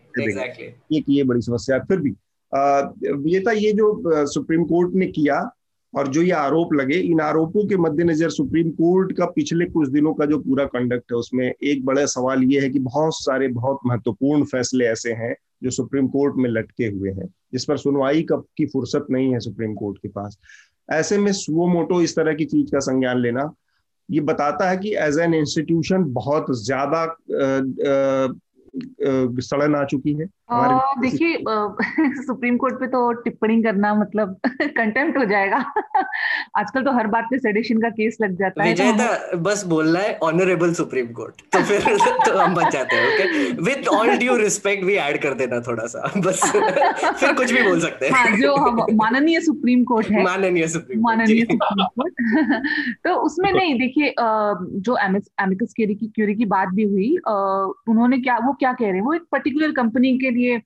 ये 0.93 1.05
ये 1.09 1.25
बड़ी 1.25 1.41
समस्या 1.41 1.79
फिर 1.79 1.99
भी 1.99 2.15
ये 3.33 3.41
था 3.41 3.53
ये 3.53 3.73
जो 3.73 4.03
सुप्रीम 4.27 4.65
कोर्ट 4.65 4.95
ने 4.95 5.07
किया 5.07 5.51
और 5.95 6.09
जो 6.09 6.23
ये 6.23 6.31
आरोप 6.31 6.75
लगे 6.75 6.95
इन 6.95 7.21
आरोपों 7.21 7.67
के 7.67 7.77
मद्देनजर 7.77 8.31
सुप्रीम 8.31 8.71
कोर्ट 8.71 9.13
का 9.13 9.27
पिछले 9.27 9.65
कुछ 9.65 9.89
दिनों 9.89 10.15
का 10.15 10.25
जो 10.25 10.39
पूरा 10.39 10.65
कंडक्ट 10.65 11.13
है 11.13 11.19
उसमें 11.19 11.55
एक 11.63 11.85
बड़ा 11.85 12.07
सवाल 12.07 12.43
ये 12.43 12.61
है 12.61 12.71
कि 12.71 12.79
बहुत 12.79 13.13
सारे 13.15 13.49
बहुत 13.49 13.79
महत्वपूर्ण 13.87 14.45
फैसले 14.45 14.85
ऐसे 14.85 15.13
हैं 15.13 15.35
जो 15.63 15.71
सुप्रीम 15.71 16.09
कोर्ट 16.09 16.35
में 16.37 16.51
लटके 16.51 16.85
हुए 16.85 17.11
हैं। 17.11 17.35
जिस 17.53 17.65
पर 17.65 17.77
सुनवाई 17.77 18.23
कब 18.23 18.45
की 18.57 18.67
फुर्सत 18.67 19.07
नहीं 19.11 19.33
है 19.33 19.41
सुप्रीम 19.41 19.75
कोर्ट 19.75 19.99
के 19.99 20.09
पास। 20.09 20.39
ऐसे 20.89 21.19
में 21.19 21.33
सुओ 21.33 21.67
मोटो 21.67 22.01
इस 22.03 22.17
तरह 22.17 22.35
की 22.35 22.45
चीज़ 22.45 22.71
का 22.73 22.79
संज्ञान 22.81 23.19
लेना, 23.19 23.51
ये 24.09 24.21
बताता 24.23 24.69
है 24.71 24.77
कि 24.77 24.95
एज 24.97 25.19
एन 25.19 25.35
इंस्टीट्यूशन 25.35 26.05
बहुत 26.13 26.47
ज़्यादा 26.57 27.05
सड़न 29.43 29.75
आ 29.75 29.85
चुकी 29.85 30.13
है। 30.13 30.27
देखिए 30.53 31.37
सुप्रीम 32.23 32.57
कोर्ट 32.57 32.75
पे 32.75 32.87
तो 32.87 33.13
टिप्पणी 33.13 33.63
करना 33.63 33.95
मतलब 33.95 34.37
कंटेम्प्ट 34.63 35.19
हो 35.19 35.25
जाएगा। 35.25 35.57
आजकल 36.57 36.83
तो 36.83 36.93
हर 36.93 37.07
बात 37.07 37.25
पे 37.25 37.39
सेडिशन 37.39 37.79
का 37.79 37.89
केस 37.89 38.17
लग 38.23 38.37
जाता 38.39 38.65
है 38.65 38.71
विजय 38.71 38.93
तो 38.93 39.37
बस 39.39 39.65
बोलना 39.65 40.01
है 40.01 40.19
ऑनरेबल 40.23 40.73
सुप्रीम 40.75 41.07
कोर्ट 41.07 41.43
तो 41.53 41.63
फिर 41.63 41.81
तो 42.27 42.39
हम 42.39 42.55
बच 42.55 42.73
जाते 42.73 42.97
हैं 42.97 43.07
okay 43.09 43.53
with 43.63 43.89
all 43.89 44.11
due 44.17 44.37
respect 44.37 44.85
भी 44.85 44.95
ऐड 44.95 45.23
कर 45.23 45.35
देना 45.35 45.61
थोड़ा 45.61 45.87
सा 45.87 46.13
बस। 46.17 46.41
फिर 47.21 47.33
कुछ 47.33 47.53
भी 47.53 47.63
बोल 47.63 47.81
सकते 47.81 48.07
हैं। 48.07 48.13
हाँ, 48.13 48.37
जो 48.37 48.55
हम 48.57 48.87
माननीय 48.93 49.41
सुप्रीम 49.41 49.85
कोर्ट 49.85 50.11
है। 50.11 50.25
माननीय 50.25 50.69
सुप्रीम 50.69 51.03
माननीय 51.03 51.45
सुप्रीम 51.45 51.85
कोर्ट। 51.85 52.15
तो 53.05 53.15
उसमें 53.15 53.53
नहीं 53.53 53.79
देखिए 53.79 54.15
जो 54.19 54.97
एमिकस 54.97 55.75
क्यूरी 55.79 56.35
की 56.35 56.45
बात 56.45 56.69
भी 56.69 56.83
हुई 56.83 57.17
उन्होंने 57.89 58.19
क्या 58.19 58.39
वो 58.39 58.53
क्या 58.53 58.73
कह 58.73 58.85
रहे 58.85 58.95
हैं? 58.95 59.03
वो 59.03 59.15
एक 59.15 59.23
पर्टिकुलर 59.33 59.73
कंपनी 59.73 60.19
के 60.19 60.31
लिए 60.39 60.59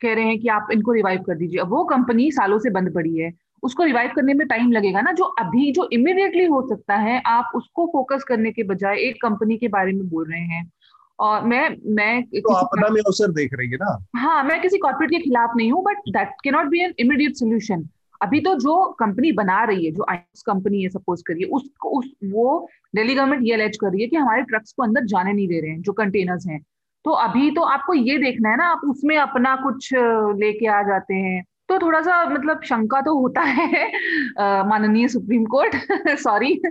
कह 0.00 0.14
रहे 0.14 0.24
हैं 0.24 0.38
कि 0.40 0.48
आप 0.48 0.68
इनको 0.72 0.92
रिवाइव 0.92 1.22
कर 1.22 1.34
दीजिए। 1.34 1.60
अब 1.60 1.70
वो 1.70 1.84
कंपनी 1.84 2.30
सालों 2.32 2.58
से 2.58 2.70
बंद 2.70 2.94
पड़ी 2.94 3.16
है। 3.16 3.32
उसको 3.62 3.84
रिवाइव 3.84 4.10
करने 4.16 4.34
में 4.34 4.46
टाइम 4.48 4.70
लगेगा 4.72 5.00
ना। 5.00 5.12
जो 5.12 5.24
अभी 5.40 5.70
जो 5.72 5.88
इमिडिएटली 5.92 6.44
हो 6.44 6.60
सकता 6.68 6.96
है 6.96 7.20
आप 7.26 7.50
उसको 7.54 7.86
फोकस 7.86 8.24
करने 8.24 8.50
के 8.52 8.62
बजाय 8.62 8.98
एक 8.98 9.22
कंपनी 9.22 9.56
के 9.56 9.68
बारे 9.68 9.92
में 9.92 10.08
बोल 10.08 10.30
रहे 10.30 10.40
हैं। 10.40 10.70
और 11.18 11.44
मैं 11.44 11.68
मैं 11.94 12.22
तो 12.24 12.52
आपदा 12.54 12.88
में 12.88 13.00
अवसर 13.00 13.32
देख 13.32 13.54
रही 13.54 13.68
है 13.68 13.76
ना? 13.76 13.96
हाँ 14.16 14.42
मैं 14.44 14.60
किसी 14.62 14.78
कॉर्पोरेट 14.78 15.10
के 15.10 15.18
खिलाफ 15.18 15.50
नहीं 15.56 15.72
हूँ 15.72 15.82
but 15.84 15.98
that 16.08 16.28
can 16.44 16.50
not 16.50 16.66
be 16.66 16.80
an 16.80 16.94
immediate 16.98 17.34
solution 17.34 17.88
अभी 18.20 18.40
तो 18.40 18.54
जो 18.54 18.76
कंपनी 18.92 19.32
बना 19.32 19.62
रही 19.64 19.84
है 19.86 19.90
जो 19.92 20.06
आइस 20.10 20.42
कंपनी 20.42 20.82
है 20.82 20.88
सपोज़ 20.88 21.22
करिए 21.26 21.44
उस, 21.44 21.68
उस 21.86 22.10
वो 22.24 22.68
दिल्ली 22.94 23.14
गवर्नमेंट 23.14 23.42
ये 23.44 23.52
अलेज 23.54 23.76
कर 23.76 23.90
रही 23.90 24.02
है 24.02 24.08
कि 24.08 24.16
हमारे 24.16 24.42
ट्रक्स 24.42 24.72
को 24.72 24.82
अंदर 24.82 25.04
जाने 25.04 25.32
नहीं 25.32 25.48
दे 25.48 25.60
रहे 25.60 25.70
हैं 25.70 25.80
जो 25.82 25.92
कंटेनर्स 25.92 26.46
हैं। 26.46 26.60
तो 27.04 27.10
अभी 27.10 27.50
तो 27.50 27.62
आपको 27.62 27.94
ये 27.94 28.18
देखना 28.18 28.50
है 28.50 28.56
ना 28.56 28.64
आप 28.64 28.80
उसमें 28.88 29.16
अपना 29.16 29.56
कुछ 29.56 29.90
लेके 30.38 30.66
आ 30.66 30.82
जाते 30.82 31.14
हैं। 31.14 31.44
तो 31.68 31.78
थोड़ा 31.78 32.00
सा 32.00 32.24
मतलब 32.24 32.60
शंका 32.62 33.00
तो 33.00 33.18
होता 33.18 33.40
है 33.40 33.92
माननीय 34.40 35.08
सुप्रीम 35.08 35.44
कोर्ट 35.44 35.76
सॉरी। 36.18 36.62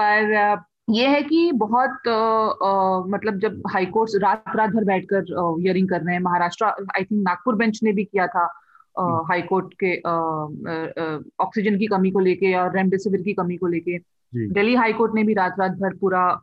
पर 0.00 0.56
ये 0.90 1.06
है 1.06 1.22
कि 1.22 1.52
बहुत 1.52 2.08
आ, 2.08 2.12
आ, 2.68 3.04
मतलब 3.06 3.38
जब 3.38 3.62
हाई 3.70 3.86
कोर्ट 3.86 4.10
रात 4.22 4.44
रात 4.56 4.70
भर 4.70 4.84
बैठकर 4.84 5.24
हियरिंग 5.62 5.88
कर 5.88 6.00
रहे 6.00 6.14
हैं 6.14 6.22
Maharashtra 6.22 6.64
I 6.64 7.04
think 7.04 7.28
Nagpur 7.28 7.54
bench 7.54 7.80
ने 7.82 7.92
भी 7.92 8.04
किया 8.04 8.26
था 8.26 8.58
हाई 9.00 9.38
हम्म। 9.38 9.48
कोर्ट 9.48 9.74
के 9.84 9.96
ऑक्सीजन 11.44 11.78
की 11.78 11.86
कमी 11.86 12.10
को 12.10 12.18
लेके 12.18 12.54
और 12.54 12.76
रेमडेसिविर 12.76 13.22
की 13.22 13.32
कमी 13.32 13.56
को 13.56 13.66
लेके। 13.66 13.98
दिल्ली 14.48 14.74
हाई 14.74 14.92
कोर्ट 14.92 15.14
ने 15.14 15.24
भी 15.24 15.34
रात 15.34 15.54
रात 15.60 15.70
भर 15.70 15.96
पूरा 15.96 16.40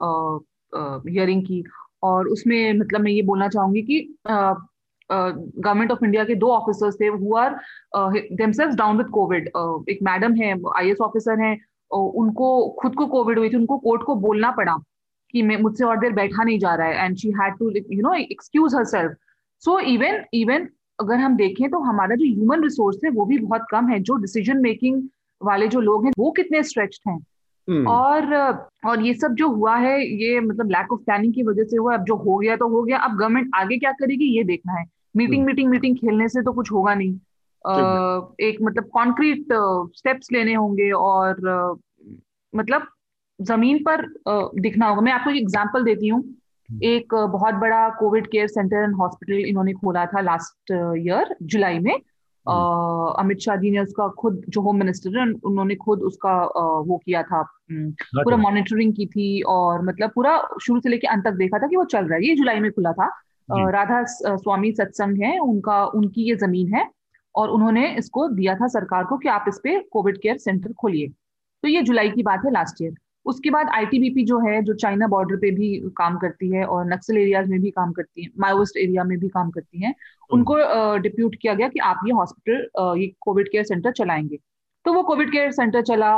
हियरिंग 1.10 1.44
की। 1.44 1.64
और 2.04 2.28
उसमें 2.28 2.74
मतलब 2.74 3.02
मैं 3.02 3.12
ये 3.12 3.22
बोलना 3.22 3.48
चाहूँगी 3.48 3.82
कि 3.82 4.00
गवर्नमेंट 4.30 5.92
ऑफ़ 5.92 6.04
इंडिया 6.06 6.24
के 6.24 6.36
दो 6.36 6.48
ऑफिसर्स 6.52 6.96
थे 7.02 7.08
who 7.08 7.36
are 7.38 7.56
themselves 8.34 8.76
down 8.76 8.98
with 8.98 9.08
covid 9.14 9.48
एक 9.90 10.00
मैडम 10.04 10.36
है 10.36 10.54
आईएएस 10.78 11.02
ऑफिसर 11.02 11.42
हैं 11.42 11.58
उनको, 11.92 12.70
खुद 12.82 12.96
को 12.96 13.06
कोविड 13.08 13.40
हुई 13.40 13.50
थी, 13.50 13.58
उनको 13.58 13.78
कोर्ट 13.78 14.04
को 14.04 14.16
बोलना 14.16 14.52
पड़ा 14.52 14.76
कि 15.34 15.42
मैं, 15.42 15.58
मुझसे 15.58 15.84
और 15.86 16.00
देर 16.00 16.12
बैठा 16.14 16.44
नहीं 16.44 16.60
जा 16.60 16.74
रहा 16.76 16.88
है। 16.88 17.06
And 17.06 17.16
she 17.18 17.30
had 17.40 17.58
to 17.60 17.70
you 17.70 18.02
know 18.02 18.14
excuse 18.14 18.76
herself 18.86 19.16
so 19.64 19.80
even 19.80 20.24
even 20.34 20.68
अगर 21.00 21.16
हम 21.16 21.36
देखें 21.38 21.70
तो 21.70 21.80
हमारा 21.80 22.16
जो 22.16 22.26
ह्यूमन 22.26 22.64
रिसोर्स 22.64 23.00
है, 23.06 23.10
वो 23.12 23.26
भी 23.26 23.38
बहुत 23.38 23.66
कम 23.72 23.88
है। 23.88 24.00
जो 24.00 24.16
डिसीज़न 24.18 24.58
मेकिंग 24.62 25.02
वाले 25.42 25.68
जो 25.68 25.80
लोग 25.82 26.06
हैं, 26.06 26.12
वो 26.20 26.32
कितने 26.32 26.64
स्ट्रेच्ड 26.64 27.10
हैं. 27.10 27.20
और 27.88 28.34
और 28.86 29.02
ये 29.02 29.14
सब 29.14 29.34
जो 29.34 29.48
हुआ 29.50 29.76
है 29.78 30.00
ये 30.06 30.40
मतलब 30.40 30.70
लैक 30.70 30.94
ऑफ़ 30.94 31.00
प्लानिंग 31.00 31.34
की 31.34 31.44
वजह 31.44 31.64
से 31.64 31.78
हुआ 31.78 31.94
अब 31.94 32.04
जो 32.04 32.16
हो 32.16 32.38
गया 32.38 32.56
तो 32.56 32.68
हो 32.68 32.84
गया 32.84 32.98
अब 32.98 33.18
गवर्नमेंट 33.18 33.52
आगे 33.56 33.78
क्या 33.78 33.92
करेगी 33.92 34.26
ये 34.38 34.44
देखना 34.44 34.74
है। 34.74 34.86
मीटिंग 35.18 35.46
मीटिंग 35.46 35.70
मीटिंग 35.70 35.96
खेलने 35.98 36.28
से 36.28 36.42
तो 36.42 36.52
कुछ 36.52 36.72
होगा 36.72 36.94
नहीं। 36.94 37.14
एक 38.40 38.58
मतलब 38.62 38.90
कॉन्क्रीट 38.94 39.48
स्टेप्स 39.98 40.32
लेने 40.32 40.54
होंगे 40.54 40.92
और 40.92 41.80
मतलब 42.56 42.88
ज़मीन 43.42 43.84
पर 43.88 44.06
दिखना 44.62 44.88
होगा। 44.88 45.02
मैं 45.02 45.12
आपको 45.12 45.30
एक 45.30 45.38
एग्जांपल 45.38 45.84
देती 45.84 46.08
हूँ। 46.08 46.22
हम्म। 46.22 46.84
एक 46.84 47.14
बहुत 47.14 47.54
बड़ा 47.56 47.90
covid 47.90 48.28
care 48.28 48.48
centre 48.48 48.76
and 48.76 48.96
hospital 48.96 49.46
इन्होंने 49.46 49.74
खोला 49.74 50.06
था 50.06 50.22
लास्ट 50.22 50.72
ईयर 50.98 51.36
जुलाई 51.44 51.80
में। 51.80 51.94
हम्म। 51.94 52.02
अमित 53.20 53.40
शाह 53.40 53.56
जी 53.56 53.72
ने 53.72 53.80
उसका 53.80 54.08
खुद 54.20 54.42
जो 54.50 54.62
होम 54.62 54.78
मिनिस्टर 54.78 55.18
है 55.20 55.26
उन्होंने 55.46 55.76
खुद 55.76 56.02
उसका 56.02 56.34
वो 56.88 56.98
किया 56.98 57.24
था 57.24 57.42
पूरा 57.72 58.38
मॉनिटरिंग 58.38 58.94
की 58.94 59.06
थी 59.06 59.42
और 59.48 59.82
मतलब 59.86 60.12
पूरा 60.16 60.38
शुरू 60.62 60.80
से 60.80 60.90
लेके 60.90 61.08
अंत 61.08 61.26
तक 61.26 61.34
देखा 61.34 61.60
था 61.60 61.68
कि 61.68 61.76
वो 61.76 61.84
चल 61.86 62.06
रहा 62.06 62.16
है 62.16 62.28
ये 62.28 62.36
जुलाई 62.36 62.60
में 62.60 62.72
खुला 62.72 62.92
था। 62.92 63.08
राधा 63.72 64.04
स्वामी 64.06 64.72
सत्संग 64.72 65.22
है 65.24 65.38
उनका 65.40 65.84
उनकी 65.86 66.30
ये 66.30 66.36
ज़मीन 66.36 66.74
है 66.76 66.86
और 67.36 67.50
उन्होंने 67.50 67.88
इसको 67.98 68.28
दिया 68.28 68.56
था 68.56 68.68
सरकार 68.68 69.04
को 69.04 69.18
कि 69.18 69.30
आप 69.30 69.46
इस 69.48 69.60
पे 69.64 69.80
कोविड 69.92 70.18
केयर 70.22 70.38
सेंटर 70.38 70.74
खोलिए। 70.74 71.08
तो 71.08 71.68
ये 71.68 71.82
जुलाई 71.82 72.10
की 72.10 72.24
बात 72.24 72.46
है 72.46 72.52
लास्ट 72.52 72.82
ईयर। 72.82 72.94
उसके 73.30 73.50
बाद 73.50 73.70
आईटीबीपी 73.76 74.24
जो 74.26 74.40
है 74.40 74.62
जो 74.64 74.74
चाइना 74.76 75.08
बॉर्डर 75.08 75.36
पे 75.38 75.52
भी 75.52 75.70
काम 75.98 76.18
करती 76.18 76.50
है 76.52 76.64
और 76.66 76.86
नक्सल 76.88 77.18
एरियाज़ 77.18 77.50
में 77.50 77.60
भी 77.62 77.70
काम 77.72 77.92
करती 77.92 78.24
है 78.24 78.30
माओइस्ट 78.40 78.78
एरिया 78.78 79.04
में 79.04 79.18
भी 79.20 79.28
काम 79.30 79.50
करती 79.52 79.82
है 79.82 79.90
हम्म। 79.90 80.38
उनको 80.38 80.56
डिप्यूट 81.00 81.36
किया 81.42 81.54
गया 81.54 81.68
कि 81.68 81.80
आप 81.80 82.02
ये 82.06 82.14
हॉस्पिटल 82.14 83.00
ये 83.02 83.12
कोविड 83.22 83.50
केयर 83.52 83.64
सेंटर 83.64 83.92
चलाएँगे। 83.92 84.40
तो 84.86 84.94
वो 84.94 85.04
कोविड 85.04 85.32
केयर 85.32 85.52
सेंटर 85.52 85.82
चला 85.82 86.16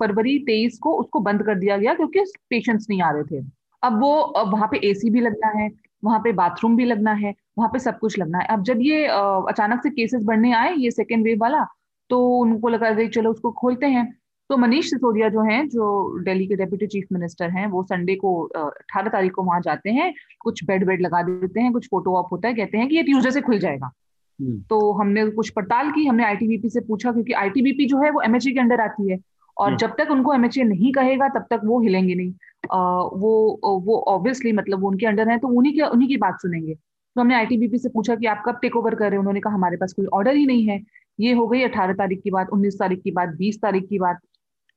फरवरी 0.00 0.38
तेईस 0.46 0.78
को 0.78 0.92
उसको 1.00 1.20
बंद 1.20 1.42
कर 1.46 1.58
दिया 1.58 1.76
गया 1.76 1.94
क्योंकि 1.94 2.24
पेशेंट्स 2.50 2.86
नहीं 2.90 3.02
आ 3.02 3.10
रहे 3.10 3.22
थे। 3.32 3.44
अब 3.82 4.00
वो 4.00 4.12
वहाँ 4.46 4.68
पे 4.72 4.78
एसी 4.88 5.10
भी 5.10 5.20
लगना 5.20 5.48
है 5.58 5.70
वहाँ 6.04 6.18
पे 6.24 6.32
बाथरूम 6.32 6.76
भी 6.76 6.84
लगना 6.84 7.12
है 7.14 7.34
वहाँ 7.58 7.68
पे 7.72 7.78
सब 7.78 7.98
कुछ 7.98 8.18
लगना 8.18 8.38
है। 8.38 8.46
अब 8.46 8.62
जब 8.64 8.78
ये 8.82 9.06
अचानक 9.06 9.82
से 9.82 9.90
केसेस 9.90 10.24
बढ़ने 10.24 10.52
आए 10.54 10.74
ये 10.76 10.90
सेकेंड 10.90 11.24
वेव 11.24 11.38
वाला 11.40 11.64
तो 12.10 12.26
उनको 12.38 12.68
लगा 12.68 12.92
चलो 13.08 13.30
उसको 13.30 13.50
खोलते 13.52 13.86
हैं। 13.86 14.04
तो 14.50 14.56
मनीष 14.56 14.90
सिसोदिया 14.90 15.28
जो 15.28 15.42
हैं 15.42 15.68
जो 15.68 16.18
दिल्ली 16.22 16.46
के 16.46 16.56
डेप्यूटी 16.56 16.86
चीफ 16.86 17.06
मिनिस्टर 17.12 17.50
हैं 17.50 17.66
वो 17.66 17.82
संडे 17.82 18.14
को 18.14 18.42
अठारह 18.56 19.08
तारीख 19.08 19.32
को 19.32 19.42
वहाँ 19.42 19.60
जाते 19.60 19.90
हैं 19.90 20.12
कुछ 20.40 20.64
बेड 20.64 20.84
वेड 20.88 21.00
लगा 21.00 21.22
देते 21.22 21.60
हैं 21.60 21.72
कुछ 21.72 21.86
फ़ोटो 21.86 22.14
ऑप 22.16 22.28
होता 22.32 22.48
है 22.48 22.54
कहते 22.54 22.78
हैं 22.78 22.88
कि 22.88 22.96
ये 22.96 23.02
ट्यूजडे 23.02 23.30
से 23.30 23.40
खुल 23.40 23.58
जाएगा। 23.58 23.90
हम्म। 24.38 24.60
तो 24.60 24.92
हमने 24.92 25.26
कुछ 25.30 25.50
पड़ताल 25.50 25.90
की 25.90 26.06
हमने 26.06 26.24
आईटीबीपी 26.24 26.68
से 26.68 26.80
पूछा 26.80 27.12
क्योंकि 27.12 27.32
आईटीबीपी 27.32 27.86
जो 27.86 27.98
है 27.98 28.10
वो 28.10 28.22
एमएचए 28.22 28.50
के 28.50 28.60
अंडर 28.60 28.80
आती 28.80 29.10
है 29.10 29.18
और 29.56 29.66
हम्म। 29.66 29.76
जब 29.76 29.94
तक 29.98 30.10
उनको 30.10 30.34
एमएचए 30.34 30.62
नहीं 30.62 30.92
कहेगा 30.92 31.28
तब 31.28 31.46
तक 31.50 31.60
वो 31.64 31.80
हिलेंगे 31.80 32.14
नहीं। 32.14 32.32
आ, 32.72 33.02
वो 33.02 33.60
वो 33.86 34.00
ऑब्वियसली 34.08 34.52
मतलब 34.52 34.80
वो 34.80 34.88
उनके 34.88 35.06
अंडर 35.06 35.28
है 35.28 35.38
तो 35.38 35.48
उन्हीं 35.48 35.72
के 35.72 35.82
उन्हीं 35.82 36.08
की 36.08 36.16
बात 36.16 36.40
सुनेंगे। 36.42 36.74
तो 36.74 37.20
हमने 37.20 37.34
आईटीबीपी 37.34 37.78
से 37.78 37.88
पूछा 37.88 38.14
कि 38.14 38.26
आप 38.26 38.42
कब 38.46 38.58
टेक 38.62 38.76
ओवर 38.76 38.94
कर 38.94 39.04
रहे 39.04 39.12
हैं? 39.12 39.18
उन्होंने 39.18 39.40
कहा 39.40 39.54
हमारे 39.54 39.76
पास 39.76 39.92
कोई 39.92 40.06
ऑर्डर 40.06 40.34
ही 40.34 40.46
नहीं 40.46 40.66
है। 40.66 40.80
ये 41.20 41.32
हो 41.32 41.46
गई 41.46 41.62
अठारह 41.62 41.92
तारीख 41.92 42.20
की 42.24 42.30
बात 42.30 42.50
उन्नीस 42.52 42.78
तारीख 42.78 43.00
की 43.04 43.10
बात 43.10 43.28
बीस 43.28 43.58
तारीख 43.62 43.88
की 43.88 43.98
बात। 43.98 44.18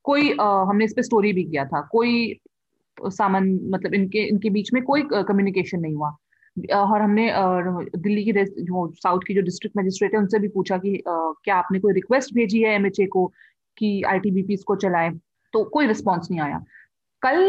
कोई 0.03 0.31
आ, 0.41 0.63
हमने 0.63 0.85
इस 0.85 0.93
पे 0.95 1.03
स्टोरी 1.03 1.33
भी 1.33 1.43
किया 1.43 1.65
था। 1.65 1.81
कोई 1.91 2.39
सामान 3.05 3.59
मतलब 3.63 3.93
इनके 3.93 4.27
इनके 4.27 4.49
बीच 4.49 4.73
में 4.73 4.83
कोई 4.83 5.01
कम्युनिकेशन 5.13 5.79
नहीं 5.79 5.95
हुआ। 5.95 6.15
और 6.75 7.01
हमने 7.01 7.31
दिल्ली 7.97 8.23
की 8.23 8.31
जो 8.31 8.91
साउथ 8.93 9.19
की 9.27 9.33
जो 9.33 9.41
डिस्ट्रिक्ट 9.41 9.77
मजिस्ट्रेट 9.77 10.13
है 10.13 10.19
उनसे 10.19 10.39
भी 10.39 10.47
पूछा 10.47 10.77
कि 10.77 11.03
क्या 11.07 11.55
आपने 11.55 11.79
कोई 11.79 11.93
रिक्वेस्ट 11.93 12.33
भेजी 12.33 12.61
है 12.61 12.75
एमएचए 12.75 13.05
को 13.05 13.31
कि 13.77 14.03
आईटीबीपी 14.03 14.55
को 14.55 14.75
चलाए? 14.75 15.09
तो 15.53 15.63
कोई 15.63 15.87
रिस्पॉन्स 15.87 16.27
नहीं 16.31 16.41
आया। 16.41 16.63
कल 17.21 17.39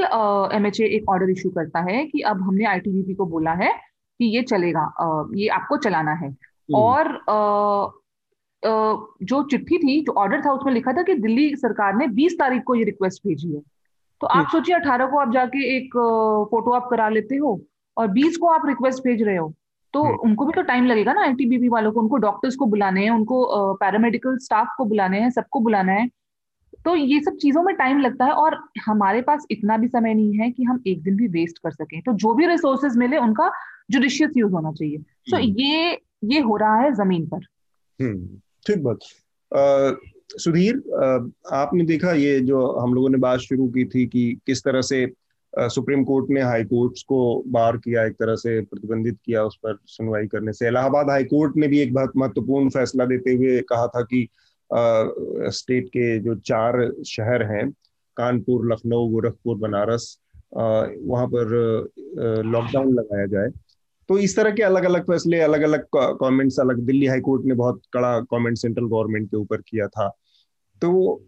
एमएचए 0.54 0.84
एक 0.84 1.08
ऑर्डर 1.10 1.30
इशू 1.30 1.50
करता 1.50 1.80
है 1.80 2.06
कि 2.06 2.20
अब 2.20 2.42
हमने 2.42 2.64
आईटीबीपी 2.64 3.14
को 3.14 3.26
बोला 3.26 3.52
है 3.52 3.72
कि 4.20 4.36
ये 4.36 4.42
चलेगा 4.42 4.92
ये 5.34 5.48
आपको 5.48 5.76
चलाना 5.76 6.12
है। 6.12 6.28
हम्म। 6.28 6.76
और 6.76 7.06
जो 8.64 9.42
चिट्ठी 9.42 9.78
थी 9.78 10.00
जो 10.02 10.12
ऑर्डर 10.12 10.40
था 10.40 10.52
उसमें 10.52 10.72
लिखा 10.72 10.92
था 10.92 11.02
कि 11.02 11.14
दिल्ली 11.14 11.54
सरकार 11.56 11.94
ने 11.94 12.06
20 12.16 12.38
तारीख 12.38 12.62
को 12.62 12.74
ये 12.74 12.84
रिक्वेस्ट 12.84 13.26
भेजी 13.26 13.54
है 13.54 13.60
तो 14.20 14.26
आप 14.28 14.48
सोचिए 14.52 14.76
18 14.76 15.10
को 15.10 15.18
आप 15.18 15.32
जाके 15.32 15.64
एक 15.76 15.96
फ़ोटो 16.50 16.72
आप 16.72 16.88
करा 16.90 17.08
लेते 17.08 17.36
हो 17.36 17.60
और 17.96 18.08
20 18.12 18.36
को 18.36 18.48
आप 18.48 18.66
रिक्वेस्ट 18.66 19.02
भेज 19.04 19.22
रहे 19.22 19.36
हो 19.36 19.52
तो 19.94 20.02
हम्म। 20.02 20.16
उनको 20.22 20.46
भी 20.46 20.52
तो 20.52 20.62
टाइम 20.62 20.86
लगेगा 20.86 21.12
ना 21.12 21.22
आईटीबीपी 21.22 21.68
वालों 21.68 21.92
को 21.92 22.00
उनको 22.00 22.16
डॉक्टर्स 22.16 22.56
को 22.56 22.66
बुलाने 22.66 23.02
हैं 23.04 23.10
उनको 23.10 23.74
पैरामेडिकल 23.74 24.38
स्टाफ 24.38 24.68
को 24.78 24.84
बुलाने 24.84 25.20
हैं 25.20 25.30
सबको 25.30 25.60
बुलाना 25.60 25.92
है 25.92 26.08
तो 26.84 26.94
ये 26.96 27.20
सब 27.20 27.36
चीज़ों 27.36 27.62
में 27.62 27.74
टाइम 27.76 28.00
लगता 28.00 28.24
है 28.24 28.32
और 28.36 28.58
हमारे 28.86 29.20
पास 29.22 29.46
इतना 29.50 29.76
भी 29.76 29.88
समय 29.88 30.14
नहीं 30.14 30.38
है 30.38 30.50
कि 30.50 30.64
हम 30.64 30.82
एक 30.86 31.02
दिन 31.02 31.16
भी 31.16 31.28
वेस्ट 31.28 31.58
कर 31.58 31.70
सकें 31.72 32.00
तो 32.02 32.12
जो 32.14 32.34
भी 32.34 32.46
रिसोर्सेज 32.46 32.96
मिले 32.96 33.16
उनका 33.18 33.50
जुडिशियस 33.90 34.30
यूज़ 34.36 34.52
होना 34.52 34.72
चाहिए 34.72 34.98
सो 34.98 35.36
so, 35.36 35.42
हम्म। 35.42 35.54
ये 35.58 36.00
ये 36.24 36.40
हो 36.40 36.56
रहा 36.56 36.76
है 36.76 36.92
ज़मीन 36.94 37.26
पर 37.26 37.46
हम्म। 37.98 38.40
ठीक 38.66 38.82
बात। 38.82 38.98
सुधीर 40.38 40.76
आपने 41.52 41.84
देखा 41.84 42.12
ये 42.12 42.38
जो 42.40 42.66
हम 42.72 42.94
लोगों 42.94 43.08
ने 43.08 43.18
बात 43.18 43.40
शुरू 43.40 43.66
की 43.68 43.84
थी 43.84 44.06
कि 44.06 44.32
किस 44.46 44.64
तरह 44.64 44.82
से 44.82 45.06
सुप्रीम 45.52 46.02
कोर्ट 46.04 46.30
ने 46.30 46.40
हाई 46.42 46.64
कोर्ट्स 46.64 47.02
को 47.02 47.42
बार 47.46 47.76
किया, 47.76 48.04
एक 48.04 48.12
तरह 48.12 48.36
से 48.36 48.60
प्रतिबंधित 48.62 49.18
किया, 49.24 49.42
उस 49.44 49.56
पर 49.56 49.76
सुनवाई 49.86 50.26
करने 50.26 50.52
से। 50.52 50.66
इलाहाबाद 50.68 51.10
हाई 51.10 51.24
कोर्ट 51.24 51.56
ने 51.56 51.68
भी 51.68 51.80
एक 51.80 51.92
बहुत 51.94 52.12
महत्वपूर्ण 52.16 52.68
फैसला 52.70 53.04
देते 53.06 53.32
हुए 53.32 53.60
कहा 53.68 53.86
था 53.86 54.02
कि 54.02 54.26
स्टेट 54.70 55.88
के 55.88 56.18
जो 56.18 56.34
चार 56.36 56.90
शहर 57.06 57.42
हैं, 57.44 57.70
कानपुर, 58.16 58.72
लखनऊ, 58.72 59.08
गोरखपुर, 59.10 59.56
बनारस 59.58 60.18
वहाँ 60.54 61.26
पर 61.34 62.42
लॉकडाउन 62.44 62.92
लगाया 62.94 63.26
जाए। 63.26 63.48
तो 64.08 64.18
इस 64.18 64.36
तरह 64.36 64.50
के 64.50 64.62
अलग 64.62 64.84
अलग 64.84 65.02
फैसले 65.02 65.40
अलग 65.40 65.62
अलग 65.62 65.86
कमेंट्स 65.96 66.58
अलग 66.60 66.80
दिल्ली 66.86 67.06
हाई 67.06 67.20
कोर्ट 67.20 67.44
ने 67.46 67.54
बहुत 67.54 67.82
कड़ा 67.92 68.18
कमेंट 68.30 68.58
सेंट्रल 68.58 68.86
गवर्नमेंट 68.86 69.30
के 69.30 69.36
ऊपर 69.36 69.60
किया 69.60 69.86
था। 69.88 70.08
तो 70.82 71.22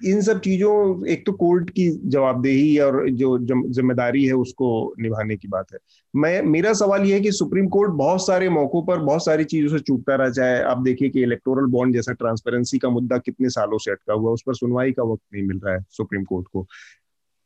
इन 0.00 0.20
सब 0.22 0.40
चीज़ों, 0.40 1.06
एक 1.06 1.24
तो 1.26 1.32
कोर्ट 1.32 1.68
की 1.70 1.88
जवाबदेही 2.04 2.78
और 2.78 3.08
जो 3.10 3.38
ज़िम्मेदारी 3.70 4.24
है 4.24 4.32
उसको 4.34 4.94
निभाने 5.00 5.36
की 5.36 5.48
बात 5.48 5.66
है। 5.72 5.78
मैं, 6.14 6.42
मेरा 6.42 6.72
सवाल 6.72 7.04
यह 7.04 7.14
है 7.14 7.20
कि 7.20 7.32
सुप्रीम 7.32 7.68
कोर्ट 7.68 7.92
बहुत 7.92 8.26
सारे 8.26 8.48
मौकों 8.48 8.82
पर 8.82 8.98
बहुत 8.98 9.24
सारी 9.24 9.44
चीज़ों 9.44 9.68
से 9.68 9.78
चूकता 9.78 10.14
रहा, 10.14 10.30
चाहे 10.30 10.62
आप 10.62 10.78
देखिए 10.78 11.08
कि 11.08 11.22
इलेक्टोरल 11.22 11.66
बॉन्ड 11.70 11.94
जैसा 11.94 12.12
ट्रांसपेरेंसी 12.12 12.78
का 12.78 12.88
मुद्दा 12.88 13.18
कितने 13.18 13.48
सालों 13.50 13.78
से 13.78 13.90
अटका 13.90 14.14
हुआ 14.14 14.32
उस 14.32 14.42
पर 14.46 14.54
सुनवाई 14.54 14.92
का 14.92 15.02
वक्त 15.02 15.22
नहीं 15.34 15.42
मिल 15.42 15.60
रहा 15.64 15.74
है 15.74 15.84
सुप्रीम 15.90 16.24
कोर्ट 16.24 16.46
को। 16.52 16.66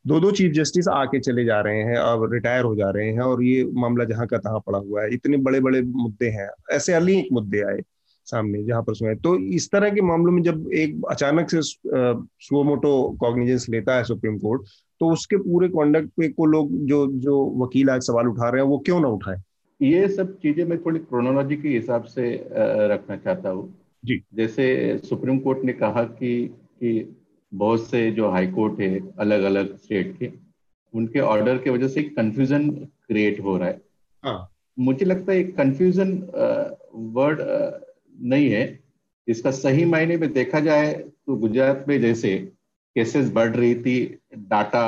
दो 0.07 0.19
दो 0.19 0.31
चीफ 0.31 0.51
जस्टिस 0.51 0.87
आके 0.87 1.19
चले 1.19 1.43
जा 1.45 1.59
रहे 1.61 1.81
हैं 1.83 1.95
अब 1.97 2.33
रिटायर 2.33 2.63
हो 2.63 2.75
जा 2.75 2.89
रहे 2.89 3.11
हैं 3.11 3.19
और 3.19 3.43
ये 3.43 3.63
मामला 3.73 4.03
जहाँ 4.03 4.27
का 4.27 4.37
तहां 4.37 4.59
पड़ा 4.59 4.79
हुआ 4.79 5.03
है। 5.03 5.13
इतने 5.13 5.37
बड़े 5.37 5.59
बड़े 5.59 5.81
मुद्दे 5.81 6.27
हैं 6.29 6.49
ऐसे 6.71 6.93
अनेक 6.93 7.27
मुद्दे 7.33 7.61
आए 7.61 7.81
सामने 8.27 8.63
जहाँ 8.63 8.81
पर 8.83 8.95
सुनाए 8.95 9.15
तो 9.15 9.35
इस 9.53 9.69
तरह 9.71 9.89
के 9.89 10.01
मामलों 10.01 10.31
में 10.31 10.41
जब 10.43 10.69
एक 10.73 11.01
अचानक 11.11 11.49
से 11.49 11.61
सुमोटो 11.61 13.17
कॉग्निजेंस 13.19 13.65
लेता 13.69 13.95
है 13.95 14.03
सुप्रीम 14.03 14.37
कोर्ट 14.37 14.61
तो 14.99 15.11
उसके 15.11 15.37
पूरे 15.37 15.67
कॉन्डक्ट 15.67 16.09
पे 16.09 16.27
को 16.27 16.45
लोग 16.45 16.71
जो 16.85 17.07
जो 17.07 17.63
वकील 17.63 17.89
आज 17.89 18.01
सवाल 18.01 18.27
उठा 18.27 18.49
रहे 18.49 18.61
हैं 18.61 18.69
वो 18.69 18.77
क्यों 18.77 18.99
ना 18.99 19.07
उठाए? 19.07 19.41
ये 19.81 20.07
सब 20.07 20.37
चीज़ें 20.37 20.65
मैं 20.65 20.77
थोड़ी 20.77 20.99
क्रोनोलॉजी 20.99 21.55
के 21.55 21.69
हिसाब 21.69 22.03
से 22.03 22.31
रखना 22.91 23.15
चाहता 23.15 23.49
हूँ। 23.49 23.73
जी। 24.05 24.21
जैसे 24.33 24.97
सुप्रीम 25.03 25.39
कोर्ट 25.39 25.63
ने 25.63 25.73
कहा 25.73 26.03
कि 26.03 26.55
कि 26.79 27.15
बहुत 27.51 27.89
से 27.89 28.09
जो 28.11 28.29
हाई 28.29 28.47
कोर्ट 28.47 28.79
है 28.81 28.99
अलग 29.19 29.43
अलग 29.43 29.75
स्टेट 29.77 30.17
के 30.19 30.31
उनके 30.93 31.19
ऑर्डर 31.19 31.57
के 31.57 31.69
वजह 31.69 31.87
से 31.87 31.99
एक 31.99 32.15
कंफ्यूजन 32.15 32.69
क्रिएट 32.69 33.39
हो 33.39 33.57
रहा 33.57 33.67
है। 33.67 33.81
हाँ. 34.23 34.51
मुझे 34.77 35.05
लगता 35.05 35.33
है 35.33 35.43
कंफ्यूजन 35.43 36.11
वर्ड 37.13 37.39
नहीं 38.23 38.49
है। 38.49 38.79
इसका 39.27 39.51
सही 39.51 39.85
मायने 39.85 40.17
में 40.17 40.31
देखा 40.33 40.59
जाए 40.59 40.93
तो 40.93 41.35
गुजरात 41.35 41.85
में 41.87 41.99
जैसे 42.01 42.37
केसेस 42.95 43.31
बढ़ 43.31 43.55
रही 43.55 43.75
थी 43.75 43.97
डाटा 44.37 44.85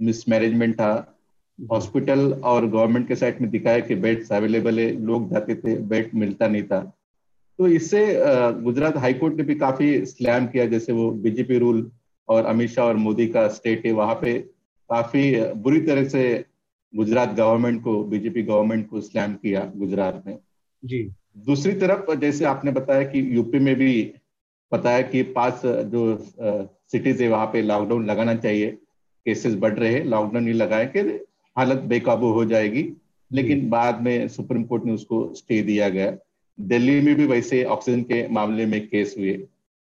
मिसमैनेजमेंट 0.00 0.74
था 0.74 0.92
हॉस्पिटल 1.58 2.32
और 2.44 2.66
गवर्नमेंट 2.66 3.08
के 3.08 3.16
साइड 3.16 3.40
में 3.40 3.50
दिखाया 3.50 3.80
कि 3.80 3.94
बेड्स 3.94 4.32
अवेलेबल 4.32 4.78
है 4.80 4.90
लोग 5.00 5.30
जाते 5.30 5.54
थे 5.54 5.76
बेड 5.82 6.10
मिलता 6.14 6.48
नहीं 6.48 6.62
था। 6.62 6.80
तो 7.58 7.66
इससे 7.66 8.22
गुजरात 8.62 8.96
हाईकोर्ट 8.96 9.34
ने 9.34 9.42
भी 9.42 9.54
काफ़ी 9.54 10.06
स्लैम 10.06 10.46
किया 10.46 10.66
जैसे 10.66 10.92
वो 10.92 11.10
बीजेपी 11.10 11.58
रूल 11.58 11.90
और 12.28 12.44
अमित 12.44 12.70
शाह 12.70 12.84
और 12.84 12.96
मोदी 12.96 13.26
का 13.26 13.48
स्टेट 13.48 13.86
है 13.86 13.92
वहाँ 13.92 14.14
पे 14.14 14.38
काफ़ी 14.90 15.52
बुरी 15.54 15.80
तरह 15.80 16.04
से 16.04 16.44
गुजरात 16.96 17.34
गवर्नमेंट 17.34 17.82
को 17.84 18.04
बीजेपी 18.04 18.42
गवर्नमेंट 18.42 18.88
को 18.88 19.00
स्लैम 19.00 19.34
किया 19.34 19.72
गुजरात 19.76 20.22
में 20.26 20.38
जी। 20.84 21.12
दूसरी 21.38 21.72
तरफ़ 21.72 22.14
जैसे 22.14 22.44
आपने 22.44 22.70
बताया 22.70 23.02
कि 23.02 23.36
यूपी 23.36 23.58
में 23.58 23.74
भी 23.74 24.14
पता 24.72 24.90
है 24.90 25.02
कि 25.02 25.22
पाँच 25.22 25.62
जो 25.66 26.18
सिटीज़ 26.92 27.22
है 27.22 27.28
वहाँ 27.28 27.46
पे 27.46 27.62
लॉकडाउन 27.62 28.06
लगाना 28.06 28.34
चाहिए। 28.34 28.70
केसेस 29.26 29.54
बढ़ 29.54 29.74
रहे 29.74 29.92
हैं 29.92 30.04
लॉकडाउन 30.04 30.44
नहीं 30.44 30.54
लगाए 30.54 30.86
कि 30.86 31.00
हालत 31.56 31.78
बेकाबू 31.82 32.30
हो 32.32 32.44
जाएगी। 32.44 32.92
लेकिन 33.32 33.68
बाद 33.70 34.00
में 34.00 34.28
सुप्रीम 34.28 34.64
कोर्ट 34.64 34.84
ने 34.84 34.92
उसको 34.92 35.34
स्टे 35.34 35.62
दिया 35.62 35.88
गया। 35.88 36.16
दिल्ली 36.58 37.00
में 37.00 37.14
भी 37.14 37.26
वैसे 37.26 37.62
ऑक्सीजन 37.64 38.02
के 38.02 38.26
मामले 38.28 38.66
में 38.66 38.80
केस 38.88 39.14
हुए। 39.18 39.38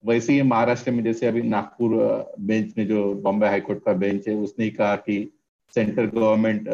वैसे 0.04 0.32
ही 0.32 0.42
महाराष्ट्र 0.42 0.90
में 0.90 1.02
जैसे 1.04 1.26
अभी 1.26 1.42
नागपुर 1.42 1.90
बेंच 2.40 2.72
में 2.78 2.86
जो 2.86 3.12
बॉम्बे 3.14 3.46
हाईकोर्ट 3.46 3.82
का 3.84 3.92
बेंच 3.92 4.28
है 4.28 4.34
उसने 4.34 4.68
कहा 4.70 4.96
कि 4.96 5.16
सेंट्रल 5.74 6.06
गवर्नमेंट 6.06 6.68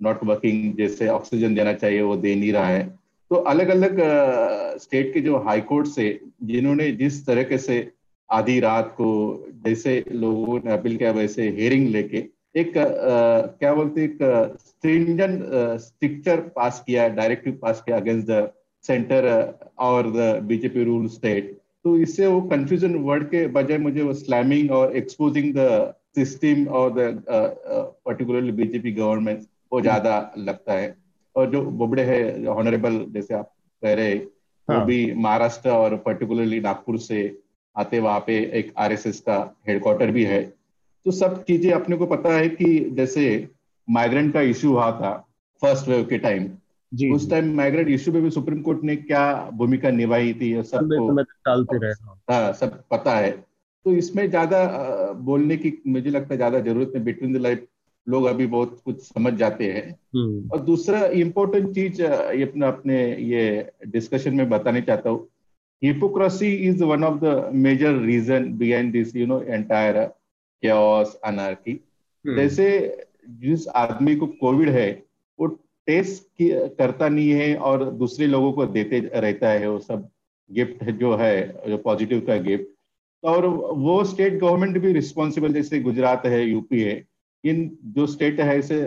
नॉट 0.00 0.24
वर्किंग 0.24 0.76
जैसे 0.76 1.08
ऑक्सीजन 1.08 1.54
देना 1.54 1.72
चाहिए 1.72 2.00
वो 2.00 2.16
दे 2.16 2.34
नहीं 2.34 2.52
रहा 2.52 2.66
है। 2.66 2.82
तो 3.30 3.36
अलग 3.36 3.68
अलग 3.68 4.00
स्टेट 4.78 5.12
के 5.14 5.20
जो 5.20 5.38
हाई 5.38 5.60
कोर्ट 5.60 5.86
से 5.86 6.20
जिन्होंने 6.42 6.90
जिस 6.92 7.26
तरीके 7.26 7.58
से 7.58 7.76
आधी 8.30 8.58
रात 8.60 8.94
को 8.96 9.08
जैसे 9.66 10.04
लोगों 10.12 10.58
ने 10.64 10.72
अपील 10.72 10.96
किया 10.96 11.10
वैसे 11.10 11.48
हेयरिंग 11.48 11.88
लेके 11.88 12.24
एक 12.56 12.78
आ, 12.78 13.40
क्या 13.58 13.74
बोलते 13.74 14.04
एक 14.04 14.18
स्ट्रिक्चर 15.80 16.40
पास 16.56 16.82
किया 16.86 17.08
डायरेक्टिव 17.08 17.58
पास 17.62 17.82
किया 17.86 17.96
अगेंस्ट 17.96 18.28
द 18.28 18.50
सेंटर 18.84 19.26
और 19.78 20.10
द 20.12 20.32
बीजेपी 20.44 20.84
रूल 20.84 21.06
स्टेट 21.08 21.56
तो 21.84 21.96
इससे 21.98 22.26
वो 22.26 22.40
कंफ्यूजन 22.50 22.94
वर्ड 23.02 23.24
के 23.24 23.46
बजाय 23.48 23.78
मुझे 23.78 24.02
वो 24.02 24.12
स्लैमिंग 24.14 24.70
और 24.72 24.96
एक्सपोजिंग 24.96 25.52
द 25.56 25.94
सिस्टम 26.14 26.66
और 26.68 26.90
द 26.92 27.22
पर्टिकुलरली 27.28 28.52
बीजेपी 28.52 28.92
गवर्नमेंट 28.92 29.46
वो 29.72 29.80
ज़्यादा 29.80 30.14
लगता 30.38 30.72
है। 30.72 30.96
और 31.36 31.50
जो 31.50 31.60
बोबड़े 31.62 32.02
है 32.02 32.46
ऑनरेबल 32.46 33.04
जैसे 33.10 33.34
आप 33.34 33.52
कह 33.82 33.94
रहे 33.94 34.14
हाँ. 34.14 34.78
वो 34.78 34.84
भी 34.84 35.14
महाराष्ट्र 35.14 35.70
और 35.70 35.96
पर्टिकुलरली 35.96 36.60
नागपुर 36.60 36.98
से 36.98 37.20
आते 37.76 37.98
वहाँ 38.00 38.20
पे 38.26 38.38
एक 38.58 38.72
आरएसएस 38.78 39.20
का 39.20 39.36
हेडक्वार्टर 39.68 40.10
भी 40.10 40.24
है। 40.24 40.42
तो 41.06 41.10
सब 41.10 41.42
चीज़ें 41.44 41.70
अपने 41.72 41.96
को 41.96 42.06
पता 42.06 42.32
है 42.36 42.48
कि 42.48 42.78
जैसे 42.96 43.26
माइग्रेंट 43.88 44.32
का 44.34 44.40
इश्यू 44.50 44.70
हुआ 44.72 44.90
था 44.92 45.12
फ़र्स्ट 45.62 45.88
वेव 45.88 46.04
के 46.04 46.18
टाइम 46.18 46.48
जी 46.92 47.10
उस 47.12 47.28
टाइम 47.30 47.54
माइग्रेंट 47.56 47.88
इश्यू 47.88 48.14
में 48.14 48.22
भी 48.22 48.30
सुप्रीम 48.30 48.60
कोर्ट 48.62 48.82
ने 48.82 48.96
क्या 48.96 49.50
भूमिका 49.54 49.90
निभाई 49.90 50.32
थी 50.34 50.52
सबको? 50.62 51.22
टालते 51.22 51.78
रहे 51.78 51.92
हाँ। 52.30 52.52
सब 52.52 52.82
पता 52.90 53.16
है। 53.16 53.30
तो 53.86 53.92
इसमें 53.92 54.28
ज़्यादा 54.30 54.62
बोलने 55.12 55.56
की 55.56 55.72
मुझे 55.86 56.10
लगता 56.10 56.34
है 56.34 56.36
ज़्यादा 56.36 56.60
ज़रूरत 56.60 56.92
है 56.94 57.02
बिटवीन 57.04 57.32
द 57.32 57.36
लाइफ 57.36 57.66
लोग 58.06 58.24
अभी 58.24 58.46
बहुत 58.46 58.80
कुछ 58.84 59.02
समझ 59.02 59.32
जाते 59.34 59.72
हैं। 59.72 59.88
हम्म। 60.16 60.50
और 60.50 60.60
दूसरा 60.60 61.04
इम्पोर्टेंट 61.06 61.74
चीज़ 61.74 62.02
ये 62.02 62.42
अपने 62.42 62.66
अपने 62.66 63.00
ये 63.14 63.72
डिस्कशन 63.86 64.34
में 64.34 64.48
बताना 64.48 64.80
चाहता 64.80 65.10
हूँ। 65.10 65.28
Hypocrisy 65.82 66.52
is 66.68 66.82
one 66.84 67.04
of 67.04 67.18
the 67.24 67.50
major 67.54 67.98
reason 68.02 68.52
behind 68.58 68.92
this 68.92 69.14
you 69.16 69.26
know 69.26 69.40
entire 69.42 69.96
anarchy 71.24 71.72
जैसे 72.24 72.66
जिस 73.40 73.66
आदमी 73.68 74.14
को 74.16 74.26
कोविड 74.40 74.68
है 74.68 74.90
वो 75.38 75.46
टेस्ट 75.88 76.42
करता 76.78 77.08
नहीं 77.08 77.30
है 77.30 77.54
और 77.56 77.84
दूसरे 77.92 78.26
लोगों 78.26 78.52
को 78.52 78.66
देते 78.68 78.98
रहता 79.14 79.48
है 79.50 79.68
वो 79.70 79.78
सब 79.80 80.08
गिफ्ट 80.50 80.84
जो 80.92 81.14
है, 81.16 81.62
जो 81.68 81.76
पॉजिटिव 81.78 82.20
का 82.26 82.36
गिफ्ट 82.38 82.66
और 83.22 83.46
वो 83.46 84.02
स्टेट 84.04 84.38
गवर्नमेंट 84.40 84.78
भी 84.78 84.92
रिस्पॉन्सिबल 84.92 85.52
जैसे 85.52 85.80
गुजरात 85.80 86.26
है 86.26 86.44
यूपी 86.44 86.80
है, 86.80 87.04
इन 87.44 87.70
जो 87.86 88.06
स्टेट 88.06 88.40
है, 88.40 88.58
ऐसे 88.58 88.80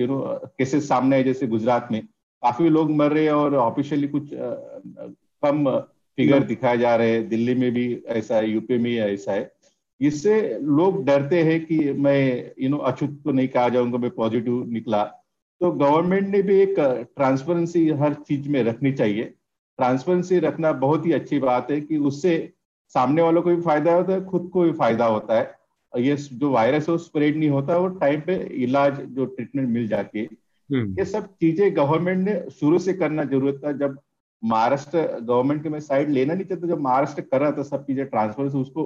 यू 0.00 0.06
नो 0.06 0.18
केसेस 0.58 0.88
सामने 0.88 1.16
है 1.16 1.24
जैसे 1.24 1.46
गुजरात 1.46 1.88
में, 1.92 2.02
काफ़ी 2.42 2.68
लोग 2.68 2.90
मर 2.96 3.12
रहे 3.12 3.24
हैं 3.24 3.32
और 3.32 3.54
ऑफिशियली 3.56 4.08
कुछ 4.08 4.30
कम 4.32 5.70
फिगर 6.18 6.42
दिखाए 6.44 6.78
जा 6.78 6.94
रहे 6.96 7.10
हैं। 7.12 7.28
दिल्ली 7.28 7.54
में 7.54 7.70
भी 7.72 7.86
ऐसा 8.08 8.36
है 8.36 8.50
यूपी 8.50 8.78
में 8.78 8.94
ऐसा 8.96 9.32
है। 9.32 9.50
इससे 10.00 10.58
लोग 10.62 11.04
डरते 11.04 11.42
हैं 11.42 11.64
कि 11.66 11.78
मैं 11.92 12.52
यू 12.60 12.68
नो 12.70 12.76
अछूत 12.76 13.20
तो 13.24 13.32
नहीं 13.32 13.48
कहा 13.48 13.68
जाऊँगा, 13.68 13.98
मैं 13.98 14.10
पॉजिटिव 14.10 14.64
निकला। 14.72 15.02
तो 15.60 15.70
गवर्नमेंट 15.72 16.28
ने 16.28 16.40
भी 16.42 16.58
एक 16.60 16.74
ट्रांसपेरेंसी 17.16 17.88
हर 18.00 18.14
चीज़ 18.28 18.48
में 18.48 18.62
रखनी 18.64 18.92
चाहिए। 18.92 19.24
ट्रांसपेरेंसी 19.78 20.38
रखना 20.38 20.72
बहुत 20.84 21.06
ही 21.06 21.12
अच्छी 21.12 21.38
बात 21.38 21.70
है 21.70 21.80
कि 21.80 21.96
उससे 22.10 22.34
सामने 22.94 23.22
वालों 23.22 23.42
को 23.42 23.50
भी 23.50 23.62
फ़ायदा 23.62 23.94
होता 23.94 24.12
है 24.12 24.24
खुद 24.24 24.48
को 24.52 24.62
भी 24.62 24.72
फ़ायदा 24.72 25.06
होता 25.06 25.38
है। 25.38 25.56
और 25.92 26.00
ये 26.00 26.16
जो 26.16 26.50
वायरस 26.50 26.88
है 26.88 26.92
वो 26.92 26.98
स्प्रेड 26.98 27.36
नहीं 27.36 27.48
होता 27.50 27.76
वो 27.76 27.88
टाइम 27.98 28.20
पे 28.20 28.34
इलाज 28.64 29.00
जो 29.16 29.24
ट्रीटमेंट 29.26 29.68
मिल 29.68 29.88
जाती 29.88 30.18
है। 30.18 30.24
हम्म। 30.70 30.98
ये 30.98 31.04
सब 31.04 31.26
चीज़ें 31.40 31.76
गवर्नमेंट 31.76 32.24
ने 32.28 32.40
शुरू 32.50 32.78
से 32.78 32.92
करना 32.94 33.24
ज़रूरत 33.24 33.60
था। 33.64 33.72
जब 33.74 33.98
महाराष्ट्र 34.42 35.06
गवर्नमेंट 35.20 35.62
के 35.62 35.68
मैं 35.68 35.80
साइड 35.80 36.10
लेना 36.10 36.34
नहीं 36.34 36.44
चाहता 36.44 36.66
जब 36.68 36.80
महाराष्ट्र 36.80 37.22
कर 37.22 37.40
रहा 37.40 37.50
था 37.52 37.62
सब 37.64 37.84
चीज़ें 37.86 38.04
ट्रांसफ़र 38.06 38.48
से 38.48 38.58
उसको 38.58 38.84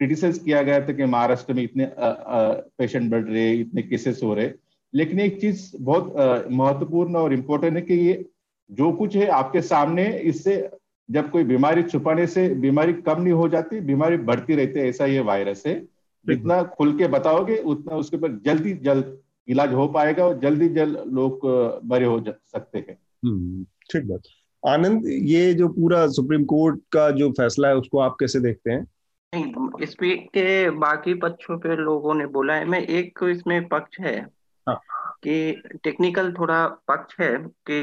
क्रिटिसाइज 0.00 0.38
किया 0.38 0.62
गया 0.62 0.80
था 0.80 0.92
कि 0.92 1.04
महाराष्ट्र 1.06 1.54
में 1.54 1.62
इतने 1.62 1.88
पेशेंट 1.98 3.10
बढ़ 3.10 3.24
रहे 3.24 3.52
इतने 3.54 3.82
केसेस 3.82 4.20
हो 4.22 4.34
रहे। 4.34 4.46
लेकिन 4.94 5.20
एक 5.20 5.40
चीज़ 5.40 5.76
बहुत 5.80 6.14
महत्वपूर्ण 6.50 7.16
और 7.16 7.32
इम्पोर्टेंट 7.32 7.76
है 7.76 7.82
कि 7.82 7.94
ये 7.94 8.26
जो 8.70 8.92
कुछ 8.92 9.16
है 9.16 9.26
आपके 9.26 9.62
सामने 9.62 10.18
इससे 10.18 10.70
जब 11.10 11.30
कोई 11.30 11.44
बीमारी 11.44 11.82
छुपाने 11.82 12.26
से 12.26 12.48
बीमारी 12.48 12.92
कम 12.92 13.22
नहीं 13.22 13.32
हो 13.32 13.48
जाती 13.48 13.80
बीमारी 13.80 14.16
बढ़ती 14.16 14.54
रहती 14.54 14.78
है 14.80 14.88
ऐसा 14.88 15.06
ये 15.06 15.20
वायरस 15.20 15.62
है। 15.66 15.88
जितना 16.26 16.62
खुल 16.62 16.98
के 16.98 17.06
बताओगे 17.06 17.56
उतना 17.56 17.96
उसके 17.96 18.16
ऊपर 18.16 18.40
जल्दी 18.44 18.72
जल्द 18.72 19.18
इलाज 19.48 19.72
हो 19.72 19.88
पाएगा 19.88 20.26
और 20.26 20.38
जल्दी 20.38 20.68
जल्द 20.68 21.04
लोग 21.06 21.40
बड़े 21.84 22.06
हो 22.06 22.24
सकते 22.28 22.78
हैं। 22.78 22.98
हम्म, 23.24 23.64
ठीक 23.64 24.04
बात। 24.04 24.22
आनंद 24.66 25.06
ये 25.06 25.54
जो 25.54 25.68
पूरा 25.68 26.06
सुप्रीम 26.06 26.44
कोर्ट 26.44 26.80
का 26.92 27.10
जो 27.10 27.30
फैसला 27.30 27.68
है 27.68 27.76
उसको 27.76 27.98
आप 27.98 28.16
कैसे 28.20 28.40
देखते 28.40 28.70
हैं? 28.70 28.86
नहीं 29.34 29.52
इस 29.82 29.96
के 30.04 30.70
बाकी 30.70 31.14
पक्षों 31.14 31.58
पे 31.58 31.76
लोगों 31.76 32.14
ने 32.14 32.26
बोला 32.26 32.54
है 32.54 32.64
मैं 32.64 32.82
एक 32.82 33.18
इसमें 33.24 33.68
पक्ष 33.68 34.00
हाँ. 34.00 34.28
कि 34.68 35.62
टेक्निकल 35.84 36.32
थोड़ा 36.32 36.66
पक्ष 36.88 37.20
है 37.20 37.36
कि 37.66 37.80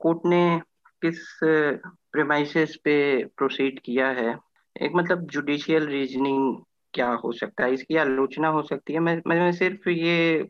कोर्ट 0.00 0.26
ने 0.26 0.60
किस 1.02 1.18
प्रेमाइसिस 1.42 2.76
पे 2.76 2.96
प्रोसीड 3.36 3.80
किया 3.84 4.08
है। 4.08 4.36
एक 4.76 4.92
मतलब 4.96 5.26
जुडिशियल 5.26 5.86
रीजनिंग 5.86 6.56
क्या 6.94 7.08
हो 7.14 7.32
सकता 7.32 7.64
है, 7.64 7.72
इसकी 7.74 7.96
आलोचना 7.96 8.48
हो 8.48 8.62
सकती 8.62 8.92
है। 8.92 8.98
मैं 9.00 9.20
मैं 9.26 9.52
सिर्फ़ 9.52 9.88
ये 9.88 10.42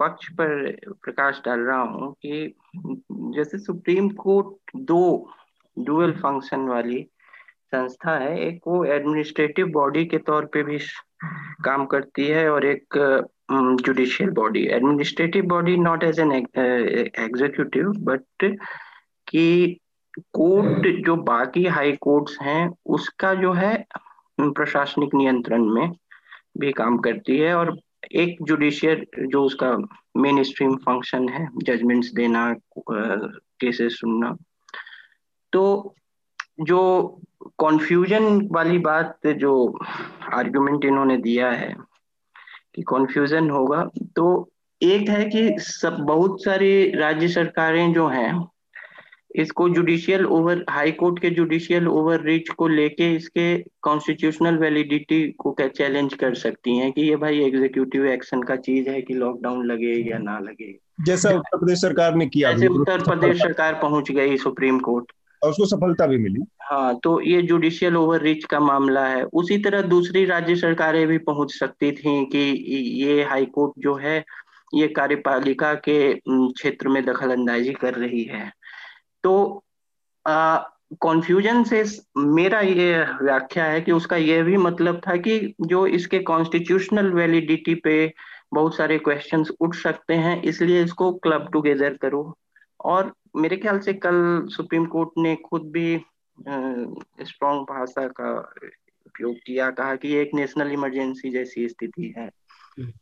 पक्ष 0.00 0.28
पर 0.30 0.70
प्रकाश 1.02 1.40
डाल 1.44 1.60
रहा 1.60 1.80
हूँ 1.82 2.12
कि 2.14 2.54
जैसे 3.36 3.58
सुप्रीम 3.58 4.08
कोर्ट 4.18 4.76
दो 4.76 5.02
डुअल 5.76 6.12
फ़ंक्शन 6.12 6.68
वाली 6.68 7.02
संस्था 7.74 8.16
है, 8.18 8.38
एक 8.40 8.60
वो 8.66 8.84
एडमिनिस्ट्रेटिव 8.84 9.66
बॉडी 9.72 10.04
के 10.06 10.18
तौर 10.18 10.46
पे 10.46 10.62
भी 10.62 10.78
काम 11.64 11.86
करती 11.86 12.26
है 12.26 12.48
और 12.50 12.66
एक 12.66 12.98
judicial 13.54 14.30
body 14.30 14.66
administrative 14.66 15.44
body 15.44 15.76
not 15.76 16.04
as 16.04 16.20
an 16.20 16.32
executive 16.32 17.92
but 17.98 18.56
कि 19.28 19.78
कोर्ट 20.32 20.86
जो 21.06 21.16
बाकी 21.16 21.64
हाई 21.66 21.92
कोर्ट्स 21.92 22.38
हैं 22.42 22.74
उसका 22.86 23.34
जो 23.34 23.52
है 23.52 23.84
प्रशासनिक 24.40 25.14
नियंत्रण 25.14 25.64
में 25.64 25.90
भी 26.58 26.72
काम 26.72 26.98
करती 26.98 27.38
है 27.38 27.54
और 27.54 27.78
एक 28.12 28.36
जुडिशियल 28.42 29.06
जो 29.26 29.44
उसका 29.44 29.76
मेन 30.16 30.42
स्ट्रीम 30.42 30.76
फ़ंक्शन 30.76 31.28
है 31.28 31.48
जजमेंट्स 31.62 32.12
देना 32.12 32.54
केसेस 32.88 34.00
सुनना। 34.00 34.36
तो 35.52 35.94
जो 36.60 36.80
कॉन्फ्यूजन 37.58 38.48
वाली 38.52 38.78
बात 38.78 39.26
जो 39.26 39.78
आर्गुमेंट 40.32 40.84
इन्होंने 40.84 41.16
दिया 41.16 41.50
है 41.50 41.74
कि 42.74 42.82
कॉन्फ्यूजन 42.82 43.50
होगा। 43.50 43.90
तो 44.16 44.50
एक 44.82 45.08
है 45.08 45.24
कि 45.24 45.54
सब 45.58 45.96
बहुत 46.00 46.44
सारी 46.44 46.90
राज्य 46.90 47.28
सरकारें 47.28 47.92
जो 47.92 48.08
हैं 48.08 48.48
इसको 49.36 49.68
जुडिशियल 49.68 50.26
ओवर 50.26 50.64
हाई 50.70 50.92
कोर्ट 50.92 51.18
के 51.18 51.30
जुडिशियल 51.30 51.88
ओवर 51.88 52.20
रीच 52.20 52.48
को 52.48 52.68
लेके 52.68 53.14
इसके 53.14 53.46
कॉन्स्टिट्यूशनल 53.82 54.58
वैलिडिटी 54.58 55.30
को 55.38 55.52
क्या 55.52 55.68
चैलेंज 55.68 56.14
कर 56.14 56.34
सकती 56.34 56.76
हैं 56.76 56.92
कि 56.92 57.02
ये 57.02 57.16
भाई 57.16 57.40
एग्जीक्यूटिव 57.40 58.06
एक्शन 58.06 58.42
का 58.42 58.56
चीज़ 58.56 58.90
है 58.90 59.02
कि 59.02 59.14
लॉकडाउन 59.14 59.66
लगे 59.66 60.10
या 60.10 60.18
ना 60.18 60.38
लगे। 60.38 60.78
जैसा 61.00 61.30
उत्तर 61.30 61.58
प्रदेश 61.58 61.80
सरकार 61.80 62.14
ने 62.14 62.26
किया। 62.26 62.52
जैसे 62.52 62.66
उत्तर 62.66 63.02
प्रदेश 63.02 63.42
सरकार 63.42 63.74
पहुँच 63.74 64.10
गई 64.10 64.36
सुप्रीम 64.36 64.78
कोर्ट। 64.78 65.12
और 65.42 65.50
उसको 65.50 65.64
सफलता 65.66 66.06
भी 66.06 66.18
मिली। 66.18 66.42
हाँ 66.62 66.94
तो 67.04 67.20
ये 67.20 67.42
जुडिशियल 67.42 67.96
ओवर 67.96 68.22
रीच 68.22 68.44
का 68.44 68.60
मामला 68.60 69.06
है। 69.06 69.22
उसी 69.24 69.58
तरह 69.58 69.82
दूसरी 69.84 70.24
राज्य 70.24 70.56
सरकारें 70.56 71.06
भी 71.08 71.18
पहुँच 71.20 71.54
सकती 71.54 71.90
थी 71.92 72.24
कि 72.26 72.38
ये 73.02 73.22
हाईकोर्ट 73.24 73.72
जो 73.78 73.94
है, 73.94 74.24
ये 74.74 74.88
कार्यपालिका 74.88 75.72
के 75.88 76.14
क्षेत्र 76.18 76.88
में 76.88 77.04
दखल 77.04 77.30
अंदाजी 77.30 77.72
कर 77.72 77.94
रही 77.94 78.22
है। 78.24 78.50
तो 79.24 79.62
कॉन्फ्यूजन 81.00 81.62
से 81.64 81.82
मेरा 82.18 82.60
ये 82.60 83.04
व्याख्या 83.22 83.64
है 83.64 83.80
कि 83.80 83.92
उसका 83.92 84.16
यह 84.16 84.42
भी 84.44 84.56
मतलब 84.56 85.00
था 85.06 85.16
कि 85.16 85.54
जो 85.62 85.86
इसके 85.88 86.18
कॉन्स्टिट्यूशनल 86.20 87.10
वैलिडिटी 87.12 87.74
पे 87.74 88.12
बहुत 88.54 88.76
सारे 88.76 88.98
क्वेश्चंस 88.98 89.50
उठ 89.60 89.74
सकते 89.74 90.14
हैं, 90.14 90.40
इसलिए 90.42 90.82
इसको 90.84 91.12
क्लब 91.14 91.48
टुगेदर 91.52 91.96
करो। 92.02 92.36
और 92.80 93.12
मेरे 93.34 93.56
ख्याल 93.56 93.78
से 93.80 93.92
कल 93.94 94.16
सुप्रीम 94.50 94.86
कोर्ट 94.86 95.10
ने 95.18 95.34
खुद 95.44 95.62
भी 95.72 95.96
स्ट्रॉन्ग 97.26 97.62
भाषा 97.70 98.06
का 98.10 98.32
उपयोग 99.06 99.36
किया, 99.46 99.70
कहा 99.70 99.94
कि 99.96 100.14
एक 100.14 100.30
नेशनल 100.34 100.72
इमरजेंसी 100.72 101.30
जैसी 101.30 101.68
स्थिति 101.68 102.12
है। 102.18 102.30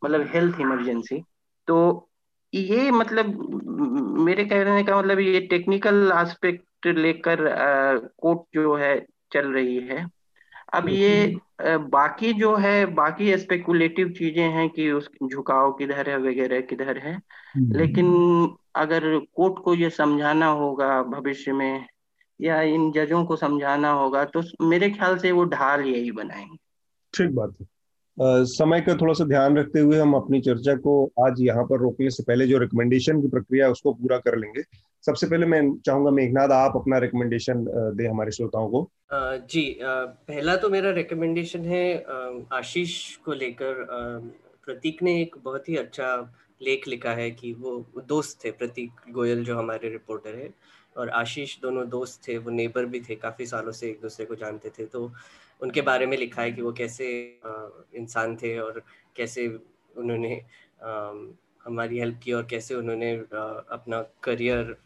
मतलब 0.04 0.26
हेल्थ 0.28 0.60
इमरजेंसी 0.60 1.22
तो 1.68 2.08
ये 2.52 2.90
मतलब 2.90 3.26
मेरे 4.20 4.44
कहने 4.44 4.82
का 4.84 4.98
मतलब 4.98 5.18
ये 5.18 5.40
टेक्निकल 5.40 6.12
एस्पेक्ट 6.16 6.86
लेकर 6.86 7.38
कोर्ट 8.18 8.40
जो 8.54 8.74
है, 8.76 9.06
चल 9.32 9.52
रही 9.52 9.76
है 9.78 10.06
अब 10.74 10.88
ये 10.88 11.36
बाकी 11.62 12.32
जो 12.32 12.56
है 12.56 12.86
बाकी 12.86 13.36
स्पेकुलेटिव 13.36 14.08
चीज़ें 14.08 14.48
हैं 14.48 14.68
कि 14.70 14.90
उस 14.90 15.10
झुकाव 15.30 15.72
किधर 15.72 16.10
है 16.10 16.18
वगैरह 16.18 16.60
किधर 16.60 16.98
है। 16.98 17.20
लेकिन 17.56 18.06
अगर 18.76 19.18
कोर्ट 19.18 19.62
को 19.64 19.74
ये 19.74 19.90
समझाना 19.90 20.46
होगा 20.46 21.02
भविष्य 21.02 21.52
में 21.52 21.86
या 22.40 22.62
इन 22.62 22.92
जजों 22.92 23.24
को 23.24 23.36
समझाना 23.36 23.90
होगा 23.92 24.24
तो 24.24 24.42
मेरे 24.68 24.90
ख्याल 24.90 25.18
से 25.18 25.32
वो 25.32 25.44
ढाल 25.44 25.80
यही 25.80 26.10
बनाएँगे। 26.10 26.56
ठीक 27.14 27.34
बात 27.34 27.54
है। 27.60 27.66
Uh, 28.20 28.44
समय 28.44 28.80
का 28.80 28.94
थोड़ा 28.94 29.12
सा 29.14 29.24
ध्यान 29.24 29.56
रखते 29.56 29.80
हुए 29.80 29.98
हम 29.98 30.14
अपनी 30.14 30.40
चर्चा 30.40 30.74
को 30.74 31.12
आज 31.26 31.34
यहाँ 31.40 31.64
पर 31.64 31.78
रोकने 31.78 32.10
से 32.10 32.22
पहले 32.22 32.46
जो 32.46 32.58
रिकमेंडेशन 32.58 33.22
की 33.22 33.28
प्रक्रिया 33.28 33.66
है 33.66 33.72
उसको 33.72 33.92
पूरा 33.92 34.18
कर 34.18 34.38
लेंगे। 34.38 34.62
सबसे 35.04 35.26
पहले 35.26 35.46
मैं 35.46 35.60
चाहूँगा 35.86 36.10
मेघनाथ 36.10 36.48
आप 36.52 36.76
अपना 36.76 36.98
रिकमेंडेशन 36.98 37.64
दे 37.96 38.06
हमारे 38.06 38.32
श्रोताओं 38.32 38.68
को। 38.70 38.90
जी 39.12 39.78
पहला 39.82 40.56
तो 40.56 40.68
मेरा 40.70 40.90
रिकमेंडेशन 40.92 41.64
है 41.66 41.84
आशीष 42.52 43.16
को 43.16 43.32
लेकर 43.34 43.84
प्रतीक 44.64 45.02
ने 45.02 45.20
एक 45.22 45.36
बहुत 45.44 45.68
ही 45.68 45.76
अच्छा 45.76 46.10
लेख 46.60 46.86
लिखा 46.88 47.10
है 47.12 47.30
कि 47.30 47.52
वो 47.52 48.02
दोस्त 48.08 48.44
थे, 48.44 48.50
प्रतीक 48.50 48.90
गोयल 49.12 49.44
जो 49.44 49.56
हमारे 49.58 49.88
रिपोर्टर 49.88 50.34
है। 50.34 50.52
और 50.96 51.08
आशीष 51.10 51.56
दोनों 51.60 51.88
दोस्त 51.88 52.20
थे, 52.28 52.36
वो 52.38 52.50
नेबर 52.50 52.86
भी 52.86 53.00
थे, 53.00 53.14
काफ़ी 53.14 53.46
सालों 53.46 53.72
से 53.72 53.88
एक 53.88 54.00
दूसरे 54.02 54.26
को 54.26 54.34
जानते 54.34 54.70
थे। 54.78 54.84
तो 54.86 55.10
उनके 55.62 55.80
बारे 55.80 56.06
में 56.06 56.16
लिखा 56.16 56.42
है 56.42 56.52
कि 56.52 56.62
वो 56.62 56.72
कैसे 56.72 57.08
इंसान 57.96 58.36
थे 58.36 58.58
और 58.58 58.82
कैसे 59.16 59.46
उन्होंने 59.96 60.40
हमारी 61.64 61.98
हेल्प 61.98 62.20
की 62.22 62.32
और 62.32 62.46
कैसे 62.50 62.74
उन्होंने 62.74 63.12
अपना 63.12 64.02
करियर 64.24 64.76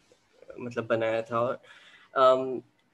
मतलब 0.59 0.87
बनाया 0.87 1.21
था 1.21 1.39
और 1.39 1.59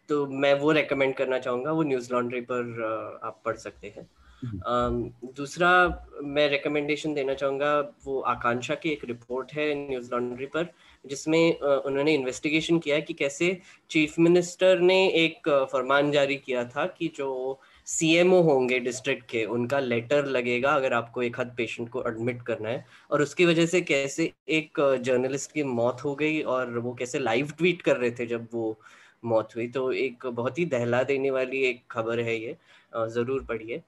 तो 0.09 0.25
मैं 0.35 0.53
वो 0.53 0.71
रेकमेंड 0.71 1.13
करना 1.15 1.39
चाहूँगा 1.39 1.71
वो 1.71 1.83
न्यूज़ 1.83 2.11
लॉन्ड्री 2.13 2.41
पर 2.41 3.19
आप 3.23 3.41
पढ़ 3.45 3.55
सकते 3.57 3.93
हैं 3.97 4.07
हम्म। 4.41 5.31
दूसरा 5.35 5.69
मैं 6.25 6.47
रिकमेंडेशन 6.49 7.13
देना 7.13 7.33
चाहूँगा 7.33 7.79
वो 8.05 8.19
आकांक्षा 8.27 8.75
की 8.75 8.89
एक 8.89 9.03
रिपोर्ट 9.05 9.51
है 9.53 9.73
न्यूज़ 9.75 10.11
लॉन्ड्री 10.11 10.45
पर 10.45 10.71
जिसमें 11.05 11.59
उन्होंने 11.59 12.13
इन्वेस्टिगेशन 12.13 12.79
किया 12.79 12.95
है 12.95 13.01
कि 13.01 13.13
कैसे 13.13 13.57
चीफ 13.89 14.15
मिनिस्टर 14.19 14.79
ने 14.81 15.05
एक 15.15 15.49
फरमान 15.71 16.11
जारी 16.11 16.35
किया 16.37 16.63
था 16.65 16.85
कि 16.89 17.11
जो 17.15 17.29
सीएमओ 17.87 18.41
होंगे 18.43 18.79
डिस्ट्रिक्ट 18.79 19.25
के, 19.29 19.43
उनका 19.45 19.79
लेटर 19.79 20.25
लगेगा 20.27 20.71
अगर 20.71 20.93
आपको 20.93 21.21
एक 21.23 21.39
हद 21.39 21.53
पेशेंट 21.57 21.89
को 21.89 22.03
एडमिट 22.07 22.41
करना 22.41 22.69
है। 22.69 22.85
और 23.11 23.21
उसकी 23.21 23.45
वजह 23.45 23.65
से 23.65 23.81
कैसे 23.83 24.31
एक 24.49 24.79
जर्नलिस्ट 25.03 25.51
की 25.51 25.63
मौत 25.63 26.03
हो 26.03 26.15
गई 26.15 26.41
और 26.43 26.77
वो 26.79 26.93
कैसे 26.93 27.19
लाइव 27.19 27.51
ट्वीट 27.57 27.81
कर 27.81 27.97
रहे 27.97 28.11
थे 28.11 28.25
जब 28.25 28.47
वो 28.53 28.79
मौत 29.25 29.55
हुई। 29.55 29.67
तो 29.69 29.91
एक 29.93 30.25
बहुत 30.27 30.59
ही 30.59 30.65
दहला 30.67 31.01
देने 31.03 31.31
वाली 31.31 31.63
एक 31.65 31.83
खबर 31.91 32.19
है 32.19 32.37
ये 32.37 32.57
ज़रूर 32.95 33.43
पढ़िए। 33.43 33.81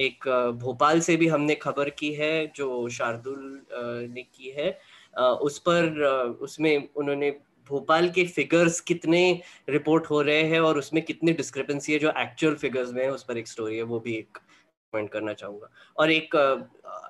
एक 0.00 0.28
भोपाल 0.60 1.00
से 1.00 1.16
भी 1.16 1.26
हमने 1.28 1.54
खबर 1.54 1.90
की 1.90 2.12
है 2.14 2.46
जो 2.56 2.88
शार्दुल 2.90 3.60
ने 4.14 4.22
की 4.24 4.54
है। 4.56 4.70
उस 5.16 5.58
पर 5.68 6.02
उसमें 6.42 6.88
उन्होंने 6.96 7.30
भोपाल 7.70 8.08
के 8.10 8.24
फिगर्स 8.28 8.80
कितने 8.82 9.22
रिपोर्ट 9.68 10.06
हो 10.06 10.20
रहे 10.22 10.42
हैं 10.44 10.60
और 10.60 10.78
उसमें 10.78 11.02
कितनी 11.04 11.32
डिस्क्रिपेंसी 11.34 11.92
है 11.92 11.98
जो 11.98 12.12
एक्चुअल 12.18 12.54
फिगर्स 12.56 12.92
में 12.92 13.02
है 13.02 13.10
उस 13.10 13.24
पर 13.24 13.38
एक 13.38 13.48
स्टोरी 13.48 13.76
है 13.76 13.82
वो 13.84 14.00
भी 14.00 14.14
एक 14.14 14.38
कमेंट 14.38 15.10
करना 15.10 15.32
चाहूँगा। 15.32 15.68
और 15.96 16.10
एक 16.10 16.34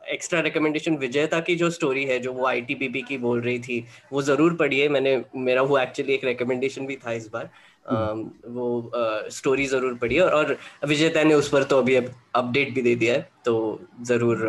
एक्स्ट्रा 0.08 0.40
रिकमेंडेशन 0.40 0.96
विजयता 0.96 1.40
की 1.40 1.56
जो 1.56 1.70
स्टोरी 1.70 2.04
है 2.04 2.18
जो 2.18 2.32
वो 2.32 2.46
आई 2.46 2.60
की 2.62 3.18
बोल 3.18 3.40
रही 3.40 3.58
थी 3.58 3.84
वो 4.12 4.22
ज़रूर 4.22 4.54
पढ़िए 4.56 4.88
मैंने 4.88 5.22
मेरा 5.36 5.62
वो 5.62 5.78
एक्चुअली 5.78 6.14
एक 6.14 6.24
रिकमेंडेशन 6.24 6.86
भी 6.86 6.96
था 6.96 7.12
इस 7.12 7.28
बार। 7.32 7.50
हम्म। 7.88 8.52
वो 8.52 8.90
स्टोरी 9.30 9.66
ज़रूर 9.66 9.94
पढ़िए 9.94 10.20
और, 10.20 10.34
और 10.34 10.58
विजेता 10.88 11.22
ने 11.22 11.34
उस 11.34 11.48
पर 11.48 11.62
तो 11.64 11.78
अभी 11.78 11.96
अपडेट 11.96 12.74
भी 12.74 12.82
दे 12.82 12.94
दिया 12.94 13.14
है 13.14 13.28
तो 13.44 13.80
ज़रूर 14.02 14.46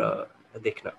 देखना। 0.62 0.92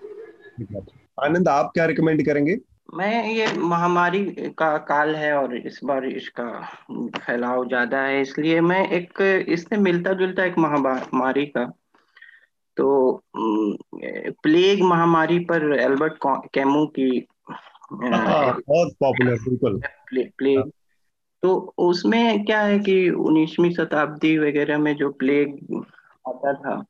आनंद 1.18 1.48
आप 1.48 1.70
क्या 1.74 1.84
रिकमेंड 1.86 2.24
करेंगे? 2.26 2.56
मैं 2.88 3.24
ये 3.28 3.46
महामारी 3.52 4.24
का 4.58 4.76
काल 4.78 5.14
है 5.16 5.32
और 5.32 5.56
इस 5.56 5.80
बार 5.84 6.04
इसका 6.04 6.44
फैलाव 7.18 7.66
ज़्यादा 7.68 8.00
है 8.00 8.20
इसलिए 8.20 8.60
मैं 8.60 8.88
एक 8.88 9.20
इससे 9.48 9.76
मिलता 9.76 10.12
जुलता 10.12 10.44
एक 10.44 10.58
महामारी 10.58 11.46
का 11.46 11.64
तो 12.76 13.22
प्लेग 14.42 14.82
महामारी 14.82 15.38
पर 15.38 15.72
एल्बर्ट 15.80 16.18
कैमू 16.54 16.86
की 16.98 17.26
हाँ, 17.50 18.52
बहुत 18.68 18.92
पॉपुलर 19.00 19.36
बिल्कुल। 19.48 19.80
प्लेग 20.10 20.70
तो 21.42 21.74
उसमें 21.78 22.44
क्या 22.44 22.60
है 22.60 22.78
कि 22.78 23.10
उन्नीसवीं 23.10 23.70
शताब्दी 23.70 24.38
वगैरह 24.38 24.78
में 24.78 24.94
जो 24.96 25.10
प्लेग 25.10 25.82
आता 26.28 26.52
था 26.52 26.84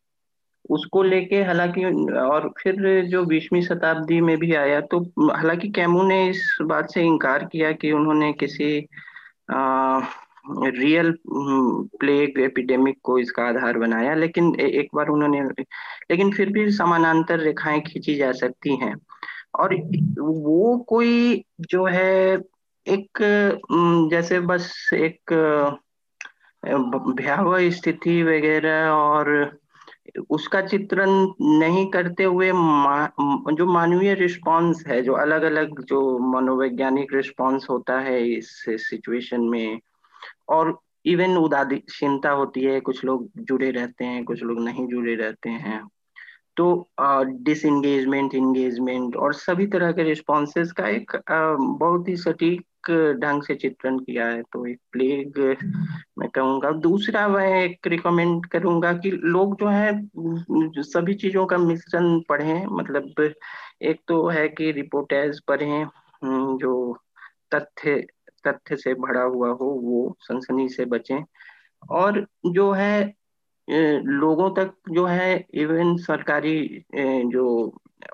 उसको 0.70 1.02
लेके 1.02 1.36
हालाँकि 1.36 1.84
और 2.12 2.54
फिर 2.62 3.04
जो 3.06 3.24
बीसवीं 3.24 3.62
शताब्दी 3.62 4.20
में 4.20 4.38
भी 4.38 4.54
आया 4.54 4.80
तो 4.80 5.00
हालाँकि 5.30 5.68
कैमू 5.68 6.02
ने 6.02 6.30
इस 6.30 6.58
बात 6.62 6.90
से 6.90 7.02
इनकार 7.02 7.44
किया 7.44 7.72
कि 7.72 7.92
उन्होंने 7.92 8.32
किसी 8.32 8.86
आ, 9.50 10.00
रियल 10.64 11.18
प्लेग 12.00 12.40
एपिडेमिक 12.40 12.98
को 13.02 13.18
इसका 13.18 13.42
आधार 13.42 13.78
बनाया 13.78 14.14
लेकिन 14.14 14.54
एक 14.60 14.88
बार 14.94 15.08
उन्होंने 15.08 15.40
लेकिन 16.10 16.32
फिर 16.32 16.50
भी 16.50 16.70
समानांतर 16.70 17.38
रेखाएँ 17.38 17.80
खींची 17.80 18.14
जा 18.14 18.32
सकती 18.32 18.76
हैं। 18.76 18.94
और 19.54 19.74
वो 20.20 20.78
कोई 20.88 21.44
जो 21.60 21.84
है 21.84 22.38
एक 22.86 23.08
जैसे 24.10 24.40
बस 24.40 24.90
एक 24.94 25.32
भयावह 27.16 27.70
स्थिति 27.70 28.22
वगैरह 28.22 28.88
और 28.90 29.58
उसका 30.30 30.60
चित्रण 30.60 31.10
नहीं 31.40 31.90
करते 31.90 32.24
हुए 32.24 32.52
मा, 32.52 33.06
जो 33.52 33.66
मानवीय 33.66 34.14
रिस्पांस 34.14 34.84
है 34.86 35.02
जो 35.02 35.12
अलग 35.12 35.42
अलग 35.42 35.84
जो 35.84 36.18
मनोवैज्ञानिक 36.18 37.14
रिस्पांस 37.14 37.66
होता 37.70 38.00
है 38.00 38.28
इस 38.28 38.64
सिचुएशन 38.68 39.40
में 39.40 39.80
और 40.48 40.80
इवन 41.04 41.36
उदासीनता 41.36 42.30
होती 42.30 42.60
है 42.60 42.80
कुछ 42.80 43.04
लोग 43.04 43.30
जुड़े 43.38 43.70
रहते 43.70 44.04
हैं 44.04 44.24
कुछ 44.24 44.42
लोग 44.42 44.60
नहीं 44.60 44.86
जुड़े 44.86 45.14
रहते 45.14 45.50
हैं 45.50 45.88
तो 46.56 46.90
डिसंगेजमेंट 47.24 48.34
इंगेजमेंट 48.34 49.16
और 49.16 49.34
सभी 49.34 49.66
तरह 49.66 49.92
के 49.92 50.02
रिस्पॉन्सेज 50.02 50.72
का 50.72 50.88
एक 50.88 51.10
uh, 51.10 51.78
बहुत 51.78 52.08
ही 52.08 52.16
सटीक 52.16 52.66
ढंग 52.90 53.42
से 53.42 53.54
चित्रण 53.54 53.98
किया 53.98 54.26
है 54.26 54.42
तो 54.42 54.64
एक 54.66 54.80
प्लेग 54.92 55.38
मैं 56.18 56.28
कहूँगा। 56.30 56.70
दूसरा 56.80 57.26
मैं 57.28 57.48
एक 57.64 57.86
रिकमेंड 57.86 58.46
करूँगा 58.46 58.92
कि 58.94 59.10
लोग 59.10 59.56
जो 59.60 59.68
है 59.68 59.92
सभी 60.84 61.14
चीज़ों 61.14 61.46
का 61.46 61.58
मिश्रण 61.58 62.18
पढ़ें। 62.28 62.66
मतलब 62.66 63.32
एक 63.82 64.00
तो 64.08 64.26
है 64.28 64.48
कि 64.48 64.70
रिपोर्टेज 64.72 65.40
पढ़ें 65.48 65.86
जो 66.58 66.98
तथ्य 67.54 68.06
तथ्य 68.46 68.76
से 68.76 68.94
भरा 68.94 69.22
हुआ 69.22 69.48
हो, 69.50 69.66
वो 69.66 70.16
सनसनी 70.20 70.68
से 70.68 70.84
बचें। 70.86 71.22
और 71.90 72.26
जो 72.46 72.70
है 72.72 73.14
लोगों 73.68 74.50
तक 74.54 74.72
जो 74.90 75.04
है 75.06 75.44
इवन 75.54 75.96
सरकारी 75.96 76.84
जो 77.32 77.44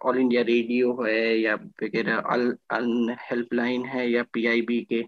ऑल 0.04 0.18
इंडिया 0.18 0.42
रेडियो 0.42 0.92
है 1.02 1.38
या 1.40 1.54
वगैरह 1.82 3.16
हेल्पलाइन 3.30 3.84
है 3.86 4.08
या 4.10 4.22
पीआईबी 4.32 4.80
के 4.82 5.02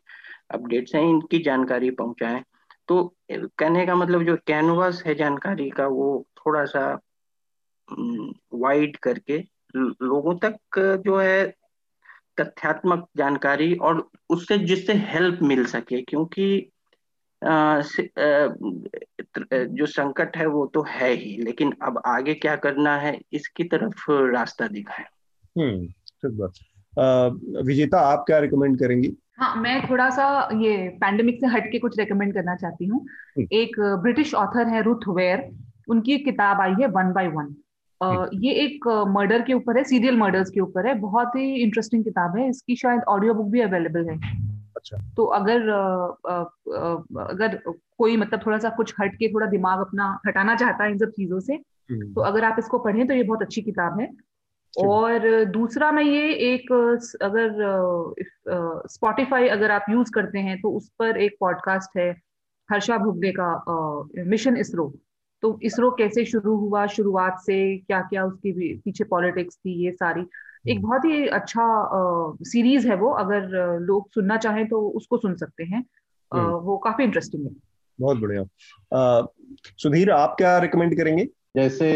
अपडेट्स 0.54 0.94
हैं, 0.94 1.02
इनकी 1.02 1.38
जानकारी 1.42 1.90
पहुंचाएँ। 1.90 2.42
तो 2.88 3.02
कहने 3.32 3.86
का 3.86 3.94
मतलब 3.94 4.22
जो 4.24 4.36
कैनवास 4.46 5.02
है 5.06 5.14
जानकारी 5.14 5.68
का, 5.70 5.86
वो 5.86 6.26
थोड़ा 6.38 6.64
सा 6.64 6.86
वाइड 8.54 8.96
करके 8.96 9.38
लोगों 9.76 10.34
तक 10.44 10.78
जो 11.06 11.16
है 11.18 11.46
तथ्यात्मक 12.40 13.06
जानकारी 13.16 13.74
और 13.76 14.08
उससे 14.30 14.58
जिससे 14.58 14.92
हेल्प 15.10 15.42
मिल 15.42 15.64
सके, 15.66 16.02
क्योंकि 16.02 16.70
जो 19.72 19.86
संकट 19.86 20.36
है 20.36 20.46
वो 20.46 20.66
तो 20.66 20.84
है 20.88 21.12
ही 21.12 21.36
लेकिन 21.42 21.72
अब 21.82 22.00
आगे 22.06 22.34
क्या 22.34 22.56
करना 22.56 22.96
है 22.96 23.18
इसकी 23.32 23.64
तरफ़ 23.64 24.04
रास्ता 24.10 24.68
दिखा 24.68 24.94
है 24.94 25.06
हम्म 25.58 25.88
विजेता 27.66 28.00
आप 28.00 28.24
क्या 28.26 28.38
रिकमेंड 28.38 28.78
करेंगी? 28.78 29.12
हाँ 29.38 29.54
मैं 29.56 29.80
थोड़ा 29.90 30.08
सा 30.10 30.48
ये 30.60 30.88
पैंडेमिक 31.00 31.40
से 31.40 31.46
हट 31.46 31.70
के 31.72 31.78
कुछ 31.78 31.98
रिकमेंड 31.98 32.32
करना 32.34 32.54
चाहती 32.56 32.86
हूँ। 32.86 33.00
हम्म। 33.36 33.46
एक 33.52 33.80
ब्रिटिश 34.02 34.34
ऑथर 34.34 34.68
है 34.68 34.82
रुथ 34.82 35.08
वेयर 35.08 35.48
उनकी 35.88 36.12
एक 36.12 36.24
किताब 36.24 36.60
आई 36.60 36.74
है 36.80 36.86
वन 36.86 37.12
बाय 37.12 37.28
वन 37.28 37.54
ये 38.42 38.52
एक 38.52 38.86
मर्डर 39.08 39.42
के 39.42 39.52
ऊपर 39.52 39.76
है 39.78 39.84
सीरियल 39.84 40.16
मर्डर्स 40.16 40.50
के 40.50 40.60
ऊपर 40.60 40.86
है। 40.86 40.94
बहुत 40.94 41.36
ही 41.36 41.54
इंटरेस्टिंग 41.62 42.04
किताब 42.04 42.36
है 42.36 42.48
इसकी 42.48 42.76
शायद 42.76 43.02
ऑडियो 43.08 43.34
बुक 43.34 43.46
भी 43.46 43.60
अवेलेबल 43.60 44.08
है। 44.10 44.16
अच्छा। 44.86 45.14
तो 45.16 45.24
अगर 45.36 45.68
अगर 47.20 47.56
कोई 47.98 48.16
मतलब 48.16 48.40
थोड़ा 48.46 48.58
सा 48.58 48.68
कुछ 48.76 48.94
हट 49.00 49.14
के 49.14 49.28
थोड़ा 49.28 49.46
दिमाग 49.46 49.80
अपना 49.80 50.18
हटाना 50.26 50.54
चाहता 50.56 50.84
है 50.84 50.90
इन 50.90 50.98
सब 50.98 51.10
चीज़ों 51.10 51.40
से 51.40 51.54
हम्म। 51.54 52.12
तो 52.14 52.20
अगर 52.20 52.44
आप 52.44 52.56
इसको 52.58 52.78
पढ़ें 52.78 53.06
तो 53.06 53.14
ये 53.14 53.22
बहुत 53.22 53.42
अच्छी 53.42 53.62
किताब 53.62 54.00
है। 54.00 54.08
और 54.74 55.44
दूसरा 55.44 55.90
मैं 55.92 56.02
ये 56.02 56.32
एक 56.44 56.72
अगर 57.22 57.52
स्पॉटिफाई 58.88 59.48
अगर 59.48 59.70
आप 59.70 59.84
यूज़ 59.90 60.10
करते 60.14 60.38
हैं 60.38 60.60
तो 60.60 60.70
उस 60.70 60.88
पर 60.98 61.16
एक 61.16 61.36
पॉडकास्ट 61.40 61.96
है 61.98 62.10
हर्षा 62.68 62.98
भुगले 62.98 63.32
का 63.40 63.50
मिशन 64.26 64.56
इसरो। 64.56 64.92
तो 65.42 65.58
इसरो 65.62 65.90
कैसे 65.90 66.24
शुरू 66.24 66.56
हुआ 66.56 66.86
शुरुआत 66.86 67.38
से 67.40 67.56
क्या 67.78 68.00
क्या 68.02 68.24
उसकी 68.24 68.74
पीछे 68.84 69.04
पॉलिटिक्स 69.04 69.56
थी 69.56 69.72
ये 69.84 69.92
सारी 69.92 70.22
एक 70.68 70.82
बहुत 70.82 71.04
ही 71.04 71.26
अच्छा 71.26 71.64
सीरीज़ 72.42 72.88
है 72.88 72.96
वो 72.96 73.10
अगर 73.10 73.48
लोग 73.80 74.08
सुनना 74.12 74.36
चाहें 74.36 74.66
तो 74.68 74.80
उसको 74.88 75.16
सुन 75.16 75.34
सकते 75.34 75.64
हैं। 75.64 75.84
हम्म। 76.34 76.52
वो 76.60 76.76
काफ़ी 76.78 77.04
इंटरेस्टिंग 77.04 77.46
है। 77.46 77.52
बहुत 78.00 78.18
बढ़िया। 78.18 79.26
सुधीर 79.78 80.10
आप 80.10 80.34
क्या 80.38 80.58
रिकमेंड 80.58 80.96
करेंगे? 80.96 81.24
जैसे 81.56 81.90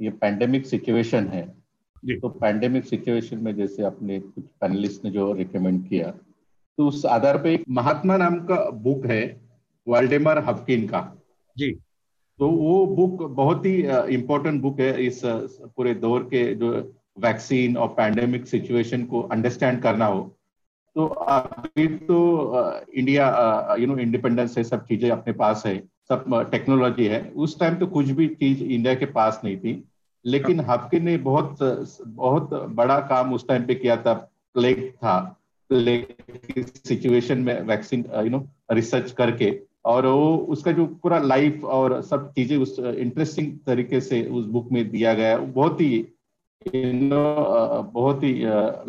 ये 0.00 0.10
पैंडेमिक 0.10 0.66
सिचुएशन 0.66 1.26
है 1.26 1.42
तो 2.10 2.28
पैंडेमिक 2.28 2.84
सिचुएशन 2.84 3.38
में 3.38 3.54
जैसे 3.56 3.82
अपने 3.82 4.18
कुछ 4.20 4.44
पैनलिस्ट 4.60 5.04
ने 5.04 5.10
जो 5.10 5.32
रिकमेंड 5.32 5.88
किया 5.88 6.10
तो 6.78 6.86
उस 6.88 7.06
आधार 7.06 7.38
पे 7.42 7.54
एक 7.54 7.64
महात्मा 7.70 8.16
नाम 8.16 8.38
का 8.40 8.70
बुक 8.70 9.06
है 9.06 9.40
वाल्डेमर 9.88 10.38
हफकिन 10.38 10.86
का। 10.88 11.00
जी। 11.58 11.78
तो 12.38 12.48
वो 12.48 12.86
बुक 12.86 13.22
बहुत 13.32 13.66
ही 13.66 13.74
इम्पोर्टेंट 14.14 14.60
बुक 14.62 14.80
है 14.80 15.04
इस 15.06 15.20
पूरे 15.24 15.94
दौर 15.96 16.22
के 16.24 16.42
जो 16.54 16.70
वैक्सीन 17.18 17.76
और 17.76 17.88
पैंडेमिक 17.88 18.46
सिचुएशन 18.46 19.04
को 19.04 19.20
अंडरस्टैंड 19.22 19.82
करना 19.82 20.06
हो। 20.06 20.20
तो 20.96 21.06
अभी 21.06 21.86
तो 22.06 22.18
इंडिया 22.94 23.76
यू 23.78 23.86
नो 23.86 23.96
इंडिपेंडेंस 23.98 24.56
है 24.58 24.64
सब 24.64 24.84
चीज़ें 24.86 25.10
अपने 25.10 25.32
पास 25.32 25.62
है 25.66 25.76
सब 26.08 26.24
टेक्नोलॉजी 26.50 27.06
है। 27.06 27.20
उस 27.36 27.58
टाइम 27.60 27.74
तो 27.74 27.86
कुछ 27.86 28.10
भी 28.10 28.26
चीज़ 28.34 28.62
इंडिया 28.64 28.94
के 28.94 29.06
पास 29.12 29.40
नहीं 29.44 29.56
थी 29.56 29.82
लेकिन 30.24 30.60
हाफकिन 30.60 31.04
ने 31.04 31.16
बहुत 31.16 31.56
बहुत 32.02 32.54
बड़ा 32.74 32.98
काम 33.08 33.32
उस 33.34 33.46
टाइम 33.48 33.66
पे 33.66 33.74
किया 33.74 33.96
था 33.96 34.14
प्लेग 34.54 34.90
था। 34.92 35.18
प्लेग 35.70 36.64
सिचुएशन 36.78 37.38
में 37.38 37.60
वैक्सीन 37.62 38.04
यू 38.16 38.30
नो 38.30 38.46
रिसर्च 38.72 39.10
करके। 39.12 39.50
और 39.86 40.06
वो 40.06 40.36
उसका 40.50 40.72
जो 40.72 40.86
पूरा 41.02 41.18
लाइफ 41.20 41.64
और 41.64 42.00
सब 42.02 42.30
चीज़ें 42.32 42.56
उस 42.58 42.78
इंटरेस्टिंग 42.78 43.52
तरीके 43.66 44.00
से 44.00 44.22
उस 44.28 44.46
बुक 44.46 44.68
में 44.72 44.88
दिया 44.90 45.14
गया 45.14 45.28
है। 45.28 45.46
बहुत 45.52 45.80
ही 45.80 46.06
बहुत 46.66 48.22
ही 48.22 48.32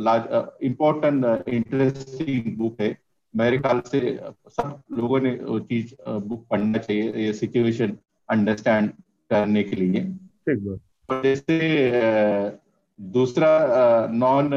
लार्ज 0.04 0.64
इम्पोर्टेंट 0.66 1.48
इंटरेस्टिंग 1.50 2.56
बुक 2.58 2.82
है। 2.82 2.96
मेरे 3.34 3.58
ख्याल 3.58 3.82
से 3.88 4.00
सब 4.50 4.82
लोगों 4.98 5.20
ने 5.22 5.32
वो 5.44 5.60
चीज़ 5.62 5.94
बुक 6.02 6.46
पढ़ना 6.52 6.78
चाहिए 6.78 7.12
ये 7.26 7.34
सिचुएशन 7.34 7.98
अंडरस्टैंड 8.30 8.90
करने 9.32 9.64
के 9.64 9.76
लिए। 9.76 10.02
जैसे 11.10 11.58
दूसरा 13.00 13.52
नॉन 14.14 14.50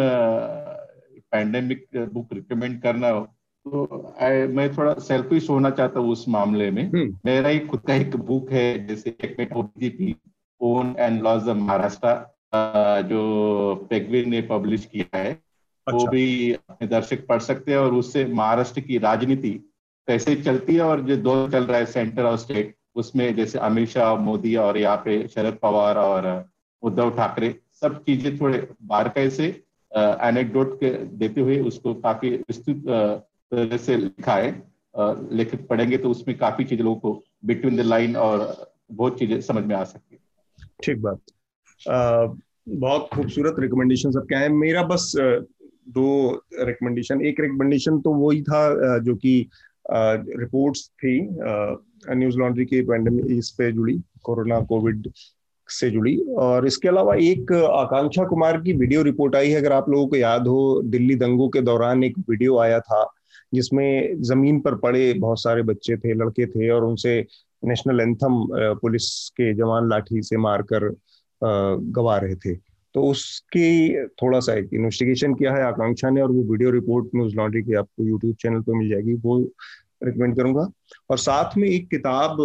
पैंडेमिक 1.32 1.86
बुक 2.12 2.32
रिकमेंड 2.32 2.80
करना 2.82 3.10
तो 3.66 3.86
I, 4.20 4.48
मैं 4.48 4.72
थोड़ा 4.76 4.92
सेल्फिश 5.00 5.48
होना 5.50 5.70
चाहता 5.70 6.00
हूँ 6.00 6.12
उस 6.12 6.24
मामले 6.28 6.70
में 6.70 6.82
हम्म। 6.84 7.16
मेरा 7.24 7.48
ही 7.48 7.58
खुद 7.66 7.80
का 7.80 7.94
एक 7.94 8.16
बुक 8.18 8.50
है 8.52 8.86
जैसे 8.86 9.10
own 10.60 10.94
and 10.98 11.22
laws 11.22 11.48
of 11.48 11.56
Maharashtra 11.58 12.14
जो 13.08 13.20
पेगविन 13.90 14.30
ने 14.30 14.40
पब्लिश 14.42 14.84
किया 14.86 15.18
है 15.18 15.30
अच्छा। 15.32 15.96
वो 15.96 16.06
भी 16.06 16.52
अपने 16.52 16.88
दर्शक 16.88 17.26
पढ़ 17.26 17.40
सकते 17.42 17.72
हैं 17.72 17.78
और 17.78 17.94
उससे 17.94 18.24
महाराष्ट्र 18.32 18.80
की 18.80 18.98
राजनीति 18.98 19.50
कैसे 20.08 20.34
चलती 20.36 20.74
है 20.74 20.82
और 20.82 21.00
जो 21.02 21.16
दो 21.18 21.36
चल 21.48 21.64
रहा 21.64 21.78
है 21.78 21.86
सेंटर 21.88 22.24
और 22.24 22.36
स्टेट 22.38 22.76
उसमें 22.96 23.34
जैसे 23.36 23.58
अमित 23.60 23.88
शाह 23.88 24.14
मोदी 24.22 24.54
और 24.58 24.78
यहाँ 24.78 24.96
पे 24.96 25.26
शरद 25.28 25.58
पवार 25.62 25.98
और 25.98 26.28
उद्धव 26.82 27.10
ठाकरे 27.16 27.54
सब 27.80 28.02
चीज़ें 28.04 28.36
थोड़े 28.40 28.66
बारकाई 28.84 29.30
से 29.30 29.46
एनेक्डोट 29.92 30.78
देते 30.82 31.40
हुए 31.40 31.58
उसको 31.62 31.94
काफ़ी 31.96 32.30
विस्तृत 32.30 33.26
तरह 33.52 33.76
से 33.76 33.96
लिखा 33.96 34.34
है 34.34 34.50
लेखक 35.32 35.66
पढ़ेंगे 35.68 35.96
तो 35.98 36.10
उसमें 36.10 36.36
काफ़ी 36.38 36.64
चीज़ 36.64 36.82
लोगों 36.82 36.98
को 37.00 37.24
बिटवीन 37.46 37.76
द 37.76 37.80
लाइन 37.80 38.16
और 38.18 38.54
बहुत 38.92 39.18
चीज़ें 39.18 39.40
समझ 39.40 39.64
में 39.64 39.74
आ 39.76 39.82
सकती 39.84 40.14
है। 40.14 40.20
ठीक 40.82 41.00
बात। 41.02 41.20
आ, 41.80 42.26
बहुत 42.68 43.08
खूबसूरत 43.14 43.56
रिकमेंडेशन 43.58 44.10
सब 44.10 44.26
क्या 44.28 44.38
है 44.38 44.48
मेरा 44.50 44.82
बस 44.84 45.12
दो 45.90 46.08
रिकमेंडेशन 46.60 47.20
एक 47.26 47.40
रिकमेंडेशन 47.40 48.00
तो 48.00 48.12
वही 48.14 48.42
था 48.42 48.98
जो 48.98 49.14
कि 49.16 49.34
रिपोर्ट्स 49.86 50.88
थी 50.94 51.18
न्यूज़ 52.16 52.36
लॉन्ड्री 52.38 52.64
के 52.64 52.82
पैंडमिक 52.82 53.30
इस 53.38 53.50
पे 53.50 53.70
जुड़ी 53.72 53.98
कोरोना 54.24 54.60
कोविड 54.64 55.10
से 55.68 55.90
जुड़ी। 55.90 56.16
और 56.38 56.66
इसके 56.66 56.88
अलावा 56.88 57.14
एक 57.22 57.52
आकांक्षा 57.52 58.24
कुमार 58.24 58.60
की 58.60 58.72
वीडियो 58.72 59.02
रिपोर्ट 59.02 59.36
आई 59.36 59.50
है। 59.50 59.60
अगर 59.60 59.72
आप 59.72 59.88
लोगों 59.90 60.06
को 60.08 60.16
याद 60.16 60.46
हो 60.48 60.60
दिल्ली 60.84 61.14
दंगों 61.16 61.48
के 61.48 61.60
दौरान 61.62 62.04
एक 62.04 62.18
वीडियो 62.30 62.58
आया 62.58 62.80
था 62.80 63.02
जिसमें 63.52 64.22
ज़मीन 64.22 64.60
पर 64.60 64.74
पड़े 64.78 65.12
बहुत 65.14 65.42
सारे 65.42 65.62
बच्चे 65.62 65.96
थे, 65.96 66.14
लड़के 66.14 66.46
थे 66.46 66.68
और 66.70 66.84
उनसे 66.84 67.20
नेशनल 67.62 68.00
एंथम 68.00 68.46
पुलिस 68.80 69.28
के 69.30 69.52
जवान 69.54 69.88
लाठी 69.90 70.22
से 70.22 70.36
मारकर 70.38 70.88
गवा 71.42 72.16
रहे 72.18 72.34
थे। 72.36 72.54
तो 72.94 73.02
उसकी 73.04 74.04
थोड़ा 74.22 74.38
सा 74.40 74.54
एक 74.54 74.70
इन्वेस्टिगेशन 74.74 75.34
किया 75.34 75.52
है 75.54 75.62
आकांक्षा 75.62 76.10
ने 76.10 76.20
और 76.20 76.30
वो 76.32 76.42
वीडियो 76.50 76.70
रिपोर्ट 76.70 77.10
न्यूज़ 77.16 77.36
लॉन्ड्री 77.36 77.62
की 77.62 77.74
आपको 77.74 78.04
यूट्यूब 78.04 78.34
चैनल 78.34 78.60
पर 78.60 78.74
मिल 78.74 78.88
जाएगी, 78.88 79.14
वो 79.14 79.38
रिकमेंड 80.04 80.36
करूँगा। 80.36 80.66
और 81.10 81.18
साथ 81.18 81.56
में 81.58 81.68
एक 81.68 81.88
किताब 81.90 82.40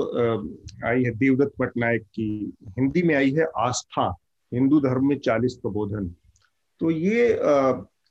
आई 0.85 1.03
है 1.03 1.11
देवदत्त 1.11 1.53
पटनायक 1.59 2.03
की, 2.03 2.53
हिंदी 2.79 3.01
में 3.03 3.15
आई 3.15 3.31
है 3.31 3.47
आस्था, 3.57 4.07
हिंदू 4.51 4.79
धर्म 4.79 5.07
में 5.09 5.17
चालीस 5.19 5.53
प्रबोधन। 5.55 6.13
तो 6.81 6.91
ये 6.91 7.33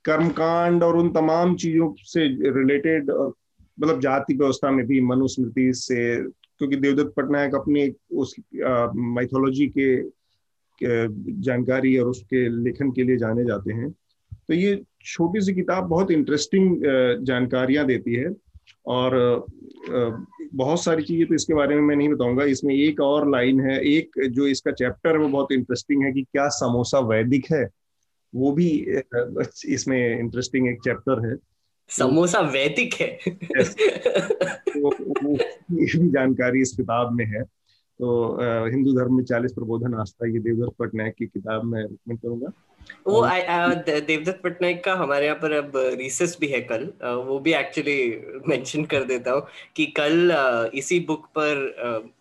कर्मकांड 0.05 0.83
और 0.83 0.97
उन 0.97 1.09
तमाम 1.13 1.55
चीज़ों 1.55 1.93
से 2.03 2.27
रिलेटेड 2.51 3.11
मतलब 3.77 3.99
जाति 4.01 4.33
व्यवस्था 4.33 4.71
में 4.71 4.85
भी 4.87 5.01
मनुस्मृति 5.03 5.71
से, 5.73 6.15
क्योंकि 6.57 6.75
देवदत्त 6.75 7.13
पटनायक 7.17 7.55
अपनी 7.55 7.89
उस 8.13 8.35
माइथोलॉजी 8.55 9.67
के 9.77 9.89
जानकारी 11.41 11.97
और 11.97 12.07
उसके 12.07 12.47
लेखन 12.63 12.91
के 12.91 13.03
लिए 13.03 13.17
जाने 13.17 13.45
जाते 13.45 13.73
हैं। 13.73 13.91
तो 13.91 14.53
ये 14.53 14.81
छोटी 15.05 15.41
सी 15.41 15.53
किताब 15.53 15.83
बहुत 15.89 16.11
इंटरेस्टिंग 16.11 16.77
जानकारियाँ 17.25 17.85
देती 17.85 18.15
है। 18.15 18.33
और 18.87 19.45
बहुत 20.53 20.83
सारी 20.83 21.03
चीज़ें 21.03 21.27
तो 21.27 21.35
इसके 21.35 21.53
बारे 21.53 21.75
में 21.75 21.81
मैं 21.81 21.95
नहीं 21.95 22.09
बताऊँगा। 22.09 22.43
इसमें 22.45 22.73
एक 22.75 22.99
और 23.01 23.29
लाइन 23.31 23.59
है, 23.61 23.79
एक 23.81 24.11
जो 24.29 24.47
इसका 24.47 24.71
चैप्टर 24.71 25.11
है 25.11 25.17
वो 25.17 25.27
बहुत 25.27 25.51
इंटरेस्टिंग 25.51 26.03
है 26.03 26.11
कि 26.11 26.21
क्या 26.23 26.47
समोसा 26.49 26.99
वैदिक 27.07 27.51
है। 27.51 27.63
वो 28.35 28.51
भी 28.51 28.69
इसमें 29.73 30.19
इंटरेस्टिंग 30.19 30.67
एक 30.69 30.79
चैप्टर 30.83 31.25
है। 31.27 31.35
समोसा 31.89 32.39
वैदिक 32.51 32.93
है। 32.93 33.09
तो 34.67 34.91
ये 35.31 35.97
भी 35.97 36.09
जानकारी 36.09 36.61
इस 36.61 36.71
किताब 36.77 37.11
में 37.15 37.25
है। 37.25 37.43
तो 37.99 38.07
हिंदू 38.71 38.93
धर्म 38.93 39.15
में 39.15 39.23
चालीस 39.23 39.51
प्रबोधन 39.53 39.93
आस्था 39.99 40.27
ये 40.27 40.39
देवदत्त 40.39 40.75
पटनायक 40.79 41.13
की 41.15 41.25
किताब 41.25 41.63
में 41.65 41.81
रिकमेंड 41.81 42.19
करूँगा। 42.19 42.51
वो 43.07 43.21
देवदत्त 43.25 44.41
पटनायक 44.43 44.83
का 44.83 44.93
हमारे 44.93 45.25
यहाँ 45.25 45.37
पर 45.37 45.51
अब 45.53 45.71
रिसर्च 45.99 46.37
भी 46.39 46.47
है 46.47 46.59
कल। 46.61 46.83
वो 47.27 47.39
भी 47.39 47.53
एक्चुअली 47.53 47.97
मेंशन 48.47 48.85
कर 48.85 49.03
देता 49.03 49.31
हूँ 49.31 49.45
कि 49.75 49.85
कल 49.99 50.33
इसी 50.75 50.99
बुक 51.07 51.25
पर 51.37 51.61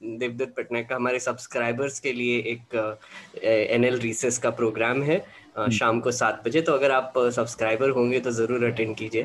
देवदत्त 0.03 0.55
पटनायक 0.57 0.89
का 0.89 0.97
हमारे 0.97 1.19
सब्सक्राइबर्स 1.21 1.99
के 2.01 2.13
लिए 2.13 2.39
एक 2.53 2.99
एनएल 3.43 3.99
रिसर्च 4.01 4.39
का 4.39 4.51
प्रोग्राम 4.53 5.03
है। 5.03 5.25
शाम 5.73 6.01
को 6.01 6.11
सात 6.13 6.43
बजे 6.47 6.61
तो 6.61 6.73
अगर 6.73 6.91
आप 6.91 7.13
सब्सक्राइबर 7.35 7.91
होंगे 7.91 8.21
तो 8.21 8.31
ज़रूर 8.33 8.65
अटेंड 8.65 8.95
कीजिए। 8.97 9.23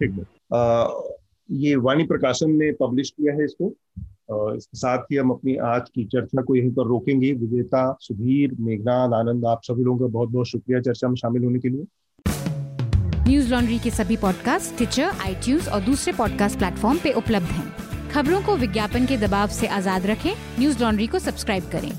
ठीक 0.00 0.10
है। 0.10 0.24
ये 1.48 1.74
वाणी 1.78 2.04
प्रकाशन 2.04 2.50
ने 2.52 2.70
पब्लिश 2.80 3.10
किया 3.10 3.34
है 3.34 3.44
इसको। 3.44 3.72
इसके 4.56 4.78
साथ 4.78 5.04
ही 5.12 5.16
हम 5.16 5.30
अपनी 5.30 5.56
आज 5.68 5.88
की 5.90 6.04
चर्चा 6.06 6.42
को 6.42 6.54
यहीं 6.56 6.70
पर 6.72 6.86
रोकेंगे। 6.86 7.32
विजेता 7.34 7.96
सुधीर 8.00 8.54
मेघनाथ 8.60 9.14
आनंद 9.14 9.46
आप 9.46 9.60
सभी 9.64 9.84
लोगों 9.84 9.98
का 9.98 10.12
बहुत 10.12 10.28
बहुत 10.28 10.46
शुक्रिया 10.46 10.80
चर्चा 10.80 11.08
में 11.08 11.14
शामिल 11.16 11.44
होने 11.44 11.58
के 11.58 11.68
लिए। 11.68 11.86
न्यूज़ 13.24 13.50
लॉन्ड्री 13.50 13.78
के 13.78 13.90
सभी 13.90 14.16
पॉडकास्ट 14.18 14.76
ट्विटर 14.76 15.10
आई 15.20 15.58
और 15.72 15.80
दूसरे 15.80 16.12
पॉडकास्ट 16.12 16.58
प्लेटफॉर्म 16.58 16.98
पे 16.98 17.12
उपलब्ध 17.12 17.46
हैं। 17.48 17.68
खबरों 18.10 18.40
को 18.42 18.56
विज्ञापन 18.56 19.06
के 19.06 19.16
दबाव 19.18 19.48
से 19.50 19.66
आज़ाद 19.72 20.06
रखें। 20.06 20.32
न्यूज़ 20.58 20.82
लॉन्ड्री 20.82 21.06
को 21.06 21.18
सब्सक्राइब 21.18 21.70
करें। 21.72 21.90